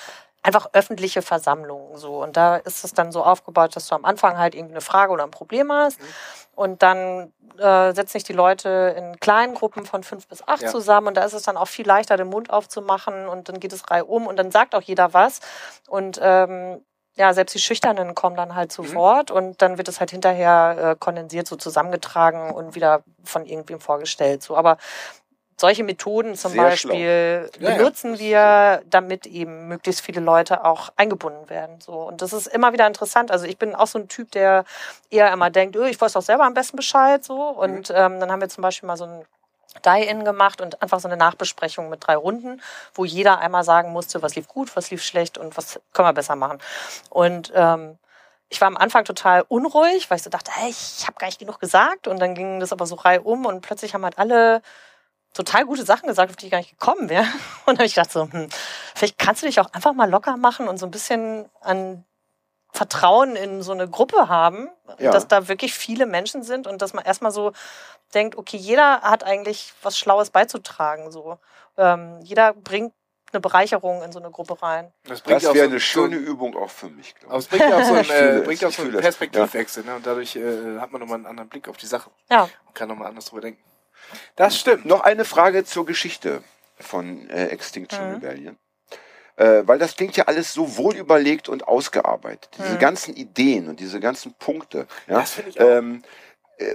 einfach 0.43 0.69
öffentliche 0.75 1.23
Versammlungen 1.23 1.97
so. 1.97 2.23
Und 2.23 2.37
da 2.37 2.57
ist 2.57 2.85
es 2.85 2.93
dann 2.95 3.11
so 3.11 3.25
aufgebaut, 3.25 3.75
dass 3.75 3.89
du 3.89 3.95
am 3.97 4.05
Anfang 4.05 4.39
halt 4.39 4.55
irgendwie 4.55 4.75
eine 4.75 4.81
Frage 4.81 5.13
oder 5.13 5.25
ein 5.25 5.31
Problem 5.33 5.73
hast. 5.73 5.99
Und 6.55 6.83
dann 6.83 7.33
äh, 7.59 7.93
setzen 7.93 8.13
sich 8.13 8.25
die 8.25 8.33
Leute 8.33 8.95
in 8.97 9.19
kleinen 9.19 9.55
Gruppen 9.55 9.85
von 9.87 10.03
fünf 10.05 10.27
bis 10.29 10.47
acht 10.47 10.63
Ja. 10.63 10.69
zusammen 10.71 11.09
und 11.09 11.17
da 11.17 11.25
ist 11.25 11.33
es 11.33 11.43
dann 11.43 11.57
auch 11.57 11.69
viel 11.69 11.87
leichter, 11.87 12.17
den 12.17 12.29
Mund 12.29 12.51
aufzumachen 12.51 13.29
und 13.29 13.49
dann 13.49 13.61
geht 13.61 13.73
es 13.73 13.91
reihum 13.91 14.27
und 14.27 14.37
dann 14.37 14.51
sagt 14.51 14.75
auch 14.75 14.83
jeder 14.83 15.13
was. 15.15 15.41
Und 15.89 16.19
ähm, 16.23 16.83
ja, 17.17 17.33
selbst 17.33 17.55
die 17.55 17.59
Schüchternen 17.59 18.15
kommen 18.15 18.37
dann 18.37 18.55
halt 18.55 18.77
Mhm. 18.79 18.95
Wort 18.95 19.31
und 19.31 19.63
dann 19.63 19.79
wird 19.79 19.89
es 19.89 20.01
halt 20.01 20.11
hinterher 20.11 20.93
äh, 20.93 20.97
kondensiert, 20.99 21.47
so 21.47 21.57
zusammengetragen 21.57 22.51
und 22.51 22.75
wieder 22.75 23.03
von 23.25 23.47
irgendwem 23.47 23.81
vorgestellt. 23.81 24.43
So, 24.43 24.57
aber 24.57 24.77
solche 25.59 25.83
Methoden 25.85 26.35
zum 26.35 26.53
Sehr 26.53 26.63
Beispiel 26.63 27.51
Ja, 27.59 27.71
ja. 27.71 27.77
benutzen 27.77 28.19
wir, 28.19 28.83
damit 28.91 29.27
eben 29.27 29.69
möglichst 29.69 30.03
viele 30.03 30.21
Leute 30.21 30.65
auch 30.65 30.91
eingebunden 30.97 31.49
werden. 31.49 31.81
So 31.81 31.93
und 31.93 32.21
das 32.21 32.35
ist 32.35 32.47
immer 32.47 32.75
wieder 32.75 32.87
interessant. 32.87 33.31
Also 33.31 33.47
ich 33.47 33.57
bin 33.57 33.75
auch 33.75 33.87
so 33.87 33.99
ein 33.99 34.09
Typ, 34.09 34.31
der 34.33 34.65
eher 35.11 35.33
immer 35.33 35.49
denkt, 35.49 35.77
oh, 35.79 35.85
ich 35.85 35.99
weiß 35.99 36.13
doch 36.13 36.23
selber 36.23 36.45
am 36.45 36.53
besten 36.53 36.77
Bescheid. 36.77 37.25
So 37.25 37.49
und 37.49 37.91
ähm, 37.91 38.21
dann 38.21 38.31
haben 38.31 38.43
wir 38.43 38.51
zum 38.51 38.61
Beispiel 38.61 38.87
mal 38.87 38.99
so 38.99 39.05
ein 39.05 39.25
Die-In 39.81 40.25
gemacht 40.25 40.61
und 40.61 40.83
einfach 40.83 41.01
so 41.01 41.09
eine 41.09 41.17
Nachbesprechung 41.17 41.89
mit 41.89 42.07
drei 42.07 42.17
Runden, 42.17 42.63
wo 42.95 43.05
jeder 43.05 43.39
einmal 43.39 43.65
sagen 43.65 43.93
musste, 43.93 44.23
was 44.23 44.35
lief 44.35 44.49
gut, 44.49 44.75
was 44.77 44.91
lief 44.91 45.03
schlecht 45.03 45.39
und 45.39 45.57
was 45.57 45.81
können 45.93 46.09
wir 46.09 46.13
besser 46.13 46.37
machen. 46.37 46.59
Und 47.11 47.53
ähm, 47.55 47.99
ich 48.49 48.61
war 48.61 48.69
am 48.69 48.77
Anfang 48.77 49.05
total 49.05 49.45
unruhig, 49.49 50.09
weil 50.09 50.19
ich 50.19 50.23
so 50.23 50.31
dachte, 50.31 50.53
hey, 50.55 50.71
ich 50.71 51.07
habe 51.07 51.19
gar 51.19 51.27
nicht 51.27 51.41
genug 51.41 51.59
gesagt. 51.59 52.07
Und 52.07 52.21
dann 52.21 52.35
ging 52.35 52.61
das 52.61 52.73
aber 52.73 52.87
so 52.87 52.95
reihum 52.95 53.47
und 53.47 53.61
plötzlich 53.61 53.95
haben 53.95 54.05
halt 54.05 54.19
alle 54.19 54.63
total 55.35 55.67
gute 55.67 55.85
Sachen 55.85 56.09
gesagt, 56.09 56.31
auf 56.31 56.37
die 56.37 56.47
ich 56.47 56.53
gar 56.53 56.59
nicht 56.59 56.71
gekommen 56.71 57.09
wäre. 57.09 57.25
Und 57.67 57.75
dann 57.75 57.79
habe 57.79 57.87
ich 57.87 57.95
gedacht 57.95 58.11
so, 58.11 58.23
hm, 58.31 58.49
vielleicht 58.95 59.19
kannst 59.19 59.43
du 59.43 59.47
dich 59.47 59.61
auch 59.61 59.73
einfach 59.73 59.93
mal 59.93 60.09
locker 60.09 60.37
machen 60.37 60.67
und 60.67 60.79
so 60.79 60.87
ein 60.87 60.91
bisschen 60.91 61.47
an 61.61 62.05
Vertrauen 62.73 63.37
in 63.37 63.63
so 63.63 63.73
eine 63.73 63.89
Gruppe 63.89 64.29
haben, 64.29 64.69
Ja. 64.99 65.11
dass 65.11 65.29
da 65.29 65.49
wirklich 65.49 65.75
viele 65.75 66.07
Menschen 66.07 66.43
sind 66.43 66.67
und 66.67 66.83
dass 66.83 66.93
man 66.93 67.05
erstmal 67.05 67.33
so 67.33 67.53
denkt, 68.15 68.37
okay, 68.37 68.57
jeder 68.57 69.01
hat 69.03 69.25
eigentlich 69.25 69.73
was 69.83 69.99
Schlaues 69.99 70.31
beizutragen. 70.31 71.11
So. 71.11 71.39
Ähm, 71.77 72.21
jeder 72.23 72.53
bringt 72.53 72.93
eine 73.33 73.41
Bereicherung 73.41 74.03
in 74.03 74.13
so 74.13 74.19
eine 74.21 74.31
Gruppe 74.31 74.63
rein. 74.63 74.93
Das 75.05 75.21
bringt 75.21 75.43
Das 75.43 75.51
auch 75.51 75.55
wäre 75.55 75.67
so- 75.67 75.71
eine 75.73 75.81
schöne 75.81 76.17
Übung 76.17 76.57
auch 76.57 76.71
für 76.71 76.89
mich, 76.89 77.15
Aber 77.27 77.27
glaube 77.29 77.39
es 77.41 77.47
bringt 77.49 77.63
ja 77.69 77.77
auch 77.79 77.83
so 77.85 77.95
einen, 77.95 78.05
Ich 78.05 78.11
äh, 78.11 78.41
bringt 78.45 78.65
auch 78.65 78.69
ich 78.71 78.77
so 78.77 78.83
einen 78.83 78.97
Perspektivwechsel, 78.97 79.85
ne? 79.85 79.97
Und 79.97 80.07
dadurch 80.07 80.37
äh, 80.37 80.79
hat 80.79 80.93
man 80.93 81.01
nochmal 81.01 81.17
einen 81.17 81.27
anderen 81.27 81.49
Blick 81.49 81.69
auf 81.69 81.77
die 81.77 81.87
Sache 81.87 82.11
Ja, 82.31 82.43
und 82.67 82.75
kann 82.75 82.89
nochmal 82.89 83.09
anders 83.09 83.27
drüber 83.27 83.43
denken. 83.43 83.63
Das 84.37 84.57
stimmt. 84.59 84.87
Noch 84.87 85.01
eine 85.01 85.25
Frage 85.25 85.65
zur 85.65 85.85
Geschichte 85.87 86.43
von 86.79 87.29
äh, 87.29 87.47
Extinction 87.49 88.07
Mhm. 88.09 88.15
Rebellion. 88.15 88.59
Äh, 89.37 89.63
weil 89.67 89.79
das 89.79 89.97
klingt 89.97 90.17
ja 90.17 90.25
alles 90.25 90.53
so 90.55 90.77
wohl 90.79 90.97
überlegt 90.97 91.49
und 91.49 91.69
ausgearbeitet. 91.69 92.49
Diese 92.59 92.75
Mhm. 92.75 92.79
ganzen 92.79 93.15
Ideen 93.17 93.69
und 93.69 93.81
diese 93.81 94.01
ganzen 94.01 94.33
Punkte. 94.35 94.87
Ja, 95.07 95.21
Das 95.21 95.33
finde 95.33 95.51
ich 95.51 95.61
auch. 95.61 95.65
ähm, 95.67 96.03
äh, 96.59 96.75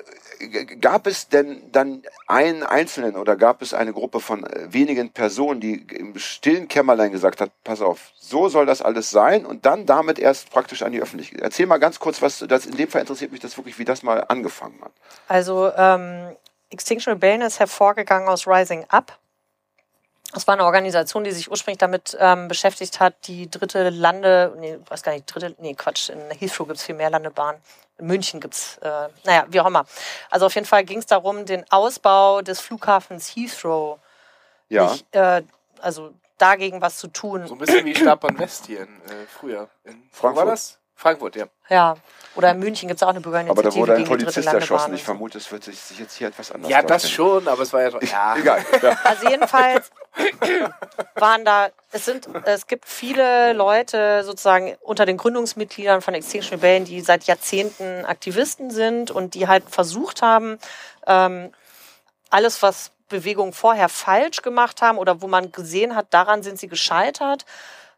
gab 0.75 1.07
es 1.07 1.27
denn 1.27 1.71
dann 1.71 2.03
einen 2.27 2.61
Einzelnen 2.61 3.15
oder 3.15 3.35
gab 3.35 3.63
es 3.63 3.73
eine 3.73 3.93
Gruppe 3.93 4.19
von 4.19 4.43
äh, 4.45 4.71
wenigen 4.71 5.09
Personen, 5.11 5.59
die 5.59 5.73
im 5.95 6.17
stillen 6.19 6.67
Kämmerlein 6.67 7.11
gesagt 7.11 7.41
hat, 7.41 7.49
pass 7.63 7.81
auf, 7.81 8.11
so 8.19 8.47
soll 8.47 8.67
das 8.67 8.83
alles 8.83 9.09
sein 9.09 9.43
und 9.45 9.65
dann 9.65 9.87
damit 9.87 10.19
erst 10.19 10.51
praktisch 10.51 10.83
an 10.83 10.91
die 10.91 11.01
Öffentlichkeit. 11.01 11.41
Erzähl 11.41 11.65
mal 11.65 11.79
ganz 11.79 11.99
kurz, 11.99 12.21
was 12.21 12.45
das 12.47 12.67
in 12.67 12.77
dem 12.77 12.89
Fall 12.89 13.01
interessiert 13.01 13.31
mich 13.31 13.41
das 13.41 13.57
wirklich, 13.57 13.79
wie 13.79 13.85
das 13.85 14.03
mal 14.03 14.23
angefangen 14.27 14.79
hat. 14.83 14.91
Also 15.27 15.71
ähm, 15.75 16.35
Extinction 16.69 17.13
Rebellion 17.13 17.41
ist 17.41 17.59
hervorgegangen 17.59 18.29
aus 18.29 18.45
Rising 18.47 18.85
Up. 18.89 19.17
Das 20.33 20.47
war 20.47 20.53
eine 20.53 20.63
Organisation, 20.65 21.23
die 21.23 21.31
sich 21.31 21.51
ursprünglich 21.51 21.79
damit 21.79 22.15
ähm, 22.19 22.47
beschäftigt 22.47 22.99
hat, 22.99 23.15
die 23.27 23.49
dritte 23.51 23.89
Lande, 23.89 24.55
nee, 24.59 24.77
weiß 24.87 25.03
gar 25.03 25.11
nicht, 25.11 25.25
dritte, 25.25 25.55
nee, 25.59 25.73
Quatsch, 25.73 26.09
in 26.09 26.19
Heathrow 26.31 26.67
gibt's 26.67 26.83
viel 26.83 26.95
mehr 26.95 27.09
Landebahnen. 27.09 27.61
In 27.97 28.07
München 28.07 28.39
gibt's, 28.39 28.77
äh, 28.77 29.09
naja, 29.25 29.45
wie 29.49 29.59
auch 29.59 29.67
immer. 29.67 29.85
Also 30.29 30.45
auf 30.45 30.55
jeden 30.55 30.65
Fall 30.67 30.85
ging 30.85 30.99
es 30.99 31.05
darum, 31.05 31.45
den 31.45 31.65
Ausbau 31.71 32.41
des 32.41 32.61
Flughafens 32.61 33.35
Heathrow, 33.35 33.99
Ja. 34.69 34.91
nicht, 34.91 35.05
äh, 35.13 35.43
also 35.81 36.13
dagegen 36.37 36.81
was 36.81 36.97
zu 36.97 37.07
tun. 37.09 37.45
So 37.47 37.55
ein 37.55 37.59
bisschen 37.59 37.85
wie 37.85 37.95
Stapern 37.95 38.39
West 38.39 38.65
hier 38.67 38.81
in, 38.81 39.01
äh, 39.05 39.25
früher. 39.27 39.67
In, 39.83 39.93
Wo 40.11 40.17
Frankfurt? 40.17 40.35
war 40.45 40.51
das? 40.51 40.79
Frankfurt, 41.01 41.35
ja. 41.35 41.45
Ja. 41.69 41.95
Oder 42.35 42.51
in 42.51 42.59
München 42.59 42.87
gibt's 42.87 43.01
auch 43.01 43.09
eine 43.09 43.17
Aber 43.17 43.23
Bürgerinitiative 43.23 43.73
da 43.73 43.75
wurde 43.75 43.95
ein 43.95 44.03
Polizist 44.05 44.47
erschossen. 44.47 44.93
Ich 44.93 45.03
vermute, 45.03 45.39
es 45.39 45.51
wird 45.51 45.63
sich, 45.63 45.77
jetzt 45.97 46.15
hier 46.15 46.27
etwas 46.27 46.51
anders 46.51 46.69
Ja, 46.69 46.83
das 46.83 47.09
schon, 47.09 47.47
aber 47.47 47.63
es 47.63 47.73
war 47.73 47.81
ja, 47.81 47.89
ja 48.01 48.35
Egal. 48.37 48.65
Ja. 48.81 48.97
Also 49.03 49.27
jedenfalls 49.27 49.89
waren 51.15 51.43
da, 51.43 51.69
es 51.91 52.05
sind, 52.05 52.29
es 52.45 52.67
gibt 52.67 52.85
viele 52.85 53.53
Leute 53.53 54.23
sozusagen 54.23 54.75
unter 54.81 55.05
den 55.05 55.17
Gründungsmitgliedern 55.17 56.01
von 56.01 56.13
Extinction 56.13 56.59
Rebellion, 56.59 56.85
die 56.85 57.01
seit 57.01 57.23
Jahrzehnten 57.23 58.05
Aktivisten 58.05 58.69
sind 58.69 59.09
und 59.09 59.33
die 59.33 59.47
halt 59.47 59.63
versucht 59.69 60.21
haben, 60.21 60.59
ähm, 61.07 61.51
alles, 62.29 62.61
was 62.61 62.91
Bewegungen 63.09 63.53
vorher 63.53 63.89
falsch 63.89 64.41
gemacht 64.43 64.81
haben 64.81 64.99
oder 64.99 65.21
wo 65.21 65.27
man 65.27 65.51
gesehen 65.51 65.95
hat, 65.95 66.13
daran 66.13 66.43
sind 66.43 66.59
sie 66.59 66.67
gescheitert. 66.67 67.45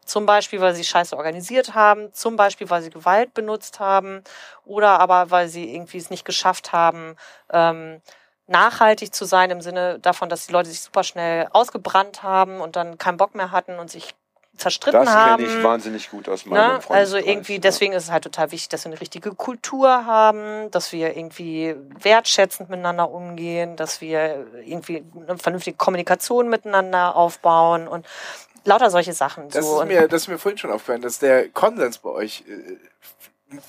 Zum 0.04 0.26
Beispiel, 0.26 0.60
weil 0.60 0.74
sie 0.74 0.84
Scheiße 0.84 1.16
organisiert 1.16 1.74
haben, 1.74 2.12
zum 2.12 2.36
Beispiel, 2.36 2.68
weil 2.70 2.82
sie 2.82 2.90
Gewalt 2.90 3.34
benutzt 3.34 3.80
haben 3.80 4.22
oder 4.64 5.00
aber, 5.00 5.30
weil 5.30 5.48
sie 5.48 5.74
irgendwie 5.74 5.98
es 5.98 6.10
nicht 6.10 6.24
geschafft 6.24 6.72
haben, 6.72 7.16
ähm, 7.50 8.00
nachhaltig 8.46 9.14
zu 9.14 9.24
sein 9.24 9.50
im 9.50 9.60
Sinne 9.60 9.98
davon, 9.98 10.28
dass 10.28 10.46
die 10.46 10.52
Leute 10.52 10.68
sich 10.68 10.80
super 10.80 11.04
schnell 11.04 11.48
ausgebrannt 11.52 12.22
haben 12.22 12.60
und 12.60 12.76
dann 12.76 12.98
keinen 12.98 13.16
Bock 13.16 13.34
mehr 13.34 13.50
hatten 13.50 13.78
und 13.78 13.90
sich 13.90 14.14
zerstritten 14.56 15.00
Das 15.00 15.12
haben. 15.12 15.42
kenne 15.44 15.58
ich 15.58 15.64
wahnsinnig 15.64 16.10
gut 16.10 16.28
aus 16.28 16.46
meinem 16.46 16.74
Ne? 16.74 16.80
Also 16.88 17.16
irgendwie, 17.16 17.54
ja. 17.54 17.58
deswegen 17.58 17.92
ist 17.92 18.04
es 18.04 18.10
halt 18.10 18.24
total 18.24 18.52
wichtig, 18.52 18.68
dass 18.68 18.84
wir 18.84 18.92
eine 18.92 19.00
richtige 19.00 19.34
Kultur 19.34 20.06
haben, 20.06 20.70
dass 20.70 20.92
wir 20.92 21.16
irgendwie 21.16 21.74
wertschätzend 22.00 22.70
miteinander 22.70 23.10
umgehen, 23.10 23.76
dass 23.76 24.00
wir 24.00 24.46
irgendwie 24.64 25.04
eine 25.26 25.38
vernünftige 25.38 25.76
Kommunikation 25.76 26.48
miteinander 26.48 27.16
aufbauen 27.16 27.88
und 27.88 28.06
lauter 28.64 28.90
solche 28.90 29.12
Sachen. 29.12 29.48
Das, 29.50 29.64
so. 29.64 29.80
ist 29.82 29.88
mir, 29.88 30.08
das 30.08 30.22
ist 30.22 30.28
mir 30.28 30.38
vorhin 30.38 30.58
schon 30.58 30.70
aufgefallen, 30.70 31.02
dass 31.02 31.18
der 31.18 31.48
Konsens 31.48 31.98
bei 31.98 32.10
euch, 32.10 32.44
äh, 32.48 32.76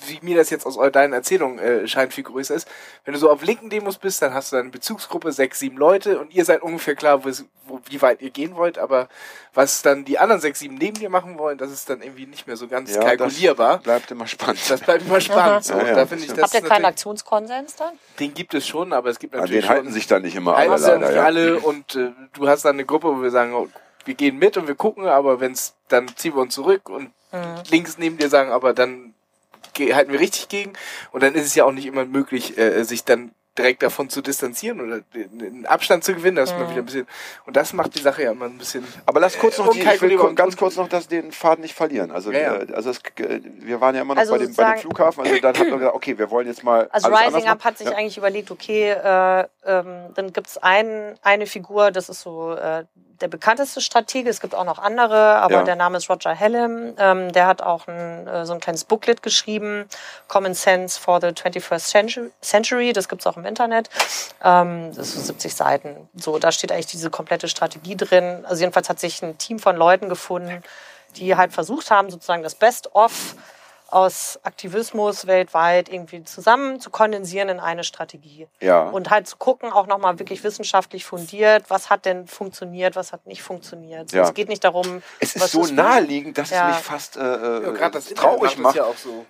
wie 0.08 0.20
mir 0.24 0.36
das 0.36 0.50
jetzt 0.50 0.66
aus 0.66 0.80
deinen 0.94 1.14
Erzählungen 1.14 1.60
äh, 1.60 1.88
scheint, 1.88 2.12
viel 2.12 2.24
größer 2.24 2.56
ist. 2.56 2.68
Wenn 3.04 3.14
du 3.14 3.20
so 3.20 3.30
auf 3.30 3.44
linken 3.44 3.70
Demos 3.70 3.98
bist, 4.00 4.20
dann 4.22 4.34
hast 4.34 4.52
du 4.52 4.56
eine 4.56 4.70
Bezugsgruppe, 4.70 5.32
sechs, 5.32 5.60
sieben 5.60 5.78
Leute 5.78 6.18
und 6.20 6.34
ihr 6.34 6.44
seid 6.44 6.64
ungefähr 6.64 6.96
klar, 6.96 7.24
wo, 7.24 7.30
es- 7.30 7.46
wo, 7.68 7.80
wie 7.88 8.02
weit 8.02 8.20
ihr 8.24 8.32
gehen 8.32 8.56
wollt, 8.56 8.80
aber 8.80 9.10
was 9.54 9.84
dann 9.84 10.04
die 10.04 10.18
anderen 10.18 10.42
sechs, 10.42 10.60
sieben 10.60 10.76
neben 10.76 10.98
dir 10.98 11.10
machen 11.10 11.38
wollen, 11.38 11.60
das 11.60 11.72
ist 11.72 11.88
dann 11.88 12.02
irgendwie 12.02 12.26
nicht 12.26 12.48
mehr 12.48 12.58
so 12.58 12.68
ganz 12.68 12.96
Ja, 12.96 13.02
kalkulierbar. 13.04 13.74
Das 13.76 13.84
bleibt 13.84 14.10
immer 14.12 14.26
spannend. 14.26 14.60
Das, 14.68 14.80
bleibt 14.82 15.06
immer 15.06 15.22
spannend. 15.22 15.66
So. 15.66 15.74
Ja, 15.78 15.86
ja, 15.88 16.06
da 16.06 16.16
ich, 16.16 16.28
das 16.34 16.42
Habt 16.42 16.54
ihr 16.56 16.62
keinen 16.62 16.86
Aktionskonsens 16.86 17.76
dann? 17.76 17.94
Den 18.20 18.34
gibt 18.34 18.56
es 18.56 18.66
schon, 18.66 18.92
aber 18.92 19.10
es 19.10 19.20
gibt 19.20 19.36
An 19.36 19.42
natürlich 19.42 19.66
den 19.66 19.70
halten 19.70 19.86
schon, 19.88 19.94
sich 19.94 20.08
dann 20.08 20.24
nicht 20.24 20.36
immer 20.36 20.56
alle 20.56 20.70
leider. 20.78 20.98
nicht 20.98 21.14
Ja. 21.16 21.24
alle 21.26 21.60
und 21.60 21.96
äh, 21.96 22.12
du 22.34 22.48
hast 22.48 22.66
dann 22.66 22.76
eine 22.78 22.86
Gruppe, 22.86 23.10
wo 23.16 23.22
wir 23.22 23.30
sagen, 23.30 23.54
oh, 23.54 23.68
wir 24.06 24.14
gehen 24.16 24.38
mit 24.38 24.56
und 24.58 24.68
wir 24.68 24.76
gucken, 24.76 25.08
aber 25.08 25.40
wenn 25.40 25.52
es, 25.52 25.76
dann 25.90 26.08
ziehen 26.16 26.34
wir 26.36 26.42
uns 26.42 26.54
zurück 26.56 26.90
und 26.90 27.12
Mhm. 27.32 27.64
links 27.70 27.98
neben 27.98 28.18
dir 28.18 28.30
sagen, 28.30 28.52
aber 28.52 28.74
dann 28.74 29.14
halten 29.78 30.12
wir 30.12 30.20
richtig 30.22 30.48
gegen 30.48 30.72
und 31.12 31.22
dann 31.22 31.34
ist 31.36 31.46
es 31.46 31.56
ja 31.56 31.66
auch 31.66 31.72
nicht 31.74 31.86
immer 31.86 32.06
möglich, 32.06 32.58
äh, 32.58 32.84
sich 32.84 33.04
dann 33.04 33.32
direkt 33.58 33.84
davon 33.84 34.10
zu 34.10 34.22
distanzieren 34.22 34.80
oder 34.82 35.00
den 35.14 35.40
den 35.40 35.66
Abstand 35.66 36.04
zu 36.04 36.14
gewinnen, 36.14 36.36
das 36.36 36.52
ist 36.52 36.58
man 36.58 36.68
Mhm. 36.68 36.72
wieder 36.72 36.82
ein 36.82 36.86
bisschen 36.86 37.08
und 37.46 37.56
das 37.58 37.72
macht 37.74 37.96
die 37.96 38.00
Sache 38.02 38.24
ja 38.24 38.32
immer 38.32 38.46
ein 38.46 38.58
bisschen 38.58 38.86
Aber 39.06 39.20
lass 39.22 39.38
kurz 39.38 39.58
noch, 39.58 39.70
die, 39.70 39.82
ich 39.82 40.02
will 40.02 40.18
ganz 40.36 40.56
kurz 40.58 40.76
noch 40.76 40.88
das, 40.90 41.08
den 41.08 41.32
Faden 41.32 41.62
nicht 41.62 41.74
verlieren. 41.74 42.12
Also, 42.12 42.32
Ja, 42.32 42.40
ja. 42.40 42.56
äh, 42.58 42.74
also 42.74 42.90
es, 42.92 43.00
äh, 43.18 43.42
wir 43.60 43.80
waren 43.82 43.96
ja 43.96 44.02
immer 44.02 44.14
noch 44.16 44.22
Also 44.22 44.34
bei, 44.34 44.40
dem, 44.40 44.54
bei 44.54 44.64
dem 44.74 44.78
Flughafen. 44.80 45.24
Also 45.24 45.40
dann 45.40 45.58
hat 45.58 45.70
man 45.70 45.80
gesagt, 45.80 45.96
okay, 45.96 46.18
wir 46.18 46.30
wollen 46.32 46.48
jetzt 46.48 46.64
mal 46.64 46.88
Also 46.92 47.08
alles 47.10 47.36
Rising 47.36 47.50
Up 47.50 47.64
hat 47.64 47.78
sich 47.78 47.88
machen. 47.88 47.98
eigentlich 47.98 48.18
überlegt, 48.18 48.52
okay, 48.52 48.92
äh, 48.92 49.48
ähm, 49.66 50.14
dann 50.16 50.34
gibt's 50.34 50.58
ein, 50.58 51.16
eine 51.22 51.48
Figur, 51.48 51.92
das 51.92 52.10
ist 52.10 52.22
so 52.22 52.54
äh, 52.56 52.84
der 53.22 53.28
bekannteste 53.28 53.82
Stratege. 53.82 54.30
Es 54.30 54.42
gibt 54.42 54.56
auch 54.56 54.64
noch 54.66 54.80
andere, 54.80 55.36
aber 55.38 55.56
Ja. 55.56 55.64
der 55.64 55.76
Name 55.76 55.98
ist 55.98 56.10
Roger 56.10 56.38
Hallam. 56.38 56.94
Ähm, 56.98 57.32
der 57.32 57.48
hat 57.48 57.62
auch 57.62 57.88
ein, 57.88 58.28
äh, 58.28 58.46
so 58.46 58.54
ein 58.54 58.60
kleines 58.60 58.84
Booklet 58.84 59.22
geschrieben, 59.24 59.88
Common 60.28 60.54
Sense 60.54 61.00
for 61.00 61.22
the 61.22 61.28
21st 61.34 62.32
Century. 62.42 62.94
Das 62.94 63.08
gibt's 63.08 63.26
auch 63.28 63.38
im 63.38 63.46
Internet. 63.46 63.90
Ähm, 64.44 64.92
das 64.96 65.08
ist 65.10 65.16
so 65.16 65.22
70 65.22 65.56
Seiten. 65.56 66.10
So, 66.16 66.40
da 66.40 66.52
steht 66.52 66.72
eigentlich 66.72 66.88
diese 66.88 67.10
komplette 67.10 67.48
Strategie 67.48 67.96
drin. 67.96 68.46
Also 68.48 68.62
jedenfalls 68.62 68.90
hat 68.90 69.00
sich 69.00 69.22
ein 69.22 69.38
Team 69.38 69.60
von 69.60 69.76
Leuten 69.76 70.10
gefunden, 70.10 70.64
die 71.16 71.36
halt 71.36 71.54
versucht 71.54 71.92
haben, 71.92 72.10
sozusagen 72.10 72.44
das 72.44 72.56
Best-of 72.56 73.36
aus 73.90 74.40
Aktivismus 74.44 75.28
weltweit 75.28 75.90
irgendwie 75.90 76.24
zusammen 76.24 76.80
zu 76.80 76.90
kondensieren 76.90 77.50
in 77.50 77.60
eine 77.60 77.84
Strategie. 77.84 78.48
Ja. 78.60 78.90
Und 78.90 79.10
halt 79.10 79.28
zu 79.28 79.38
gucken, 79.38 79.72
auch 79.72 79.88
nochmal 79.88 80.18
wirklich 80.20 80.44
wissenschaftlich 80.44 81.06
fundiert, 81.06 81.66
was 81.70 81.90
hat 81.90 82.06
denn 82.06 82.28
funktioniert, 82.28 82.96
was 82.96 83.14
hat 83.14 83.26
nicht 83.28 83.44
funktioniert. 83.44 84.12
Ja. 84.12 84.24
Es 84.24 84.34
geht 84.34 84.50
nicht 84.50 84.64
darum, 84.64 85.02
Es 85.20 85.36
ist 85.36 85.42
was 85.44 85.52
so 85.52 85.62
ist- 85.62 85.72
naheliegend, 85.74 86.38
dass 86.38 86.50
Ja. 86.50 86.70
es 86.70 86.76
mich 86.78 86.86
fast 86.86 87.18
äh, 87.18 87.22
ja, 87.22 87.58
äh, 87.60 87.74
gerade 87.74 87.92
das 87.92 88.06
traurig 88.08 88.58
macht. 88.58 88.76
ja 88.76 88.86
auch 88.86 88.98
so 88.98 89.26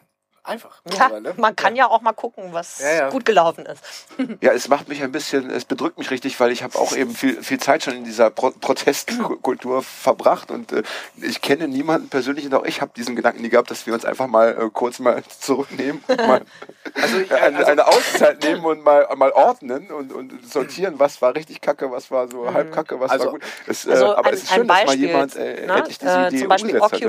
einfach. 0.48 0.82
Ja, 0.86 1.10
mittlerweile. 1.10 1.34
man 1.38 1.56
kann 1.56 1.76
ja 1.76 1.88
auch 1.88 2.02
mal 2.02 2.14
gucken, 2.14 2.50
was 2.52 2.80
Ja, 2.80 2.94
ja. 2.94 3.10
gut 3.10 3.26
gelaufen 3.26 3.66
ist. 3.66 3.82
Ja, 4.42 4.52
es 4.52 4.68
macht 4.68 4.88
mich 4.90 5.02
ein 5.04 5.12
bisschen, 5.12 5.50
es 5.50 5.66
bedrückt 5.66 5.98
mich 5.98 6.12
richtig, 6.12 6.40
weil 6.40 6.52
ich 6.52 6.64
habe 6.64 6.78
auch 6.78 6.96
eben 6.96 7.14
viel, 7.16 7.42
viel 7.42 7.60
Zeit 7.60 7.84
schon 7.84 7.94
in 7.96 8.04
dieser 8.04 8.30
Pro 8.30 8.52
Protestkultur 8.52 9.82
verbracht 9.84 10.52
und 10.52 10.72
äh, 10.72 10.84
ich 11.22 11.42
kenne 11.42 11.68
niemanden 11.68 12.10
persönlich 12.10 12.46
und 12.46 12.54
auch 12.54 12.66
ich 12.66 12.82
habe 12.82 12.92
diesen 12.96 13.16
Gedanken 13.16 13.42
nie 13.42 13.50
gehabt, 13.50 13.72
dass 13.72 13.86
wir 13.86 13.94
uns 13.94 14.06
einfach 14.06 14.28
mal 14.28 14.50
äh, 14.60 14.70
kurz 14.72 15.00
mal 15.00 15.24
zurücknehmen 15.40 16.04
und 16.08 16.18
mal 16.18 16.42
Also, 17.02 17.18
ich- 17.20 17.32
eine, 17.32 17.58
also- 17.58 17.72
eine 17.72 17.88
Auszeit 17.88 18.44
nehmen 18.44 18.64
und 18.66 18.84
mal, 18.84 19.08
mal 19.16 19.32
ordnen 19.32 19.92
und, 19.92 20.12
und 20.14 20.52
sortieren, 20.52 20.96
was 20.98 21.22
war 21.22 21.36
richtig 21.36 21.62
kacke, 21.62 21.92
was 21.92 22.12
war 22.12 22.28
so 22.28 22.52
halb 22.54 22.72
kacke, 22.72 23.00
was 23.00 23.12
Also- 23.12 23.26
war 23.26 23.32
gut. 23.34 23.42
Es, 23.68 23.86
äh, 23.86 23.92
Also 23.92 24.16
aber 24.16 24.28
ein, 24.28 24.34
es 24.34 24.44
ist 24.44 24.52
ein 24.52 24.56
schön, 24.60 24.68
dass 24.68 24.78
mal 24.78 24.86
Beispiel, 24.86 25.08
jemand 25.08 25.36
äh, 25.36 25.66
ne? 25.66 25.74
endlich 25.78 25.98
diese 26.00 26.12
äh, 26.12 26.28
Idee 26.28 26.40
zum 26.40 26.48
Beispiel 26.48 26.78
umgesetzt 26.80 26.94
hat. 26.94 27.00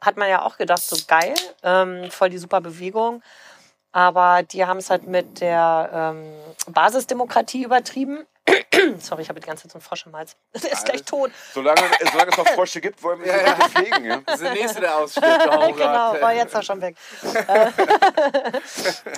Hat 0.00 0.16
man 0.16 0.28
ja 0.28 0.42
auch 0.42 0.56
gedacht, 0.56 0.82
so 0.82 0.96
geil, 1.06 1.34
ähm, 1.62 2.10
voll 2.10 2.30
die 2.30 2.38
super 2.38 2.60
Bewegung. 2.60 3.22
Aber 3.90 4.42
die 4.42 4.66
haben 4.66 4.78
es 4.78 4.90
halt 4.90 5.06
mit 5.06 5.40
der 5.40 5.90
ähm, 5.92 6.32
Basisdemokratie 6.72 7.64
übertrieben. 7.64 8.26
Sorry, 8.98 9.22
ich 9.22 9.28
habe 9.28 9.40
die 9.40 9.46
ganze 9.46 9.64
Zeit 9.64 9.72
so 9.72 9.76
einen 9.78 9.82
Frosch 9.82 10.06
im 10.06 10.14
Hals. 10.16 10.36
Der 10.62 10.72
ist 10.72 10.84
gleich 10.84 11.02
tot. 11.04 11.30
Solange, 11.52 11.80
solange 12.10 12.30
es 12.30 12.36
noch 12.36 12.48
Frösche 12.48 12.80
gibt, 12.80 13.02
wollen 13.02 13.20
wir 13.20 13.32
sie 13.32 13.38
Ja, 13.38 13.46
ja. 13.46 13.54
bitte 13.54 13.70
pflegen. 13.70 14.04
Ja? 14.04 14.20
Das 14.24 14.36
ist 14.36 14.44
der 14.44 14.52
nächste, 14.52 14.80
der 14.80 14.96
aussteht. 14.96 15.24
Oh 15.50 15.72
genau, 15.72 16.20
war 16.20 16.34
jetzt 16.34 16.54
auch 16.56 16.62
schon 16.62 16.80
weg. 16.80 16.96
Äh, 17.34 17.70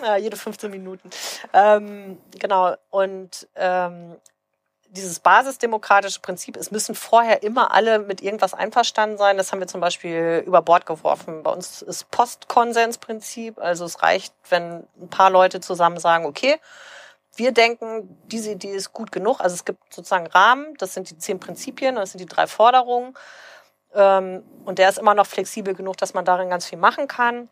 ja, 0.02 0.16
jede 0.16 0.36
15 0.36 0.70
Minuten. 0.70 1.10
Ähm, 1.52 2.18
genau, 2.38 2.74
und 2.90 3.48
ähm, 3.56 4.16
dieses 4.90 5.20
basisdemokratische 5.20 6.20
Prinzip, 6.20 6.56
es 6.56 6.70
müssen 6.70 6.94
vorher 6.94 7.42
immer 7.42 7.72
alle 7.72 8.00
mit 8.00 8.22
irgendwas 8.22 8.54
einverstanden 8.54 9.18
sein. 9.18 9.36
Das 9.36 9.52
haben 9.52 9.60
wir 9.60 9.68
zum 9.68 9.80
Beispiel 9.80 10.42
über 10.46 10.62
Bord 10.62 10.84
geworfen. 10.86 11.42
Bei 11.42 11.52
uns 11.52 11.82
ist 11.82 12.10
Postkonsensprinzip. 12.10 13.58
Also 13.58 13.84
es 13.84 14.02
reicht, 14.02 14.34
wenn 14.48 14.86
ein 15.00 15.08
paar 15.08 15.30
Leute 15.30 15.60
zusammen 15.60 15.98
sagen, 15.98 16.26
okay, 16.26 16.58
wir 17.36 17.52
denken, 17.52 18.18
diese 18.26 18.50
Idee 18.50 18.72
ist 18.72 18.92
gut 18.92 19.12
genug. 19.12 19.40
Also 19.40 19.54
es 19.54 19.64
gibt 19.64 19.94
sozusagen 19.94 20.26
Rahmen, 20.26 20.74
das 20.78 20.94
sind 20.94 21.08
die 21.08 21.18
zehn 21.18 21.38
Prinzipien, 21.38 21.94
das 21.94 22.12
sind 22.12 22.18
die 22.18 22.26
drei 22.26 22.46
Forderungen. 22.46 23.14
Ähm, 23.94 24.42
und 24.64 24.78
der 24.78 24.88
ist 24.88 24.98
immer 24.98 25.14
noch 25.14 25.26
flexibel 25.26 25.74
genug, 25.74 25.96
dass 25.98 26.14
man 26.14 26.24
darin 26.24 26.50
ganz 26.50 26.66
viel 26.66 26.78
machen 26.78 27.06
kann. 27.06 27.48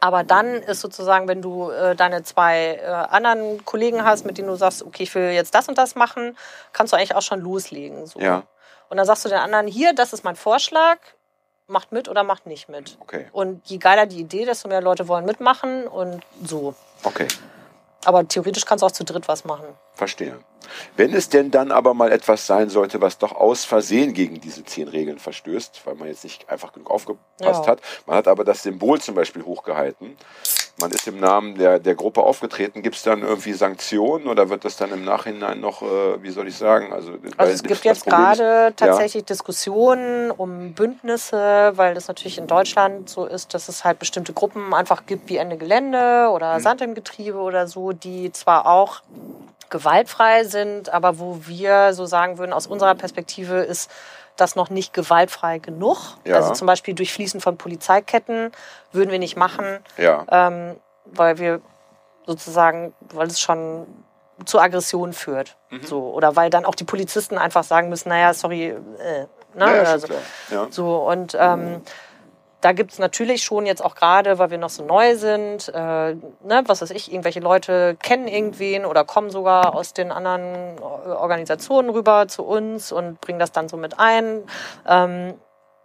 Aber 0.00 0.22
dann 0.22 0.56
ist 0.56 0.80
sozusagen, 0.80 1.28
wenn 1.28 1.40
du 1.40 1.70
äh, 1.70 1.96
deine 1.96 2.22
zwei 2.24 2.80
äh, 2.82 2.86
anderen 2.86 3.64
Kollegen 3.64 4.04
hast, 4.04 4.26
mit 4.26 4.36
denen 4.36 4.48
du 4.48 4.56
sagst, 4.56 4.82
okay, 4.82 5.04
ich 5.04 5.14
will 5.14 5.30
jetzt 5.30 5.54
das 5.54 5.68
und 5.68 5.78
das 5.78 5.94
machen, 5.94 6.36
kannst 6.72 6.92
du 6.92 6.96
eigentlich 6.96 7.14
auch 7.14 7.22
schon 7.22 7.40
loslegen. 7.40 8.06
So. 8.06 8.20
Ja. 8.20 8.42
Und 8.90 8.98
dann 8.98 9.06
sagst 9.06 9.24
du 9.24 9.30
den 9.30 9.38
anderen, 9.38 9.66
hier, 9.66 9.94
das 9.94 10.12
ist 10.12 10.22
mein 10.22 10.36
Vorschlag, 10.36 10.98
macht 11.66 11.92
mit 11.92 12.08
oder 12.08 12.22
macht 12.22 12.46
nicht 12.46 12.68
mit. 12.68 12.98
Okay, 13.00 13.26
Und 13.32 13.66
je 13.66 13.78
geiler 13.78 14.04
die 14.04 14.20
Idee, 14.20 14.44
desto 14.44 14.68
mehr 14.68 14.82
Leute 14.82 15.08
wollen 15.08 15.24
mitmachen 15.24 15.86
und 15.86 16.22
so. 16.44 16.74
okay. 17.04 17.26
Aber 18.04 18.26
theoretisch 18.26 18.64
kannst 18.64 18.82
du 18.82 18.86
auch 18.86 18.92
zu 18.92 19.04
dritt 19.04 19.28
was 19.28 19.44
machen. 19.44 19.66
Verstehe. 19.94 20.38
Wenn 20.96 21.12
es 21.14 21.28
denn 21.28 21.50
dann 21.50 21.70
aber 21.70 21.94
mal 21.94 22.10
etwas 22.10 22.46
sein 22.46 22.70
sollte, 22.70 23.00
was 23.00 23.18
doch 23.18 23.32
aus 23.32 23.64
Versehen 23.64 24.14
gegen 24.14 24.40
diese 24.40 24.64
zehn 24.64 24.88
Regeln 24.88 25.18
verstößt, 25.18 25.82
weil 25.84 25.94
man 25.94 26.08
jetzt 26.08 26.24
nicht 26.24 26.48
einfach 26.48 26.72
genug 26.72 26.90
aufgepasst 26.90 27.66
Ja. 27.66 27.66
hat, 27.66 27.80
man 28.06 28.16
hat 28.16 28.28
aber 28.28 28.44
das 28.44 28.62
Symbol 28.62 29.00
zum 29.00 29.14
Beispiel 29.14 29.44
hochgehalten, 29.44 30.16
man 30.80 30.90
ist 30.90 31.06
im 31.06 31.20
Namen 31.20 31.56
der, 31.56 31.78
der 31.78 31.94
Gruppe 31.94 32.22
aufgetreten, 32.22 32.82
gibt 32.82 32.96
es 32.96 33.02
dann 33.02 33.22
irgendwie 33.22 33.52
Sanktionen 33.52 34.26
oder 34.26 34.48
wird 34.50 34.64
das 34.64 34.76
dann 34.76 34.90
im 34.92 35.04
Nachhinein 35.04 35.60
noch, 35.60 35.82
äh, 35.82 36.22
wie 36.22 36.30
soll 36.30 36.48
ich 36.48 36.56
sagen, 36.56 36.92
also, 36.92 37.12
Also 37.36 37.52
es 37.52 37.62
gibt 37.62 37.84
jetzt 37.84 37.98
ist- 37.98 38.06
gerade 38.06 38.72
tatsächlich 38.76 39.24
Diskussionen 39.24 40.30
um 40.32 40.72
Bündnisse, 40.72 41.72
weil 41.76 41.94
das 41.94 42.08
natürlich 42.08 42.38
in 42.38 42.46
Deutschland 42.48 43.08
so 43.08 43.24
ist, 43.24 43.54
dass 43.54 43.68
es 43.68 43.84
halt 43.84 43.98
bestimmte 44.00 44.32
Gruppen 44.32 44.74
einfach 44.74 45.06
gibt 45.06 45.28
wie 45.28 45.36
Ende 45.36 45.56
Gelände 45.56 46.28
oder 46.32 46.58
Sand 46.60 46.80
im 46.82 46.94
Getriebe 46.94 47.38
oder 47.38 47.66
so, 47.68 47.92
die 47.92 48.32
zwar 48.32 48.66
auch 48.66 49.02
gewaltfrei 49.70 50.44
sind, 50.44 50.92
aber 50.92 51.18
wo 51.18 51.40
wir 51.46 51.94
so 51.94 52.06
sagen 52.06 52.38
würden, 52.38 52.52
aus 52.52 52.66
unserer 52.66 52.94
Perspektive 52.94 53.58
ist 53.60 53.90
das 54.36 54.56
noch 54.56 54.70
nicht 54.70 54.92
gewaltfrei 54.92 55.58
genug. 55.58 56.16
Ja. 56.24 56.36
Also 56.36 56.52
zum 56.52 56.66
Beispiel 56.66 56.94
durch 56.94 57.12
Fließen 57.12 57.40
von 57.40 57.56
Polizeiketten 57.56 58.52
würden 58.92 59.10
wir 59.10 59.18
nicht 59.18 59.36
machen, 59.36 59.78
Ja, 59.96 60.24
ähm, 60.30 60.76
weil 61.04 61.38
wir 61.38 61.60
sozusagen, 62.26 62.94
weil 63.12 63.26
es 63.26 63.40
schon 63.40 63.86
zu 64.44 64.58
Aggressionen 64.58 65.12
führt. 65.12 65.56
Mhm. 65.70 65.82
So, 65.84 66.10
oder 66.12 66.36
weil 66.36 66.50
dann 66.50 66.64
auch 66.64 66.74
die 66.74 66.84
Polizisten 66.84 67.38
einfach 67.38 67.64
sagen 67.64 67.88
müssen, 67.88 68.08
naja, 68.08 68.34
sorry, 68.34 68.68
äh, 68.68 69.26
ne? 69.54 69.76
ja, 69.76 69.82
also, 69.82 70.08
so, 70.70 70.96
und 70.96 71.36
ähm, 71.38 71.82
da 72.64 72.72
gibt's 72.72 72.98
natürlich 72.98 73.42
schon 73.42 73.66
jetzt 73.66 73.84
auch 73.84 73.94
gerade, 73.94 74.38
weil 74.38 74.50
wir 74.50 74.56
noch 74.56 74.70
so 74.70 74.82
neu 74.82 75.16
sind, 75.16 75.68
äh, 75.68 76.14
ne, 76.14 76.62
was 76.64 76.80
weiß 76.80 76.92
ich, 76.92 77.12
irgendwelche 77.12 77.40
Leute 77.40 77.94
kennen 78.02 78.26
irgendwen 78.26 78.86
oder 78.86 79.04
kommen 79.04 79.28
sogar 79.28 79.74
aus 79.74 79.92
den 79.92 80.10
anderen 80.10 80.78
Organisationen 80.80 81.90
rüber 81.90 82.26
zu 82.26 82.42
uns 82.42 82.90
und 82.90 83.20
bringen 83.20 83.38
das 83.38 83.52
dann 83.52 83.68
so 83.68 83.76
mit 83.76 83.98
ein. 84.00 84.44
Ähm, 84.88 85.34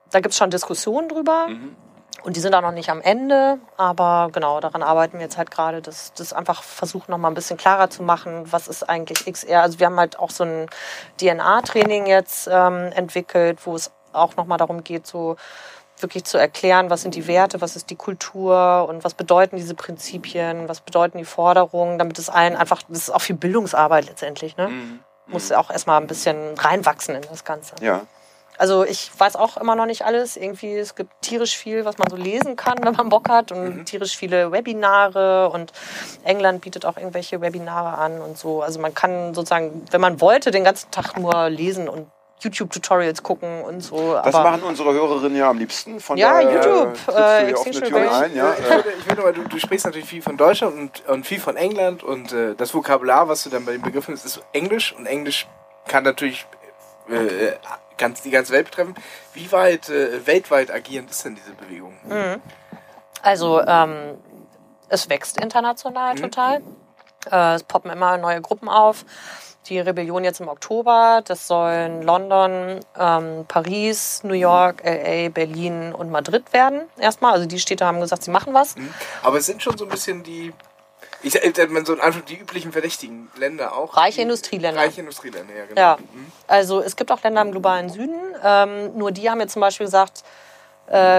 da 0.10 0.22
gibt's 0.22 0.38
schon 0.38 0.52
Diskussionen 0.52 1.10
drüber. 1.10 1.48
Mhm. 1.50 1.76
Und 2.24 2.38
die 2.38 2.40
sind 2.40 2.56
auch 2.56 2.62
noch 2.62 2.72
nicht 2.72 2.90
am 2.90 3.02
Ende, 3.02 3.60
aber 3.76 4.30
genau, 4.32 4.62
daran 4.62 4.84
arbeiten 4.84 5.18
wir 5.18 5.26
jetzt 5.26 5.38
halt 5.38 5.52
gerade, 5.52 5.82
dass 5.82 6.14
das 6.14 6.32
einfach 6.32 6.64
versuchen, 6.64 7.12
noch 7.12 7.18
mal 7.18 7.30
ein 7.30 7.34
bisschen 7.34 7.58
klarer 7.58 7.90
zu 7.90 8.04
machen, 8.04 8.52
was 8.52 8.70
ist 8.70 8.90
eigentlich 8.90 9.26
XR. 9.26 9.62
Also 9.62 9.80
wir 9.80 9.88
haben 9.88 10.00
halt 10.00 10.18
auch 10.20 10.30
so 10.30 10.44
ein 10.46 10.68
DNA-Training 11.20 12.08
jetzt 12.08 12.50
ähm, 12.52 12.92
entwickelt, 12.94 13.66
wo 13.66 13.76
es 13.76 13.92
auch 14.12 14.36
noch 14.36 14.46
mal 14.46 14.58
darum 14.58 14.84
geht, 14.84 15.08
so 15.08 15.36
wirklich 16.02 16.24
zu 16.24 16.38
erklären, 16.38 16.90
was 16.90 17.02
sind 17.02 17.16
die 17.16 17.28
Werte, 17.28 17.62
was 17.62 17.76
ist 17.76 17.90
die 17.90 17.96
Kultur 17.96 18.86
und 18.88 19.04
was 19.04 19.14
bedeuten 19.14 19.58
diese 19.58 19.76
Prinzipien, 19.76 20.70
was 20.70 20.82
bedeuten 20.82 21.18
die 21.18 21.26
Forderungen, 21.26 22.00
damit 22.00 22.20
es 22.20 22.30
allen 22.30 22.56
einfach, 22.56 22.82
das 22.88 23.00
ist 23.00 23.10
auch 23.10 23.22
viel 23.22 23.36
Bildungsarbeit 23.36 24.06
letztendlich, 24.08 24.58
ne? 24.58 24.70
Mhm. 24.70 25.00
Muss 25.28 25.52
auch 25.52 25.70
erstmal 25.70 26.02
ein 26.02 26.08
bisschen 26.08 26.58
reinwachsen 26.58 27.16
in 27.16 27.22
das 27.30 27.44
Ganze. 27.46 27.76
Ja. 27.82 28.02
Also 28.58 28.84
ich 28.84 29.10
weiß 29.18 29.38
auch 29.38 29.56
immer 29.56 29.76
noch 29.76 29.86
nicht 29.86 30.04
alles. 30.04 30.36
Irgendwie, 30.36 30.76
es 30.76 30.96
gibt 30.96 31.12
tierisch 31.22 31.56
viel, 31.56 31.86
was 31.86 31.98
man 31.98 32.10
so 32.10 32.18
lesen 32.18 32.58
kann, 32.58 32.84
wenn 32.84 32.94
man 32.94 33.08
Bock 33.08 33.30
hat. 33.30 33.54
Und 33.54 33.78
Mhm. 33.78 33.86
tierisch 33.86 34.18
viele 34.18 34.52
Webinare. 34.52 35.50
Und 35.50 35.72
England 36.26 36.62
bietet 36.62 36.86
auch 36.86 36.98
irgendwelche 36.98 37.40
Webinare 37.40 37.98
an 37.98 38.22
und 38.22 38.38
so. 38.38 38.62
Also 38.62 38.80
man 38.80 38.94
kann 38.94 39.34
sozusagen, 39.34 39.86
wenn 39.92 40.02
man 40.02 40.20
wollte, 40.20 40.52
den 40.52 40.66
ganzen 40.66 40.92
Tag 40.92 41.18
nur 41.18 41.50
lesen 41.50 41.88
und 41.88 42.08
YouTube-Tutorials 42.40 43.22
gucken 43.24 43.64
und 43.64 43.82
so. 43.82 44.14
Das 44.24 44.34
Aber 44.34 44.52
machen 44.52 44.64
unsere 44.64 44.94
Hörerinnen 44.94 45.38
ja 45.38 45.50
am 45.50 45.58
liebsten. 45.58 46.00
Von 46.00 46.18
Ja, 46.18 46.40
YouTube, 46.40 46.98
du 47.06 47.12
äh, 47.12 47.46
hier 47.46 47.60
offene 47.60 47.78
Extinction 47.78 47.96
ein. 48.10 48.36
Ja, 48.36 48.54
ich 48.54 48.66
äh, 48.66 48.70
würde, 48.70 48.94
ich 48.98 49.10
würde 49.10 49.22
aber, 49.22 49.34
du, 49.34 49.44
du 49.44 49.60
sprichst 49.60 49.86
natürlich 49.86 50.08
viel 50.08 50.22
von 50.22 50.38
Deutschland 50.38 50.76
und, 50.78 51.08
und 51.08 51.26
viel 51.28 51.40
von 51.40 51.58
England 51.58 52.04
und 52.04 52.32
äh, 52.32 52.56
das 52.56 52.74
Vokabular, 52.74 53.28
was 53.28 53.44
du 53.44 53.50
dann 53.50 53.66
bei 53.66 53.74
den 53.74 53.82
Begriffen 53.82 54.14
ist, 54.14 54.26
ist 54.26 54.42
Englisch 54.54 54.94
und 54.98 55.06
Englisch 55.06 55.48
kann 55.88 56.04
natürlich 56.04 56.46
äh, 57.10 57.54
ganz, 57.98 58.22
die 58.22 58.30
ganze 58.32 58.54
Welt 58.54 58.66
betreffen. 58.66 58.96
Wie 59.34 59.52
weit 59.52 59.90
äh, 59.90 60.26
weltweit 60.26 60.72
agierend 60.72 61.12
ist 61.12 61.26
denn 61.26 61.36
diese 61.36 61.52
Bewegung? 61.52 61.98
Also 63.22 63.62
ähm, 63.66 64.18
es 64.88 65.10
wächst 65.10 65.42
international 65.42 66.14
Mhm. 66.16 66.22
total. 66.22 66.62
Äh, 67.30 67.56
es 67.56 67.64
poppen 67.64 67.92
immer 67.92 68.18
neue 68.18 68.42
Gruppen 68.42 68.70
auf. 68.70 69.04
Die 69.70 69.80
Rebellion 69.80 70.24
jetzt 70.24 70.40
im 70.42 70.48
Oktober, 70.48 71.22
das 71.26 71.48
sollen 71.48 72.02
London, 72.02 72.80
ähm, 72.98 73.46
Paris, 73.48 74.22
New 74.24 74.34
York, 74.34 74.82
LA, 74.84 75.30
Berlin 75.30 75.94
und 75.94 76.10
Madrid 76.10 76.52
werden. 76.54 76.82
Erstmal, 76.98 77.34
also 77.34 77.46
die 77.46 77.60
Städte 77.60 77.86
haben 77.86 78.00
gesagt, 78.00 78.24
sie 78.24 78.32
machen 78.32 78.54
was. 78.54 78.76
Mhm. 78.76 78.92
Aber 79.22 79.38
es 79.38 79.46
sind 79.46 79.62
schon 79.62 79.78
so 79.78 79.86
ein 79.86 79.90
bisschen 79.92 80.24
die, 80.24 80.54
ich 81.22 81.36
äh, 81.44 81.68
man 81.68 81.86
so 81.86 81.94
in 81.94 82.00
Anführung, 82.02 82.26
die 82.28 82.38
üblichen 82.38 82.72
verdächtigen 82.72 83.30
Länder 83.38 83.76
auch. 83.78 83.96
Reiche 83.96 84.24
Industrieländer. 84.24 84.82
Reiche 84.82 85.02
Industrieländer, 85.02 85.54
ja, 85.56 85.66
genau. 85.66 85.80
Ja, 85.82 85.98
Mhm. 86.00 86.32
also 86.48 86.82
es 86.82 86.96
gibt 86.96 87.12
auch 87.12 87.22
Länder 87.22 87.44
im 87.44 87.52
globalen 87.52 87.90
Süden. 87.90 88.16
Ähm, 88.44 88.98
nur 88.98 89.12
die 89.12 89.30
haben 89.30 89.40
jetzt 89.40 89.54
zum 89.54 89.60
Beispiel 89.62 89.86
gesagt, 89.86 90.24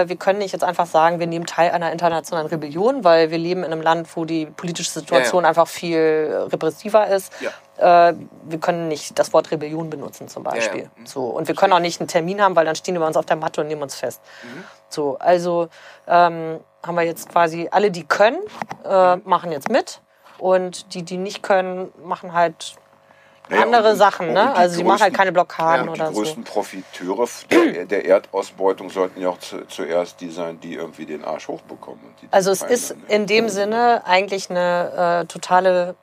wir 0.07 0.15
können 0.17 0.39
nicht 0.39 0.51
jetzt 0.51 0.63
einfach 0.63 0.85
sagen, 0.85 1.19
wir 1.19 1.27
nehmen 1.27 1.45
teil 1.45 1.71
einer 1.71 1.91
internationalen 1.91 2.47
Rebellion, 2.47 3.03
weil 3.03 3.31
wir 3.31 3.37
leben 3.37 3.63
in 3.63 3.71
einem 3.71 3.81
Land, 3.81 4.07
wo 4.15 4.25
die 4.25 4.45
politische 4.45 4.89
Situation 4.91 5.43
Ja, 5.43 5.45
ja. 5.45 5.49
einfach 5.49 5.67
viel 5.67 5.97
äh, 5.97 6.35
repressiver 6.51 7.07
ist. 7.07 7.31
Ja. 7.39 8.09
Äh, 8.09 8.15
wir 8.43 8.59
können 8.59 8.87
nicht 8.89 9.17
das 9.17 9.31
Wort 9.33 9.49
Rebellion 9.51 9.89
benutzen 9.89 10.27
zum 10.27 10.43
Beispiel. 10.43 10.89
Mhm. 10.97 11.05
So 11.05 11.25
und 11.25 11.47
wir 11.47 11.55
können 11.55 11.73
auch 11.73 11.79
nicht 11.79 12.01
einen 12.01 12.07
Termin 12.07 12.41
haben, 12.41 12.55
weil 12.55 12.65
dann 12.65 12.75
stehen 12.75 12.95
wir 12.99 13.05
uns 13.07 13.15
auf 13.17 13.25
der 13.25 13.37
Matte 13.37 13.61
und 13.61 13.67
nehmen 13.67 13.81
uns 13.81 13.95
fest. 13.95 14.21
Mhm. 14.43 14.63
So, 14.89 15.17
also 15.19 15.69
ähm, 16.07 16.59
haben 16.83 16.95
wir 16.95 17.03
jetzt 17.03 17.29
quasi 17.29 17.69
alle, 17.71 17.91
die 17.91 18.03
können, 18.03 18.39
äh, 18.83 19.15
Mhm. 19.15 19.21
machen 19.25 19.51
jetzt 19.51 19.69
mit 19.69 20.01
und 20.37 20.93
die, 20.93 21.03
die 21.03 21.17
nicht 21.17 21.43
können, 21.43 21.91
machen 22.03 22.33
halt 22.33 22.75
naja, 23.51 23.63
andere 23.63 23.91
und- 23.91 23.95
Sachen. 23.97 24.27
und 24.29 24.33
Ne? 24.33 24.51
die 24.53 24.59
Also 24.59 24.75
sie 24.77 24.83
machen 24.83 25.01
halt 25.01 25.13
keine 25.13 25.31
Blockaden 25.31 25.87
Ja, 25.87 25.93
die 25.93 25.99
oder 26.01 26.11
so. 26.13 26.21
größten 26.21 26.43
Profiteure 26.43 27.27
der, 27.51 27.85
der 27.85 28.05
Erdausbeutung 28.05 28.89
sollten 28.89 29.21
ja 29.21 29.29
auch 29.29 29.37
zu, 29.39 29.65
zuerst 29.67 30.19
die 30.21 30.29
sein, 30.31 30.59
die 30.59 30.73
irgendwie 30.75 31.05
den 31.05 31.23
Arsch 31.23 31.47
hochbekommen. 31.47 31.99
Und 32.03 32.13
die 32.21 32.27
Also 32.31 32.51
es 32.51 32.61
ist 32.61 32.95
ne? 32.95 33.03
in 33.07 33.27
dem 33.27 33.49
Sinne 33.49 34.01
eigentlich 34.05 34.49
eine 34.49 35.21
äh, 35.21 35.25
totale 35.27 35.95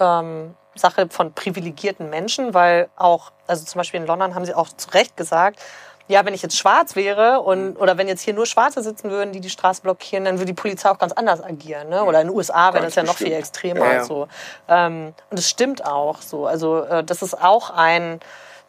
ähm, 0.00 0.54
Sache 0.74 1.06
von 1.08 1.32
privilegierten 1.32 2.10
Menschen, 2.10 2.52
weil 2.54 2.88
auch, 2.96 3.30
also 3.46 3.64
zum 3.64 3.78
Beispiel 3.78 4.00
in 4.00 4.06
London 4.06 4.34
haben 4.34 4.44
sie 4.44 4.54
auch 4.54 4.68
zu 4.68 4.90
Recht 4.90 5.16
gesagt, 5.16 5.60
ja, 6.06 6.24
wenn 6.26 6.34
ich 6.34 6.42
jetzt 6.42 6.56
schwarz 6.58 6.96
wäre 6.96 7.40
und 7.40 7.76
oder 7.76 7.96
wenn 7.96 8.08
jetzt 8.08 8.20
hier 8.20 8.34
nur 8.34 8.46
Schwarze 8.46 8.82
sitzen 8.82 9.10
würden, 9.10 9.32
die 9.32 9.40
die 9.40 9.50
Straße 9.50 9.82
blockieren, 9.82 10.24
dann 10.24 10.34
würde 10.34 10.46
die 10.46 10.52
Polizei 10.52 10.90
auch 10.90 10.98
ganz 10.98 11.12
anders 11.12 11.42
agieren. 11.42 11.88
Ne? 11.88 12.04
Oder 12.04 12.20
in 12.20 12.28
den 12.28 12.36
USA 12.36 12.74
wäre 12.74 12.84
das 12.84 12.94
ja 12.94 13.02
noch 13.02 13.16
viel 13.16 13.32
extremer. 13.32 13.86
Ja, 13.86 13.92
ja. 13.94 14.04
So. 14.04 14.28
Ähm, 14.68 15.14
und 15.30 15.38
es 15.38 15.48
stimmt 15.48 15.84
auch 15.86 16.20
so. 16.20 16.46
Also 16.46 16.82
äh, 16.82 17.02
das 17.04 17.22
ist 17.22 17.40
auch 17.42 17.70
ein 17.70 18.20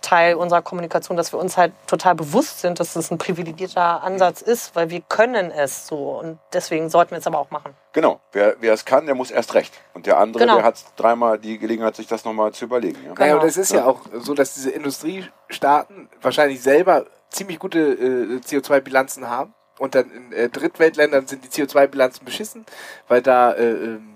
Teil 0.02 0.36
unserer 0.36 0.62
Kommunikation, 0.62 1.18
dass 1.18 1.34
wir 1.34 1.40
uns 1.40 1.58
halt 1.58 1.74
total 1.88 2.14
bewusst 2.16 2.60
sind, 2.62 2.80
dass 2.80 2.96
es 2.96 3.10
ein 3.12 3.18
privilegierter 3.18 4.04
Ansatz 4.04 4.42
ist, 4.42 4.76
weil 4.76 4.90
wir 4.92 5.02
können 5.02 5.50
es 5.52 5.88
so. 5.88 6.20
Und 6.20 6.38
deswegen 6.54 6.90
sollten 6.90 7.12
wir 7.12 7.18
es 7.18 7.28
aber 7.28 7.40
auch 7.40 7.50
machen. 7.50 7.74
Genau, 7.92 8.20
wer, 8.32 8.56
wer 8.60 8.74
es 8.74 8.86
kann, 8.86 9.08
der 9.08 9.16
muss 9.16 9.32
erst 9.32 9.56
recht. 9.56 9.74
Und 9.94 10.06
der 10.06 10.20
andere, 10.20 10.44
Genau. 10.44 10.58
der 10.58 10.64
hat 10.66 10.76
dreimal 10.96 11.40
die 11.40 11.58
Gelegenheit, 11.58 11.96
sich 11.96 12.08
das 12.08 12.24
nochmal 12.24 12.52
zu 12.52 12.66
überlegen. 12.66 13.00
Ja? 13.04 13.14
Naja, 13.14 13.32
Genau. 13.34 13.42
und 13.42 13.48
es 13.48 13.58
ist 13.58 13.72
ja 13.72 13.86
auch 13.86 14.02
so, 14.20 14.34
dass 14.36 14.54
diese 14.54 14.70
Industriestaaten 14.70 16.08
wahrscheinlich 16.22 16.62
selber 16.62 17.06
ziemlich 17.30 17.60
gute 17.60 17.80
äh, 17.80 18.40
CO2-Bilanzen 18.40 19.30
haben. 19.30 19.54
Und 19.78 19.94
dann 19.94 20.10
in 20.10 20.32
äh, 20.32 20.50
Drittweltländern 20.50 21.28
sind 21.28 21.44
die 21.44 21.50
CO2-Bilanzen 21.50 22.24
beschissen, 22.24 22.66
weil 23.08 23.22
da 23.22 23.52
äh, 23.52 23.72
ähm, 23.72 24.16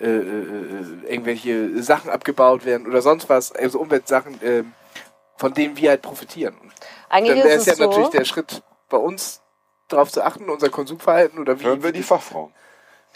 äh, 0.00 0.06
äh, 0.06 0.10
äh, 0.10 1.12
irgendwelche 1.12 1.82
Sachen 1.82 2.10
abgebaut 2.10 2.64
werden 2.64 2.86
oder 2.86 3.02
sonst 3.02 3.28
was, 3.28 3.50
also 3.50 3.80
Umweltsachen, 3.80 4.40
äh, 4.42 4.62
von 5.36 5.54
denen 5.54 5.76
wir 5.76 5.90
halt 5.90 6.02
profitieren. 6.02 6.54
Eigentlich 7.08 7.40
dann 7.40 7.48
wäre 7.48 7.56
ist 7.56 7.62
es 7.62 7.66
ja 7.66 7.74
so, 7.74 7.88
natürlich 7.88 8.08
der 8.10 8.24
Schritt 8.24 8.62
bei 8.88 8.96
uns 8.96 9.40
darauf 9.88 10.12
zu 10.12 10.22
achten, 10.22 10.48
unser 10.50 10.68
Konsumverhalten 10.68 11.40
oder 11.40 11.58
wie. 11.58 11.64
Hören 11.64 11.82
wir 11.82 11.90
die 11.90 12.04
Fachfrauen. 12.04 12.52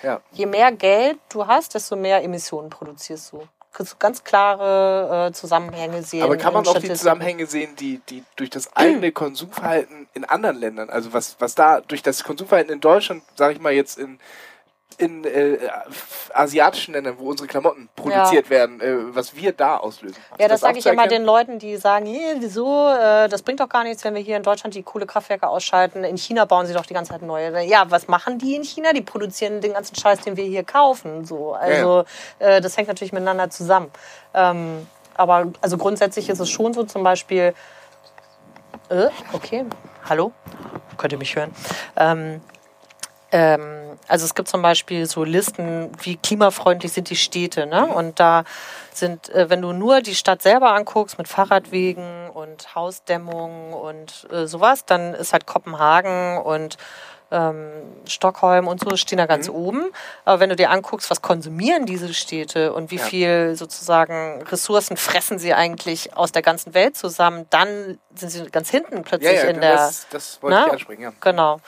ja. 0.02 0.20
je 0.32 0.47
mehr 0.47 0.73
Geld 0.73 1.20
du 1.28 1.47
hast, 1.47 1.74
desto 1.74 1.94
mehr 1.94 2.24
Emissionen 2.24 2.69
produzierst 2.69 3.32
du. 3.32 3.47
Ganz 3.99 4.23
klare 4.23 5.28
äh, 5.28 5.32
Zusammenhänge 5.32 6.03
sehen. 6.03 6.23
Aber 6.23 6.36
kann 6.36 6.53
man 6.53 6.66
auch 6.66 6.78
die. 6.78 6.89
Zusammenhänge 6.89 7.47
sehen, 7.47 7.74
die, 7.77 8.01
die 8.09 8.23
durch 8.36 8.51
das 8.51 8.77
eigene 8.77 9.12
Konsumverhalten 9.12 10.09
in 10.15 10.24
anderen 10.24 10.59
Ländern, 10.59 10.90
also 10.90 11.12
was, 11.12 11.36
was 11.39 11.55
da 11.55 11.81
durch 11.81 12.03
das 12.03 12.23
Konsumverhalten 12.23 12.73
in 12.73 12.81
Deutschland, 12.81 13.23
sage 13.35 13.55
ich 13.55 13.61
mal 13.61 13.73
jetzt 13.73 13.99
in, 13.99 14.19
in 15.01 15.24
äh, 15.24 15.59
asiatischen 16.32 16.94
Ländern, 16.94 17.16
wo 17.19 17.31
unsere 17.31 17.47
Klamotten 17.48 17.89
produziert 17.97 18.51
werden, 18.51 18.81
äh, 18.81 19.14
was 19.14 19.35
wir 19.36 19.52
da 19.52 19.77
auslösen. 19.78 20.16
Ja, 20.39 20.47
du 20.47 20.52
das 20.52 20.60
sage 20.60 20.78
ich 20.78 20.86
immer 20.86 21.06
den 21.09 21.24
Leuten, 21.24 21.59
die 21.59 21.77
sagen, 21.77 22.06
"Hey, 22.06 22.36
wieso, 22.39 22.89
äh, 22.89 23.28
das 23.28 23.43
bringt 23.43 23.60
doch 23.60 23.69
gar 23.69 23.85
nichts, 23.85 24.05
wenn 24.05 24.14
wir 24.14 24.23
hier 24.23 24.36
in 24.36 24.43
Deutschland 24.43 24.74
die 24.74 24.82
Kohlekraftwerke 24.82 25.48
ausschalten. 25.48 26.05
In 26.05 26.16
China 26.16 26.44
bauen 26.44 26.66
sie 26.66 26.74
doch 26.74 26.86
die 26.86 26.94
ganze 26.94 27.12
Zeit 27.12 27.23
neue. 27.23 27.62
Ja, 27.64 27.90
was 27.90 28.09
machen 28.09 28.39
die 28.39 28.56
in 28.56 28.64
China? 28.64 28.93
Die 28.93 29.02
produzieren 29.02 29.60
den 29.60 29.73
ganzen 29.73 29.97
Scheiß, 29.97 30.20
den 30.20 30.36
wir 30.36 30.44
hier 30.44 30.64
kaufen. 30.64 31.24
So, 31.24 31.55
also 31.55 32.05
Äh, 32.39 32.60
das 32.60 32.77
hängt 32.77 32.89
natürlich 32.89 33.12
miteinander 33.12 33.51
zusammen. 33.51 33.90
Ähm, 34.35 34.86
aber 35.14 35.52
also 35.60 35.77
grundsätzlich 35.77 36.28
ist 36.28 36.40
es 36.40 36.51
schon 36.51 36.73
so, 36.73 36.85
zum 36.85 37.02
Beispiel, 37.02 37.55
äh, 38.89 39.09
okay, 39.32 39.64
hallo, 40.09 40.32
könnt 40.97 41.12
ihr 41.12 41.19
mich 41.19 41.36
hören? 41.36 41.52
Ähm, 41.97 42.40
ähm, 43.31 43.82
also 44.12 44.26
es 44.26 44.34
gibt 44.34 44.47
zum 44.48 44.60
Beispiel 44.60 45.06
so 45.06 45.24
Listen, 45.24 45.90
wie 46.02 46.16
klimafreundlich 46.18 46.93
sind 46.93 47.09
die 47.09 47.16
Städte, 47.16 47.66
ne? 47.66 47.86
Und 47.86 48.20
da 48.20 48.44
sind, 48.93 49.30
äh, 49.30 49.48
wenn 49.48 49.62
du 49.62 49.72
nur 49.72 50.02
die 50.02 50.14
Stadt 50.14 50.43
selber 50.43 50.74
anguckst 50.74 51.16
mit 51.16 51.28
Fahrradwegen 51.28 52.28
und 52.28 52.74
Hausdämmung 52.74 53.72
und 53.72 54.28
äh, 54.30 54.47
sowas, 54.47 54.84
dann 54.84 55.14
ist 55.14 55.32
halt 55.32 55.47
Kopenhagen 55.47 56.36
und 56.43 56.76
ähm, 57.30 57.70
Stockholm 58.06 58.68
und 58.68 58.80
so 58.80 58.94
stehen 58.98 59.16
da 59.16 59.24
ganz 59.24 59.48
oben. 59.48 59.86
Aber 60.26 60.40
wenn 60.40 60.51
du 60.51 60.56
dir 60.56 60.68
anguckst, 60.70 61.10
was 61.10 61.22
konsumieren 61.22 61.86
diese 61.86 62.12
Städte 62.12 62.74
und 62.74 62.90
wie 62.90 62.97
Ja. 62.97 63.05
viel 63.05 63.56
sozusagen 63.56 64.43
Ressourcen 64.43 64.98
fressen 64.98 65.39
sie 65.39 65.55
eigentlich 65.55 66.14
aus 66.14 66.32
der 66.32 66.43
ganzen 66.43 66.74
Welt 66.74 66.94
zusammen, 66.98 67.47
dann 67.48 67.98
sind 68.14 68.28
sie 68.28 68.44
ganz 68.51 68.68
hinten 68.68 68.97
ja, 68.97 69.02
plötzlich 69.02 69.43
ja, 69.43 69.48
in 69.48 69.62
der 69.62 69.76
das, 69.76 70.06
das 70.10 70.43
wollte 70.43 70.59
Ne? 70.59 70.64
ich 70.66 70.72
ansprechen, 70.74 71.02
ja. 71.02 71.12
Genau. 71.22 71.60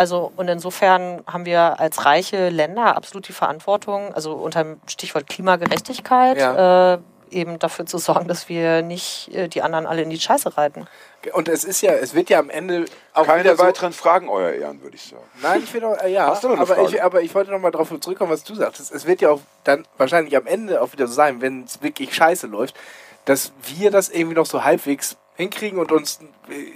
Also 0.00 0.32
und 0.36 0.48
insofern 0.48 1.22
haben 1.30 1.44
wir 1.44 1.78
als 1.78 2.06
reiche 2.06 2.48
Länder 2.48 2.96
absolut 2.96 3.28
die 3.28 3.34
Verantwortung, 3.34 4.14
also 4.14 4.32
unter 4.32 4.64
dem 4.64 4.80
Stichwort 4.86 5.26
Klimagerechtigkeit, 5.28 6.38
Ja. 6.38 6.94
äh, 6.94 6.98
eben 7.30 7.58
dafür 7.58 7.84
zu 7.84 7.98
sorgen, 7.98 8.26
dass 8.26 8.48
wir 8.48 8.80
nicht 8.80 9.28
äh, 9.34 9.46
die 9.48 9.60
anderen 9.60 9.86
alle 9.86 10.00
in 10.00 10.08
die 10.08 10.18
Scheiße 10.18 10.56
reiten. 10.56 10.86
Und 11.34 11.48
es 11.48 11.64
ist 11.64 11.82
ja, 11.82 11.92
es 11.92 12.14
wird 12.14 12.30
ja 12.30 12.38
am 12.38 12.48
Ende 12.48 12.86
auch 13.12 13.26
Keine 13.26 13.54
so, 13.54 13.62
weiteren 13.62 13.92
Fragen, 13.92 14.30
euer 14.30 14.52
Ehren, 14.52 14.82
würde 14.82 14.96
ich 14.96 15.02
sagen. 15.10 15.22
Nein, 15.42 15.60
ich 15.62 15.74
will 15.74 15.84
auch, 15.84 15.98
äh, 15.98 16.10
ja, 16.10 16.28
Hast 16.28 16.44
du 16.44 16.48
noch 16.48 16.54
eine 16.54 16.62
aber, 16.62 16.74
Frage? 16.76 16.88
ich, 16.96 17.02
aber 17.02 17.20
ich 17.20 17.34
wollte 17.34 17.50
noch 17.50 17.60
mal 17.60 17.70
darauf 17.70 17.92
zurückkommen, 18.00 18.32
was 18.32 18.42
du 18.42 18.54
sagtest. 18.54 18.90
Es 18.92 19.06
wird 19.06 19.20
ja 19.20 19.28
auch 19.28 19.40
dann 19.64 19.86
wahrscheinlich 19.98 20.34
am 20.34 20.46
Ende 20.46 20.80
auch 20.80 20.92
wieder 20.94 21.06
so 21.08 21.12
sein, 21.12 21.42
wenn 21.42 21.64
es 21.64 21.82
wirklich 21.82 22.14
scheiße 22.14 22.46
läuft, 22.46 22.74
dass 23.26 23.52
wir 23.66 23.90
das 23.90 24.08
irgendwie 24.08 24.34
noch 24.36 24.46
so 24.46 24.64
halbwegs 24.64 25.18
hinkriegen 25.40 25.78
und 25.78 25.92
uns, 25.92 26.20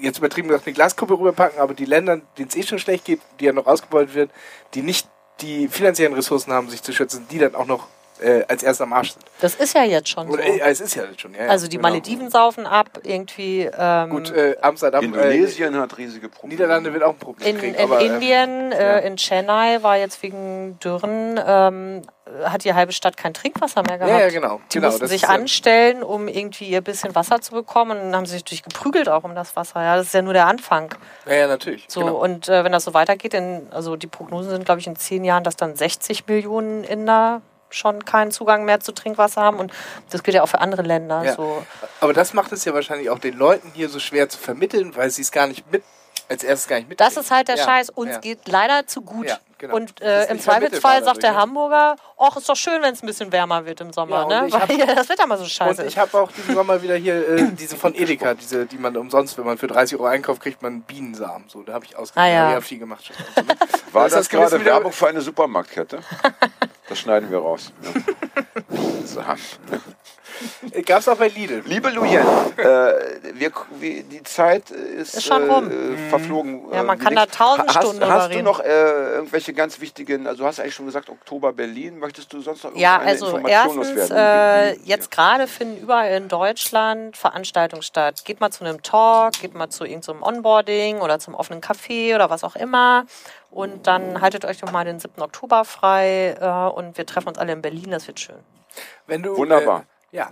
jetzt 0.01 0.19
übertrieben 0.19 0.49
gesagt, 0.49 0.67
eine 0.67 0.75
Glaskuppe 0.75 1.15
rüberpacken, 1.15 1.61
aber 1.61 1.75
die 1.75 1.85
Länder, 1.85 2.21
denen 2.39 2.49
es 2.49 2.57
eh 2.57 2.63
schon 2.63 2.79
schlecht 2.79 3.05
geht, 3.05 3.21
die 3.39 3.47
ja 3.47 3.53
noch 3.53 3.67
ausgebeutet 3.67 4.15
wird, 4.15 4.31
die 4.75 4.83
nicht 4.83 5.09
die 5.41 5.69
finanziellen 5.69 6.15
Ressourcen 6.15 6.53
haben, 6.53 6.69
sich 6.69 6.83
zu 6.83 6.93
schützen, 6.93 7.27
die 7.31 7.39
dann 7.39 7.55
auch 7.55 7.67
noch 7.67 7.89
äh, 8.21 8.45
als 8.49 8.63
erster 8.63 8.85
am 8.85 8.93
Arsch 8.93 9.13
sind. 9.13 9.25
Das 9.41 9.55
ist 9.55 9.75
ja 9.75 9.85
jetzt 9.85 10.09
schon 10.09 10.27
so. 10.29 10.35
Oder, 10.35 10.45
äh, 10.45 10.61
es 10.61 10.81
ist 10.81 10.95
ja 10.95 11.05
jetzt 11.05 11.21
schon, 11.21 11.35
ja. 11.35 11.45
ja, 11.45 11.51
Also 11.51 11.67
die 11.67 11.77
genau. 11.77 11.89
Malediven 11.89 12.31
saufen 12.31 12.67
ab, 12.67 13.01
irgendwie 13.03 13.69
ähm, 13.77 14.11
Gut, 14.11 14.31
äh, 14.31 14.57
Amsterdam, 14.61 15.03
äh, 15.03 15.07
Indonesien 15.07 15.77
hat 15.77 15.97
riesige 15.99 16.29
Probleme. 16.29 16.55
Niederlande 16.55 16.93
wird 16.93 17.03
auch 17.03 17.11
ein 17.11 17.19
Problem 17.19 17.49
in, 17.49 17.59
kriegen. 17.59 17.75
in 17.75 17.83
aber, 17.83 18.01
ähm, 18.01 18.15
Indien, 18.15 18.73
ja. 18.73 18.79
äh, 18.79 19.07
in 19.07 19.17
Chennai 19.17 19.83
war 19.83 19.97
jetzt 19.97 20.23
wegen 20.23 20.79
Dürren, 20.79 21.41
ähm, 21.45 22.03
hat 22.45 22.65
die 22.65 22.73
halbe 22.73 22.93
Stadt 22.93 23.17
kein 23.17 23.35
Trinkwasser 23.35 23.83
mehr 23.83 23.99
gehabt. 23.99 24.13
Ja, 24.13 24.21
ja, 24.21 24.31
genau. 24.31 24.61
Die 24.73 24.79
genau, 24.79 24.91
mussten 24.91 25.07
sich 25.07 25.29
anstellen, 25.29 26.03
um 26.03 26.29
irgendwie 26.29 26.69
ihr 26.69 26.81
bisschen 26.81 27.15
Wasser 27.15 27.41
zu 27.41 27.53
bekommen 27.53 27.93
und 27.93 27.99
dann 27.99 28.17
haben 28.17 28.27
sie 28.27 28.33
sich 28.33 28.43
natürlich 28.43 28.63
geprügelt 28.63 29.09
auch 29.09 29.25
um 29.25 29.35
das 29.35 29.57
Wasser. 29.57 29.83
Ja, 29.83 29.97
das 29.97 30.07
ist 30.07 30.15
ja 30.15 30.23
nur 30.23 30.33
der 30.33 30.47
Anfang. 30.47 30.95
Ja, 31.27 31.35
ja, 31.35 31.47
natürlich. 31.47 31.85
So, 31.89 32.01
genau. 32.01 32.17
und 32.17 32.49
äh, 32.49 32.65
wenn 32.65 32.73
das 32.73 32.85
so 32.85 32.95
weitergeht, 32.95 33.35
in, 33.35 33.67
also 33.71 33.97
die 33.97 34.07
Prognosen 34.07 34.51
sind, 34.51 34.65
glaube 34.65 34.81
ich, 34.81 34.87
in 34.87 34.97
zehn 34.97 35.25
Jahren, 35.25 35.45
dass 35.45 35.57
dann 35.57 35.77
60 35.77 36.27
Millionen 36.27 36.85
Inder 36.85 37.43
schon 37.75 38.05
keinen 38.05 38.31
Zugang 38.31 38.65
mehr 38.65 38.81
zu 38.81 38.93
Trinkwasser 38.93 39.43
haben. 39.43 39.59
Und 39.59 39.73
das 40.11 40.23
gilt 40.23 40.35
ja 40.35 40.43
auch 40.43 40.49
für 40.49 40.61
andere 40.61 40.83
Länder. 40.83 41.23
Ja. 41.25 41.35
So. 41.35 41.65
Aber 42.01 42.13
das 42.13 42.33
macht 42.35 42.53
es 42.53 42.65
ja 42.65 42.75
wahrscheinlich 42.75 43.11
auch 43.11 43.19
den 43.19 43.37
Leuten 43.37 43.71
hier 43.75 43.89
so 43.89 43.99
schwer 43.99 44.29
zu 44.29 44.39
vermitteln, 44.39 44.95
weil 44.97 45.11
sie 45.11 45.23
es 45.23 45.31
gar 45.33 45.47
nicht 45.47 45.71
mit, 45.71 45.83
als 46.29 46.43
erstes 46.43 46.69
gar 46.69 46.77
nicht 46.77 46.89
mit. 46.89 47.01
Das 47.01 47.17
ist 47.17 47.31
halt 47.31 47.49
der 47.49 47.57
ja, 47.57 47.65
Scheiß. 47.65 47.91
Uns 47.91 48.13
ja. 48.13 48.19
geht 48.19 48.49
leider 48.49 48.87
zu 48.87 49.03
gut. 49.03 49.27
Ja, 49.27 49.39
genau. 49.59 49.77
Und 49.77 50.01
äh, 50.01 50.25
im 50.31 50.41
Zweifelsfall 50.41 51.05
sagt 51.05 51.23
der? 51.23 51.35
Hamburger, 51.35 51.97
ach, 52.19 52.37
ist 52.37 52.49
doch 52.49 52.57
schön, 52.57 52.81
wenn 52.81 52.95
es 52.95 53.03
ein 53.03 53.07
bisschen 53.07 53.31
wärmer 53.31 53.67
wird 53.67 53.83
im 53.83 53.93
Sommer, 53.93 54.17
Ja, 54.17 54.23
und 54.23 54.29
ne? 54.29 54.49
ich 54.49 54.55
hab- 54.55 54.69
Weil 54.71 54.77
hier 54.77 54.87
das 54.87 55.09
Wetter 55.11 55.27
mal 55.27 55.37
so 55.37 55.43
Und 55.45 55.51
scheiße 55.51 55.83
ich 55.83 55.89
ist. 55.89 55.97
habe 55.99 56.19
auch 56.19 56.33
diesen 56.33 56.55
Sommer 56.55 56.81
wieder 56.81 56.97
hier 56.97 57.29
äh, 57.29 57.49
diese 57.53 57.77
von 57.77 57.95
Edeka, 57.95 58.33
diese, 58.35 58.65
die 58.65 58.79
man 58.79 58.97
umsonst, 58.97 59.37
wenn 59.37 59.45
man 59.45 59.59
für 59.59 59.67
30 59.67 59.99
Euro 59.99 60.09
einkauft, 60.09 60.41
kriegt 60.41 60.63
man 60.63 60.81
Bienensamen. 60.83 61.49
So, 61.49 61.63
da 61.63 61.75
habe 61.75 61.85
ich 61.85 61.95
ausgegeben. 61.97 62.25
Ah, 62.25 62.51
ja. 62.53 62.59
Ich 62.59 62.65
viel 62.65 62.79
gemacht. 62.79 63.05
schon. 63.05 63.17
War 63.93 64.05
das, 64.05 64.15
das 64.15 64.29
gerade 64.31 64.65
Werbung 64.65 64.93
für 64.93 65.09
eine 65.09 65.21
Supermarktkette? 65.21 66.01
Das 66.89 66.99
schneiden 66.99 67.31
wir 67.31 67.39
raus. 67.39 67.73
Ja. 67.83 67.91
So. 69.05 69.21
Äh, 70.73 70.83
Gab's 70.83 71.07
auch 71.09 71.17
bei 71.17 71.29
Lidl. 71.29 71.63
Liebe 71.67 71.91
Lujen, 71.91 72.27
äh, 72.57 72.65
wir, 73.35 73.53
wir, 73.79 74.03
die 74.03 74.23
Zeit 74.23 74.71
ist, 74.71 75.15
Ist 75.15 75.27
schon 75.27 75.49
äh, 75.49 75.53
rum. 75.53 75.71
äh, 75.71 76.09
verflogen. 76.09 76.63
Ja, 76.73 76.81
äh, 76.81 76.83
man 76.85 76.99
wie 76.99 77.05
kann 77.05 77.15
da 77.15 77.27
tausend 77.27 77.69
hast, 77.69 77.85
Stunden 77.85 78.05
Hast 78.07 78.33
du 78.33 78.43
noch 78.43 78.61
äh, 78.61 78.67
irgendwelche 79.15 79.53
ganz 79.53 79.81
wichtigen, 79.81 80.27
also 80.27 80.43
du 80.43 80.47
hast 80.47 80.59
eigentlich 80.61 80.75
schon 80.75 80.87
gesagt, 80.87 81.09
Oktober 81.11 81.53
Berlin, 81.53 81.99
möchtest 81.99 82.33
du 82.33 82.41
sonst 82.41 82.65
noch 82.65 82.75
Ja, 82.75 82.95
irgendeine 82.95 83.11
also 83.11 83.27
Information 83.27 83.79
erstens, 83.79 84.09
loswerden? 84.09 84.17
äh, 84.17 84.79
jetzt 84.85 85.11
gerade 85.11 85.47
finden 85.47 85.77
überall 85.83 86.11
in 86.13 86.29
Deutschland 86.29 87.17
Veranstaltungen 87.17 87.83
statt. 87.83 88.25
Geht 88.25 88.41
mal 88.41 88.51
zu 88.51 88.65
einem 88.65 88.83
Talk, 88.83 89.35
geht 89.41 89.55
mal 89.55 89.69
zu 89.69 89.85
irgendeinem 89.85 90.23
Onboarding 90.23 91.01
oder 91.01 91.19
zum 91.19 91.35
offenen 91.35 91.61
Café 91.61 92.15
oder 92.15 92.31
was 92.31 92.43
auch 92.43 92.57
immer. 92.57 93.05
Und 93.55 93.87
dann 93.87 94.21
haltet 94.21 94.45
euch 94.45 94.59
doch 94.59 94.73
mal 94.73 94.85
den 94.85 94.99
7. 94.99 95.23
Oktober 95.23 95.65
frei 95.65 96.37
äh, 96.41 96.75
und 96.75 96.99
wir 96.99 97.07
treffen 97.07 97.29
uns 97.29 97.39
alle 97.39 97.53
in 97.53 97.63
Berlin, 97.63 97.91
das 97.91 98.07
wird 98.09 98.19
schön. 98.21 98.39
Wenn 99.07 99.23
du, 99.23 99.37
Wunderbar. 99.37 99.85
Äh, 100.13 100.17
ja. 100.17 100.29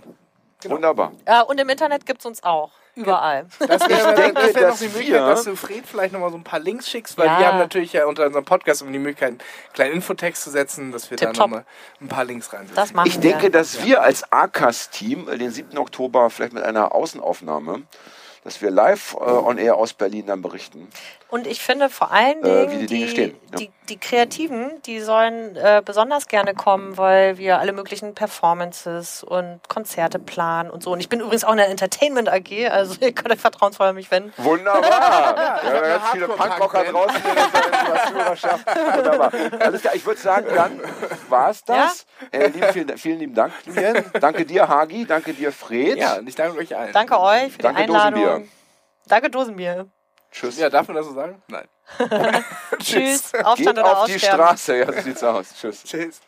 Wunderbar. 0.65 1.11
Äh, 1.25 1.41
und 1.43 1.59
im 1.59 1.67
Internet 1.69 2.05
gibt's 2.05 2.25
uns 2.25 2.43
auch. 2.43 2.71
Überall. 2.95 3.47
Das 3.59 3.81
wäre 3.89 4.11
Ich 4.11 4.15
denke, 4.15 4.41
das 4.41 4.55
wär 4.55 4.61
noch 4.63 4.69
dass 4.71 4.79
die 4.79 4.85
Möglichkeit, 4.87 5.13
wir- 5.21 5.25
dass 5.27 5.43
du 5.45 5.55
Fred 5.55 5.83
vielleicht 5.85 6.13
nochmal 6.13 6.29
so 6.31 6.37
ein 6.37 6.43
paar 6.43 6.59
Links 6.59 6.89
schickst, 6.89 7.17
weil 7.17 7.25
Ja. 7.27 7.39
wir 7.39 7.47
haben 7.47 7.57
natürlich 7.57 7.91
ja 7.93 8.05
unter 8.05 8.25
unserem 8.25 8.45
Podcast 8.45 8.81
immer 8.81 8.91
die 8.91 8.99
Möglichkeit, 8.99 9.29
einen 9.29 9.41
kleinen 9.73 9.93
Infotext 9.95 10.43
zu 10.43 10.51
setzen, 10.51 10.91
dass 10.91 11.09
wir 11.09 11.17
da 11.17 11.31
nochmal 11.33 11.65
ein 12.01 12.07
paar 12.07 12.23
Links 12.23 12.53
reinsetzen. 12.53 12.75
Das 12.75 12.93
machen 12.93 13.07
Ich 13.07 13.19
denke, 13.19 13.43
wir. 13.43 13.51
dass 13.51 13.83
wir 13.83 14.01
als 14.03 14.31
ACAS-Team 14.31 15.25
den 15.37 15.49
7. 15.51 15.77
Oktober 15.77 16.29
vielleicht 16.29 16.53
mit 16.53 16.63
einer 16.63 16.93
Außenaufnahme, 16.93 17.81
dass 18.43 18.61
wir 18.61 18.71
live 18.71 19.15
äh, 19.19 19.23
on 19.23 19.57
air 19.57 19.75
aus 19.75 19.93
Berlin 19.93 20.25
dann 20.27 20.41
berichten. 20.41 20.87
Und 21.29 21.47
ich 21.47 21.61
finde 21.63 21.89
vor 21.89 22.11
allen 22.11 22.43
Äh, 22.43 22.67
Dingen, 22.67 22.71
wie 22.71 22.77
die 22.77 22.85
Dinge 22.85 23.05
die, 23.05 23.11
stehen, 23.11 23.35
ja. 23.51 23.57
die, 23.57 23.71
die 23.89 23.97
Kreativen, 23.97 24.69
die 24.85 24.99
sollen 24.99 25.55
äh, 25.55 25.81
besonders 25.83 26.27
gerne 26.27 26.53
kommen, 26.53 26.95
weil 26.97 27.39
wir 27.39 27.59
alle 27.59 27.73
möglichen 27.73 28.13
Performances 28.13 29.23
und 29.23 29.59
Konzerte 29.67 30.19
planen 30.19 30.69
und 30.69 30.83
so. 30.83 30.91
Und 30.91 30.99
ich 30.99 31.09
bin 31.09 31.21
übrigens 31.21 31.43
auch 31.43 31.51
in 31.51 31.57
der 31.57 31.69
Entertainment 31.69 32.29
AG, 32.29 32.69
also 32.69 32.95
ihr 33.01 33.13
könnt 33.13 33.31
euch 33.31 33.39
vertrauensvoll 33.39 33.87
an 33.87 33.95
mich 33.95 34.11
wenden. 34.11 34.31
Wunderbar! 34.37 34.83
ja, 34.83 35.55
hab 35.55 35.63
eine 35.63 35.81
ganz 35.81 36.09
viele 36.11 36.27
Punkrocker 36.27 36.83
draußen 36.83 37.15
in 37.15 37.31
unserer 37.31 38.07
Zuhörerschaft. 38.07 38.67
Wunderbar. 38.95 39.31
Alles 39.59 39.81
klar, 39.81 39.95
ich 39.95 40.05
würde 40.05 40.21
sagen, 40.21 40.47
dann 40.53 40.81
war 41.29 41.49
es 41.49 41.63
das. 41.63 42.05
Äh, 42.31 42.47
lieben, 42.47 42.73
vielen, 42.73 42.97
vielen 42.97 43.19
lieben 43.19 43.33
Dank, 43.33 43.53
Julian. 43.65 44.05
Danke 44.19 44.45
dir, 44.45 44.67
Hagi. 44.67 45.05
Danke 45.05 45.33
dir, 45.33 45.51
Fred. 45.51 45.97
Ja, 45.97 46.17
und 46.17 46.29
ich 46.29 46.35
danke 46.35 46.57
euch 46.59 46.75
allen. 46.75 46.93
Danke 46.93 47.19
euch 47.19 47.51
für 47.53 47.57
Danke, 47.57 47.85
die 47.85 47.89
Einladung. 47.89 48.21
Dosenbier. 48.21 48.32
Danke 49.07 49.29
Dosenbier. 49.29 49.87
Tschüss. 50.31 50.57
Ja, 50.57 50.69
darf 50.69 50.87
man 50.87 50.97
das 50.97 51.05
so 51.05 51.13
sagen? 51.13 51.41
Nein. 51.47 51.67
Tschüss. 52.79 53.33
Aufstand 53.35 53.57
Geht 53.57 53.85
oder 53.85 53.97
auf 53.99 54.05
die. 54.05 54.19
Straße. 54.19 54.77
Ja, 54.77 54.91
so 54.91 55.01
sieht's 55.01 55.23
aus. 55.23 55.53
Tschüss. 55.59 55.83
Tschüss. 55.83 56.21